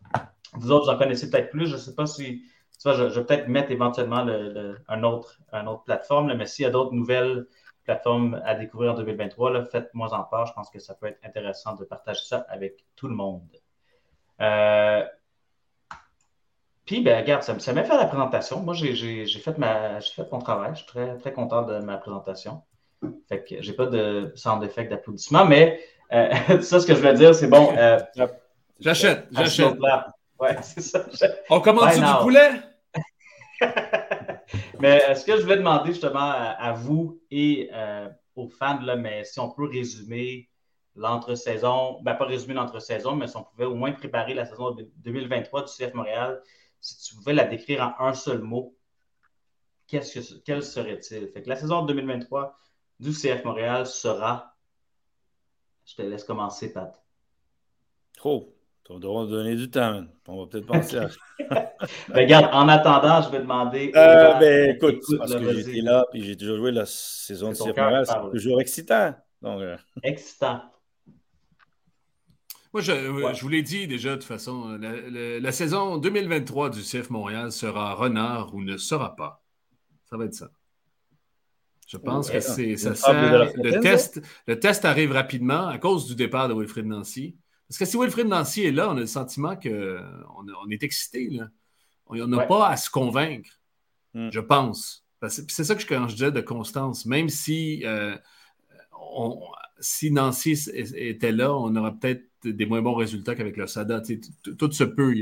vous 0.54 0.70
autres, 0.72 0.86
vous 0.86 0.90
en 0.90 0.98
connaissez 0.98 1.30
peut-être 1.30 1.50
plus. 1.50 1.66
Je 1.66 1.74
ne 1.74 1.78
sais 1.78 1.94
pas 1.94 2.06
si, 2.06 2.42
tu 2.80 2.88
vois, 2.88 2.94
je, 2.94 3.04
vais 3.04 3.24
peut-être 3.24 3.48
mettre 3.48 3.70
éventuellement 3.70 4.26
un, 4.88 5.02
autre, 5.02 5.40
un 5.52 5.66
autre 5.66 5.84
plateforme, 5.84 6.34
mais 6.34 6.46
s'il 6.46 6.64
y 6.64 6.66
a 6.66 6.70
d'autres 6.70 6.92
nouvelles 6.92 7.46
plateforme 7.84 8.40
à 8.44 8.54
découvrir 8.54 8.92
en 8.92 8.94
2023, 8.94 9.66
faites-moi 9.66 10.12
en 10.12 10.24
part. 10.24 10.46
Je 10.46 10.52
pense 10.54 10.70
que 10.70 10.78
ça 10.78 10.94
peut 10.94 11.06
être 11.06 11.20
intéressant 11.22 11.74
de 11.74 11.84
partager 11.84 12.24
ça 12.24 12.46
avec 12.48 12.84
tout 12.96 13.08
le 13.08 13.14
monde. 13.14 13.42
Euh, 14.40 15.04
puis, 16.84 17.02
ben, 17.02 17.20
regarde, 17.20 17.42
ça, 17.42 17.54
m'a 17.72 17.84
fait 17.84 17.96
la 17.96 18.06
présentation. 18.06 18.60
Moi, 18.60 18.74
j'ai 18.74 19.26
fait, 19.26 19.56
ma, 19.58 20.00
fait 20.00 20.30
mon 20.30 20.38
travail. 20.38 20.70
Je 20.72 20.78
suis 20.78 20.86
très, 20.86 21.16
très 21.18 21.32
content 21.32 21.62
de 21.62 21.78
ma 21.78 21.96
présentation. 21.96 22.62
Fait 23.28 23.44
que 23.44 23.60
j'ai 23.60 23.72
pas 23.74 23.86
de 23.86 24.32
sound 24.34 24.62
d'effet 24.62 24.84
d'applaudissement, 24.84 25.44
mais 25.44 25.78
euh, 26.12 26.30
ça, 26.62 26.80
ce 26.80 26.86
que 26.86 26.94
je 26.94 27.00
veux 27.00 27.12
dire, 27.12 27.34
c'est 27.34 27.48
bon. 27.48 27.72
Euh, 27.76 27.98
j'achète, 28.80 29.26
j'achète. 29.30 29.76
Ouais, 30.44 30.62
c'est 30.62 30.82
ça. 30.82 31.06
On 31.48 31.60
commence 31.60 31.94
du 31.94 32.22
poulet? 32.22 32.60
mais 34.80 35.02
euh, 35.08 35.14
ce 35.14 35.24
que 35.24 35.36
je 35.36 35.42
voulais 35.42 35.56
demander 35.56 35.90
justement 35.90 36.18
à, 36.18 36.72
vous 36.72 37.20
et 37.30 37.70
euh, 37.72 38.08
aux 38.36 38.48
fans, 38.48 38.80
là, 38.80 38.96
mais 38.96 39.24
si 39.24 39.40
on 39.40 39.50
peut 39.50 39.66
résumer 39.66 40.50
l'entre-saison, 40.96 42.00
ben 42.02 42.14
pas 42.14 42.26
résumer 42.26 42.54
l'entre-saison, 42.54 43.16
mais 43.16 43.26
si 43.26 43.36
on 43.36 43.44
pouvait 43.44 43.64
au 43.64 43.74
moins 43.74 43.92
préparer 43.92 44.34
la 44.34 44.44
saison 44.44 44.76
2023 44.96 45.64
du 45.64 45.72
CF 45.72 45.94
Montréal, 45.94 46.42
si 46.80 46.98
tu 46.98 47.14
pouvais 47.14 47.32
la 47.32 47.44
décrire 47.44 47.94
en 47.98 48.06
un 48.06 48.14
seul 48.14 48.40
mot, 48.40 48.76
qu'est-ce 49.86 50.20
que, 50.20 50.42
quel 50.44 50.62
serait-il? 50.62 51.28
Fait 51.28 51.42
que 51.42 51.48
la 51.48 51.56
saison 51.56 51.84
2023 51.84 52.58
du 53.00 53.12
CF 53.12 53.44
Montréal 53.44 53.86
sera. 53.86 54.54
Je 55.86 55.94
te 55.96 56.02
laisse 56.02 56.24
commencer, 56.24 56.72
Pat. 56.72 57.02
Oh, 58.24 58.53
on 58.90 58.98
doit 58.98 59.26
donner 59.26 59.56
du 59.56 59.70
temps. 59.70 60.04
On 60.28 60.40
va 60.40 60.46
peut-être 60.46 60.66
penser 60.66 60.98
à. 60.98 61.08
Ben, 62.08 62.22
regarde, 62.22 62.48
en 62.52 62.68
attendant, 62.68 63.20
je 63.20 63.30
vais 63.30 63.40
demander. 63.40 63.92
Euh, 63.94 64.34
ben, 64.38 64.76
écoute, 64.76 65.02
parce 65.18 65.34
que 65.34 65.54
j'étais 65.54 65.80
là 65.80 66.06
et 66.14 66.22
j'ai 66.22 66.36
toujours 66.36 66.56
joué 66.56 66.70
la 66.70 66.86
saison 66.86 67.50
de 67.50 67.54
CF 67.54 67.74
c'est 68.06 68.30
toujours 68.30 68.60
excitant. 68.60 69.14
Donc, 69.42 69.60
euh. 69.60 69.76
Excitant. 70.02 70.62
Moi, 72.72 72.80
je, 72.80 72.92
je 73.34 73.40
vous 73.42 73.48
l'ai 73.48 73.62
dit 73.62 73.86
déjà, 73.86 74.10
de 74.10 74.14
toute 74.16 74.24
façon, 74.24 74.78
la, 74.80 75.52
saison 75.52 75.98
2023 75.98 76.70
du 76.70 76.80
CF 76.80 77.10
Montréal 77.10 77.52
sera 77.52 77.94
renard 77.94 78.54
ou 78.54 78.62
ne 78.62 78.76
sera 78.76 79.14
pas. 79.14 79.44
Ça 80.10 80.16
va 80.16 80.24
être 80.24 80.34
ça. 80.34 80.48
Je 81.86 81.98
pense 81.98 82.30
que 82.30 82.40
c'est 82.40 82.76
ça 82.76 82.94
sert. 82.94 83.52
Le 83.56 83.80
test, 83.80 84.22
le 84.46 84.58
test 84.58 84.84
arrive 84.84 85.12
rapidement 85.12 85.66
à 85.66 85.78
cause 85.78 86.06
du 86.06 86.14
départ 86.14 86.48
de 86.48 86.54
Wilfried 86.54 86.86
Nancy. 86.86 87.36
Parce 87.68 87.78
que 87.78 87.84
si 87.84 87.96
Wilfred 87.96 88.26
Nancy 88.26 88.64
est 88.64 88.72
là, 88.72 88.90
on 88.90 88.96
a 88.96 89.00
le 89.00 89.06
sentiment 89.06 89.56
qu'on 89.56 90.46
on 90.64 90.70
est 90.70 90.82
excité. 90.82 91.28
Là. 91.30 91.48
On 92.06 92.26
n'a 92.26 92.46
pas 92.46 92.68
à 92.68 92.76
se 92.76 92.90
convaincre, 92.90 93.50
hmm. 94.14 94.30
je 94.30 94.40
pense. 94.40 95.04
C'est 95.28 95.64
ça 95.64 95.74
que 95.74 95.80
je, 95.80 95.86
quand 95.86 96.06
je 96.08 96.14
disais 96.14 96.32
de 96.32 96.40
constance. 96.40 97.06
Même 97.06 97.30
si, 97.30 97.82
euh, 97.86 98.16
si 99.80 100.10
Nancy 100.10 100.52
était 100.74 101.32
là, 101.32 101.54
on 101.54 101.74
aurait 101.76 101.94
peut-être 101.94 102.24
des 102.44 102.66
moins 102.66 102.82
bons 102.82 102.94
résultats 102.94 103.34
qu'avec 103.34 103.56
le 103.56 103.66
SADA. 103.66 104.02
Tout 104.58 104.72
se 104.72 104.84
peut. 104.84 105.14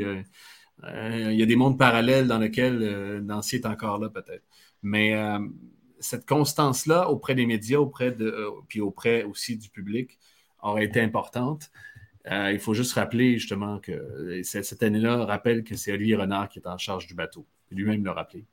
Euh, 0.85 1.31
il 1.31 1.37
y, 1.39 1.43
a, 1.43 1.47
des 1.47 1.55
mondes 1.55 1.79
parallèles 1.79 2.27
dans 2.27 2.39
lesquels 2.39 2.83
euh, 2.83 3.21
Nancy 3.21 3.57
est 3.57 3.67
encore 3.67 3.99
là, 3.99 4.09
peut-être. 4.09 4.45
Mais 4.83 5.15
cette 6.01 6.27
constance-là 6.27 7.09
auprès 7.09 7.37
des 7.37 7.47
médias, 7.47 7.79
auprès 7.79 8.11
de, 8.11 8.49
puis 8.67 8.81
auprès 8.81 9.23
aussi 9.23 9.57
du 9.57 9.69
public, 9.69 10.19
aurait 10.61 10.85
été 10.85 11.01
importante. 11.01 11.71
Euh, 12.31 12.53
il 12.53 12.61
faut 12.61 12.75
juste 12.75 12.93
rappeler 12.93 13.39
justement 13.39 13.81
que 13.81 13.93
euh, 13.93 14.43
cette 14.45 14.83
année-là 14.83 15.25
rappelle 15.25 15.65
que 15.65 15.75
c'est 15.77 15.93
Olivier 15.93 16.17
Renard 16.17 16.49
qui 16.49 16.61
est 16.61 16.69
en 16.69 16.79
charge 16.79 17.07
du 17.07 17.15
bateau. 17.15 17.47
Lui-même 17.71 18.05
l'a 18.05 18.13
rappelé. 18.13 18.45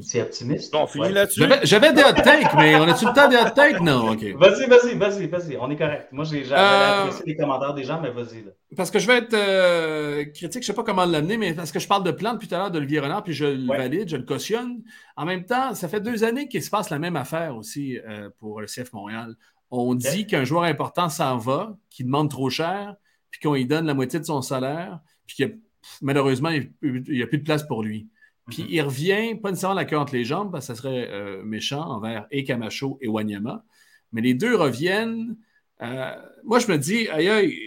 C'est 0.00 0.22
optimiste. 0.22 0.74
on 0.74 0.86
finit 0.86 1.12
là-dessus? 1.12 1.42
J'avais 1.64 1.92
des 1.92 2.02
hot 2.02 2.12
takes, 2.12 2.54
mais 2.56 2.76
on 2.76 2.82
a-tu 2.84 3.04
le 3.06 3.12
temps 3.12 3.28
des 3.28 3.36
hot 3.36 3.50
takes? 3.54 3.80
Non, 3.80 4.12
OK. 4.12 4.22
Vas-y, 4.22 4.66
vas-y, 4.66 4.94
vas-y, 4.96 5.26
vas-y. 5.26 5.56
On 5.58 5.70
est 5.70 5.76
correct. 5.76 6.08
Moi, 6.12 6.24
j'ai 6.24 6.44
euh... 6.50 7.04
apprécié 7.04 7.24
les 7.26 7.36
commentaires 7.36 7.74
des 7.74 7.84
gens, 7.84 8.00
mais 8.00 8.10
vas-y. 8.10 8.44
Parce 8.76 8.90
que 8.90 8.98
je 8.98 9.06
vais 9.06 9.18
être 9.18 9.34
euh, 9.34 10.24
critique, 10.24 10.52
je 10.52 10.58
ne 10.58 10.62
sais 10.64 10.72
pas 10.72 10.82
comment 10.82 11.04
l'amener, 11.04 11.36
mais 11.36 11.52
parce 11.52 11.72
que 11.72 11.78
je 11.78 11.86
parle 11.86 12.04
de 12.04 12.10
plan 12.10 12.34
depuis 12.34 12.48
tout 12.48 12.54
à 12.54 12.58
l'heure 12.58 12.70
d'Olivier 12.70 13.00
Renard, 13.00 13.22
puis 13.22 13.34
je 13.34 13.44
le 13.44 13.66
valide, 13.66 14.08
je 14.08 14.16
le 14.16 14.22
cautionne. 14.22 14.82
En 15.16 15.26
même 15.26 15.44
temps, 15.44 15.74
ça 15.74 15.88
fait 15.88 16.00
deux 16.00 16.24
années 16.24 16.48
qu'il 16.48 16.62
se 16.62 16.70
passe 16.70 16.88
la 16.88 16.98
même 16.98 17.16
affaire 17.16 17.56
aussi 17.56 17.98
pour 18.38 18.60
le 18.60 18.66
CF 18.66 18.92
Montréal. 18.92 19.36
On 19.74 19.94
dit 19.94 20.26
qu'un 20.26 20.44
joueur 20.44 20.64
important 20.64 21.08
s'en 21.08 21.38
va, 21.38 21.78
qu'il 21.88 22.04
demande 22.04 22.28
trop 22.28 22.50
cher, 22.50 22.94
puis 23.30 23.40
qu'on 23.40 23.54
lui 23.54 23.64
donne 23.64 23.86
la 23.86 23.94
moitié 23.94 24.20
de 24.20 24.24
son 24.26 24.42
salaire, 24.42 25.00
puis 25.26 25.36
que 25.38 25.58
malheureusement, 26.02 26.50
il 26.50 26.70
n'y 26.82 27.22
a 27.22 27.26
plus 27.26 27.38
de 27.38 27.42
place 27.42 27.62
pour 27.66 27.82
lui. 27.82 28.06
Puis 28.50 28.64
mhm. 28.64 28.68
il 28.70 28.80
revient, 28.82 29.34
pas 29.34 29.48
nécessairement 29.48 29.74
la 29.74 29.86
queue 29.86 29.96
entre 29.96 30.14
les 30.14 30.24
jambes, 30.24 30.52
parce 30.52 30.66
que 30.66 30.74
ça 30.74 30.80
serait 30.80 31.08
euh, 31.10 31.42
méchant 31.42 31.80
envers 31.80 32.26
et 32.30 32.44
Camacho 32.44 32.98
et 33.00 33.08
Wanyama, 33.08 33.64
mais 34.12 34.20
les 34.20 34.34
deux 34.34 34.54
reviennent. 34.54 35.38
Euh, 35.80 36.14
moi, 36.44 36.58
je 36.58 36.70
me 36.70 36.76
dis, 36.76 37.08
aïe, 37.08 37.30
aïe, 37.30 37.58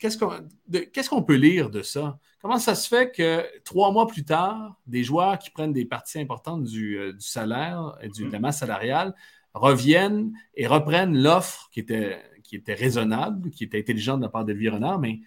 qu'est-ce 0.00 1.08
qu'on 1.08 1.22
peut 1.22 1.36
lire 1.36 1.70
de 1.70 1.82
ça? 1.82 2.18
Comment 2.40 2.58
ça 2.58 2.74
se 2.74 2.88
fait 2.88 3.12
que 3.12 3.46
trois 3.62 3.92
mois 3.92 4.08
plus 4.08 4.24
tard, 4.24 4.80
des 4.88 5.04
joueurs 5.04 5.38
qui 5.38 5.50
prennent 5.50 5.72
des 5.72 5.84
parties 5.84 6.18
importantes 6.18 6.64
du, 6.64 6.98
euh, 6.98 7.12
salaire 7.20 7.96
du, 8.12 8.24
de 8.24 8.32
la 8.32 8.38
mhm. 8.38 8.42
masse 8.42 8.58
salariale 8.58 9.14
reviennent 9.54 10.32
et 10.54 10.66
reprennent 10.66 11.16
l'offre 11.16 11.68
qui 11.72 11.80
était, 11.80 12.18
qui 12.42 12.56
était 12.56 12.74
raisonnable, 12.74 13.50
qui 13.50 13.64
était 13.64 13.78
intelligente 13.78 14.20
de 14.20 14.24
la 14.24 14.30
part 14.30 14.44
de 14.44 14.70
Renard, 14.70 14.98
mais 14.98 15.20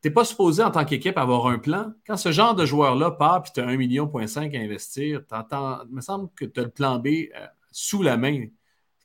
tu 0.00 0.08
n'es 0.08 0.14
pas 0.14 0.24
supposé 0.24 0.62
en 0.62 0.70
tant 0.70 0.84
qu'équipe 0.84 1.18
avoir 1.18 1.46
un 1.46 1.58
plan. 1.58 1.92
Quand 2.06 2.16
ce 2.16 2.32
genre 2.32 2.54
de 2.54 2.64
joueur-là 2.64 3.12
part 3.12 3.44
et 3.46 3.52
tu 3.54 3.60
as 3.60 3.66
1,5 3.66 3.76
million 3.76 4.10
à 4.12 4.20
investir, 4.58 5.22
il 5.30 5.94
me 5.94 6.00
semble 6.00 6.28
que 6.34 6.44
tu 6.44 6.60
as 6.60 6.64
le 6.64 6.70
plan 6.70 6.98
B 6.98 7.06
euh, 7.06 7.46
sous 7.70 8.02
la 8.02 8.16
main. 8.16 8.46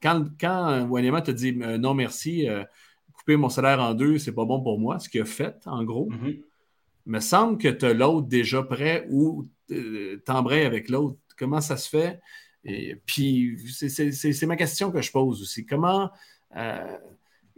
Quand, 0.01 0.25
quand 0.39 0.69
euh, 0.69 1.21
te 1.21 1.31
dit 1.31 1.57
euh, 1.61 1.77
non 1.77 1.93
merci, 1.93 2.47
couper 3.13 3.35
mon 3.35 3.49
salaire 3.49 3.81
en 3.81 3.93
deux, 3.93 4.17
c'est 4.17 4.31
pas 4.31 4.45
bon 4.45 4.61
pour 4.61 4.79
moi, 4.79 4.99
ce 4.99 5.09
qu'il 5.09 5.21
a 5.21 5.25
fait, 5.25 5.57
en 5.65 5.83
gros. 5.83 6.09
Mm-hmm. 6.09 6.41
Il 7.05 7.11
me 7.11 7.19
semble 7.19 7.57
que 7.57 7.67
tu 7.67 7.85
as 7.85 7.93
l'autre 7.93 8.27
déjà 8.27 8.63
prêt 8.63 9.07
ou 9.09 9.47
t'embrayes 10.25 10.65
avec 10.65 10.89
l'autre. 10.89 11.17
Comment 11.37 11.61
ça 11.61 11.77
se 11.77 11.89
fait? 11.89 12.19
Et 12.63 12.95
puis, 13.05 13.57
c'est 13.71 14.45
ma 14.45 14.55
question 14.55 14.91
que 14.91 15.01
je 15.01 15.11
pose 15.11 15.41
aussi. 15.41 15.65
Comment, 15.65 16.11
euh, 16.55 16.97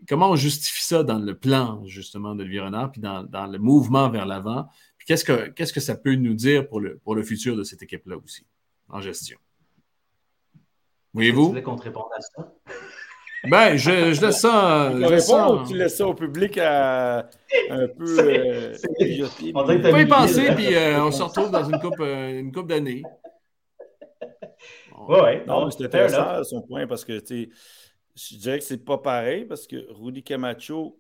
comment 0.08 0.32
on 0.32 0.36
justifie 0.36 0.84
ça 0.84 1.04
dans 1.04 1.20
le 1.20 1.38
plan, 1.38 1.84
justement, 1.86 2.36
de 2.36 2.44
Renard, 2.60 2.92
puis 2.92 3.02
dans, 3.02 3.48
le 3.48 3.58
mouvement 3.58 4.10
vers 4.10 4.26
l'avant? 4.26 4.68
Puis 4.98 5.08
qu'est-ce 5.08 5.26
que, 5.26 5.50
qu'est-ce 5.50 5.74
que 5.74 5.80
ça 5.80 5.96
peut 5.96 6.16
nous 6.16 6.34
dire 6.34 6.68
pour 6.68 6.80
le, 6.80 6.98
pour 6.98 7.16
le 7.16 7.24
futur 7.24 7.56
de 7.56 7.64
cette 7.64 7.82
équipe-là 7.82 8.18
aussi, 8.24 8.46
en 8.90 9.02
gestion? 9.02 9.40
Voyez-vous? 11.14 11.44
Tu 11.44 11.50
voulais 11.50 11.64
qu'on 11.64 11.76
te 11.76 11.84
réponde 11.84 12.10
à 12.16 12.22
ça? 12.22 12.54
Ben, 13.46 13.78
je, 13.78 14.14
je 14.14 14.20
laisse 14.20 14.42
ça. 14.42 14.92
Tu, 14.94 15.06
réponds, 15.06 15.62
ou 15.62 15.66
tu 15.66 15.78
laisses 15.78 15.96
ça 15.96 16.06
au 16.06 16.14
public 16.14 16.58
à, 16.58 17.20
un 17.70 17.88
peu. 17.88 18.20
Euh, 18.20 18.76
on 19.56 19.66
peut 19.66 20.02
y 20.02 20.06
penser, 20.06 20.52
puis 20.56 20.76
euh, 20.76 21.02
on 21.02 21.10
se 21.10 21.24
retrouve 21.24 21.50
dans 21.50 21.64
une 21.64 21.80
coupe, 21.80 22.02
une 22.02 22.52
coupe 22.52 22.68
d'années. 22.68 23.02
Ouais, 25.10 25.44
Non, 25.46 25.70
c'était 25.72 25.86
intéressant 25.86 26.44
son 26.44 26.62
point 26.62 26.86
parce 26.86 27.04
que 27.04 27.20
je 27.20 28.36
dirais 28.38 28.60
que 28.60 28.66
c'est 28.66 28.86
pas 28.86 29.00
pareil 29.00 29.46
parce 29.46 29.66
que 29.66 29.88
Rudy 29.90 30.22
Camacho 30.22 31.00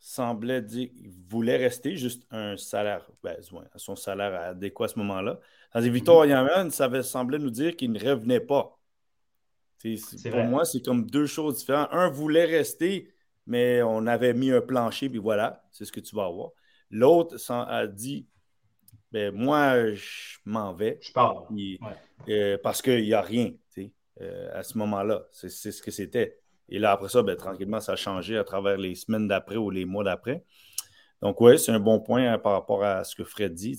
semblait 0.00 0.62
dire 0.62 0.88
qu'il 0.90 1.10
voulait 1.28 1.56
rester 1.56 1.96
juste 1.96 2.26
un 2.30 2.56
salaire, 2.56 3.08
ben, 3.22 3.36
son 3.76 3.94
salaire 3.94 4.34
adéquat 4.40 4.86
à 4.86 4.88
ce 4.88 4.98
moment-là. 4.98 5.38
Tandis 5.72 5.90
Victor 5.90 6.26
mm 6.26 6.70
ça 6.70 7.02
semblait 7.02 7.38
nous 7.38 7.50
dire 7.50 7.76
qu'il 7.76 7.92
ne 7.92 8.00
revenait 8.00 8.40
pas. 8.40 8.80
pour 9.82 10.44
moi, 10.44 10.64
c'est 10.64 10.84
comme 10.84 11.06
deux 11.08 11.26
choses 11.26 11.58
différentes. 11.58 11.88
Un 11.92 12.08
voulait 12.08 12.46
rester, 12.46 13.12
mais 13.46 13.80
on 13.82 14.08
avait 14.08 14.34
mis 14.34 14.50
un 14.50 14.60
plancher, 14.60 15.08
puis 15.08 15.20
voilà, 15.20 15.62
c'est 15.70 15.84
ce 15.84 15.92
que 15.92 16.00
tu 16.00 16.16
vas 16.16 16.24
avoir. 16.24 16.50
L'autre 16.90 17.36
a 17.52 17.86
dit 17.86 18.26
ben, 19.12 19.34
moi, 19.34 19.92
je 19.92 20.38
m'en 20.44 20.72
vais. 20.72 20.98
Je 21.02 21.12
pars. 21.12 21.48
Euh, 22.28 22.58
parce 22.62 22.82
qu'il 22.82 23.02
n'y 23.02 23.14
a 23.14 23.20
rien 23.20 23.52
euh, 24.20 24.50
à 24.52 24.62
ce 24.62 24.78
moment-là. 24.78 25.26
C'est 25.32 25.48
ce 25.48 25.82
que 25.82 25.90
c'était. 25.90 26.38
Et 26.68 26.78
là, 26.78 26.92
après 26.92 27.08
ça, 27.08 27.22
ben, 27.22 27.36
tranquillement, 27.36 27.80
ça 27.80 27.92
a 27.92 27.96
changé 27.96 28.36
à 28.36 28.44
travers 28.44 28.76
les 28.76 28.94
semaines 28.94 29.26
d'après 29.26 29.56
ou 29.56 29.70
les 29.70 29.84
mois 29.84 30.04
d'après. 30.04 30.44
Donc, 31.22 31.40
oui, 31.40 31.58
c'est 31.58 31.72
un 31.72 31.80
bon 31.80 32.00
point 32.00 32.32
hein, 32.32 32.38
par 32.38 32.52
rapport 32.52 32.84
à 32.84 33.04
ce 33.04 33.16
que 33.16 33.24
Fred 33.24 33.52
dit. 33.52 33.78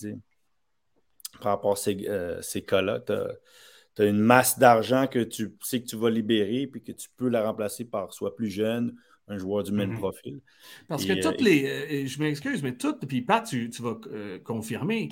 Par 1.41 1.53
rapport 1.53 1.73
à 1.73 1.75
ces, 1.77 1.97
euh, 2.07 2.41
ces 2.41 2.63
cas-là, 2.63 2.99
tu 2.99 3.13
as, 3.13 4.05
une 4.05 4.19
masse 4.19 4.59
d'argent 4.59 5.07
que 5.07 5.19
tu 5.19 5.55
sais 5.61 5.81
que 5.81 5.87
tu 5.87 5.95
vas 5.95 6.09
libérer 6.09 6.67
puis 6.67 6.83
que 6.83 6.91
tu 6.91 7.09
peux 7.15 7.29
la 7.29 7.45
remplacer 7.45 7.85
par 7.85 8.13
soit 8.13 8.35
plus 8.35 8.49
jeune 8.49 8.95
un 9.31 9.37
joueur 9.37 9.63
du 9.63 9.71
même 9.71 9.93
mm-hmm. 9.93 9.97
profil. 9.97 10.41
Parce 10.87 11.05
que 11.05 11.13
toutes 11.13 11.41
euh, 11.41 11.45
les. 11.45 11.65
Euh, 11.65 12.07
je 12.07 12.19
m'excuse, 12.19 12.61
mais 12.61 12.75
toutes, 12.75 13.05
puis 13.05 13.21
Pat, 13.21 13.45
tu, 13.45 13.69
vas 13.79 13.97
euh, 14.11 14.39
confirmer, 14.39 15.09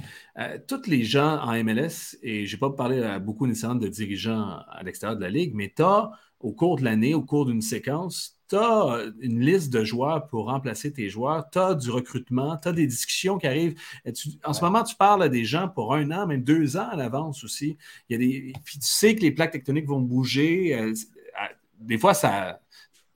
tous 0.67 0.87
les 0.87 1.03
gens 1.03 1.39
en 1.39 1.63
MLS, 1.63 2.17
et 2.21 2.45
je 2.45 2.55
n'ai 2.55 2.59
pas 2.59 2.69
parlé 2.69 3.01
à 3.01 3.19
beaucoup 3.19 3.47
nécessairement 3.47 3.79
de 3.79 3.87
dirigeants 3.87 4.59
à 4.69 4.83
l'extérieur 4.83 5.17
de 5.17 5.23
la 5.23 5.29
Ligue, 5.29 5.53
mais 5.55 5.71
tu 5.75 5.81
as, 5.81 6.11
au 6.39 6.53
cours 6.53 6.77
de 6.77 6.83
l'année, 6.83 7.13
au 7.13 7.21
cours 7.21 7.45
d'une 7.45 7.61
séquence, 7.61 8.37
tu 8.49 8.55
as 8.55 9.05
une 9.19 9.41
liste 9.41 9.71
de 9.71 9.83
joueurs 9.83 10.27
pour 10.27 10.45
remplacer 10.45 10.91
tes 10.91 11.09
joueurs, 11.09 11.49
tu 11.51 11.59
as 11.59 11.75
du 11.75 11.91
recrutement, 11.91 12.57
tu 12.57 12.69
as 12.69 12.71
des 12.71 12.87
discussions 12.87 13.37
qui 13.37 13.47
arrivent. 13.47 13.79
en 14.43 14.53
ce 14.53 14.63
moment, 14.63 14.83
tu 14.83 14.95
parles 14.95 15.23
à 15.23 15.29
des 15.29 15.45
gens 15.45 15.69
pour 15.69 15.93
un 15.93 16.09
an, 16.11 16.27
même 16.27 16.43
deux 16.43 16.77
ans 16.77 16.87
à 16.89 16.95
l'avance 16.95 17.43
aussi. 17.43 17.77
Il 18.09 18.13
y 18.13 18.15
a 18.15 18.17
des, 18.17 18.53
puis 18.63 18.79
tu 18.79 18.87
sais 18.87 19.15
que 19.15 19.21
les 19.21 19.31
plaques 19.31 19.51
tectoniques 19.51 19.87
vont 19.87 20.01
bouger. 20.01 20.93
des 21.79 21.97
fois, 21.97 22.13
ça 22.13 22.59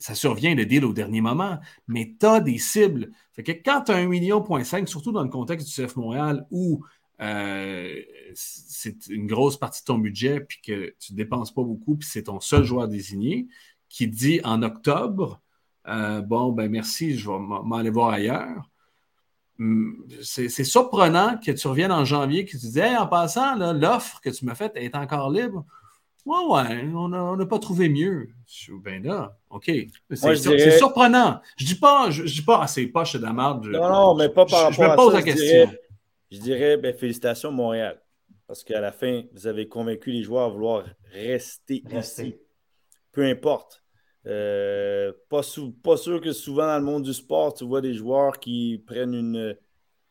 ça 0.03 0.15
survient 0.15 0.53
le 0.53 0.65
deal 0.65 0.83
au 0.83 0.91
dernier 0.91 1.21
moment, 1.21 1.59
mais 1.87 2.13
tu 2.19 2.25
as 2.25 2.41
des 2.41 2.57
cibles. 2.57 3.11
Que 3.37 3.53
quand 3.53 3.83
tu 3.85 3.93
as 3.93 3.95
un 3.95 4.05
million, 4.05 4.43
surtout 4.85 5.13
dans 5.13 5.23
le 5.23 5.29
contexte 5.29 5.65
du 5.65 5.73
CF 5.73 5.95
Montréal 5.95 6.45
où 6.51 6.83
euh, 7.21 8.01
c'est 8.35 9.07
une 9.07 9.27
grosse 9.27 9.55
partie 9.55 9.79
de 9.79 9.85
ton 9.85 9.97
budget, 9.97 10.41
puis 10.41 10.59
que 10.61 10.93
tu 10.99 11.13
ne 11.13 11.17
dépenses 11.17 11.53
pas 11.53 11.63
beaucoup, 11.63 11.95
puis 11.95 12.05
c'est 12.05 12.23
ton 12.23 12.41
seul 12.41 12.65
joueur 12.65 12.89
désigné, 12.89 13.47
qui 13.87 14.09
dit 14.09 14.41
en 14.43 14.61
octobre, 14.61 15.41
euh, 15.87 16.19
bon, 16.21 16.51
ben 16.51 16.69
merci, 16.69 17.17
je 17.17 17.31
vais 17.31 17.39
m'en 17.39 17.77
aller 17.77 17.89
voir 17.89 18.09
ailleurs. 18.09 18.69
Hum, 19.57 20.05
c'est 20.21 20.49
surprenant 20.49 21.37
que 21.37 21.51
tu 21.51 21.65
reviennes 21.65 21.93
en 21.93 22.03
janvier, 22.03 22.43
que 22.43 22.57
tu 22.57 22.57
dis, 22.57 22.81
en 22.81 23.07
passant, 23.07 23.55
l'offre 23.55 24.19
que 24.19 24.31
tu 24.31 24.43
m'as 24.43 24.55
faite 24.55 24.73
est 24.75 24.97
encore 24.97 25.31
libre. 25.31 25.65
Ouais, 26.25 26.37
ouais, 26.37 26.91
on 26.95 27.35
n'a 27.35 27.45
pas 27.45 27.59
trouvé 27.59 27.89
mieux. 27.89 28.29
Ben 28.81 29.03
là, 29.03 29.37
OK. 29.49 29.69
C'est 30.11 30.77
surprenant. 30.77 31.41
Je 31.57 31.65
dis 31.65 31.75
pas, 31.75 32.09
je, 32.09 32.23
dis 32.23 32.41
pas, 32.41 32.61
ah, 32.63 32.67
c'est 32.67 32.85
poche 32.87 33.15
de 33.15 33.21
la 33.21 33.33
merde. 33.33 33.65
Non, 33.65 33.89
non, 33.89 34.15
mais 34.15 34.29
pas 34.29 34.45
par 34.45 34.63
rapport 34.63 34.69
à 34.69 34.71
ça. 34.71 34.85
Je 34.85 34.91
me 34.91 34.95
pose 34.95 35.13
la 35.13 35.21
question. 35.21 35.73
je 36.31 36.37
dirais, 36.39 36.77
ben, 36.77 36.95
félicitations, 36.95 37.51
Montréal. 37.51 38.01
Parce 38.47 38.63
qu'à 38.63 38.79
la 38.79 38.91
fin, 38.91 39.23
vous 39.33 39.47
avez 39.47 39.67
convaincu 39.67 40.11
les 40.11 40.23
joueurs 40.23 40.45
à 40.45 40.49
vouloir 40.49 40.85
rester, 41.11 41.83
ici. 41.91 42.35
Peu 43.11 43.23
importe. 43.25 43.83
Euh, 44.25 45.11
pas, 45.29 45.41
pas, 45.83 45.97
sûr 45.97 46.21
que 46.21 46.31
souvent 46.31 46.65
dans 46.67 46.77
le 46.77 46.85
monde 46.85 47.03
du 47.03 47.13
sport, 47.13 47.53
tu 47.53 47.65
vois 47.65 47.81
des 47.81 47.93
joueurs 47.93 48.39
qui 48.39 48.81
prennent 48.87 49.13
une, 49.13 49.57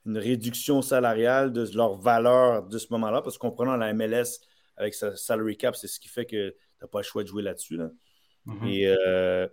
une 0.05 0.19
réduction 0.19 0.83
salariale 0.83 1.53
de 1.53 1.67
leur 1.75 1.97
valeur 1.97 2.65
de 2.65 2.77
ce 2.79 2.89
moment-là. 2.91 3.23
Parce 3.23 3.39
qu'on 3.39 3.51
prenant 3.51 3.77
la 3.77 3.95
MLS, 3.95 4.41
avec 4.77 4.95
sa 4.95 5.17
salary 5.17 5.57
cap, 5.57 5.77
c'est 5.77 5.89
ce 5.89 6.01
qui 6.01 6.09
fait 6.09 6.27
que 6.27 6.51
tu 6.51 6.57
n'as 6.81 6.89
pas 6.89 7.01
le 7.01 7.05
choix 7.05 7.23
de 7.23 7.29
jouer 7.29 7.43
là-dessus. 7.43 7.79
Mm-hmm. 8.47 8.97
Euh, 9.07 9.49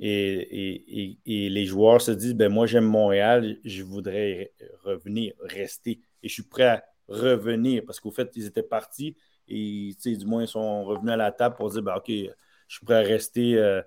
et, 0.00 1.18
et, 1.26 1.48
les 1.48 1.66
joueurs 1.66 2.00
se 2.00 2.12
disent 2.12 2.34
ben 2.34 2.52
moi 2.52 2.66
j'aime 2.66 2.84
Montréal, 2.84 3.58
je 3.64 3.82
voudrais 3.82 4.52
revenir, 4.82 5.34
rester. 5.40 6.00
Et 6.22 6.28
je 6.28 6.34
suis 6.34 6.44
prêt 6.44 6.66
à 6.66 6.84
revenir 7.08 7.82
parce 7.84 7.98
qu'au 7.98 8.10
fait, 8.10 8.30
ils 8.36 8.46
étaient 8.46 8.62
partis 8.62 9.16
et 9.48 9.94
du 10.04 10.26
moins 10.26 10.42
ils 10.42 10.48
sont 10.48 10.84
revenus 10.84 11.12
à 11.12 11.16
la 11.16 11.32
table 11.32 11.56
pour 11.56 11.70
dire 11.70 11.82
ben, 11.82 11.96
OK, 11.96 12.08
je 12.08 12.30
suis 12.68 12.84
prêt 12.84 12.96
à 12.96 13.00
rester 13.00 13.56
euh, 13.56 13.82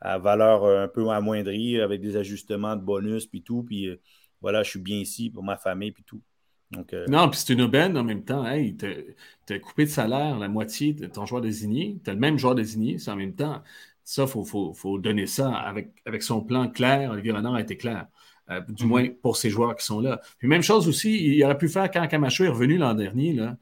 à 0.00 0.18
valeur 0.18 0.64
un 0.66 0.88
peu 0.88 1.08
amoindrie 1.08 1.80
avec 1.80 2.00
des 2.00 2.16
ajustements 2.16 2.76
de 2.76 2.82
bonus 2.82 3.26
puis 3.26 3.42
tout. 3.42 3.62
Puis 3.62 3.86
euh, 3.88 4.00
voilà, 4.42 4.62
je 4.62 4.70
suis 4.70 4.80
bien 4.80 4.98
ici 4.98 5.30
pour 5.30 5.42
ma 5.42 5.56
famille 5.56 5.92
puis 5.92 6.04
tout. 6.04 6.20
Euh, 6.92 7.06
non, 7.08 7.28
puis 7.28 7.40
c'est 7.40 7.52
une 7.52 7.62
aubaine 7.62 7.96
en 7.96 8.04
même 8.04 8.24
temps. 8.24 8.46
Hey, 8.46 8.76
tu 8.76 9.52
as 9.52 9.58
coupé 9.58 9.84
de 9.84 9.90
salaire 9.90 10.38
la 10.38 10.48
moitié 10.48 10.92
de 10.92 11.06
ton 11.06 11.26
joueur 11.26 11.40
désigné. 11.40 11.98
Tu 12.04 12.10
as 12.10 12.14
le 12.14 12.20
même 12.20 12.38
joueur 12.38 12.54
désigné, 12.54 12.98
c'est 12.98 13.10
en 13.10 13.16
même 13.16 13.34
temps. 13.34 13.62
Ça, 14.04 14.24
il 14.24 14.44
faut, 14.74 14.98
donner 14.98 15.26
ça 15.26 15.52
avec, 15.54 15.90
avec 16.04 16.22
son 16.22 16.42
plan 16.42 16.68
clair. 16.68 17.10
Olivier 17.10 17.32
Renard 17.32 17.54
a 17.54 17.60
été 17.60 17.76
clair. 17.76 18.06
Euh, 18.50 18.60
du 18.60 18.84
mm-hmm. 18.84 18.86
moins 18.86 19.08
pour 19.22 19.36
ces 19.38 19.48
joueurs 19.48 19.74
qui 19.74 19.86
sont 19.86 20.00
là. 20.00 20.20
Puis 20.38 20.48
même 20.48 20.62
chose 20.62 20.86
aussi, 20.86 21.34
il 21.34 21.42
aurait 21.44 21.56
pu 21.56 21.68
faire 21.68 21.90
quand 21.90 22.06
Camacho 22.06 22.44
est 22.44 22.48
revenu 22.48 22.76
l'an 22.76 22.92
dernier, 22.92 23.32
là, 23.32 23.56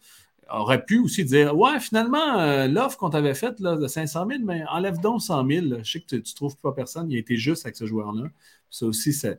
aurait 0.51 0.85
pu 0.85 0.99
aussi 0.99 1.25
dire 1.25 1.57
Ouais, 1.57 1.79
finalement, 1.79 2.41
euh, 2.41 2.67
l'offre 2.67 2.99
qu'on 2.99 3.11
t'avait 3.11 3.35
faite 3.35 3.63
de 3.63 3.87
500 3.87 4.27
000, 4.29 4.41
mais 4.45 4.65
enlève 4.69 4.99
donc 5.01 5.23
100 5.23 5.47
000. 5.47 5.67
Je 5.85 5.91
sais 5.91 6.01
que 6.01 6.07
tu 6.07 6.17
ne 6.17 6.35
trouves 6.35 6.57
pas 6.57 6.73
personne, 6.73 7.11
il 7.11 7.17
a 7.17 7.21
été 7.21 7.37
juste 7.37 7.65
avec 7.65 7.77
ce 7.77 7.87
joueur-là. 7.87 8.25
Ça 8.71 8.87
aussi, 8.87 9.13
ça, 9.13 9.35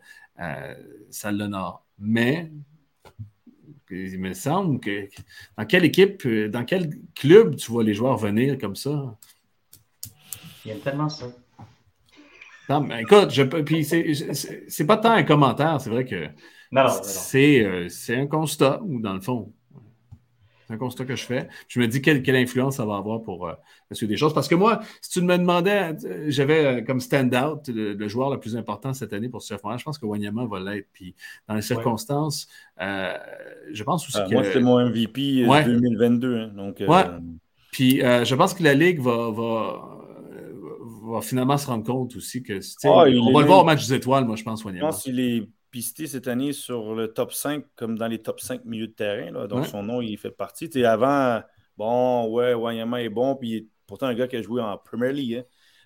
ça 1.09 1.31
l'honore. 1.31 1.85
Mais 1.99 2.51
il 3.93 4.19
me 4.19 4.33
semble 4.33 4.79
que 4.79 5.07
dans 5.57 5.65
quelle 5.65 5.85
équipe, 5.85 6.25
euh, 6.25 6.49
dans 6.49 6.65
quel 6.65 6.89
club 7.15 7.55
tu 7.55 7.71
vois 7.71 7.83
les 7.83 7.93
joueurs 7.93 8.17
venir 8.17 8.57
comme 8.57 8.75
ça? 8.75 9.17
Il 10.65 10.71
y 10.71 10.73
a 10.73 10.77
tellement 10.77 11.09
ça. 11.09 11.27
Non, 12.69 12.87
écoute, 12.97 13.29
je, 13.31 13.43
puis 13.43 13.83
c'est 13.83 14.87
pas 14.87 14.97
tant 14.97 15.11
un 15.11 15.23
commentaire, 15.23 15.81
c'est 15.81 15.89
vrai 15.89 16.05
que 16.05 16.29
euh, 16.75 17.89
c'est 17.89 18.15
un 18.15 18.27
constat, 18.27 18.81
ou 18.83 18.99
dans 18.99 19.13
le 19.13 19.21
fond, 19.21 19.51
c'est 20.65 20.73
un 20.73 20.77
constat 20.77 21.05
que 21.05 21.15
je 21.15 21.23
fais. 21.23 21.47
Je 21.67 21.79
me 21.79 21.87
dis 21.87 22.01
quelle, 22.01 22.21
quelle 22.21 22.35
influence 22.35 22.77
ça 22.77 22.85
va 22.85 22.97
avoir 22.97 23.21
pour 23.21 23.47
euh, 23.47 23.53
des 24.01 24.17
choses. 24.17 24.33
Parce 24.33 24.47
que 24.47 24.55
moi, 24.55 24.79
si 25.01 25.11
tu 25.11 25.21
me 25.21 25.37
demandais, 25.37 25.95
euh, 26.05 26.25
j'avais 26.27 26.65
euh, 26.65 26.81
comme 26.81 26.99
stand-out 26.99 27.67
le, 27.67 28.07
joueur 28.07 28.29
le 28.29 28.39
plus 28.39 28.55
important 28.55 28.93
cette 28.93 29.13
année 29.13 29.29
pour 29.29 29.41
ce 29.41 29.53
Montréal. 29.55 29.79
Je 29.79 29.83
pense 29.83 29.97
que 29.97 30.05
Wanyama 30.05 30.45
va 30.45 30.59
l'être. 30.59 30.87
Puis 30.93 31.15
dans 31.47 31.55
les 31.55 31.61
circonstances, 31.61 32.47
je 32.79 33.83
pense 33.83 34.07
aussi 34.07 34.17
que. 34.29 34.33
Moi, 34.33 34.43
c'était 34.43 34.61
mon 34.61 34.79
MVP 34.89 35.45
2022. 35.45 36.37
Hein, 36.37 36.51
donc, 36.55 36.77
ouais. 36.79 37.03
Puis 37.71 37.99
je 37.99 38.35
pense 38.35 38.53
que 38.53 38.63
la 38.63 38.73
Ligue 38.73 38.99
va, 38.99 39.31
va, 39.31 41.21
finalement 41.21 41.57
se 41.57 41.67
rendre 41.67 41.85
compte 41.85 42.15
aussi 42.15 42.43
que. 42.43 42.59
Ah, 42.85 43.05
on 43.07 43.33
va 43.33 43.41
le 43.41 43.47
voir 43.47 43.61
au 43.61 43.65
match 43.65 43.87
des 43.87 43.95
étoiles, 43.95 44.25
moi, 44.25 44.35
je 44.35 44.43
pense, 44.43 44.63
Wanyama. 44.63 44.87
Je 44.87 44.91
pense 44.91 45.03
qu'il 45.03 45.19
est 45.19 45.47
pisté 45.73 46.05
cette 46.05 46.27
année 46.27 46.53
sur 46.53 46.93
le 46.93 47.11
top 47.11 47.33
5, 47.33 47.65
comme 47.75 47.97
dans 47.97 48.05
les 48.07 48.21
top 48.21 48.39
5 48.39 48.63
milieux 48.63 48.87
de 48.87 48.93
terrain. 48.93 49.31
Là. 49.31 49.47
Donc, 49.47 49.65
son 49.65 49.81
nom, 49.81 50.01
il 50.01 50.17
fait 50.19 50.29
partie. 50.29 50.69
avant, 50.85 51.41
bon, 51.77 52.29
ouais, 52.29 52.53
Wanyama 52.53 53.01
est 53.01 53.09
bon, 53.09 53.35
puis 53.35 53.49
il 53.49 53.55
est 53.55 53.67
pourtant 53.87 54.05
un 54.05 54.13
gars 54.13 54.27
qui 54.27 54.35
a 54.35 54.41
joué 54.43 54.61
en 54.61 54.77
Premier 54.77 55.11
League. 55.11 55.43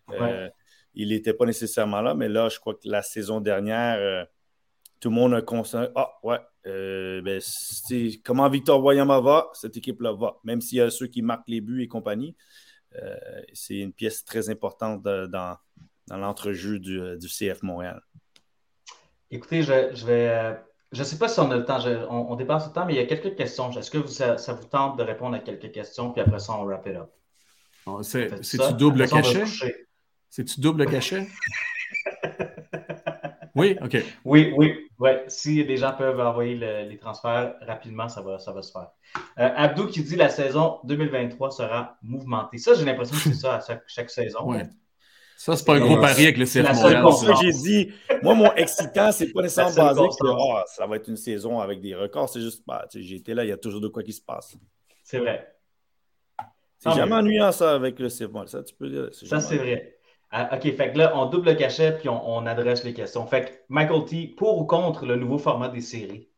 Hein. 0.09 0.13
Euh, 0.19 0.49
il 0.93 1.09
n'était 1.09 1.33
pas 1.33 1.45
nécessairement 1.45 2.01
là, 2.01 2.15
mais 2.15 2.27
là, 2.27 2.49
je 2.49 2.59
crois 2.59 2.73
que 2.73 2.81
la 2.83 3.01
saison 3.01 3.39
dernière, 3.39 3.97
euh, 3.97 4.25
tout 4.99 5.07
le 5.09 5.15
monde 5.15 5.33
a 5.33 5.41
constaté 5.41 5.89
Ah, 5.95 6.11
ouais, 6.21 6.39
euh, 6.65 7.21
ben, 7.21 7.41
comment 8.25 8.49
Victor 8.49 8.83
Wanyama 8.83 9.21
va, 9.21 9.47
cette 9.53 9.77
équipe-là 9.77 10.11
va. 10.11 10.35
Même 10.43 10.59
s'il 10.59 10.79
y 10.79 10.81
a 10.81 10.89
ceux 10.89 11.07
qui 11.07 11.21
marquent 11.21 11.47
les 11.47 11.61
buts 11.61 11.81
et 11.81 11.87
compagnie, 11.87 12.35
c'est 13.53 13.77
une 13.77 13.93
pièce 13.93 14.25
très 14.25 14.49
importante 14.49 15.01
dans, 15.03 15.55
dans 16.07 16.17
l'entrejeu 16.17 16.79
du, 16.79 16.99
du 17.17 17.27
CF 17.27 17.61
Montréal. 17.63 18.01
Écoutez, 19.31 19.63
je, 19.63 19.93
je 19.93 20.05
vais. 20.05 20.29
Euh, 20.29 20.53
je 20.91 20.99
ne 20.99 21.03
sais 21.03 21.17
pas 21.17 21.27
si 21.27 21.39
on 21.39 21.51
a 21.51 21.57
le 21.57 21.65
temps, 21.65 21.79
on, 22.09 22.35
dépasse 22.35 22.67
le 22.67 22.73
temps, 22.73 22.85
mais 22.85 22.93
il 22.93 22.97
y 22.97 23.01
a 23.01 23.05
quelques 23.05 23.35
questions. 23.35 23.69
Est-ce 23.71 23.91
que 23.91 24.07
ça, 24.07 24.35
vous 24.53 24.65
tente 24.65 24.97
de 24.97 25.03
répondre 25.03 25.35
à 25.35 25.39
quelques 25.39 25.71
questions, 25.71 26.11
puis 26.11 26.21
après 26.21 26.39
ça, 26.39 26.53
on 26.53 26.63
wrap 26.63 26.87
it 26.87 26.95
up? 26.95 27.09
C'est-tu 28.03 28.73
double 28.73 29.07
cachet? 29.07 29.43
C'est-tu 30.29 30.61
double 30.61 30.85
cachet? 30.85 31.27
oui, 33.55 33.77
OK. 33.81 33.97
Oui, 34.23 34.53
oui, 34.55 34.89
ouais. 34.99 35.25
Si 35.27 35.61
les 35.63 35.75
gens 35.75 35.91
peuvent 35.91 36.19
envoyer 36.21 36.55
les 36.85 36.97
transferts 36.97 37.55
rapidement, 37.61 38.07
ça 38.07 38.21
va, 38.21 38.39
ça 38.39 38.53
va 38.53 38.61
se 38.61 38.71
faire. 38.71 38.87
Euh, 39.39 39.49
Abdou 39.55 39.87
qui 39.87 40.03
dit 40.03 40.15
la 40.15 40.29
saison 40.29 40.79
2023 40.85 41.51
sera 41.51 41.97
mouvementée. 42.01 42.59
Ça, 42.59 42.75
j'ai 42.75 42.85
l'impression 42.85 43.15
que 43.17 43.23
c'est 43.23 43.33
ça 43.33 43.55
à 43.55 43.77
chaque, 43.87 44.09
saison. 44.09 44.53
Ça, 45.37 45.55
c'est 45.55 45.65
pas 45.65 45.75
un 45.75 45.79
gros 45.79 46.01
pari 46.01 46.23
avec 46.23 46.37
le 46.37 46.45
CF 46.45 46.73
Montréal. 46.73 47.05
C'est 47.11 47.25
ça 47.27 47.33
que 47.33 47.39
j'ai 47.41 47.51
dit. 47.51 47.91
Moi, 48.23 48.33
mon 48.33 48.51
excitant, 48.55 49.11
c'est 49.11 49.31
pas 49.31 49.43
nécessairement 49.43 49.93
basé 49.93 50.01
que 50.01 50.27
oh, 50.27 50.57
ça 50.65 50.87
va 50.87 50.95
être 50.95 51.07
une 51.07 51.15
saison 51.15 51.59
avec 51.59 51.79
des 51.79 51.93
records. 51.93 52.27
C'est 52.27 52.41
juste, 52.41 52.63
bah, 52.65 52.87
j'ai 52.93 53.17
été 53.17 53.35
là, 53.35 53.45
il 53.45 53.49
y 53.49 53.51
a 53.51 53.57
toujours 53.57 53.79
de 53.79 53.87
quoi 53.87 54.01
qui 54.01 54.13
se 54.13 54.21
passe. 54.21 54.57
C'est 55.03 55.19
vrai. 55.19 55.53
C'est 56.79 56.91
jamais 56.91 57.13
ennuyant, 57.13 57.51
ça, 57.51 57.75
avec 57.75 57.99
le 57.99 58.09
CF 58.09 58.31
Montréal. 58.31 58.47
Ça, 58.47 58.63
tu 58.63 58.73
peux 58.73 58.89
dire. 58.89 59.09
Ça, 59.11 59.39
c'est 59.39 59.57
vrai. 59.57 59.99
Ah, 60.31 60.49
OK, 60.55 60.63
fait 60.75 60.91
que 60.91 60.97
là, 60.97 61.13
on 61.15 61.27
double 61.27 61.49
le 61.49 61.55
cachet 61.55 61.93
puis 61.99 62.09
on, 62.09 62.45
adresse 62.47 62.83
les 62.83 62.93
questions. 62.93 63.25
Fait 63.27 63.45
que, 63.45 63.51
Michael 63.69 64.05
T, 64.05 64.27
pour 64.35 64.57
ou 64.57 64.65
contre 64.65 65.05
le 65.05 65.15
nouveau 65.17 65.37
format 65.37 65.69
des 65.69 65.81
séries? 65.81 66.29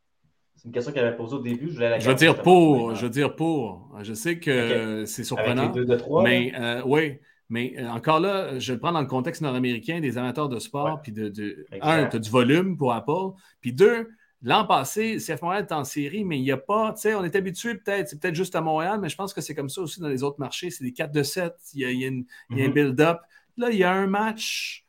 C'est 0.57 0.65
une 0.65 0.73
question 0.73 0.91
qu'elle 0.91 1.05
avait 1.05 1.15
posée 1.15 1.37
au 1.37 1.41
début. 1.41 1.69
Je, 1.71 1.99
je 1.99 2.09
veux 2.09 2.15
dire 2.15 2.41
pour. 2.41 2.93
Je 2.95 3.03
veux 3.03 3.09
dire 3.09 3.33
pour. 3.33 3.89
Je 4.01 4.13
sais 4.13 4.39
que 4.39 5.05
c'est 5.05 5.23
surprenant. 5.23 5.63
Avec 5.63 5.75
les 5.75 5.81
deux 5.81 5.85
de 5.85 5.95
trois, 5.95 6.21
mais 6.21 6.51
euh, 6.53 6.81
oui. 6.85 7.17
Mais 7.49 7.73
euh, 7.77 7.89
encore 7.89 8.19
là, 8.19 8.59
je 8.59 8.73
le 8.73 8.79
prends 8.79 8.91
dans 8.91 9.01
le 9.01 9.07
contexte 9.07 9.41
nord-américain 9.41 9.99
des 9.99 10.17
amateurs 10.17 10.49
de 10.49 10.59
sport, 10.59 11.01
puis 11.01 11.11
de, 11.11 11.65
un, 11.81 12.05
tu 12.05 12.15
as 12.15 12.19
du 12.19 12.29
volume 12.29 12.77
pour 12.77 12.93
Apple, 12.93 13.39
puis 13.59 13.73
deux, 13.73 14.07
l'an 14.43 14.65
passé, 14.65 15.17
CF 15.17 15.41
Montréal 15.41 15.65
est 15.67 15.73
en 15.73 15.83
série, 15.83 16.23
mais 16.23 16.37
il 16.37 16.43
n'y 16.43 16.51
a 16.51 16.57
pas, 16.57 16.93
tu 16.93 17.01
sais, 17.01 17.15
on 17.15 17.23
est 17.23 17.35
habitué 17.35 17.75
peut-être, 17.75 18.09
c'est 18.09 18.19
peut-être 18.19 18.35
juste 18.35 18.55
à 18.55 18.61
Montréal, 18.61 18.99
mais 19.01 19.09
je 19.09 19.15
pense 19.15 19.33
que 19.33 19.41
c'est 19.41 19.55
comme 19.55 19.69
ça 19.69 19.81
aussi 19.81 19.99
dans 19.99 20.07
les 20.07 20.23
autres 20.23 20.39
marchés, 20.39 20.69
c'est 20.69 20.83
des 20.83 20.93
4 20.93 21.11
de 21.11 21.23
7, 21.23 21.53
il 21.73 21.81
y 21.81 22.05
a, 22.05 22.07
un 22.07 22.23
mm-hmm. 22.55 22.73
build-up. 22.73 23.19
Là, 23.57 23.71
il 23.71 23.77
y 23.77 23.83
a 23.83 23.91
un 23.91 24.07
match 24.07 24.85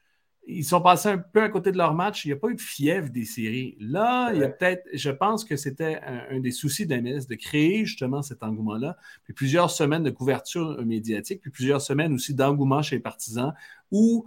ils 0.50 0.64
sont 0.64 0.80
passés 0.80 1.08
un 1.08 1.18
peu 1.18 1.42
à 1.42 1.48
côté 1.48 1.72
de 1.72 1.78
leur 1.78 1.94
match. 1.94 2.24
Il 2.24 2.28
n'y 2.28 2.32
a 2.32 2.36
pas 2.36 2.48
eu 2.48 2.54
de 2.54 2.60
fièvre 2.60 3.10
des 3.10 3.24
séries. 3.24 3.76
Là, 3.80 4.32
il 4.32 4.40
y 4.40 4.44
a 4.44 4.48
peut-être, 4.48 4.84
je 4.92 5.10
pense 5.10 5.44
que 5.44 5.56
c'était 5.56 6.00
un, 6.30 6.40
des 6.40 6.50
soucis 6.50 6.86
d'AMS 6.86 7.26
de 7.28 7.34
créer 7.34 7.84
justement 7.84 8.22
cet 8.22 8.42
engouement-là. 8.42 8.96
Puis 9.24 9.32
plusieurs 9.32 9.70
semaines 9.70 10.02
de 10.02 10.10
couverture 10.10 10.84
médiatique, 10.84 11.40
puis 11.40 11.50
plusieurs 11.50 11.80
semaines 11.80 12.14
aussi 12.14 12.34
d'engouement 12.34 12.82
chez 12.82 12.96
les 12.96 13.02
partisans 13.02 13.54
où 13.90 14.26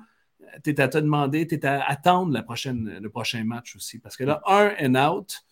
tu 0.63 0.69
es 0.69 0.81
à 0.81 0.87
te 0.87 0.97
demander, 0.97 1.47
tu 1.47 1.55
es 1.55 1.65
à 1.65 1.83
attendre 1.83 2.31
la 2.31 2.43
prochaine, 2.43 2.99
le 3.01 3.09
prochain 3.09 3.43
match 3.43 3.75
aussi. 3.75 3.99
Parce 3.99 4.17
que 4.17 4.23
là, 4.23 4.41
un 4.47 4.73
and 4.79 4.95
out, 4.95 5.43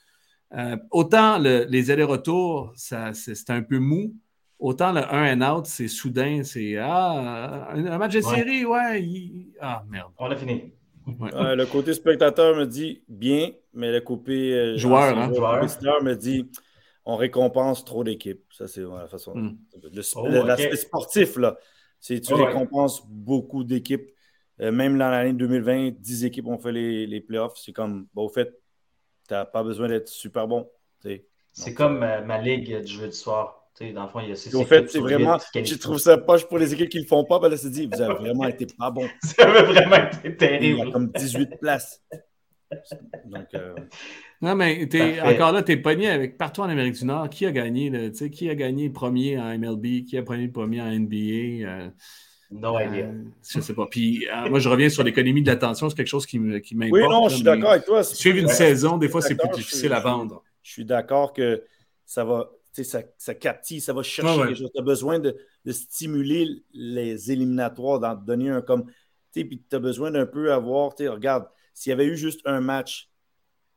euh, 0.54 0.78
autant 0.92 1.38
les 1.38 1.92
allers-retours, 1.92 2.74
c'est 2.76 3.50
un 3.50 3.62
peu 3.62 3.80
mou. 3.80 4.14
Autant 4.62 4.92
le 4.94 5.02
1 5.02 5.42
and 5.42 5.58
out, 5.58 5.66
c'est 5.66 5.88
soudain, 5.88 6.44
c'est 6.44 6.78
Ah, 6.78 7.70
un, 7.72 7.98
match 7.98 8.14
de 8.14 8.22
série, 8.22 8.64
ouais. 8.64 9.04
Ah, 9.60 9.84
merde. 9.90 10.12
On 10.20 10.30
a 10.30 10.36
fini. 10.36 10.72
le 11.08 11.66
côté 11.66 11.96
spectateur 11.96 12.56
me 12.56 12.66
dit 12.66 13.02
bien, 13.08 13.50
mais 13.74 13.92
le 13.92 14.02
côté 14.02 14.54
euh, 14.54 14.78
joueur, 14.78 15.18
hein? 15.18 15.30
me 15.30 16.14
dit 16.14 16.48
on 17.06 17.16
récompense 17.16 17.84
trop 17.84 18.04
d'équipes. 18.04 18.44
Ça, 18.52 18.68
c'est 18.68 18.82
la 18.82 19.08
façon. 19.08 19.34
Hmm. 19.36 19.58
Oh, 20.16 20.28
l'aspect 20.28 20.76
sportif, 20.76 21.38
là. 21.38 21.58
C'est 22.00 22.22
tu 22.22 22.36
récompenses 22.36 23.04
beaucoup 23.08 23.64
d'équipes. 23.64 24.12
Euh, 24.60 24.72
même 24.72 24.96
dans 24.96 25.10
l'année 25.10 25.34
2020, 25.34 25.90
10 26.00 26.26
équipes 26.26 26.46
ont 26.46 26.60
fait 26.60 26.72
les, 26.72 27.08
les 27.08 27.20
playoffs. 27.20 27.58
C'est 27.58 27.74
comme, 27.74 28.06
bon, 28.14 28.26
au 28.26 28.30
fait, 28.30 28.62
tu 29.28 29.34
n'as 29.34 29.46
pas 29.46 29.64
besoin 29.64 29.88
d'être 29.88 30.08
super 30.08 30.48
bon. 30.48 30.70
C'est 31.52 31.74
comme 31.74 32.04
euh, 32.04 32.22
ma 32.22 32.38
ligue 32.38 32.82
du 32.84 32.94
jeu 32.94 33.08
du 33.08 33.14
soir 33.14 33.61
dans 33.80 34.04
le 34.04 34.10
fond, 34.10 34.20
il 34.20 34.30
y 34.30 34.32
a 34.32 34.56
Au 34.56 34.66
fait, 34.66 34.90
c'est 34.90 35.00
vraiment. 35.00 35.38
Je 35.56 35.76
trouve 35.76 35.98
ça 35.98 36.18
poche 36.18 36.48
pour 36.48 36.58
les 36.58 36.74
équipes 36.74 36.90
qui 36.90 36.98
ne 36.98 37.04
le 37.04 37.08
font 37.08 37.24
pas. 37.24 37.40
Ben 37.40 37.50
là, 37.50 37.58
c'est 37.58 37.70
dit, 37.70 37.90
vous 37.92 38.02
avez 38.02 38.14
vraiment 38.14 38.48
été 38.48 38.68
pas 38.78 38.92
bon. 38.92 39.08
Ça 39.24 39.48
avait 39.48 39.64
vraiment 39.64 40.08
été 40.08 40.36
terrible. 40.36 40.80
Il 40.80 40.86
y 40.86 40.90
a 40.90 40.92
comme 40.92 41.12
18 41.12 41.60
places. 41.60 42.04
Donc, 43.26 43.48
euh, 43.54 43.74
Non, 44.42 44.56
mais 44.56 44.88
encore 45.24 45.52
là, 45.52 45.64
tu 45.64 45.72
es 45.74 45.78
pogné 45.78 46.10
avec 46.10 46.38
partout 46.38 46.62
en 46.62 46.70
Amérique 46.70 46.94
du 46.94 47.06
Nord. 47.06 47.30
Qui 47.30 47.46
a 47.46 47.52
gagné? 47.52 47.90
Là, 47.90 48.10
qui 48.10 48.50
a 48.50 48.56
gagné 48.56 48.90
premier 48.90 49.40
en 49.40 49.58
MLB? 49.58 50.06
Qui 50.06 50.18
a 50.18 50.22
gagné 50.22 50.48
premier 50.48 50.82
en 50.82 50.92
NBA? 50.92 51.66
Euh, 51.66 51.90
non, 52.52 52.78
euh, 52.78 53.12
Je 53.50 53.58
ne 53.58 53.64
sais 53.64 53.74
pas. 53.74 53.88
Puis 53.90 54.28
euh, 54.28 54.50
moi, 54.50 54.60
je 54.60 54.70
reviens 54.70 54.90
sur 54.90 55.04
l'économie 55.04 55.42
de 55.42 55.48
l'attention. 55.48 55.90
C'est 55.90 55.96
quelque 55.96 56.08
chose 56.08 56.26
qui 56.26 56.38
m'importe. 56.40 56.92
Oui, 56.92 57.02
non, 57.02 57.30
je 57.30 57.36
suis 57.36 57.44
d'accord 57.44 57.72
avec 57.72 57.86
toi. 57.86 58.04
Suivre 58.04 58.38
une 58.38 58.48
saison, 58.48 58.98
des 58.98 59.10
fois, 59.10 59.22
c'est 59.22 59.36
plus 59.36 59.50
difficile 59.50 59.94
à 59.94 60.00
vendre. 60.00 60.44
Je 60.62 60.72
suis 60.72 60.86
d'accord 60.86 61.34
que 61.34 61.64
ça 62.06 62.24
va 62.24 62.52
ça, 62.72 63.02
ça 63.18 63.36
captive, 63.36 63.82
ça 63.82 63.94
va 63.94 64.04
chercher 64.04 64.56
chose. 64.56 64.72
Tu 64.74 64.80
as 64.80 64.84
besoin 64.84 65.20
de, 65.20 65.36
stimuler 65.68 66.64
les 66.74 67.32
éliminatoires, 67.32 68.00
d'en 68.00 68.16
donner 68.16 68.50
un 68.50 68.62
comme. 68.62 68.86
Puis 69.34 69.64
tu 69.70 69.76
as 69.76 69.80
besoin 69.80 70.12
d'un 70.12 70.26
peu 70.26 70.52
avoir. 70.54 70.94
Regarde, 70.98 71.48
s'il 71.74 71.92
y 71.92 71.94
avait 71.94 72.06
eu 72.06 72.18
juste 72.18 72.42
un 72.46 72.62
match, 72.62 73.10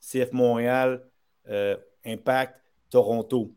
CF 0.00 0.32
Montréal, 0.32 1.04
euh, 1.48 1.76
Impact, 2.04 2.60
Toronto, 2.90 3.54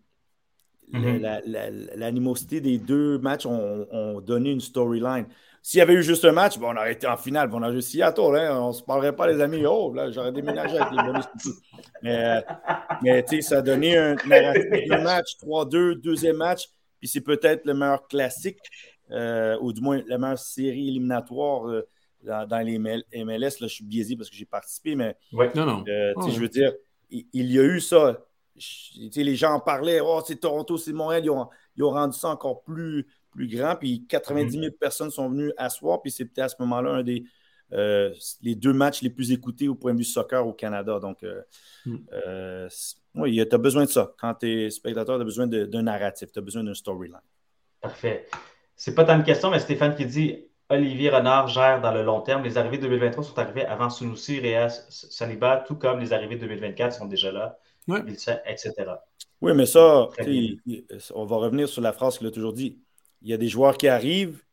mm-hmm. 0.94 1.96
l'animosité 1.96 2.62
des 2.62 2.78
deux 2.78 3.18
matchs 3.20 3.46
ont 3.46 4.22
donné 4.22 4.52
une 4.52 4.62
storyline. 4.62 5.28
S'il 5.68 5.80
y 5.80 5.82
avait 5.82 5.95
eu 5.95 6.01
juste 6.01 6.24
un 6.24 6.32
match, 6.32 6.53
on 6.61 6.78
aurait 6.78 6.93
été 6.93 7.07
en 7.07 7.18
finale. 7.18 7.49
On 7.51 7.61
aurait 7.61 8.01
à 8.01 8.11
tour. 8.13 8.34
Hein, 8.38 8.57
on 8.57 8.70
ne 8.70 8.72
se 8.72 8.82
parlerait 8.82 9.13
pas, 9.13 9.28
les 9.28 9.41
amis. 9.41 9.65
Oh, 9.65 9.91
là, 9.93 10.09
j'aurais 10.09 10.32
déménagé 10.32 10.78
avec 10.78 10.97
les 10.97 11.03
bonus. 11.03 11.26
Mais, 12.01 12.41
mais 13.01 13.22
tu 13.26 13.36
sais, 13.36 13.41
ça 13.41 13.57
a 13.57 13.61
donné 13.61 13.97
un, 13.97 14.15
match, 15.03 15.36
3-2, 15.43 15.95
deuxième 15.95 16.38
match. 16.38 16.70
Puis 16.99 17.09
c'est 17.09 17.20
peut-être 17.20 17.65
le 17.65 17.74
meilleur 17.74 18.07
classique, 18.07 18.59
euh, 19.11 19.57
ou 19.59 19.74
du 19.74 19.82
moins 19.82 20.01
la 20.07 20.18
meilleure 20.18 20.39
série 20.39 20.88
éliminatoire 20.88 21.68
euh, 21.68 21.86
dans, 22.24 22.65
les 22.65 22.80
MLS. 22.80 23.59
Là, 23.59 23.68
je 23.68 23.74
suis 23.74 23.84
biaisé 23.84 24.15
parce 24.15 24.30
que 24.30 24.38
j'ai 24.38 24.45
participé, 24.45 24.95
mais 24.95 25.18
non, 25.34 25.65
non. 25.65 25.84
Euh, 25.86 26.13
je 26.30 26.39
veux 26.39 26.47
dire, 26.47 26.72
il, 27.09 27.26
y 27.34 27.59
a 27.59 27.63
eu 27.63 27.82
ça. 27.82 28.26
les 29.13 29.36
gens 29.36 29.55
en 29.55 29.59
parlaient. 29.59 29.99
Oh, 29.99 30.22
c'est 30.26 30.38
Toronto, 30.38 30.78
c'est 30.78 30.93
Montréal. 30.93 31.26
Ils 31.26 31.30
ont, 31.30 31.49
ils 31.76 31.84
ont 31.84 31.91
rendu 31.91 32.18
ça 32.18 32.30
encore 32.30 32.63
plus 32.63 33.05
plus 33.38 33.48
grand. 33.48 33.76
Puis 33.76 34.06
90 34.10 34.52
000 34.52 34.66
mhm. 34.66 34.72
personnes 34.72 35.12
sont 35.12 35.30
venues 35.30 35.54
asseoir. 35.58 36.02
Puis 36.02 36.12
c'était 36.12 36.42
à 36.42 36.50
ce 36.50 36.56
moment-là 36.60 36.90
un 36.90 37.04
des 37.04 37.24
euh, 37.74 38.14
les 38.42 38.56
deux 38.56 38.72
matchs 38.72 39.02
les 39.02 39.10
plus 39.10 39.32
écoutés 39.32 39.68
au 39.68 39.76
point 39.76 39.94
de 39.94 39.98
vue 39.98 40.06
soccer 40.06 40.46
au 40.46 40.54
Canada. 40.54 41.00
Donc, 41.00 41.24
euh, 41.24 41.42
mm. 41.86 41.96
euh, 42.14 42.70
oui, 43.16 43.46
tu 43.48 43.56
as 43.56 43.58
besoin 43.58 43.84
de 43.84 43.90
ça. 43.90 44.14
Quand 44.18 44.34
tu 44.36 44.50
es 44.50 44.70
spectateur, 44.70 45.18
tu 45.18 45.22
as 45.22 45.26
besoin 45.26 45.48
d'un 45.48 45.82
narratif, 45.82 46.32
tu 46.32 46.40
as 46.40 46.42
besoin 46.42 46.64
d'un 46.64 46.74
storyline. 46.74 47.20
Parfait. 47.82 48.28
C'est 48.76 48.96
pas 48.96 49.04
tant 49.04 49.18
une 49.18 49.24
question, 49.24 49.50
mais 49.50 49.60
Stéphane 49.60 49.96
qui 49.96 50.06
dit 50.06 50.46
Olivier 50.70 51.10
Renard 51.10 51.48
gère 51.48 51.82
dans 51.82 51.92
le 51.92 52.04
long 52.04 52.22
terme. 52.22 52.44
Les 52.44 52.58
arrivées 52.58 52.78
2023 52.78 53.24
sont 53.24 53.40
arrivées 53.40 53.66
avant 53.66 53.90
Sunusi, 53.90 54.40
Réas, 54.40 54.86
Saliba, 54.90 55.64
tout 55.68 55.76
comme 55.76 56.00
les 56.00 56.14
arrivées 56.14 56.38
2024 56.38 56.94
sont 56.94 57.06
déjà 57.06 57.32
là, 57.32 57.58
etc. 58.46 58.74
Oui, 59.42 59.54
mais 59.54 59.66
ça, 59.66 60.08
on 61.16 61.26
va 61.26 61.36
revenir 61.38 61.68
sur 61.68 61.82
la 61.82 61.94
phrase 61.94 62.18
qu'il 62.18 62.28
a 62.28 62.32
toujours 62.32 62.54
dit 62.54 62.80
il 63.22 63.30
y 63.30 63.34
a 63.34 63.38
des 63.38 63.47
joueurs 63.47 63.78
qui 63.78 63.88
arrivent 63.88 64.43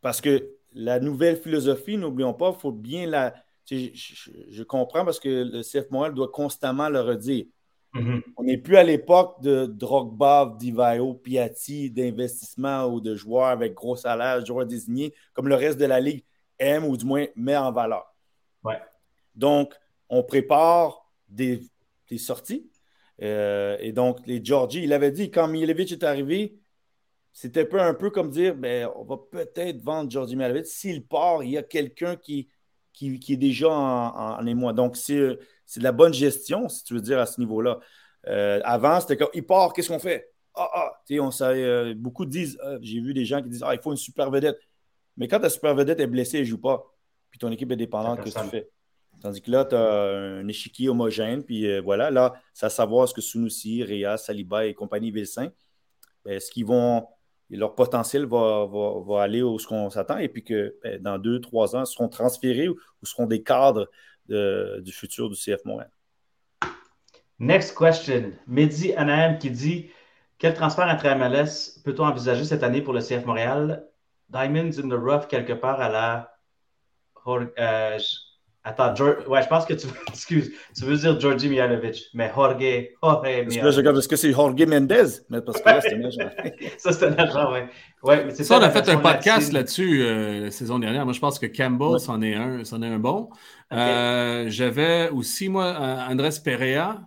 parce 0.00 0.20
que 0.20 0.54
la 0.74 1.00
nouvelle 1.00 1.36
philosophie, 1.36 1.96
n'oublions 1.96 2.34
pas, 2.34 2.52
il 2.54 2.60
faut 2.60 2.72
bien 2.72 3.06
la. 3.06 3.34
Je, 3.70 4.62
comprends 4.62 5.04
parce 5.04 5.18
que 5.18 5.44
le 5.50 5.62
CF 5.62 5.90
Montréal 5.90 6.12
doit 6.12 6.28
constamment 6.28 6.90
le 6.90 7.00
redire. 7.00 7.46
Mm-hmm. 7.94 8.22
On 8.36 8.42
n'est 8.42 8.58
plus 8.58 8.76
à 8.76 8.82
l'époque 8.82 9.40
de 9.40 9.64
Drogba, 9.64 10.54
Divayo, 10.58 11.14
Piatti, 11.14 11.90
d'investissement 11.90 12.86
ou 12.86 13.00
de 13.00 13.14
joueurs 13.14 13.46
avec 13.46 13.72
gros 13.72 13.96
salaire, 13.96 14.44
joueurs 14.44 14.66
désignés, 14.66 15.14
comme 15.32 15.48
le 15.48 15.54
reste 15.54 15.78
de 15.78 15.86
la 15.86 16.00
Ligue 16.00 16.24
aime 16.58 16.84
ou 16.84 16.96
du 16.96 17.06
moins 17.06 17.26
met 17.36 17.56
en 17.56 17.72
valeur. 17.72 18.04
Ouais. 18.64 18.80
Donc, 19.34 19.74
on 20.08 20.22
prépare 20.22 21.10
des, 21.28 21.62
sorties. 22.18 22.70
Euh, 23.22 23.76
et 23.80 23.92
donc, 23.92 24.18
les 24.26 24.44
Georgie, 24.44 24.82
il 24.82 24.92
avait 24.92 25.10
dit, 25.10 25.30
quand 25.30 25.48
Milevic 25.48 25.90
est 25.92 26.04
arrivé, 26.04 26.58
c'était 27.34 27.68
un 27.74 27.94
peu 27.94 28.10
comme 28.10 28.30
dire 28.30 28.54
ben, 28.54 28.88
on 28.94 29.02
va 29.02 29.16
peut-être 29.18 29.82
vendre 29.82 30.10
Jordi 30.10 30.36
Malavit. 30.36 30.64
S'il 30.64 31.04
part, 31.04 31.42
il 31.42 31.50
y 31.50 31.58
a 31.58 31.64
quelqu'un 31.64 32.14
qui, 32.14 32.48
qui, 32.92 33.20
est 33.28 33.36
déjà 33.36 33.68
en, 33.70 34.38
en 34.38 34.46
émoi. 34.46 34.72
Donc, 34.72 34.96
c'est 34.96 35.18
de 35.18 35.82
la 35.82 35.92
bonne 35.92 36.14
gestion, 36.14 36.68
si 36.68 36.84
tu 36.84 36.94
veux 36.94 37.00
dire, 37.00 37.18
à 37.18 37.26
ce 37.26 37.40
niveau-là. 37.40 37.80
Euh, 38.28 38.60
avant, 38.64 39.00
c'était 39.00 39.16
comme 39.16 39.28
il 39.34 39.44
part, 39.44 39.72
qu'est-ce 39.72 39.88
qu'on 39.88 39.98
fait? 39.98 40.30
Ah, 40.54 40.70
ah, 40.72 40.92
tu 41.06 41.14
sais, 41.14 41.20
on 41.20 41.30
euh, 41.42 41.92
beaucoup 41.96 42.24
disent, 42.24 42.56
j'ai 42.80 43.00
vu 43.00 43.12
des 43.12 43.24
gens 43.24 43.42
qui 43.42 43.48
disent, 43.48 43.64
ah, 43.66 43.74
il 43.74 43.80
faut 43.80 43.90
une 43.90 43.96
super 43.96 44.30
vedette. 44.30 44.58
Mais 45.16 45.26
quand 45.26 45.40
ta 45.40 45.50
super 45.50 45.74
vedette 45.74 45.98
est 45.98 46.06
blessée, 46.06 46.38
elle 46.38 46.44
ne 46.44 46.48
joue 46.48 46.60
pas, 46.60 46.84
puis 47.30 47.40
ton 47.40 47.50
équipe 47.50 47.70
est 47.72 47.76
dépendante, 47.76 48.22
qu'est-ce 48.22 48.36
que 48.36 48.44
tu 48.44 48.50
fais? 48.50 48.70
Tandis 49.20 49.42
que 49.42 49.50
là, 49.50 49.64
tu 49.64 49.74
as 49.74 49.80
un 49.80 50.46
échiquier 50.46 50.88
homogène, 50.88 51.42
puis 51.42 51.66
euh, 51.66 51.80
voilà, 51.80 52.10
là, 52.10 52.34
c'est 52.52 52.66
à 52.66 52.70
savoir 52.70 53.08
ce 53.08 53.14
que 53.14 53.20
Sunusi, 53.20 53.82
Réa, 53.82 54.16
Saliba 54.16 54.66
et 54.66 54.74
compagnie 54.74 55.10
Vilsain, 55.10 55.50
ben, 56.24 56.34
est-ce 56.34 56.50
qu'ils 56.50 56.66
vont 56.66 57.06
leur 57.50 57.74
potentiel 57.74 58.26
va, 58.26 58.68
aller 59.20 59.42
où 59.42 59.58
ce 59.58 59.66
qu'on 59.66 59.90
s'attend 59.90 60.18
et 60.18 60.28
puis 60.28 60.42
que 60.42 60.76
ben, 60.82 61.00
dans 61.00 61.18
deux, 61.18 61.40
trois 61.40 61.76
ans, 61.76 61.84
seront 61.84 62.08
transférés 62.08 62.68
ou, 62.68 62.76
seront 63.02 63.26
des 63.26 63.42
cadres 63.42 63.90
du 64.28 64.92
futur 64.92 65.28
du 65.28 65.36
CF 65.36 65.64
Montréal. 65.64 65.90
Next 67.38 67.76
question. 67.76 68.32
Mehdi 68.46 68.94
Anahem 68.94 69.38
qui 69.38 69.50
dit 69.50 69.90
Quel 70.38 70.54
transfert 70.54 70.86
entre 70.86 71.08
MLS 71.14 71.80
peut-on 71.84 72.04
envisager 72.04 72.44
cette 72.44 72.62
année 72.62 72.80
pour 72.80 72.94
le 72.94 73.00
CF 73.00 73.26
Montréal? 73.26 73.86
Diamonds 74.28 74.78
in 74.78 74.88
the 74.88 74.98
rough 74.98 75.26
quelque 75.28 75.52
part 75.52 75.80
à 75.80 75.88
la. 75.88 76.30
Euh, 77.26 77.98
Attends, 78.66 78.94
ouais, 79.28 79.42
je 79.42 79.48
pense 79.48 79.66
que 79.66 79.74
tu, 79.74 79.86
excuse, 80.08 80.50
tu 80.74 80.84
veux 80.86 80.96
dire 80.96 81.20
Georgi 81.20 81.50
Mijalovic, 81.50 82.08
mais 82.14 82.32
Jorge, 82.34 82.92
Jorge 83.02 83.26
Est-ce 83.28 84.08
que 84.08 84.16
c'est 84.16 84.32
Jorge 84.32 84.64
Mendez? 84.66 85.04
Mais 85.28 85.42
parce 85.42 85.60
que 85.60 85.68
là, 85.68 85.80
c'est 85.82 85.94
un 85.94 86.04
agent. 86.04 86.30
ça, 86.78 86.92
c'est 86.92 87.04
un 87.04 87.12
agent, 87.12 87.52
oui. 87.52 87.58
Ouais, 88.02 88.30
ça, 88.30 88.42
ça, 88.42 88.58
on 88.58 88.62
a 88.62 88.70
fait 88.70 88.88
un 88.88 88.96
podcast 88.96 89.52
là-dessus 89.52 90.02
euh, 90.02 90.44
la 90.44 90.50
saison 90.50 90.78
dernière. 90.78 91.04
Moi, 91.04 91.12
je 91.12 91.20
pense 91.20 91.38
que 91.38 91.44
Campbell, 91.44 92.00
c'en 92.00 92.22
est 92.22 92.34
un, 92.34 92.64
c'en 92.64 92.80
est 92.80 92.88
un 92.88 92.98
bon. 92.98 93.28
Euh, 93.70 94.46
j'avais 94.48 95.10
aussi, 95.10 95.50
moi, 95.50 95.76
Andrés 96.08 96.30
Perea, 96.42 97.02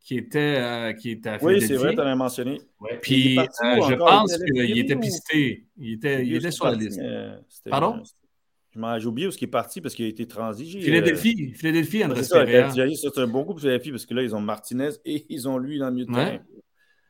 qui 0.00 0.18
était, 0.18 0.56
euh, 0.58 0.92
qui 0.92 1.12
était 1.12 1.28
à 1.28 1.38
Oui, 1.40 1.60
c'est 1.60 1.74
vrai, 1.76 1.94
tu 1.94 2.00
en 2.00 2.06
as 2.06 2.16
mentionné. 2.16 2.60
Puis, 3.00 3.36
je 3.36 3.94
pense 3.94 4.36
qu'il 4.38 4.78
était 4.78 4.96
pisté. 4.96 5.66
Il 5.76 5.92
était, 5.94 6.26
il 6.26 6.34
était 6.34 6.50
sur 6.50 6.64
la 6.64 6.74
liste. 6.74 7.00
Pardon? 7.70 8.02
J'ai 8.98 9.06
oublié 9.06 9.26
où 9.26 9.30
est-ce 9.30 9.38
qu'il 9.38 9.48
est 9.48 9.50
parti 9.50 9.80
parce 9.80 9.94
qu'il 9.94 10.04
a 10.04 10.08
été 10.08 10.26
transigé. 10.26 10.80
Philadelphie, 10.80 11.52
euh... 11.52 11.56
Philadelphie, 11.56 12.04
André 12.04 12.22
C'est 12.22 13.18
un 13.18 13.26
bon 13.26 13.44
coup 13.44 13.52
pour 13.52 13.60
Philadelphie 13.60 13.90
parce 13.90 14.06
que 14.06 14.14
là, 14.14 14.22
ils 14.22 14.34
ont 14.34 14.40
Martinez 14.40 14.90
et 15.04 15.24
ils 15.28 15.48
ont 15.48 15.58
lui 15.58 15.78
dans 15.78 15.86
le 15.86 15.92
milieu 15.92 16.06
de 16.06 16.12
terrain. 16.12 16.38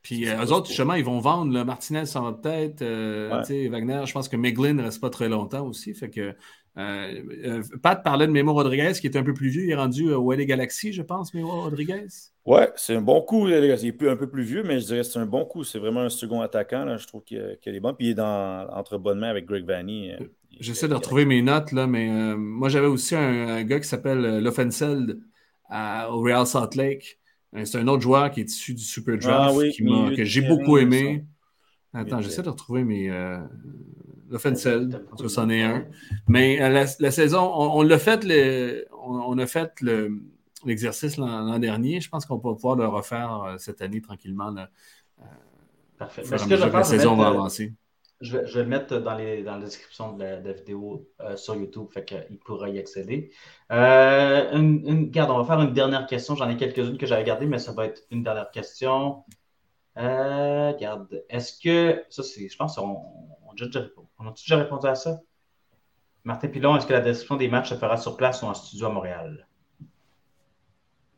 Puis 0.03 0.25
eux 0.25 0.53
autres, 0.53 0.67
justement, 0.67 0.93
ils 0.93 1.03
vont 1.03 1.19
vendre. 1.19 1.63
Martinez 1.63 2.05
sans 2.05 2.33
tête. 2.33 2.81
Wagner, 2.81 4.01
je 4.05 4.13
pense 4.13 4.29
que 4.29 4.37
Meglin 4.37 4.73
ne 4.73 4.83
reste 4.83 5.01
pas 5.01 5.09
très 5.09 5.27
longtemps 5.27 5.67
aussi. 5.67 5.93
Fait 5.93 6.09
que 6.09 6.33
euh, 6.77 7.23
euh, 7.43 7.63
Pat 7.81 8.03
parlait 8.03 8.27
de 8.27 8.31
Memo 8.31 8.53
Rodriguez, 8.53 8.93
qui 8.93 9.07
est 9.07 9.17
un 9.17 9.23
peu 9.23 9.33
plus 9.33 9.49
vieux. 9.49 9.63
Il 9.63 9.71
est 9.71 9.75
rendu 9.75 10.11
au 10.11 10.31
LA 10.31 10.45
Galaxy, 10.45 10.93
je 10.93 11.01
pense, 11.01 11.33
Memo 11.33 11.61
Rodriguez. 11.61 12.05
Ouais, 12.45 12.71
c'est 12.75 12.95
un 12.95 13.01
bon 13.01 13.21
coup. 13.21 13.47
Il 13.47 13.53
est 13.53 14.07
un 14.07 14.15
peu 14.15 14.29
plus 14.29 14.43
vieux, 14.43 14.63
mais 14.63 14.79
je 14.79 14.85
dirais 14.85 14.99
que 14.99 15.07
c'est 15.07 15.19
un 15.19 15.25
bon 15.25 15.43
coup. 15.43 15.63
C'est 15.63 15.79
vraiment 15.79 16.01
un 16.01 16.09
second 16.09 16.41
attaquant. 16.41 16.85
Là. 16.85 16.97
Je 16.97 17.07
trouve 17.07 17.23
qu'il 17.23 17.37
est 17.39 17.79
bon. 17.79 17.93
Puis 17.93 18.07
il 18.07 18.09
est 18.11 18.15
dans, 18.15 18.67
entre 18.71 18.97
bonnes 18.97 19.19
mains 19.19 19.29
avec 19.29 19.45
Greg 19.45 19.65
Vanny. 19.65 20.11
Euh, 20.57 20.61
J'essaie 20.61 20.87
de 20.87 20.93
retrouver 20.93 21.25
mes 21.25 21.41
notes, 21.41 21.71
là, 21.71 21.87
mais 21.87 22.35
moi, 22.35 22.69
j'avais 22.69 22.87
aussi 22.87 23.15
un, 23.15 23.63
gars 23.63 23.79
qui 23.79 23.87
s'appelle 23.87 24.39
Loffenseld 24.39 25.19
au 25.71 26.21
Real 26.21 26.45
Salt 26.45 26.75
Lake. 26.75 27.19
C'est 27.63 27.77
un 27.79 27.87
autre 27.87 28.03
joueur 28.03 28.29
qui 28.31 28.41
est 28.41 28.51
issu 28.51 28.73
du 28.73 28.83
Super 28.83 29.17
Draft 29.17 29.57
ah 29.57 30.15
que 30.15 30.23
j'ai 30.23 30.41
beaucoup 30.41 30.77
aimé. 30.77 31.25
Attends, 31.93 32.21
j'essaie 32.21 32.43
de 32.43 32.49
retrouver 32.49 32.83
mes. 32.83 33.09
L'offensive, 34.29 34.99
ça, 35.17 35.27
c'en 35.29 35.49
est 35.49 35.63
un. 35.63 35.85
Mais 36.27 36.61
euh, 36.61 36.85
la, 36.99 37.11
saison, 37.11 37.49
on, 37.53 37.81
l'a 37.81 37.97
fait, 37.97 38.23
le, 38.25 38.85
on, 38.91 39.37
a 39.37 39.47
fait 39.47 39.71
l'exercice 40.65 41.17
l'an 41.17 41.59
dernier. 41.59 42.01
Je 42.01 42.09
pense 42.09 42.25
qu'on 42.25 42.35
va 42.35 42.53
pouvoir 42.53 42.75
le 42.75 42.87
refaire 42.87 43.43
euh, 43.43 43.57
cette 43.57 43.81
année 43.81 44.01
tranquillement. 44.01 44.51
Là, 44.51 44.69
euh, 45.19 45.23
Parfait. 45.97 46.23
ce 46.23 46.45
que 46.45 46.57
je 46.57 46.65
la 46.65 46.83
saison 46.83 47.15
va 47.15 47.27
avancer. 47.27 47.73
Je 48.19 48.37
vais, 48.37 48.47
je 48.47 48.55
vais, 48.55 48.63
le 48.63 48.69
mettre 48.69 48.97
dans, 48.97 49.13
les, 49.15 49.43
dans 49.43 49.57
la 49.57 49.65
description 49.65 50.13
de 50.13 50.23
la, 50.23 50.51
vidéo 50.51 51.07
sur 51.35 51.55
YouTube, 51.55 51.87
fait 51.91 52.03
qu'il 52.03 52.39
pourra 52.39 52.67
y 52.69 52.79
accéder. 52.79 53.31
une, 53.69 54.81
une, 54.85 55.05
regarde, 55.05 55.29
on 55.29 55.37
va 55.37 55.45
faire 55.45 55.61
une 55.61 55.73
dernière 55.73 56.07
question. 56.07 56.35
J'en 56.35 56.49
ai 56.49 56.57
quelques-unes 56.57 56.97
que 56.97 57.05
j'avais 57.05 57.23
gardées, 57.23 57.45
mais 57.45 57.59
ça 57.59 57.73
va 57.73 57.85
être 57.85 58.01
une 58.09 58.23
dernière 58.23 58.49
question. 58.49 59.23
Euh, 59.97 60.71
regarde, 60.71 61.23
est-ce 61.29 61.59
que. 61.59 62.03
Ça, 62.09 62.23
c'est. 62.23 62.47
Je 62.47 62.55
pense 62.57 62.75
qu'on 62.75 63.01
on, 63.47 63.53
déjà, 63.53 63.81
on 64.19 64.27
a 64.27 64.31
déjà 64.31 64.57
répondu 64.57 64.87
à 64.87 64.95
ça? 64.95 65.19
Martin 66.23 66.49
Pilon, 66.49 66.75
est-ce 66.77 66.85
que 66.85 66.93
la 66.93 67.01
description 67.01 67.37
des 67.37 67.47
matchs 67.47 67.69
se 67.69 67.75
fera 67.75 67.97
sur 67.97 68.15
place 68.15 68.43
ou 68.43 68.45
en 68.45 68.53
studio 68.53 68.87
à 68.87 68.89
Montréal? 68.89 69.47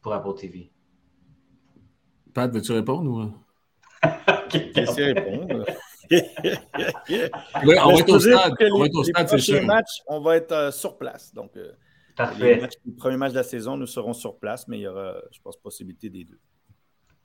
Pour 0.01 0.13
Apple 0.13 0.33
TV. 0.35 0.71
Pat, 2.33 2.49
veux-tu 2.51 2.71
répondre 2.71 3.11
ou? 3.11 3.33
Qu'est-ce 4.49 5.13
répondre? 5.13 5.65
oui, 6.11 7.75
on 7.83 7.93
va 7.93 7.99
être 7.99 8.09
au 8.09 8.19
stade. 8.19 8.53
On 8.71 8.79
va 8.79 8.85
être 8.85 8.95
au 8.95 9.03
stade, 9.03 9.29
c'est 9.29 9.37
sûr. 9.39 9.63
Match, 9.63 10.01
on 10.07 10.21
va 10.21 10.37
être 10.37 10.51
euh, 10.51 10.71
sur 10.71 10.97
place. 10.97 11.33
Donc, 11.33 11.55
euh, 11.57 11.71
Parfait. 12.15 12.55
Les, 12.55 12.67
les, 12.85 12.93
premiers 12.97 13.17
matchs 13.17 13.31
de 13.31 13.37
la 13.37 13.43
saison, 13.43 13.77
nous 13.77 13.87
serons 13.87 14.13
sur 14.13 14.37
place, 14.37 14.67
mais 14.67 14.79
il 14.79 14.81
y 14.81 14.87
aura, 14.87 15.15
je 15.31 15.39
pense, 15.41 15.55
possibilité 15.57 16.09
des 16.09 16.25
deux. 16.25 16.39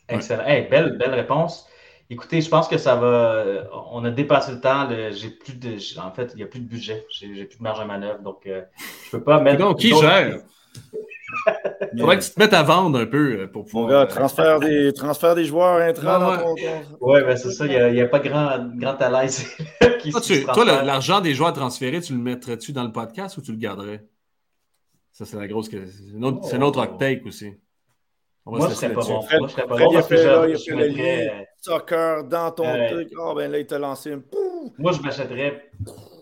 Excellent. 0.08 0.44
belle, 0.44 0.96
belle 0.98 1.14
réponse. 1.14 1.66
Écoutez, 2.10 2.42
je 2.42 2.48
pense 2.50 2.68
que 2.68 2.76
ça 2.76 2.96
va. 2.96 3.66
On 3.90 4.04
a 4.04 4.10
dépassé 4.10 4.52
le 4.52 4.60
temps. 4.60 4.88
J'ai 5.10 5.30
plus 5.30 5.54
de. 5.54 5.76
En 6.00 6.12
fait, 6.12 6.32
il 6.34 6.36
n'y 6.36 6.42
a 6.42 6.46
plus 6.46 6.60
de 6.60 6.68
budget. 6.68 7.06
J'ai 7.10 7.44
plus 7.46 7.58
de 7.58 7.62
marge 7.62 7.80
à 7.80 7.86
manœuvre. 7.86 8.20
Donc, 8.20 8.46
euh, 8.46 8.62
je 9.10 9.16
ne 9.16 9.18
peux 9.18 9.24
pas 9.24 9.40
mettre. 9.40 9.58
Donc, 9.58 9.78
qui 9.78 9.94
gère? 9.94 10.40
Il 11.92 12.00
faudrait 12.00 12.18
que 12.18 12.24
tu 12.24 12.30
te 12.30 12.38
mettes 12.38 12.52
à 12.52 12.62
vendre 12.62 12.98
un 12.98 13.06
peu 13.06 13.40
euh, 13.40 13.46
pour 13.46 13.64
pouvoir. 13.64 14.00
Mon 14.00 14.06
transfert 14.06 14.60
des, 14.60 14.92
transfert 14.92 15.34
des 15.34 15.44
joueurs 15.44 15.80
intrants. 15.80 16.54
Oui, 17.00 17.20
ben 17.22 17.36
c'est 17.36 17.50
ça. 17.50 17.66
Il 17.66 17.92
n'y 17.92 18.00
a, 18.00 18.08
pas 18.08 18.20
grand, 18.20 18.66
grand 18.76 19.00
à 19.00 19.22
l'aise. 19.22 19.46
toi, 20.54 20.64
l'argent 20.82 21.20
des 21.20 21.34
joueurs 21.34 21.52
transférés, 21.52 22.00
tu 22.00 22.12
le 22.12 22.18
mettrais-tu 22.18 22.72
dans 22.72 22.84
le 22.84 22.92
podcast 22.92 23.36
ou 23.36 23.42
tu 23.42 23.52
le 23.52 23.58
garderais? 23.58 24.04
Ça, 25.12 25.24
c'est 25.24 25.36
la 25.36 25.46
grosse. 25.46 25.70
C'est 25.70 26.58
notre 26.58 26.82
oh. 26.82 26.96
take 26.98 27.22
aussi. 27.26 27.54
Moi, 28.46 28.68
je 28.68 28.74
serais 28.74 28.92
pas 28.92 29.00
bon. 29.00 29.24
Moi, 29.38 29.48
je 29.48 29.52
serais 29.52 29.66
pas 29.66 29.76
bon 29.76 29.92
parce 29.92 30.08
que 30.08 30.16
je, 30.16 30.56
je 30.68 30.74
mettrais... 30.74 31.48
soccer 31.60 32.24
dans 32.24 32.50
ton 32.50 32.64
truc. 32.88 33.08
Oh, 33.18 33.32
ben 33.34 33.50
là, 33.50 33.58
il 33.58 33.66
t'a 33.66 33.78
lancé 33.78 34.12
un 34.12 34.22
Moi, 34.78 34.92
je 34.92 35.00
m'achèterais 35.00 35.70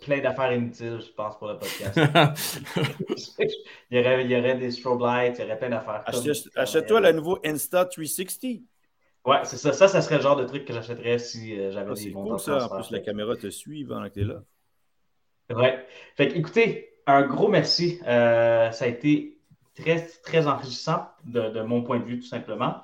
plein 0.04 0.20
d'affaires 0.20 0.52
inutiles, 0.52 1.00
je 1.00 1.12
pense, 1.12 1.38
pour 1.38 1.48
le 1.48 1.58
podcast. 1.58 1.96
il, 3.90 3.98
y 3.98 4.00
aurait, 4.00 4.24
il 4.24 4.30
y 4.30 4.36
aurait 4.36 4.56
des 4.56 4.70
strobe 4.70 5.02
lights, 5.02 5.36
il 5.38 5.42
y 5.42 5.44
aurait 5.44 5.58
plein 5.58 5.70
d'affaires. 5.70 6.04
Achète-toi 6.56 7.00
le 7.00 7.12
nouveau 7.12 7.38
Insta 7.44 7.84
360. 7.84 8.62
Ouais, 9.24 9.38
c'est 9.44 9.56
ça. 9.56 9.72
Ça, 9.72 9.88
ça 9.88 10.02
serait 10.02 10.16
le 10.16 10.22
genre 10.22 10.36
de 10.36 10.44
truc 10.44 10.64
que 10.64 10.72
j'achèterais 10.72 11.18
si 11.18 11.58
euh, 11.58 11.70
j'avais 11.70 11.92
ah, 11.92 11.94
des 11.94 12.10
bons 12.10 12.30
cool, 12.30 12.40
ça. 12.40 12.66
En 12.66 12.76
plus, 12.76 12.90
la 12.90 12.98
caméra 13.00 13.36
te 13.36 13.50
suit 13.50 13.84
pendant 13.84 14.08
que 14.08 14.14
tu 14.14 14.20
es 14.22 14.24
là. 14.24 14.42
Ouais. 15.50 15.86
Fait 16.16 16.28
que, 16.28 16.34
écoutez, 16.34 16.92
un 17.06 17.22
gros 17.22 17.48
merci. 17.48 18.00
Euh, 18.06 18.70
ça 18.70 18.84
a 18.84 18.88
été 18.88 19.38
très, 19.74 20.06
très 20.22 20.46
enrichissant 20.46 21.06
de, 21.24 21.62
mon 21.62 21.82
point 21.82 21.98
de 21.98 22.04
vue, 22.04 22.20
tout 22.20 22.26
simplement. 22.26 22.76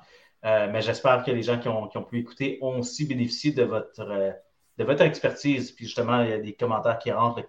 Euh, 0.45 0.69
mais 0.71 0.81
j'espère 0.81 1.23
que 1.23 1.31
les 1.31 1.43
gens 1.43 1.59
qui 1.59 1.67
ont, 1.67 2.03
pu 2.03 2.19
écouter 2.19 2.57
ont 2.61 2.79
aussi 2.79 3.05
bénéficié 3.05 3.51
de 3.51 3.63
votre, 3.63 3.99
euh, 3.99 4.31
de 4.79 4.83
votre 4.83 5.03
expertise. 5.03 5.71
Puis 5.71 5.85
justement, 5.85 6.23
il 6.23 6.29
y 6.29 6.33
a 6.33 6.39
des 6.39 6.53
commentaires 6.53 6.97
qui 6.97 7.11
rentrent. 7.11 7.43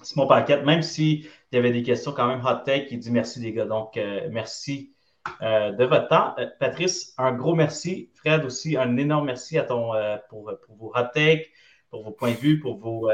Simon 0.00 0.26
Paquette, 0.26 0.64
même 0.64 0.82
s'il 0.82 1.26
y 1.52 1.56
avait 1.56 1.70
des 1.70 1.82
questions 1.82 2.12
quand 2.12 2.26
même 2.26 2.44
hot 2.44 2.64
take, 2.64 2.88
il 2.90 2.98
dit 2.98 3.10
merci 3.10 3.40
les 3.40 3.52
gars. 3.52 3.66
Donc, 3.66 3.96
euh, 3.96 4.28
merci 4.30 4.94
de 5.40 5.84
votre 5.84 6.08
temps. 6.08 6.34
Patrice, 6.58 7.14
un 7.16 7.32
gros 7.32 7.54
merci. 7.54 8.10
Fred 8.14 8.44
aussi, 8.44 8.76
un 8.76 8.96
énorme 8.96 9.26
merci 9.26 9.56
à 9.56 9.62
ton, 9.62 9.92
pour, 10.28 10.52
pour, 10.66 10.76
vos 10.76 10.92
hot 10.96 11.10
takes, 11.14 11.48
pour 11.90 12.02
vos 12.02 12.10
points 12.10 12.32
de 12.32 12.36
vue, 12.36 12.58
pour 12.58 12.78
vos, 12.78 13.08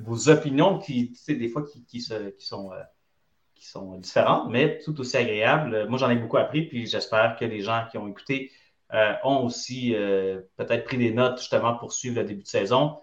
vos 0.00 0.28
opinions 0.28 0.78
qui, 0.78 1.10
tu 1.10 1.16
sais, 1.16 1.34
des 1.34 1.48
fois, 1.48 1.64
qui, 1.64 1.84
qui 1.84 2.00
sont 2.00 2.70
qui 3.64 3.70
sont 3.70 3.96
différentes, 3.96 4.50
mais 4.50 4.78
tout 4.80 5.00
aussi 5.00 5.16
agréables. 5.16 5.88
Moi, 5.88 5.98
j'en 5.98 6.10
ai 6.10 6.16
beaucoup 6.16 6.36
appris, 6.36 6.66
puis 6.66 6.86
j'espère 6.86 7.36
que 7.38 7.46
les 7.46 7.62
gens 7.62 7.86
qui 7.90 7.96
ont 7.96 8.06
écouté 8.06 8.50
euh, 8.92 9.14
ont 9.24 9.44
aussi 9.44 9.94
euh, 9.94 10.40
peut-être 10.56 10.84
pris 10.84 10.98
des 10.98 11.12
notes 11.12 11.38
justement 11.38 11.74
pour 11.74 11.92
suivre 11.92 12.16
le 12.20 12.24
début 12.24 12.42
de 12.42 12.48
saison. 12.48 12.98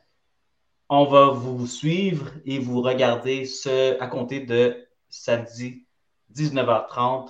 On 0.89 1.05
va 1.05 1.27
vous 1.27 1.65
suivre 1.67 2.31
et 2.45 2.59
vous 2.59 2.81
regarder 2.81 3.45
ce 3.45 3.99
à 3.99 4.07
compter 4.07 4.41
de 4.41 4.87
samedi 5.09 5.85
19h30, 6.33 7.29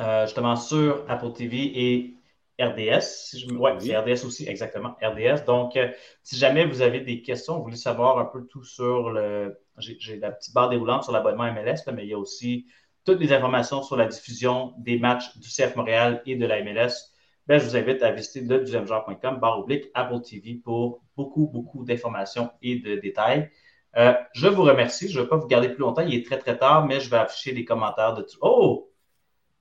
euh, 0.00 0.26
justement 0.26 0.56
sur 0.56 1.04
Apple 1.08 1.32
TV 1.32 1.56
et 1.74 2.14
RDS. 2.60 3.36
Oui, 3.50 3.70
c'est 3.80 3.96
RDS 3.96 4.24
aussi, 4.24 4.46
exactement, 4.48 4.96
RDS. 5.02 5.44
Donc, 5.46 5.78
si 6.22 6.36
jamais 6.36 6.64
vous 6.64 6.82
avez 6.82 7.00
des 7.00 7.22
questions, 7.22 7.56
vous 7.56 7.64
voulez 7.64 7.76
savoir 7.76 8.18
un 8.18 8.24
peu 8.24 8.46
tout 8.46 8.64
sur 8.64 9.10
le, 9.10 9.58
j'ai 9.78 10.16
la 10.18 10.32
petite 10.32 10.54
barre 10.54 10.68
déroulante 10.68 11.04
sur 11.04 11.12
l'abonnement 11.12 11.52
MLS, 11.52 11.90
mais 11.92 12.04
il 12.04 12.10
y 12.10 12.14
a 12.14 12.18
aussi 12.18 12.66
toutes 13.04 13.20
les 13.20 13.32
informations 13.32 13.82
sur 13.82 13.96
la 13.96 14.06
diffusion 14.06 14.74
des 14.78 14.98
matchs 14.98 15.36
du 15.38 15.48
CF 15.48 15.76
Montréal 15.76 16.22
et 16.26 16.36
de 16.36 16.46
la 16.46 16.62
MLS. 16.62 17.12
Ben, 17.48 17.58
je 17.58 17.64
vous 17.64 17.76
invite 17.76 18.02
à 18.02 18.12
visiter 18.12 18.42
le 18.42 18.58
deuxièmejoueur.com, 18.58 19.38
barre 19.40 19.60
oblique, 19.60 19.86
Apple 19.94 20.20
TV 20.20 20.60
pour 20.62 21.00
beaucoup, 21.16 21.46
beaucoup 21.46 21.82
d'informations 21.82 22.50
et 22.60 22.76
de 22.76 22.96
détails. 22.96 23.50
Euh, 23.96 24.12
je 24.34 24.48
vous 24.48 24.62
remercie. 24.62 25.08
Je 25.08 25.18
ne 25.18 25.24
vais 25.24 25.30
pas 25.30 25.38
vous 25.38 25.46
garder 25.46 25.70
plus 25.70 25.80
longtemps. 25.80 26.02
Il 26.02 26.14
est 26.14 26.26
très, 26.26 26.38
très 26.38 26.58
tard, 26.58 26.86
mais 26.86 27.00
je 27.00 27.08
vais 27.08 27.16
afficher 27.16 27.52
les 27.52 27.64
commentaires 27.64 28.14
de 28.14 28.22
tout. 28.22 28.36
Oh! 28.42 28.90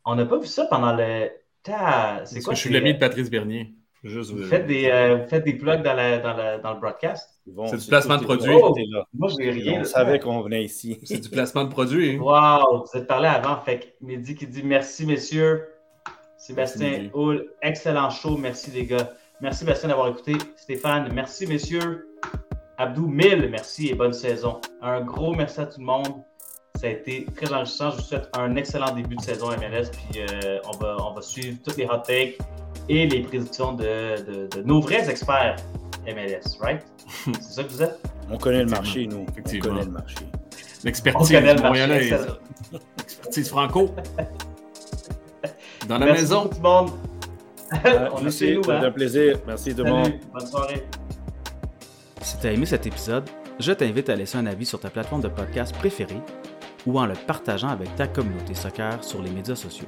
On 0.03 0.15
n'a 0.15 0.25
pas 0.25 0.37
vu 0.37 0.47
ça 0.47 0.65
pendant 0.65 0.93
le. 0.93 1.29
C'est 1.63 2.41
quoi? 2.41 2.53
Je 2.53 2.59
suis 2.59 2.73
l'ami 2.73 2.93
de 2.93 2.99
Patrice 2.99 3.29
Bernier. 3.29 3.73
vous, 4.03 4.43
faites 4.43 4.67
des, 4.67 4.89
euh, 4.89 5.17
vous 5.17 5.27
faites 5.27 5.43
des 5.43 5.53
plugs 5.53 5.81
dans, 5.81 5.95
dans 6.61 6.73
le 6.73 6.79
broadcast? 6.79 7.41
c'est 7.67 7.77
du 7.77 7.87
placement 7.87 8.17
de 8.17 8.23
produit. 8.23 8.53
Oh, 8.53 8.73
moi, 9.13 9.29
j'ai 9.37 9.49
rien. 9.49 9.81
On 9.81 9.83
savait 9.85 10.19
qu'on 10.19 10.41
venait 10.41 10.63
ici. 10.63 10.99
C'est 11.03 11.19
du 11.19 11.29
placement 11.29 11.63
de 11.63 11.69
produit. 11.69 12.17
Wow, 12.17 12.85
vous 12.85 12.97
êtes 12.97 13.07
parlé 13.07 13.27
avant. 13.27 13.57
Fait 13.61 13.79
que 13.79 13.85
Mehdi 14.05 14.35
qui 14.35 14.47
dit 14.47 14.63
merci, 14.63 15.05
messieurs. 15.05 15.67
Sébastien 16.37 17.09
Houle, 17.13 17.47
excellent 17.61 18.09
show. 18.09 18.37
Merci, 18.37 18.71
les 18.71 18.85
gars. 18.85 19.11
Merci, 19.41 19.65
Bastien, 19.65 19.89
d'avoir 19.89 20.09
écouté. 20.09 20.35
Stéphane, 20.55 21.11
merci, 21.13 21.45
messieurs. 21.45 22.07
Abdou, 22.77 23.07
mille 23.07 23.49
merci 23.49 23.89
et 23.89 23.95
bonne 23.95 24.13
saison. 24.13 24.59
Un 24.81 25.01
gros 25.01 25.33
merci 25.33 25.59
à 25.59 25.65
tout 25.65 25.79
le 25.79 25.85
monde. 25.85 26.23
Ça 26.75 26.87
a 26.87 26.89
été 26.91 27.25
très 27.35 27.51
enrichissant. 27.51 27.89
Je 27.91 27.95
vous 27.97 28.01
souhaite 28.01 28.29
un 28.37 28.55
excellent 28.55 28.93
début 28.93 29.15
de 29.15 29.21
saison 29.21 29.49
MLS. 29.49 29.89
Puis 29.91 30.21
euh, 30.21 30.59
on, 30.71 30.77
va, 30.77 30.97
on 30.99 31.13
va 31.13 31.21
suivre 31.21 31.57
toutes 31.63 31.77
les 31.77 31.85
hot 31.85 32.03
takes 32.05 32.37
et 32.87 33.07
les 33.07 33.21
prédictions 33.21 33.73
de, 33.73 34.47
de 34.47 34.61
nos 34.61 34.79
vrais 34.79 35.09
experts 35.09 35.57
MLS, 36.05 36.57
right? 36.61 36.85
C'est 37.39 37.53
ça 37.53 37.63
que 37.63 37.69
vous 37.69 37.81
êtes? 37.81 37.99
On 38.29 38.37
connaît 38.37 38.63
le 38.63 38.69
marché, 38.69 39.07
nous. 39.07 39.25
Effectivement. 39.29 39.71
On 39.71 39.73
connaît 39.73 39.85
le 39.85 39.91
marché. 39.91 40.15
L'expertise 40.83 41.31
montréalaise. 41.31 42.37
L'expertise 42.97 43.49
franco. 43.49 43.89
Dans 45.87 45.97
la 45.97 46.05
Merci 46.07 46.21
maison. 46.23 46.47
tout 46.47 46.57
le 46.57 46.61
monde. 46.63 46.89
On 48.13 48.27
est 48.27 48.53
nous. 48.53 48.71
Hein? 48.71 48.83
un 48.83 48.91
plaisir. 48.91 49.39
Merci 49.45 49.73
tout 49.73 49.83
le 49.83 49.89
monde. 49.91 50.13
Bonne 50.33 50.47
soirée. 50.47 50.85
Si 52.21 52.37
tu 52.39 52.47
as 52.47 52.51
aimé 52.51 52.65
cet 52.65 52.85
épisode, 52.87 53.29
je 53.59 53.71
t'invite 53.71 54.09
à 54.09 54.15
laisser 54.15 54.37
un 54.37 54.45
avis 54.45 54.65
sur 54.65 54.79
ta 54.79 54.89
plateforme 54.89 55.21
de 55.21 55.27
podcast 55.29 55.75
préférée 55.77 56.21
ou 56.85 56.99
en 56.99 57.05
le 57.05 57.13
partageant 57.13 57.69
avec 57.69 57.95
ta 57.95 58.07
communauté 58.07 58.53
soccer 58.53 59.03
sur 59.03 59.21
les 59.21 59.29
médias 59.29 59.55
sociaux. 59.55 59.87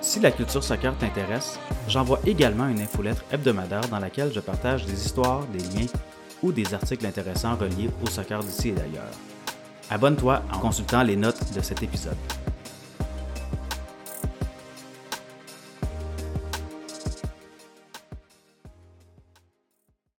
Si 0.00 0.20
la 0.20 0.30
culture 0.30 0.64
soccer 0.64 0.96
t'intéresse, 0.96 1.58
j'envoie 1.86 2.20
également 2.26 2.66
une 2.66 2.80
infolettre 2.80 3.24
hebdomadaire 3.30 3.86
dans 3.90 3.98
laquelle 3.98 4.32
je 4.32 4.40
partage 4.40 4.86
des 4.86 5.04
histoires, 5.04 5.44
des 5.52 5.58
liens 5.58 5.86
ou 6.42 6.52
des 6.52 6.72
articles 6.72 7.04
intéressants 7.06 7.56
reliés 7.56 7.90
au 8.02 8.08
soccer 8.08 8.40
d'ici 8.40 8.70
et 8.70 8.72
d'ailleurs. 8.72 9.10
Abonne-toi 9.90 10.42
en 10.52 10.58
consultant 10.58 11.02
les 11.02 11.16
notes 11.16 11.52
de 11.54 11.60
cet 11.60 11.82
épisode. 11.82 12.16